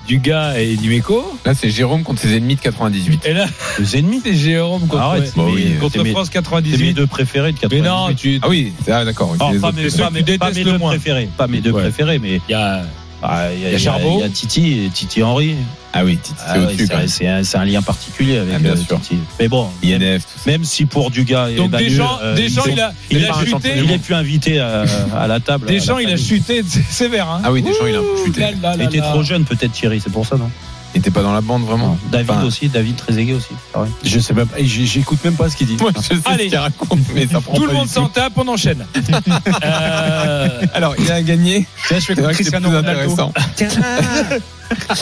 du 0.08 0.20
gars 0.20 0.60
et 0.60 0.76
du 0.76 0.90
Meco. 0.90 1.24
Là, 1.46 1.54
c'est 1.54 1.70
Jérôme 1.70 2.04
contre 2.04 2.22
ses 2.22 2.36
ennemis 2.38 2.56
de 2.56 2.62
98. 2.62 3.26
Et 3.26 3.34
là, 3.34 3.46
Les 3.80 3.98
ennemis 3.98 4.22
c'est 4.24 4.36
Jérôme 4.36 4.82
contre, 4.88 5.02
Arrête, 5.02 5.34
Bah 5.36 5.44
oui, 5.48 5.76
contre 5.80 6.04
France 6.06 6.30
C'est 6.32 6.40
mes 6.40 6.44
98. 6.44 6.94
deux 6.94 7.08
préférés 7.08 7.52
de 7.52 7.58
Mais 7.64 7.82
98. 7.82 7.82
non, 7.90 8.14
tu. 8.16 8.40
Ah 8.44 8.48
oui, 8.50 8.74
c'est- 8.86 8.92
ah, 8.92 9.06
d'accord. 9.06 9.32
Oh, 9.34 9.38
pas, 9.38 9.52
mes, 9.52 9.60
pas 9.60 9.72
mes- 9.72 10.38
pas 10.38 10.52
mes 10.52 10.64
le 10.64 10.72
deux 10.72 10.78
moins. 10.78 10.90
préférés. 10.92 11.30
Pas 11.38 11.48
mes 11.48 11.62
deux 11.62 11.72
Ouais. 11.72 11.82
préférés, 11.84 12.20
mais 12.20 12.42
Il 12.48 12.52
y 12.52 12.56
a. 12.56 12.84
ah, 13.24 13.52
il 13.54 13.60
y, 13.62 13.66
a- 13.66 13.66
y 13.66 13.66
a 13.66 13.70
il 13.70 13.74
y 13.74 13.76
a- 13.76 13.80
Charbot. 13.80 14.18
il 14.20 14.22
y 14.22 14.24
a 14.24 14.30
Titi, 14.30 14.86
et 14.86 14.90
Titi 14.90 15.22
Henry. 15.24 15.56
Ah 15.92 16.06
oui, 16.06 16.18
Titi, 16.18 16.36
Ah 16.46 16.54
c'est 16.54 16.60
ouais, 16.60 16.66
au-dessus, 16.66 17.44
c'est 17.44 17.58
un, 17.58 17.66
lien 17.66 17.82
particulier 17.82 18.38
avec 18.38 18.54
Ah, 18.56 18.60
bien 18.60 18.72
euh, 18.74 18.76
sûr. 18.76 19.02
Titi. 19.02 19.18
Mais 19.40 19.48
bon, 19.48 19.70
même, 19.84 20.02
INF, 20.02 20.24
tout 20.24 20.40
ça. 20.44 20.52
même 20.52 20.64
si 20.64 20.86
pour 20.86 21.10
Dugas 21.10 21.50
et 21.50 21.56
Donc 21.56 21.72
Manu, 21.72 21.90
Deschamps, 21.90 22.20
euh, 22.22 22.36
Deschamps, 22.36 22.64
il 22.68 22.80
a, 22.80 22.94
il 23.10 23.24
est 23.24 23.30
a 23.30 23.34
chuté. 23.34 23.74
Il 23.78 23.92
est 23.92 23.98
plus 23.98 24.14
invité 24.14 24.60
à, 24.60 24.84
à 25.18 25.26
la 25.28 25.40
table. 25.40 25.68
à 25.68 25.72
Deschamps, 25.72 25.96
la 25.96 26.04
il 26.04 26.10
a 26.12 26.18
chuté 26.18 26.62
sévère. 26.90 27.28
Hein. 27.30 27.42
Ah 27.44 27.52
oui, 27.52 27.64
Deschamps, 27.64 27.88
il 27.88 27.96
a 27.96 28.02
chuté. 28.24 28.40
Là, 28.42 28.52
là, 28.62 28.74
Il 28.78 28.84
était 28.84 28.98
là. 28.98 29.10
trop 29.10 29.24
jeune, 29.24 29.46
peut-être 29.46 29.72
Thierry, 29.72 30.00
c'est 30.00 30.12
pour 30.12 30.26
ça, 30.28 30.38
non? 30.38 30.52
Il 30.96 31.00
était 31.00 31.12
pas 31.12 31.22
dans 31.22 31.34
la 31.34 31.42
bande, 31.42 31.64
vraiment 31.66 31.98
David 32.12 32.32
Enfin, 32.32 32.44
aussi, 32.46 32.68
David 32.68 32.96
Trezeguet 32.96 33.34
aussi. 33.34 33.50
Ah 33.76 33.82
ouais. 33.82 33.88
Je 34.04 34.20
sais 34.20 34.34
même 34.34 34.48
j'écoute 34.58 35.24
même 35.24 35.36
pas 35.36 35.48
ce 35.50 35.56
qu'il 35.56 35.68
dit. 35.68 35.78
Moi, 35.80 35.92
je 35.96 36.02
sais 36.02 36.16
Allez. 36.26 36.46
ce 36.46 36.50
qu'il 36.50 36.58
raconte, 36.58 37.00
mais 37.14 37.28
ça 37.28 37.42
prend 37.42 37.54
Tout 37.54 37.68
le 37.68 37.74
monde 37.74 37.88
s'en 37.88 38.08
tape, 38.10 38.34
on 38.38 38.48
enchaîne. 38.48 38.86
Euh, 39.64 40.48
Alors, 40.74 40.96
il 41.00 41.12
a 41.12 41.22
gagné. 41.22 41.66
Tiens, 41.88 42.00
je 42.00 42.06
fais 42.06 42.16
comme 42.16 42.24
vrai 42.26 42.34
que 42.34 42.44
c'est 42.44 42.52
Cristiano 42.52 42.70
plus 42.70 42.78
Ronaldo. 42.78 43.02
intéressant. 43.02 43.34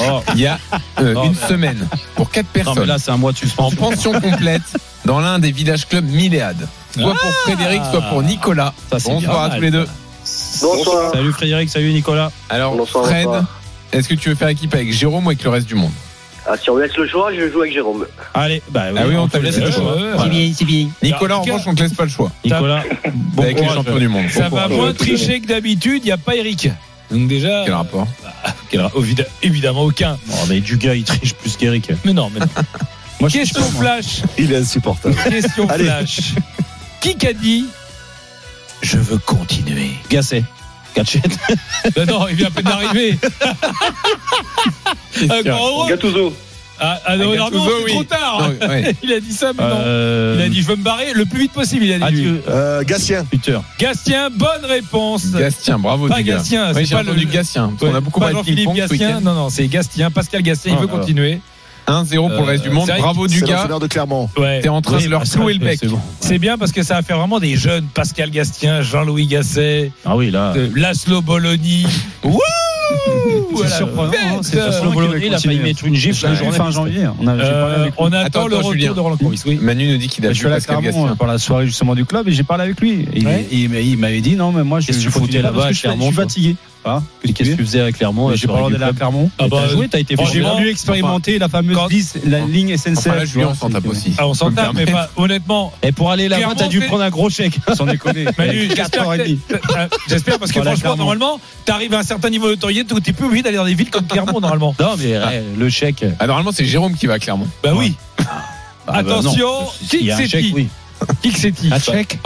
Oh, 0.02 0.22
Il 0.36 0.42
y 0.42 0.48
a 0.48 0.60
euh, 1.02 1.14
une 1.24 1.32
mais- 1.42 1.48
semaine 1.48 1.88
pour 2.16 2.30
quatre 2.30 2.46
non, 2.46 2.52
mais 2.56 2.64
personnes 2.64 2.86
là, 2.88 2.98
c'est 3.00 3.12
un 3.12 3.18
mois 3.18 3.32
de 3.32 3.38
en 3.38 3.40
suspension. 3.42 3.78
pension 3.78 4.12
complète 4.20 4.62
dans 5.06 5.20
l'un 5.20 5.40
des 5.40 5.52
villages 5.52 5.88
clubs 5.88 6.06
Milléade. 6.10 6.68
Soit 6.94 7.14
pour 7.14 7.32
Frédéric, 7.44 7.82
soit 7.92 8.02
pour 8.04 8.24
Nicolas. 8.24 8.74
Ça, 8.92 8.98
Bonsoir 9.06 9.20
bien. 9.20 9.32
à 9.44 9.56
tous 9.56 9.62
les 9.62 9.72
deux. 9.72 9.88
Bonsoir. 10.62 11.12
Salut 11.14 11.32
Frédéric, 11.34 11.70
salut 11.70 11.94
Nicolas. 11.94 12.32
Alors, 12.50 12.76
Bonsoir, 12.76 13.06
Fred, 13.06 13.26
bonsoir. 13.26 13.46
Est-ce 13.94 14.08
que 14.08 14.14
tu 14.16 14.30
veux 14.30 14.36
faire 14.36 14.48
équipe 14.50 14.74
avec 14.74 14.92
Jérôme 14.92 15.26
ou 15.26 15.30
avec 15.30 15.44
le 15.44 15.50
reste 15.50 15.68
du 15.68 15.76
monde 15.76 15.92
Ah, 16.46 16.56
si 16.62 16.70
on 16.70 16.76
me 16.76 16.82
laisse 16.84 16.96
le 16.98 17.08
choix, 17.08 17.34
je 17.34 17.50
joue 17.52 17.62
avec 17.62 17.74
Jérôme. 17.74 18.06
Allez, 18.34 18.62
bah 18.70 18.86
Ah 18.96 19.02
oui, 19.08 19.16
on 19.16 19.28
te 19.28 19.34
t'a 19.34 19.40
laisse 19.40 19.56
laissé 19.58 19.66
le 19.66 19.72
choix. 19.72 19.98
Voilà. 20.14 20.30
bien, 20.30 20.52
c'est 20.58 20.66
bien. 20.66 20.88
Nicolas, 21.04 21.38
en 21.40 21.42
revanche, 21.44 21.62
on 21.68 21.76
te 21.76 21.84
laisse 21.84 21.94
pas 21.94 22.04
le 22.04 22.10
choix. 22.10 22.32
Nicolas, 22.46 22.84
bon 23.14 23.44
avec 23.44 23.60
les 23.60 23.68
champions 23.68 23.98
du 23.98 24.08
monde. 24.08 24.30
ça 24.30 24.44
va 24.44 24.50
courage. 24.50 24.72
moins 24.72 24.94
tricher 24.94 25.40
que 25.42 25.48
d'habitude, 25.48 26.02
il 26.04 26.08
n'y 26.08 26.12
a 26.12 26.18
pas 26.18 26.36
Eric. 26.36 26.70
Donc 27.12 27.28
déjà. 27.28 27.64
Quel 27.66 27.74
rapport 27.76 28.08
quel 28.70 28.82
ra- 28.82 28.92
évida- 28.98 29.26
Évidemment 29.42 29.84
aucun. 29.84 30.18
Oh, 30.30 30.36
mais 30.50 30.60
Dugas, 30.60 30.94
il 30.96 31.06
triche 31.06 31.34
plus 31.36 31.56
qu'Eric. 31.56 31.90
Mais 32.04 32.12
non, 32.12 32.30
mais 32.34 32.42
non. 32.42 32.48
Moi, 33.22 33.30
je 33.30 33.38
Question 33.38 33.64
flash. 33.64 34.22
Il 34.38 34.52
est 34.52 34.58
insupportable. 34.58 35.16
Question 35.30 35.70
Allez. 35.70 35.86
flash. 35.86 36.34
Qui 37.00 37.16
qu'a 37.16 37.32
dit 37.34 37.66
Je 38.82 38.98
veux 38.98 39.18
continuer? 39.20 39.92
Gasset. 40.10 40.44
Non, 42.08 42.28
il 42.30 42.36
vient 42.36 42.48
à 42.48 42.52
peine 42.52 42.64
d'arriver. 42.66 43.18
Gattuso. 45.90 46.34
Ah, 46.80 47.00
ah 47.08 47.18
non, 47.18 47.36
non, 47.36 47.50
non, 47.50 47.68
trop 47.88 48.04
tard. 48.04 48.52
Ouais. 48.70 48.96
Il 49.02 49.12
a 49.12 49.20
dit 49.20 49.34
ça, 49.34 49.52
mais 49.58 49.64
non. 49.64 50.36
Il 50.36 50.42
a 50.44 50.50
dit 50.50 50.62
Je 50.62 50.68
veux 50.68 50.76
me 50.76 50.84
barrer 50.84 51.12
le 51.14 51.26
plus 51.26 51.40
vite 51.40 51.52
possible. 51.52 51.86
Il 51.86 52.04
a 52.04 52.12
dit. 52.12 52.40
Gatien. 52.86 53.26
Peter. 53.26 53.58
Gastien, 53.80 54.30
bonne 54.30 54.64
réponse. 54.64 55.32
Gastien, 55.32 55.80
bravo 55.80 56.08
Pas. 56.08 56.22
Gastien, 56.22 56.74
c'est 56.76 56.90
pas 56.92 57.02
le- 57.04 57.14
Gastien. 57.24 57.70
parce 57.70 57.92
qu'on 57.92 57.98
a 57.98 58.02
beaucoup 58.02 58.20
pas 58.20 58.32
parlé 58.32 58.54
de 58.54 58.74
Gastien. 58.76 59.22
Non, 59.22 59.34
non, 59.34 59.50
c'est 59.50 59.68
Gastien. 59.68 60.12
Pascal 60.12 60.44
Gastien, 60.44 60.74
il 60.74 60.80
veut 60.80 60.88
continuer. 60.88 61.40
1-0 61.88 62.30
pour 62.30 62.30
le 62.30 62.52
reste 62.52 62.64
du 62.64 62.70
Euh, 62.70 62.74
monde. 62.74 62.90
Bravo 63.00 63.28
C'est 63.28 63.36
du 63.36 63.42
gars. 63.44 63.54
l'entraîneur 63.54 63.80
de 63.80 63.88
Clermont. 63.88 64.30
Ouais. 64.38 64.60
T'es 64.62 64.70
en 64.70 64.82
train 64.82 64.98
Oui, 64.98 65.06
de 65.06 65.10
leur 65.10 65.24
clouer 65.24 65.54
le 65.54 65.60
bec. 65.60 65.80
C'est 66.20 66.38
bien 66.40 66.58
parce 66.58 66.72
que 66.72 66.84
ça 66.84 66.96
va 66.96 67.02
faire 67.02 67.18
vraiment 67.18 67.40
des 67.40 67.56
jeunes. 67.56 67.86
Pascal 67.94 68.30
Gastien, 68.30 68.82
Jean-Louis 68.82 69.28
Gasset, 69.28 69.92
Ah 70.06 70.16
oui, 70.18 70.30
là. 70.32 70.54
euh, 70.56 70.70
Laszlo 70.76 71.22
Bologna. 71.22 71.88
Wouh 72.24 72.40
C'est 73.64 73.70
surprenant. 73.78 74.12
hein, 74.14 74.40
C'est 74.42 74.60
euh, 74.60 74.70
qu'il 74.70 75.26
il 75.28 75.34
a 75.34 75.40
failli 75.40 75.60
mettre 75.60 75.86
une 75.86 75.96
gifle 75.96 76.26
La 76.26 76.32
à 76.32 76.36
journée 76.36 76.52
fin 76.58 76.72
janvier. 76.72 77.06
On 77.20 77.28
Euh, 77.28 78.24
attend 78.24 78.48
le 78.48 78.58
retour 78.58 78.96
de 78.96 79.00
Roland 79.00 79.18
Courbis. 79.18 79.44
Manu 79.62 79.92
nous 79.92 79.98
dit 79.98 80.08
qu'il 80.08 80.26
a 80.26 80.30
Je 80.30 80.34
vu 80.34 80.38
suis 80.40 80.48
à 80.48 80.50
la 80.52 80.56
Pascal 80.58 80.78
Clermont 80.80 81.00
Gastien. 81.02 81.16
pour 81.16 81.28
la 81.28 81.38
soirée 81.38 81.66
justement 81.66 81.96
du 81.96 82.06
club 82.06 82.28
et 82.28 82.32
j'ai 82.32 82.44
parlé 82.44 82.64
avec 82.66 82.80
lui. 82.80 83.06
Il- 83.14 83.26
Ouais. 83.26 83.46
il, 83.52 83.60
il- 83.74 83.76
il 83.90 83.98
m'avait 83.98 84.22
dit 84.22 84.36
non 84.36 84.52
mais 84.52 84.64
moi 84.64 84.80
je, 84.80 84.92
je 84.94 85.10
là-bas 85.42 85.68
suis- 85.74 85.82
Clermont, 85.82 86.00
Je 86.00 86.06
suis 86.08 86.16
toi 86.16 86.24
fatigué. 86.24 86.56
Hein 86.86 87.04
Qu'est-ce 87.22 87.52
que 87.52 87.56
tu 87.56 87.66
faisais 87.66 87.82
à 87.82 87.92
Clermont 87.92 88.30
Mais 88.30 88.38
J'ai 88.38 88.48
pas 88.48 88.70
d'aller 88.70 88.84
à 88.84 88.94
Clermont. 88.94 89.30
Ah 89.38 89.48
bah, 89.50 89.58
T'as 89.64 89.70
joué, 89.70 89.88
t'as 89.90 90.00
été 90.00 90.16
J'ai 90.32 90.42
voulu 90.42 90.70
expérimenter 90.70 91.38
la 91.40 91.50
fameuse 91.50 91.78
10, 91.90 92.18
la 92.26 92.40
ligne 92.40 92.76
SNCF. 92.78 92.98
Enfin 92.98 93.16
là, 93.16 93.22
tu 93.22 93.28
Julien, 93.28 93.46
vois, 93.48 93.52
on 93.54 93.56
s'en 93.56 93.70
tape 93.70 93.84
c'est- 93.84 93.90
aussi. 93.90 94.14
Ah, 94.18 94.28
on 94.28 94.34
s'en 94.34 94.52
tape, 94.52 94.72
mais 94.74 94.86
pas- 94.86 95.10
honnêtement. 95.18 95.74
Et 95.84 95.92
pour 95.92 96.12
aller 96.12 96.30
là-bas, 96.30 96.54
t'as 96.58 96.68
dû 96.68 96.80
c'est- 96.80 96.88
prendre 96.88 97.04
un 97.04 97.10
gros 97.10 97.30
chèque. 97.30 97.60
Sans 97.76 97.86
déconner. 97.86 98.26
Manu, 98.38 98.70
j'espère 98.74 99.04
4h30. 99.04 99.38
que- 99.48 99.54
euh, 99.56 99.88
j'espère 100.08 100.40
parce 100.40 100.52
que 100.52 100.60
Voilà, 100.60 100.72
franchement, 100.76 100.96
normalement, 100.96 101.40
t'arrives 101.66 101.94
à 101.94 102.00
un 102.00 102.04
certain 102.04 102.30
niveau 102.30 102.48
d'autorité 102.48 102.94
où 102.94 103.00
t'es 103.00 103.14
plus 103.14 103.26
obligé 103.26 103.44
d'aller 103.44 103.58
dans 103.58 103.66
des 103.66 103.74
villes 103.74 103.90
comme 103.90 104.06
Clermont, 104.08 104.40
normalement. 104.40 104.76
Non, 104.80 104.96
mais 104.98 105.14
euh, 105.14 105.42
le 105.58 105.70
chèque. 105.70 106.06
Ah, 106.20 106.28
normalement, 106.28 106.52
c'est 106.54 106.66
Jérôme 106.66 106.96
qui 106.96 107.08
va 107.08 107.16
à 107.16 107.20
Clermont. 107.20 107.48
Bah 107.64 107.72
oui. 107.76 107.96
Ah, 108.20 108.24
bah, 108.88 108.94
Attention, 109.00 109.62
non. 109.62 109.68
S'il 109.90 110.06
y 110.06 110.12
a 110.12 110.18
un 110.18 111.80
chèque, 111.80 112.20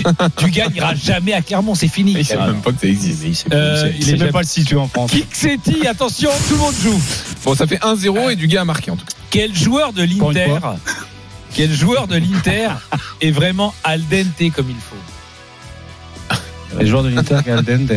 Dugan 0.38 0.70
n'ira 0.70 0.94
jamais 0.94 1.32
à 1.32 1.42
Clermont, 1.42 1.74
c'est 1.74 1.88
fini. 1.88 2.14
Il 2.18 2.24
sait 2.24 2.36
même 2.36 2.60
pas 2.60 2.72
que 2.72 2.80
ça 2.80 2.86
existe. 2.86 3.46
Euh, 3.52 3.90
Il 3.96 4.04
sait 4.04 4.16
même 4.16 4.32
pas 4.32 4.40
le 4.40 4.46
situer 4.46 4.76
en 4.76 4.88
France. 4.88 5.10
Kixetti, 5.10 5.86
attention, 5.86 6.30
tout 6.48 6.54
le 6.54 6.60
monde 6.60 6.74
joue. 6.82 7.02
Bon, 7.44 7.54
ça 7.54 7.66
fait 7.66 7.78
1-0 7.82 8.32
et 8.32 8.36
Dugas 8.36 8.62
a 8.62 8.64
marqué 8.64 8.90
en 8.90 8.96
tout 8.96 9.04
cas. 9.04 9.12
Quel 9.30 9.54
joueur 9.54 9.92
de 9.92 10.02
l'Inter 10.02 10.58
Quel 11.54 11.72
joueur 11.72 12.06
de 12.06 12.16
l'Inter 12.16 12.68
est 13.20 13.30
vraiment 13.30 13.74
al 13.84 14.00
dente 14.08 14.52
comme 14.54 14.70
il 14.70 14.76
faut? 14.76 14.96
Les 16.78 16.86
joueurs 16.86 17.02
de 17.02 17.08
l'Inter 17.10 17.38
qui 17.44 17.50
al 17.50 17.62
dente. 17.62 17.92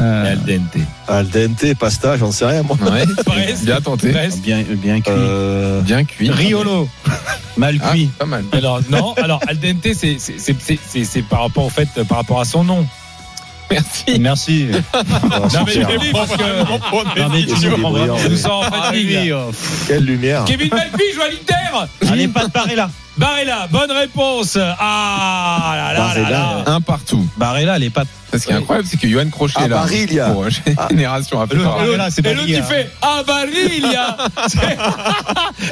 Euh, 0.00 0.32
Al 0.32 0.38
dente. 0.44 0.78
Al 1.08 1.28
dente, 1.28 1.74
pasta, 1.78 2.16
j'en 2.16 2.30
sais 2.32 2.46
rien, 2.46 2.62
moi. 2.62 2.76
Ouais, 2.80 3.04
Presque. 3.26 3.64
bien 3.64 3.80
tenté. 3.80 4.10
Presque. 4.12 4.38
bien, 4.40 4.62
bien 4.68 5.00
cuit. 5.00 5.12
Euh, 5.14 5.80
Bien 5.82 6.04
cuit. 6.04 6.30
Riolo. 6.30 6.88
Mal 7.56 7.78
Ah, 7.82 7.90
cuit. 7.92 8.10
pas 8.18 8.26
mal. 8.26 8.44
Alors 8.52 8.80
non, 8.90 9.14
alors 9.14 9.40
al 9.48 9.58
dente 9.58 9.86
c'est 9.94 11.22
par 11.28 11.42
rapport 11.42 11.64
au 11.64 11.70
fait 11.70 11.88
par 12.08 12.18
rapport 12.18 12.40
à 12.40 12.44
son 12.44 12.62
nom. 12.64 12.86
Merci. 13.70 14.18
Merci. 14.18 14.66
oh, 14.94 14.98
Non 15.54 15.64
mais 15.66 15.72
super. 15.72 15.90
je 16.00 16.12
parce 16.12 16.30
que 16.30 17.18
Non, 17.20 17.28
mais 17.30 17.44
tu 17.44 18.30
nous 18.30 18.36
sommes 18.36 18.52
en 18.52 18.62
fatigue. 18.62 19.34
Quelle 19.86 20.04
lumière. 20.04 20.44
Kevin 20.46 20.70
Malpi 20.70 21.02
joue 21.14 21.20
à 21.22 21.28
l'Inter. 21.28 22.10
Allez, 22.12 22.28
pas 22.28 22.46
de 22.46 22.52
Barella. 22.52 22.90
Barella, 23.18 23.66
bonne 23.70 23.90
réponse. 23.90 24.56
Ah 24.78 25.74
là 25.76 25.92
là 25.92 26.14
là 26.22 26.30
là. 26.30 26.62
Un 26.66 26.80
partout. 26.80 27.26
Barella, 27.36 27.78
les 27.78 27.90
pattes. 27.90 28.08
Ce 28.32 28.44
qui 28.44 28.52
est 28.52 28.56
incroyable, 28.56 28.86
c'est 28.88 28.98
que 29.00 29.08
Johan 29.08 29.28
Crochet 29.30 29.54
Ah, 29.56 29.64
est 29.64 29.68
là. 29.68 29.76
Barilla. 29.76 30.30
Pour 30.30 30.44
euh, 30.44 30.50
Génération 30.90 31.38
Le- 31.38 31.42
After. 31.44 31.56
le- 31.86 31.96
là, 31.96 32.08
c'est 32.10 32.24
Et 32.26 32.34
l'autre 32.34 32.46
il 32.48 32.62
fait 32.62 32.90
Ah 33.02 33.22
Barilla 33.26 34.16
C'est 34.48 34.58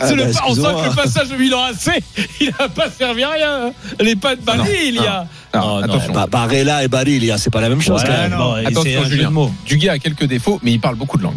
c'est 0.07 0.15
le- 0.15 0.25
bah, 0.33 0.41
On 0.47 0.55
sent 0.55 0.61
que 0.63 0.89
le 0.91 0.95
passage 0.97 1.29
de 1.29 1.37
Milan 1.37 1.61
AC 1.65 2.03
Il 2.41 2.53
n'a 2.59 2.69
pas 2.69 2.91
servi 2.91 3.23
à 3.25 3.31
rien 3.31 3.73
Les 4.01 4.17
pas 4.17 4.35
de 4.37 4.41
Barilla 4.41 5.27
Alors, 5.53 5.81
Oh, 5.83 5.87
non. 5.87 5.93
attention. 5.95 6.13
Bah, 6.15 6.27
Barella 6.31 6.83
et 6.85 6.89
Barilla, 6.89 7.37
c'est 7.39 7.51
pas 7.51 7.61
la 7.61 7.69
même 7.69 7.81
chose. 7.83 8.01
Ouais, 8.03 8.09
quand 8.09 8.13
même. 8.23 8.31
non, 8.33 8.55
c'est 8.57 8.67
Attention, 8.67 9.05
Julien. 9.05 9.31
Dugas 9.67 9.93
a 9.93 9.99
quelques 9.99 10.25
défauts, 10.25 10.59
mais 10.63 10.73
il 10.73 10.81
parle 10.81 10.97
beaucoup 10.97 11.19
de 11.19 11.23
langues. 11.23 11.37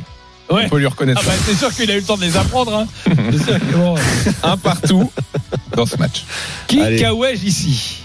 Ouais. 0.52 0.64
On 0.66 0.70
peut 0.70 0.78
lui 0.80 0.86
Ah 0.86 0.90
reconnaître. 0.90 1.24
bah 1.24 1.32
c'est 1.46 1.56
sûr 1.56 1.74
qu'il 1.74 1.90
a 1.92 1.96
eu 1.96 2.00
le 2.00 2.04
temps 2.06 2.18
de 2.18 2.22
les 2.24 2.36
apprendre 2.36 2.74
hein. 2.76 2.88
C'est 3.32 3.44
sûr 3.44 3.60
que 3.60 3.76
bon. 3.76 3.96
Un 4.44 4.58
partout 4.58 5.12
dans 5.76 5.86
ce 5.86 5.96
match. 5.98 6.24
Qui. 6.68 6.80
Kawaj 6.98 7.44
ici? 7.44 8.00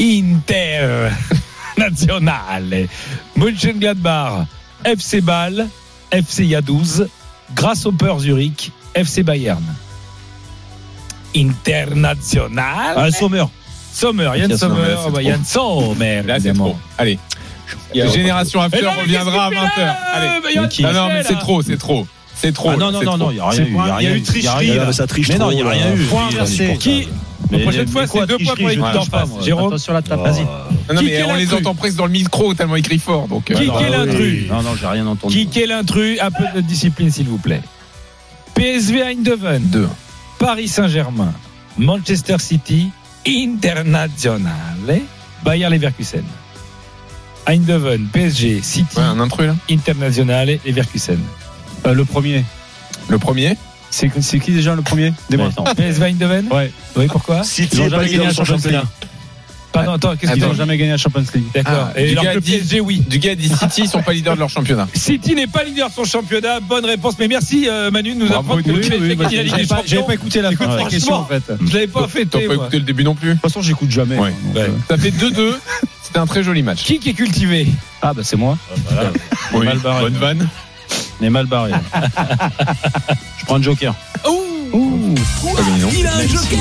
Inter 0.00 1.08
Nationale 1.78 2.88
Mönchengladbach 3.36 4.46
FC 4.84 5.20
Bâle 5.20 5.68
FC 6.10 6.44
Yaduz 6.44 7.06
Grasshopper 7.54 8.14
Zurich 8.18 8.70
FC 8.94 9.22
Bayern 9.22 9.62
International 11.34 12.94
Ah, 12.96 13.10
Sommer. 13.10 13.44
Sommer, 13.94 14.24
Yann 14.24 14.50
Yann 14.50 14.58
Sommer, 14.58 14.74
Sommer, 14.76 14.96
c'est 15.04 15.10
bah. 15.12 15.22
Yann 15.22 15.44
Sommer 15.44 16.22
Là, 16.26 16.34
c'est 16.40 16.48
évidemment. 16.48 16.70
trop. 16.70 16.78
Allez. 16.98 17.18
Génération 17.94 18.60
After 18.60 18.80
mais 18.82 19.00
reviendra 19.02 19.46
à 19.46 19.50
qu'est-ce 19.50 19.60
qu'il 19.60 19.70
fait 19.70 19.80
20h. 19.80 19.84
là 19.84 19.96
Allez. 20.14 20.82
Non, 20.82 20.92
non, 20.92 21.08
mais 21.08 21.22
c'est 21.22 21.38
trop, 21.38 21.62
c'est 21.62 21.76
trop. 21.78 22.06
C'est 22.34 22.52
trop. 22.52 22.70
Ah 22.70 22.76
non, 22.76 22.90
non, 22.90 23.02
non, 23.02 23.16
non, 23.18 23.30
il 23.30 23.34
n'y 23.34 23.40
a 23.40 23.48
rien 23.48 23.62
eu. 23.64 23.76
il 24.00 24.04
y 24.04 24.06
a 24.08 24.16
eu 24.16 24.22
tricherie. 24.22 24.78
Ah, 24.78 24.92
ça 24.92 25.06
triche 25.06 25.28
Mais 25.28 25.38
non, 25.38 25.50
il 25.50 25.56
n'y 25.56 25.62
a 25.62 25.68
rien 25.68 25.94
eu. 25.94 26.04
Point 26.06 26.28
Qui- 26.28 26.34
inversé. 26.34 26.76
Qui 26.80 27.08
Mais- 27.50 27.58
La 27.58 27.64
prochaine 27.64 27.88
fois, 27.88 28.06
c'est 28.06 28.26
deux 28.26 28.38
points 28.38 28.54
pour 28.56 28.68
l'équipe 28.68 28.84
je 28.88 28.92
d'en 28.94 29.04
face. 29.04 29.28
Jérôme 29.44 29.66
Attention 29.66 29.92
la 29.92 30.00
tape, 30.02 30.20
Oh. 30.22 30.24
vas-y. 30.24 30.42
Non, 30.94 31.02
mais 31.02 31.22
on 31.24 31.34
les 31.34 31.52
entend 31.52 31.74
presque 31.74 31.96
dans 31.96 32.06
le 32.06 32.12
micro 32.12 32.54
tellement 32.54 32.76
il 32.76 32.82
crie 32.82 32.98
fort. 32.98 33.28
Donc, 33.28 33.50
euh, 33.50 33.54
Qui 33.54 33.64
est 33.64 33.90
l'intrus 33.90 34.48
Non, 34.48 34.62
non, 34.62 34.70
j'ai 34.80 34.86
rien 34.86 35.06
entendu. 35.06 35.46
Qui 35.46 35.60
est 35.60 35.66
l'intrus 35.66 36.18
Un 36.20 36.30
peu 36.30 36.44
de 36.56 36.60
discipline, 36.62 37.10
s'il 37.10 37.28
vous 37.28 37.36
plaît. 37.38 37.60
PSV 38.54 39.02
Eindhoven. 39.02 39.62
Deux. 39.64 39.88
Paris 40.38 40.68
Saint-Germain. 40.68 41.32
Manchester 41.78 42.36
City. 42.38 42.88
Internazionale. 43.26 45.00
Bayer 45.44 45.68
Leverkusen. 45.68 46.24
Eindhoven, 47.46 48.06
PSG, 48.12 48.60
City. 48.62 48.96
Ouais, 48.96 49.02
un 49.02 49.18
intrus 49.20 49.46
là. 49.46 49.56
Internazionale, 49.70 50.58
Leverkusen. 50.64 51.18
Euh, 51.86 51.94
le 51.94 52.04
premier. 52.04 52.44
Le 53.08 53.18
premier. 53.18 53.56
C'est 53.90 54.10
c'est 54.22 54.38
qui 54.38 54.52
déjà 54.52 54.74
le 54.74 54.82
premier? 54.82 55.12
Dis-moi. 55.28 55.50
PSV 55.76 56.04
Eindhoven 56.06 56.46
Ouais. 56.50 56.72
Oui, 56.96 57.06
pourquoi? 57.08 57.42
City 57.42 57.76
Ils 57.82 57.90
pas 57.90 57.98
jamais 57.98 58.10
gagné 58.12 58.24
la 58.26 58.32
Champions 58.32 58.54
League. 58.54 58.62
championnat. 58.62 58.84
Pardon, 59.72 59.92
attends, 59.92 60.16
qu'est-ce 60.16 60.32
Ils 60.32 60.34
qu'ils 60.34 60.42
n'ont 60.44 60.50
ont 60.50 60.54
jamais 60.54 60.76
gagné 60.76 60.90
la 60.92 60.96
Champions 60.98 61.24
League. 61.34 61.44
D'accord. 61.54 61.88
Ah, 61.94 61.98
Et 62.00 62.06
du 62.08 62.12
alors 62.12 62.24
gars 62.24 62.34
le 62.34 62.40
dit- 62.42 62.52
PSG, 62.58 62.80
oui. 62.80 63.02
Du 63.08 63.18
gars 63.18 63.34
dit 63.34 63.48
City, 63.48 63.82
ils 63.84 63.88
sont 63.88 64.02
pas 64.02 64.12
leaders 64.12 64.34
de 64.34 64.38
leur 64.40 64.50
championnat. 64.50 64.86
City 64.94 65.34
n'est 65.34 65.46
pas 65.46 65.64
leader 65.64 65.88
de 65.88 65.94
son 65.94 66.04
championnat. 66.04 66.60
Bonne 66.60 66.84
réponse. 66.84 67.14
Mais 67.18 67.26
merci 67.26 67.68
euh, 67.68 67.90
Manu 67.90 68.14
de 68.14 68.18
nous 68.24 68.32
apprendre 68.32 68.60
que 68.62 68.68
le 68.68 68.74
oui, 68.74 68.80
PSG 68.88 68.98
oui, 69.00 69.14
bah, 69.16 69.28
Ligue 69.28 69.54
des 69.56 69.66
pas, 69.66 69.82
j'avais 69.84 70.02
pas 70.04 70.14
écouté 70.14 70.42
la 70.42 70.52
fin 70.52 70.66
de 70.66 70.70
Écoute, 70.72 70.84
la 70.84 70.90
question 70.90 71.14
en 71.14 71.24
fait. 71.26 71.42
Je 71.66 71.72
l'avais 71.74 71.86
pas 71.86 72.02
T'as 72.02 72.08
fêté. 72.08 72.40
pas 72.40 72.54
moi. 72.54 72.54
écouté 72.64 72.78
le 72.78 72.84
début 72.84 73.04
non 73.04 73.14
plus 73.14 73.28
De 73.28 73.32
toute 73.34 73.42
façon, 73.42 73.62
j'écoute 73.62 73.90
jamais. 73.90 74.16
Euh, 74.56 74.68
Ça 74.88 74.96
fait 74.98 75.10
2-2. 75.10 75.54
C'était 76.12 76.20
un 76.20 76.26
très 76.26 76.42
joli 76.42 76.62
match. 76.62 76.82
Qui 76.84 76.98
qui 76.98 77.08
est 77.08 77.14
cultivé? 77.14 77.66
Ah, 78.02 78.12
bah 78.12 78.20
c'est 78.22 78.36
moi. 78.36 78.58
Oui, 79.54 79.64
mal 79.64 79.78
barré. 79.78 80.02
bonne 80.02 80.16
vanne. 80.18 80.48
On 81.18 81.24
est 81.24 81.30
mal 81.30 81.46
barré. 81.46 81.72
Je 83.38 83.44
prends 83.46 83.56
un 83.56 83.62
joker. 83.62 83.94
Pas 84.22 84.28
gagné, 85.62 85.78
non 85.80 85.88
Il 85.90 86.06
a 86.06 86.14
un 86.16 86.26
joker 86.26 86.58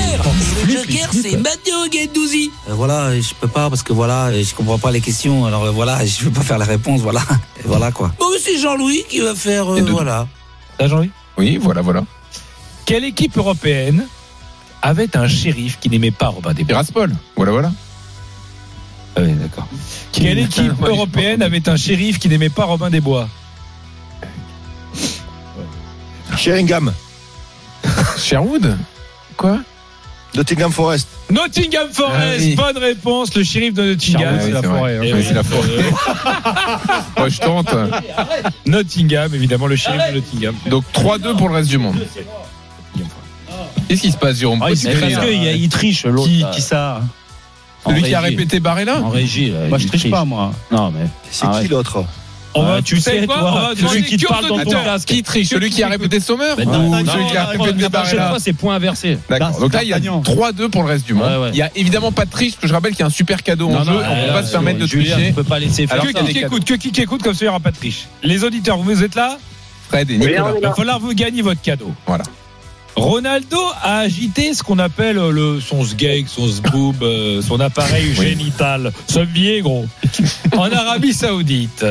le 0.65 0.71
joker, 0.73 1.09
c'est 1.11 1.35
Matteo 1.35 1.89
Guendouzi 1.91 2.49
Euh, 2.69 2.73
voilà, 2.75 3.19
je 3.19 3.33
peux 3.41 3.49
pas 3.49 3.69
parce 3.69 3.83
que 3.83 3.91
voilà, 3.91 4.31
je 4.41 4.55
comprends 4.55 4.77
pas 4.79 4.91
les 4.91 5.01
questions. 5.01 5.45
Alors 5.45 5.65
euh, 5.65 5.71
voilà, 5.71 6.05
je 6.05 6.23
peux 6.23 6.31
pas 6.31 6.43
faire 6.43 6.57
la 6.57 6.63
réponse. 6.65 7.01
Voilà, 7.01 7.21
Et 7.59 7.63
voilà 7.67 7.91
quoi. 7.91 8.13
Bon, 8.19 8.27
c'est 8.41 8.57
Jean-Louis 8.57 9.03
qui 9.09 9.19
va 9.19 9.35
faire... 9.35 9.69
euh, 9.73 9.77
Et. 9.79 9.81
Voilà. 9.81 10.27
T'as 10.77 10.87
Jean-Louis? 10.87 11.11
Oui, 11.37 11.57
voilà, 11.61 11.81
voilà. 11.81 12.05
Quelle 12.85 13.03
équipe 13.03 13.37
européenne 13.37 14.05
avait 14.81 15.17
un 15.17 15.27
shérif 15.27 15.77
qui 15.81 15.89
n'aimait 15.89 16.11
pas 16.11 16.27
Robin 16.27 16.53
des 16.53 16.63
Bois 16.63 16.75
Tiraspol. 16.83 17.11
Voilà, 17.35 17.51
voilà. 17.51 17.71
Ah 19.15 19.21
oui, 19.21 19.33
d'accord. 19.33 19.67
Quelle 20.11 20.39
équipe 20.39 20.81
européenne 20.81 21.41
avait 21.41 21.67
un 21.67 21.75
shérif 21.75 22.17
qui 22.19 22.29
n'aimait 22.29 22.49
pas 22.49 22.65
Robin 22.65 22.89
des 22.89 23.01
Bois 23.01 23.27
Sheringham. 26.37 26.93
Sherwood 28.17 28.77
Quoi 29.37 29.59
Nottingham 30.33 30.71
Forest. 30.71 31.09
Nottingham 31.29 31.89
Forest, 31.91 32.15
Ah 32.21 32.35
oui. 32.39 32.55
bonne 32.55 32.77
réponse. 32.77 33.35
Le 33.35 33.43
shérif 33.43 33.73
de 33.73 33.83
Nottingham, 33.83 34.21
Sherwood, 34.21 34.41
c'est 34.41 34.51
la 34.51 34.61
c'est 34.61 34.67
vrai. 34.67 34.77
forêt. 34.79 34.97
hein. 34.97 35.01
Eh 35.03 35.13
oui, 35.13 35.23
c'est 35.27 35.33
la 35.33 35.43
forêt. 35.43 35.67
Moi, 37.17 37.29
je 37.29 37.39
tente. 37.39 37.75
Nottingham, 38.65 39.35
évidemment, 39.35 39.67
le 39.67 39.75
shérif 39.75 40.01
de 40.09 40.15
Nottingham. 40.15 40.55
Donc 40.67 40.85
3-2 40.93 41.35
pour 41.37 41.49
le 41.49 41.55
reste 41.55 41.69
du 41.69 41.77
monde. 41.79 41.97
Qu'est-ce 43.89 44.01
qui 44.01 44.11
se 44.11 44.17
passe, 44.17 44.37
Jérôme? 44.37 44.59
Ah, 44.63 44.67
parce 44.69 44.85
cries, 44.85 45.39
qu'il 45.59 45.69
triche 45.69 46.05
l'autre. 46.05 46.29
Qui 46.51 46.61
ça 46.61 47.01
Celui 47.85 48.03
qui 48.03 48.13
a 48.13 48.19
répété 48.21 48.59
Barrella 48.59 49.01
En 49.01 49.09
régie. 49.09 49.51
là, 49.51 49.67
Moi, 49.69 49.77
je 49.77 49.87
triche 49.87 50.09
pas, 50.09 50.25
moi. 50.25 50.51
Non, 50.71 50.91
mais. 50.91 51.07
C'est 51.31 51.47
qui 51.61 51.67
l'autre 51.67 52.03
On 52.53 52.63
va, 52.63 52.75
Ah, 52.77 52.81
tu 52.81 52.99
sais, 52.99 53.25
quoi 53.25 53.35
toi, 53.37 53.71
On 53.71 53.87
celui 53.87 54.03
qui 54.03 54.17
te 54.17 54.27
parle 54.27 54.47
dans 54.47 54.59
ton 54.63 54.71
casque. 54.71 55.07
Qui 55.07 55.23
triche 55.23 55.47
Celui 55.49 55.69
qui 55.69 55.81
a 55.83 55.87
répété 55.87 56.19
Sommer 56.19 56.53
Ou 56.57 56.63
non, 56.65 56.91
celui 57.05 57.25
qui 57.27 57.37
a 57.37 57.45
répété 57.45 57.65
la 57.81 57.89
prochaine 57.89 57.89
Barrella 57.89 58.29
fois, 58.29 58.39
c'est 58.39 58.53
point 58.53 58.75
inversé. 58.75 59.17
D'accord. 59.29 59.57
Donc 59.59 59.73
là, 59.73 59.83
il 59.83 59.89
y 59.89 59.93
a 59.93 59.99
D'Artagnan. 59.99 60.21
3-2 60.21 60.67
pour 60.69 60.83
le 60.83 60.89
reste 60.89 61.05
du 61.05 61.13
monde. 61.13 61.29
Ouais, 61.31 61.37
ouais. 61.37 61.49
Il 61.53 61.57
y 61.57 61.61
a 61.61 61.71
évidemment 61.75 62.11
pas 62.11 62.25
de 62.25 62.29
triche, 62.31 62.51
parce 62.53 62.61
que 62.63 62.67
je 62.67 62.73
rappelle 62.73 62.91
qu'il 62.91 62.99
y 62.99 63.03
a 63.03 63.07
un 63.07 63.09
super 63.09 63.41
cadeau 63.41 63.69
en 63.69 63.71
Non, 63.79 63.83
jeu. 63.85 63.91
non, 63.91 63.97
on 63.99 64.01
euh, 64.15 64.27
peut 64.27 64.33
pas 64.33 64.43
se 64.43 64.51
permettre 64.51 64.79
de 64.79 64.85
tricher. 64.85 65.27
tu 65.27 65.33
peux 65.33 65.43
pas 65.43 65.59
laisser 65.59 65.87
faire 65.87 66.01
Que 66.01 66.07
qui 66.11 66.37
écoute, 66.39 66.65
que 66.65 66.73
qui 66.75 67.01
écoute, 67.01 67.23
comme 67.23 67.33
ça 67.33 67.39
il 67.41 67.45
n'y 67.45 67.49
aura 67.49 67.59
pas 67.61 67.71
de 67.71 67.77
triche. 67.77 68.07
Les 68.21 68.43
auditeurs, 68.43 68.77
vous 68.77 69.01
êtes 69.03 69.15
là 69.15 69.37
Fred 69.89 70.09
et 70.11 70.17
Nicolas. 70.17 70.51
on 70.53 70.57
Il 70.59 70.61
va 70.61 70.73
falloir 70.73 70.99
vous 70.99 71.13
gagner 71.13 71.41
votre 71.41 71.61
cadeau. 71.61 71.91
Voilà. 72.05 72.23
Ronaldo 72.95 73.57
a 73.81 73.99
agité 73.99 74.53
ce 74.53 74.63
qu'on 74.63 74.79
appelle 74.79 75.15
le, 75.15 75.59
son 75.61 75.83
sgeg, 75.83 76.27
son 76.27 76.47
sboob, 76.47 77.01
euh, 77.03 77.41
son 77.41 77.59
appareil 77.59 78.13
génital. 78.13 78.91
Ce 79.07 79.19
vieil 79.19 79.61
gros. 79.61 79.85
En 80.55 80.71
Arabie 80.71 81.13
Saoudite. 81.13 81.85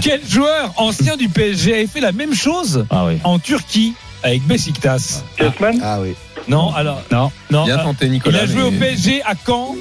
Quel 0.00 0.20
joueur 0.28 0.72
ancien 0.76 1.16
du 1.16 1.28
PSG 1.28 1.74
avait 1.74 1.86
fait 1.86 2.00
la 2.00 2.12
même 2.12 2.34
chose 2.34 2.86
Ah 2.90 3.04
oui. 3.06 3.18
en 3.24 3.38
Turquie 3.38 3.94
avec 4.22 4.42
Besiktas? 4.46 5.22
Kessman 5.36 5.78
Ah 5.82 5.98
oui. 6.00 6.14
Non, 6.46 6.72
alors. 6.74 7.02
Non. 7.12 7.30
Non. 7.50 7.64
Bien 7.64 7.78
euh, 7.78 7.82
tenté, 7.82 8.06
il 8.06 8.12
Nicolas. 8.12 8.40
a 8.42 8.46
joué 8.46 8.62
mais- 8.62 8.62
au 8.62 8.70
PSG 8.72 9.22
à 9.22 9.34
Caen. 9.46 9.76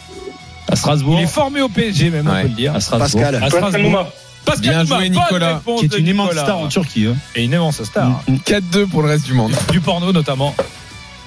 À 0.70 0.76
Strasbourg. 0.76 1.16
Il 1.18 1.24
est 1.24 1.28
formé 1.28 1.62
au 1.62 1.70
PSG 1.70 2.10
même, 2.10 2.28
on 2.28 2.42
peut 2.42 2.48
le 2.50 2.54
dire. 2.54 2.76
À 2.76 2.82
Strasbourg. 2.82 3.22
Pascal. 3.22 3.42
À 3.42 3.50
Strasbourg. 3.50 4.08
Pascal 4.48 4.86
Bien 4.86 4.86
joué, 4.86 5.10
Nicolas. 5.10 5.62
Qui 5.80 5.86
est 5.86 5.98
une 5.98 6.08
immense 6.08 6.32
star 6.32 6.58
en 6.58 6.68
Turquie. 6.68 7.06
hein. 7.08 7.16
Et 7.36 7.44
une 7.44 7.52
immense 7.54 7.84
star. 7.84 8.22
4-2 8.46 8.88
pour 8.88 9.02
le 9.04 9.10
reste 9.10 9.26
du 9.26 9.34
monde. 9.34 9.54
Du 9.72 9.80
porno 9.82 10.12
notamment. 10.12 10.56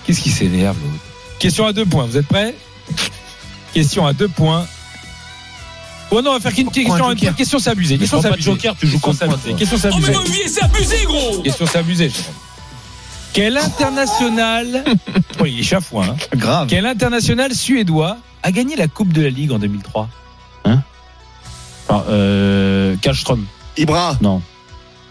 Qu'est-ce 0.06 0.20
qui 0.20 0.30
s'énerve 0.30 0.76
l'autre 0.82 1.04
Question 1.38 1.66
à 1.66 1.72
deux 1.72 1.84
points. 1.86 2.06
Vous 2.06 2.16
êtes 2.16 2.26
prêts? 2.26 2.54
Question 3.74 4.06
à 4.06 4.12
deux 4.12 4.28
points. 4.28 4.66
Oh 6.10 6.20
non, 6.22 6.30
on 6.30 6.34
va 6.34 6.40
faire 6.40 6.52
qu'une 6.54 6.70
question 6.70 7.06
à 7.08 7.14
deux. 7.14 7.30
Question 7.32 7.58
c'est 7.60 7.70
abusé. 7.70 7.96
Question 7.98 8.20
c'est 8.20 8.40
joker, 8.40 8.74
tu 8.78 8.86
joues 8.88 8.98
contre 8.98 9.24
toi. 9.26 9.38
Question 9.56 9.78
c'est 9.78 9.90
Oh, 9.92 9.98
mais 10.28 10.48
c'est 10.48 10.62
abusé, 10.62 10.96
gros 11.04 11.38
Question 11.42 11.66
c'est 11.70 11.78
abusé. 11.78 12.10
Quel 13.32 13.56
international 13.56 14.84
Oui, 15.40 15.52
il 15.54 15.60
est 15.60 15.62
chafouin. 15.62 16.08
hein. 16.08 16.16
Grave. 16.36 16.66
Quel 16.68 16.84
international 16.84 17.54
suédois 17.54 18.16
a 18.42 18.50
gagné 18.50 18.74
la 18.74 18.88
Coupe 18.88 19.12
de 19.12 19.22
la 19.22 19.30
Ligue 19.30 19.52
en 19.52 19.58
2003 19.60 20.08
Enfin, 21.90 22.04
euh, 22.08 22.96
Kallström. 23.02 23.44
Ibra. 23.76 24.16
Non. 24.20 24.42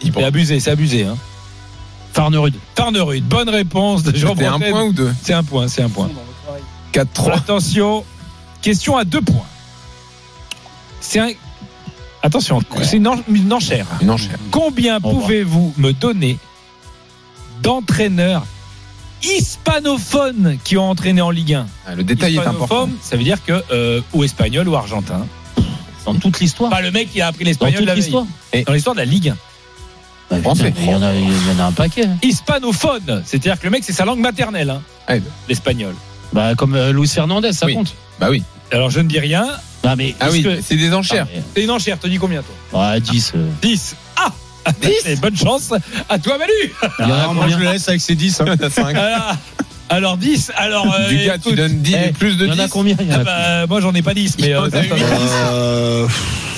C'est 0.02 0.24
abusé, 0.24 0.60
c'est 0.60 0.72
abusé. 0.72 1.04
Hein. 1.06 1.18
Farnerud. 2.14 2.54
Farnerud, 2.76 3.22
bonne 3.24 3.50
réponse 3.50 4.04
de 4.04 4.16
Jean 4.16 4.30
C'était 4.30 4.46
un 4.46 4.60
point 4.60 4.84
ou 4.84 4.94
deux 4.94 5.14
C'est 5.22 5.34
un 5.34 5.44
point, 5.44 5.68
c'est 5.68 5.82
un 5.84 5.90
point. 5.90 6.10
4-3. 6.94 7.34
Attention, 7.34 8.04
question 8.62 8.98
à 8.98 9.04
deux 9.04 9.22
points. 9.22 9.46
C'est 11.02 11.20
un. 11.20 11.30
Attention, 12.24 12.62
c'est 12.82 12.98
une, 12.98 13.08
en- 13.08 13.16
une 13.30 13.52
enchère. 13.54 13.86
Une 14.02 14.10
enchère. 14.10 14.38
Combien 14.52 15.00
pouvez-vous 15.00 15.74
me 15.78 15.92
donner 15.94 16.38
d'entraîneurs 17.62 18.46
hispanophones 19.24 20.58
qui 20.64 20.78
ont 20.78 20.90
entraîné 20.90 21.22
en 21.22 21.30
Ligue 21.30 21.54
1 21.54 21.68
Ah, 21.88 21.96
Le 21.96 22.04
détail 22.04 22.36
est 22.36 22.40
important. 22.40 22.64
Hispanophone, 22.64 22.98
ça 23.02 23.16
veut 23.18 23.24
dire 23.24 23.44
que 23.46 23.62
euh, 23.72 24.02
ou 24.14 24.24
espagnol 24.24 24.68
ou 24.68 24.76
argentin. 24.76 25.26
Dans 26.06 26.16
toute 26.16 26.40
l'histoire. 26.40 26.70
Pas 26.72 26.82
le 26.82 26.92
mec 26.92 27.12
qui 27.12 27.22
a 27.22 27.28
appris 27.28 27.44
Dans 27.44 27.50
l'espagnol 27.50 27.78
toute 27.80 27.86
la 27.88 27.94
veille. 27.94 28.02
l'histoire. 28.04 28.26
Et 28.54 28.64
Dans 28.64 28.74
l'histoire 28.74 28.96
de 28.96 29.00
la 29.02 29.06
Ligue 29.06 29.30
1. 29.30 29.38
Bah, 30.32 30.38
putain, 30.54 30.72
Il 30.80 30.86
y, 30.90 30.94
en 30.96 31.02
a, 31.02 31.14
il 31.14 31.28
y 31.28 31.52
en 31.56 31.60
a 31.60 31.66
un 31.68 31.72
paquet. 31.72 32.06
hein. 32.06 32.18
Hispanophone, 32.22 33.24
c'est-à-dire 33.26 33.58
que 33.60 33.64
le 33.66 33.72
mec 33.72 33.84
c'est 33.84 33.94
sa 33.94 34.06
langue 34.06 34.20
maternelle, 34.20 34.70
hein, 34.70 34.82
Ouais. 35.10 35.22
l'espagnol. 35.48 35.96
Bah, 36.34 36.54
comme 36.56 36.76
euh, 36.76 36.92
Luis 36.94 37.08
Fernandez, 37.08 37.52
ça 37.54 37.66
Oui. 37.66 37.74
compte. 37.74 37.96
Bah 38.20 38.28
oui. 38.30 38.44
Alors 38.72 38.90
je 38.92 39.00
ne 39.00 39.08
dis 39.08 39.20
rien. 39.20 39.48
Ah, 39.84 39.96
mais 39.96 40.14
Ah 40.20 40.28
oui, 40.32 40.44
que- 40.44 40.62
c'est 40.62 40.76
des 40.76 40.94
enchères. 40.94 41.26
Ah, 41.28 41.32
mais- 41.36 41.44
C'est 41.56 41.64
une 41.64 41.72
enchère, 41.72 41.98
te 41.98 42.08
dis 42.08 42.18
combien 42.18 42.44
toi? 42.72 42.92
Ouais, 42.92 43.00
10. 43.02 43.32
euh. 43.36 43.50
10. 43.62 43.96
Ah 44.18 44.32
10 44.82 45.20
Bonne 45.22 45.36
chance 45.38 45.72
à 46.10 46.20
toi 46.20 46.38
Manu 46.38 46.52
Il 47.00 47.08
y 47.08 47.12
en 47.12 47.16
a 47.16 47.18
Ah, 47.24 47.34
moi, 47.34 47.44
combien 47.46 47.58
je 47.58 47.64
le 47.64 47.72
laisse 47.72 47.88
avec 47.90 48.02
ses 48.02 48.14
10. 48.16 48.42
hein. 48.42 48.46
alors, 48.78 49.36
alors 49.90 50.18
10, 50.18 50.52
alors 50.56 50.86
euh, 51.00 51.10
Du 51.10 51.18
gars, 51.26 51.34
tu 51.38 51.50
écoute, 51.50 51.56
donnes 51.56 51.82
10, 51.82 51.96
eh, 51.96 52.12
plus 52.14 52.38
de 52.38 52.46
Il 52.46 52.50
y 52.50 52.52
en 52.52 52.56
10. 52.56 52.62
a 52.62 52.68
combien 52.68 52.96
Il 53.00 53.08
y 53.08 53.14
en 53.14 53.20
ah 53.20 53.24
bah, 53.24 53.68
moi 53.68 53.82
j'en 53.82 53.94
ai 53.94 54.02
pas 54.02 54.14
10, 54.14 54.38
mais 54.40 54.54
euh, 54.54 54.70
Il 54.72 54.92
Euh, 55.52 56.08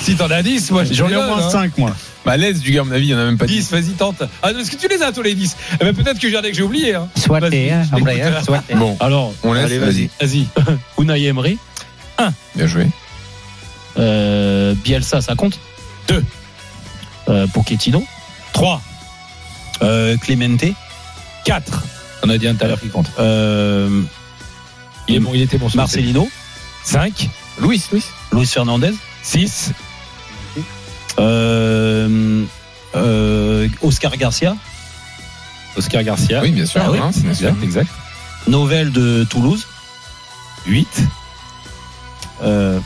si 0.02 0.14
t'en 0.16 0.30
as 0.30 0.42
10, 0.42 0.70
moi 0.70 0.84
je 0.84 0.92
J'en 0.94 1.08
ai 1.08 1.16
au 1.16 1.22
moins 1.22 1.36
donne, 1.36 1.44
hein. 1.46 1.50
5, 1.50 1.78
moi. 1.78 1.94
Bah, 2.24 2.36
laisse 2.36 2.60
du 2.60 2.70
gars, 2.72 2.82
à 2.82 2.84
mon 2.84 2.92
avis, 2.92 3.06
il 3.06 3.10
y 3.10 3.14
en 3.14 3.18
a 3.18 3.24
même 3.24 3.38
pas 3.38 3.46
10. 3.46 3.54
10, 3.54 3.70
vas-y, 3.72 3.92
tente. 3.94 4.22
Ah, 4.42 4.50
est-ce 4.52 4.70
que 4.70 4.76
tu 4.76 4.86
les 4.88 5.02
as 5.02 5.10
tous 5.12 5.22
les 5.22 5.34
10 5.34 5.56
eh 5.80 5.84
ben, 5.84 5.94
Peut-être 5.94 6.18
que 6.20 6.30
j'en 6.30 6.40
ai 6.42 6.50
que 6.50 6.56
j'ai 6.56 6.62
oublié. 6.62 6.94
Hein. 6.94 7.08
Soit 7.16 7.40
Vas-y, 7.40 7.70
hein, 7.70 7.82
hein, 7.92 8.42
soit. 8.44 8.62
Bon, 8.74 8.96
Alors, 9.00 9.32
on 9.42 9.52
laisse, 9.52 9.64
Allez, 9.64 9.78
vas-y. 9.78 10.08
Vas-y. 10.20 10.46
Unai 11.02 11.24
Emery. 11.24 11.58
Bien 12.54 12.66
joué. 12.66 12.86
Euh, 13.98 14.74
Bielsa, 14.84 15.20
ça 15.20 15.34
compte? 15.34 15.58
Deux. 16.08 16.22
Euh, 17.28 17.46
Pochettino? 17.48 18.04
3, 18.52 18.80
Euh, 19.82 20.16
Clemente? 20.18 20.64
4. 21.44 21.82
On 22.22 22.28
a 22.28 22.38
dit 22.38 22.46
un 22.46 22.54
tout 22.54 22.64
à 22.64 22.68
l'heure 22.68 22.80
qui 22.80 22.88
compte. 22.88 23.10
Euh, 23.18 24.02
Il, 25.08 25.16
est 25.16 25.20
bon, 25.20 25.30
il 25.34 25.42
était 25.42 25.58
bon. 25.58 25.68
ce 25.68 25.76
Marcelino. 25.76 26.28
5, 26.84 27.28
Louis, 27.58 27.82
Louis. 27.92 28.04
Luis 28.32 28.46
Fernandez. 28.46 28.92
6, 29.22 29.72
Euh, 31.18 32.44
euh, 32.96 33.68
Oscar 33.82 34.16
Garcia. 34.16 34.56
Oscar 35.76 36.02
Garcia. 36.02 36.40
Oui, 36.42 36.50
bien 36.52 36.64
sûr. 36.66 36.80
Ah 36.84 36.90
oui, 36.90 36.98
hein, 36.98 37.10
c'est 37.12 37.22
bien 37.22 37.34
sûr. 37.34 37.48
Exact, 37.48 37.62
exact. 37.64 37.90
Novell 38.48 38.92
de 38.92 39.24
Toulouse. 39.28 39.66
8, 40.66 40.88
Euh, 42.44 42.78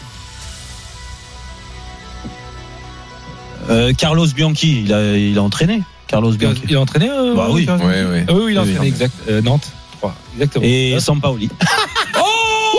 euh, 3.71 3.93
Carlos 3.95 4.27
Bianchi, 4.29 4.83
il 4.83 4.93
a, 4.93 5.17
il 5.17 5.39
a 5.39 5.43
entraîné. 5.43 5.83
Carlos 6.07 6.33
Bianchi. 6.33 6.63
il 6.69 6.77
a 6.77 6.81
entraîné 6.81 7.09
euh, 7.11 7.35
Bah 7.35 7.49
oui. 7.51 7.67
Carlos 7.67 7.85
Ouais, 7.87 8.05
ouais. 8.05 8.25
Ah 8.29 8.33
oui, 8.35 8.41
oui, 8.47 8.53
il 8.53 8.59
a 8.59 8.63
Oui, 8.63 8.69
entraîné, 8.71 8.79
oui. 8.81 8.89
exact. 8.89 9.15
Euh, 9.29 9.41
Nantes, 9.43 9.73
3. 9.99 10.15
Exactement. 10.35 10.65
Et 10.67 10.97
Sampaoli. 11.01 11.49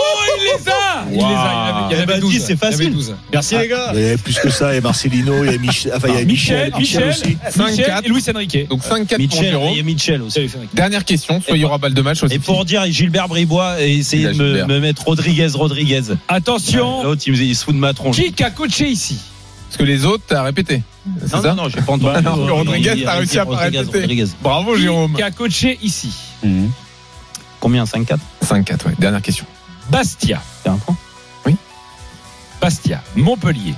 il 0.38 0.44
les 0.44 0.70
a 0.70 1.04
Il 1.10 1.16
les 1.16 1.22
a, 1.22 1.26
il 1.26 1.32
y 1.32 1.34
en 1.34 1.38
avait- 1.38 1.80
il 1.80 1.82
y 1.82 1.84
en 1.84 1.90
Eh 1.90 1.94
avait 1.94 2.06
ben, 2.06 2.20
12. 2.20 2.30
dis, 2.32 2.40
c'est 2.40 2.52
Il 2.52 2.56
y 2.56 2.58
en 2.62 2.66
avait 2.66 2.76
facile. 2.76 2.92
12. 2.92 3.16
Merci 3.32 3.56
les 3.58 3.68
gars. 3.68 3.90
Il 3.94 4.00
y 4.00 4.04
avait 4.04 4.16
plus 4.16 4.38
que 4.38 4.50
ça, 4.50 4.72
il 4.72 4.74
y 4.76 4.78
a 4.78 4.80
Marcelino, 4.80 5.44
il 5.44 5.50
y 5.50 5.54
a 5.54 5.58
Michel, 5.58 5.92
enfin, 5.96 6.08
il 6.08 6.14
y 6.14 6.18
a 6.18 6.24
Michel, 6.24 6.72
Michel, 6.78 7.08
aussi. 7.08 7.26
Michel 7.26 7.86
5-4. 7.86 8.04
et 8.04 8.08
Luis 8.08 8.24
Enrique. 8.34 8.68
Donc 8.68 8.82
5-4 8.82 9.06
pour 9.08 9.18
Michel, 9.18 9.50
Jérôme. 9.50 9.82
Michel 9.82 10.22
aussi. 10.22 10.40
Dernière 10.74 11.04
question, 11.04 11.40
soit 11.40 11.56
il 11.56 11.60
y 11.60 11.64
aura 11.64 11.78
balle 11.78 11.94
de 11.94 12.02
match, 12.02 12.18
soit 12.18 12.32
Et 12.32 12.38
pour 12.38 12.64
dire 12.64 12.84
Gilbert 12.86 13.28
Bribois 13.28 13.80
et 13.82 13.96
essayer 13.98 14.22
Il 14.22 14.26
a 14.28 14.32
de 14.32 14.38
me, 14.38 14.44
Gilbert. 14.48 14.68
me 14.68 14.80
mettre 14.80 15.04
Rodriguez, 15.06 15.48
Rodriguez. 15.54 16.02
Attention, 16.28 17.02
L'autre, 17.04 17.22
il, 17.26 17.32
me- 17.32 17.38
il 17.38 17.56
se 17.56 17.64
fout 17.64 17.74
de 17.74 17.80
ma 17.80 17.92
tronche. 17.94 18.16
qui 18.16 18.42
a 18.44 18.50
coaché 18.50 18.86
ici? 18.86 19.18
Parce 19.68 19.76
que 19.76 19.84
les 19.84 20.06
autres, 20.06 20.24
t'as 20.26 20.42
répété. 20.42 20.82
C'est 21.20 21.34
Non, 21.34 21.42
ça 21.42 21.48
non, 21.54 21.64
non, 21.64 21.68
j'ai 21.68 21.82
pas 21.82 21.92
entendu. 21.92 22.04
Bah 22.04 22.20
non, 22.22 22.54
Rodriguez, 22.54 23.02
t'as 23.04 23.12
réussi 23.12 23.38
à 23.38 23.44
pas 23.44 23.52
Rodriguez, 23.52 23.78
répéter. 23.80 24.00
Rodriguez. 24.00 24.26
Bravo, 24.42 24.76
Jérôme. 24.76 25.12
Qui 25.14 25.22
a 25.22 25.30
coaché 25.30 25.78
ici 25.82 26.12
Combien 27.60 27.84
5-4 27.84 28.18
5-4, 28.44 28.86
ouais. 28.86 28.94
Dernière 28.98 29.20
question. 29.20 29.44
Bastia. 29.90 30.40
C'est 30.62 30.70
un 30.70 30.76
point. 30.78 30.96
Bastia. 32.60 33.02
Montpellier. 33.14 33.74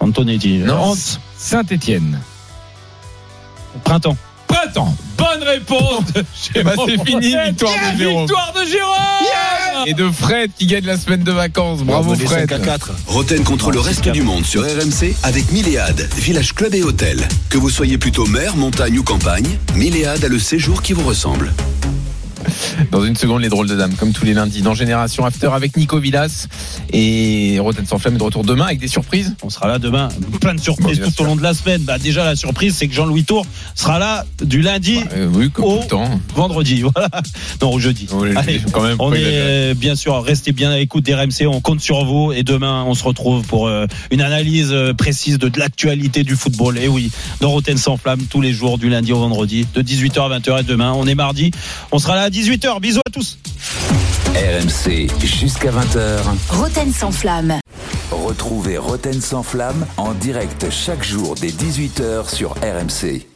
Antonetti. 0.00 0.58
Non. 0.58 0.76
Nantes. 0.76 1.20
Saint-Étienne. 1.36 2.20
Printemps. 3.82 4.16
Printemps. 4.54 4.96
Bonne 5.18 5.42
réponse 5.42 6.04
Eh 6.54 6.62
ben, 6.62 6.72
c'est 6.86 7.04
fini, 7.04 7.34
victoire 7.46 7.72
de 7.92 7.98
Jérôme. 7.98 8.20
Victoire 8.22 8.52
de 8.52 8.68
Jérôme 8.68 9.86
Et 9.86 9.94
de 9.94 10.10
Fred 10.10 10.50
qui 10.56 10.66
gagne 10.66 10.84
la 10.84 10.96
semaine 10.96 11.22
de 11.22 11.32
vacances. 11.32 11.82
Bravo, 11.82 12.14
Fred. 12.14 12.48
5 12.48 12.52
à 12.52 12.58
4. 12.58 12.92
Roten 13.06 13.42
contre 13.42 13.70
le 13.70 13.80
reste 13.80 14.08
du 14.08 14.22
monde 14.22 14.44
sur 14.44 14.62
RMC 14.62 15.14
avec 15.22 15.50
Milléade, 15.52 16.08
village 16.16 16.54
club 16.54 16.74
et 16.74 16.82
hôtel. 16.82 17.26
Que 17.48 17.58
vous 17.58 17.70
soyez 17.70 17.98
plutôt 17.98 18.26
mer, 18.26 18.56
montagne 18.56 18.98
ou 18.98 19.02
campagne, 19.02 19.58
Milléade 19.74 20.24
a 20.24 20.28
le 20.28 20.38
séjour 20.38 20.82
qui 20.82 20.92
vous 20.92 21.04
ressemble. 21.04 21.52
Dans 22.90 23.04
une 23.04 23.16
seconde, 23.16 23.42
les 23.42 23.48
drôles 23.48 23.68
de 23.68 23.76
dames, 23.76 23.94
comme 23.94 24.12
tous 24.12 24.24
les 24.24 24.34
lundis, 24.34 24.62
dans 24.62 24.74
Génération 24.74 25.24
After 25.24 25.48
avec 25.52 25.76
Nico 25.76 25.98
Villas. 25.98 26.48
Et 26.92 27.58
Rotten 27.60 27.86
sans 27.86 27.98
flamme 27.98 28.14
est 28.14 28.18
de 28.18 28.22
retour 28.22 28.44
demain 28.44 28.66
avec 28.66 28.78
des 28.78 28.88
surprises. 28.88 29.34
On 29.42 29.50
sera 29.50 29.68
là 29.68 29.78
demain. 29.78 30.08
Plein 30.40 30.54
de 30.54 30.60
surprises 30.60 31.00
Bon, 31.00 31.10
tout 31.10 31.22
au 31.22 31.24
long 31.24 31.36
de 31.36 31.42
la 31.42 31.54
semaine. 31.54 31.82
Bah, 31.82 31.98
déjà, 31.98 32.24
la 32.24 32.36
surprise, 32.36 32.74
c'est 32.76 32.88
que 32.88 32.94
Jean-Louis 32.94 33.24
Tour 33.24 33.46
sera 33.74 33.98
là 33.98 34.24
du 34.42 34.60
lundi 34.62 35.00
Euh, 35.14 35.28
oui, 35.32 35.50
comme 35.50 35.64
au 35.64 35.76
tout 35.76 35.82
le 35.82 35.88
temps. 35.88 36.20
vendredi. 36.34 36.82
Voilà. 36.94 37.08
Non, 37.62 37.72
au 37.72 37.78
jeudi. 37.78 38.06
Allez, 38.36 38.60
quand 38.72 38.82
même, 38.82 38.96
on 38.98 39.12
est 39.12 39.18
euh, 39.24 39.74
bien 39.74 39.94
sûr, 39.96 40.22
restez 40.22 40.52
bien 40.52 40.70
à 40.70 40.76
l'écoute 40.76 41.04
des 41.04 41.14
RMC. 41.14 41.46
On 41.48 41.60
compte 41.60 41.80
sur 41.80 42.04
vous. 42.04 42.32
Et 42.32 42.42
demain, 42.42 42.84
on 42.86 42.94
se 42.94 43.04
retrouve 43.04 43.44
pour 43.46 43.66
euh, 43.66 43.86
une 44.10 44.20
analyse 44.20 44.68
euh, 44.72 44.92
précise 44.92 45.38
de, 45.38 45.48
de 45.48 45.58
l'actualité 45.58 46.22
du 46.24 46.36
football. 46.36 46.78
Et 46.78 46.88
oui, 46.88 47.10
dans 47.40 47.50
Roten 47.50 47.76
sans 47.76 47.96
flamme, 47.96 48.22
tous 48.28 48.40
les 48.40 48.52
jours, 48.52 48.78
du 48.78 48.88
lundi 48.90 49.12
au 49.12 49.18
vendredi, 49.18 49.66
de 49.74 49.82
18h 49.82 50.30
à 50.32 50.38
20h. 50.38 50.60
Et 50.60 50.62
demain, 50.64 50.92
on 50.94 51.06
est 51.06 51.14
mardi. 51.14 51.50
On 51.92 51.98
sera 51.98 52.14
là 52.16 52.22
à 52.22 52.30
18h. 52.34 52.80
Bisous 52.80 53.00
à 53.06 53.10
tous. 53.10 53.38
RMC 54.34 55.08
jusqu'à 55.24 55.70
20h. 55.70 56.22
Roten 56.50 56.92
sans 56.92 57.12
flamme. 57.12 57.60
Retrouvez 58.10 58.76
Roten 58.76 59.20
sans 59.20 59.44
flamme 59.44 59.86
en 59.96 60.14
direct 60.14 60.68
chaque 60.68 61.04
jour 61.04 61.36
dès 61.40 61.50
18h 61.50 62.28
sur 62.28 62.54
RMC. 62.54 63.33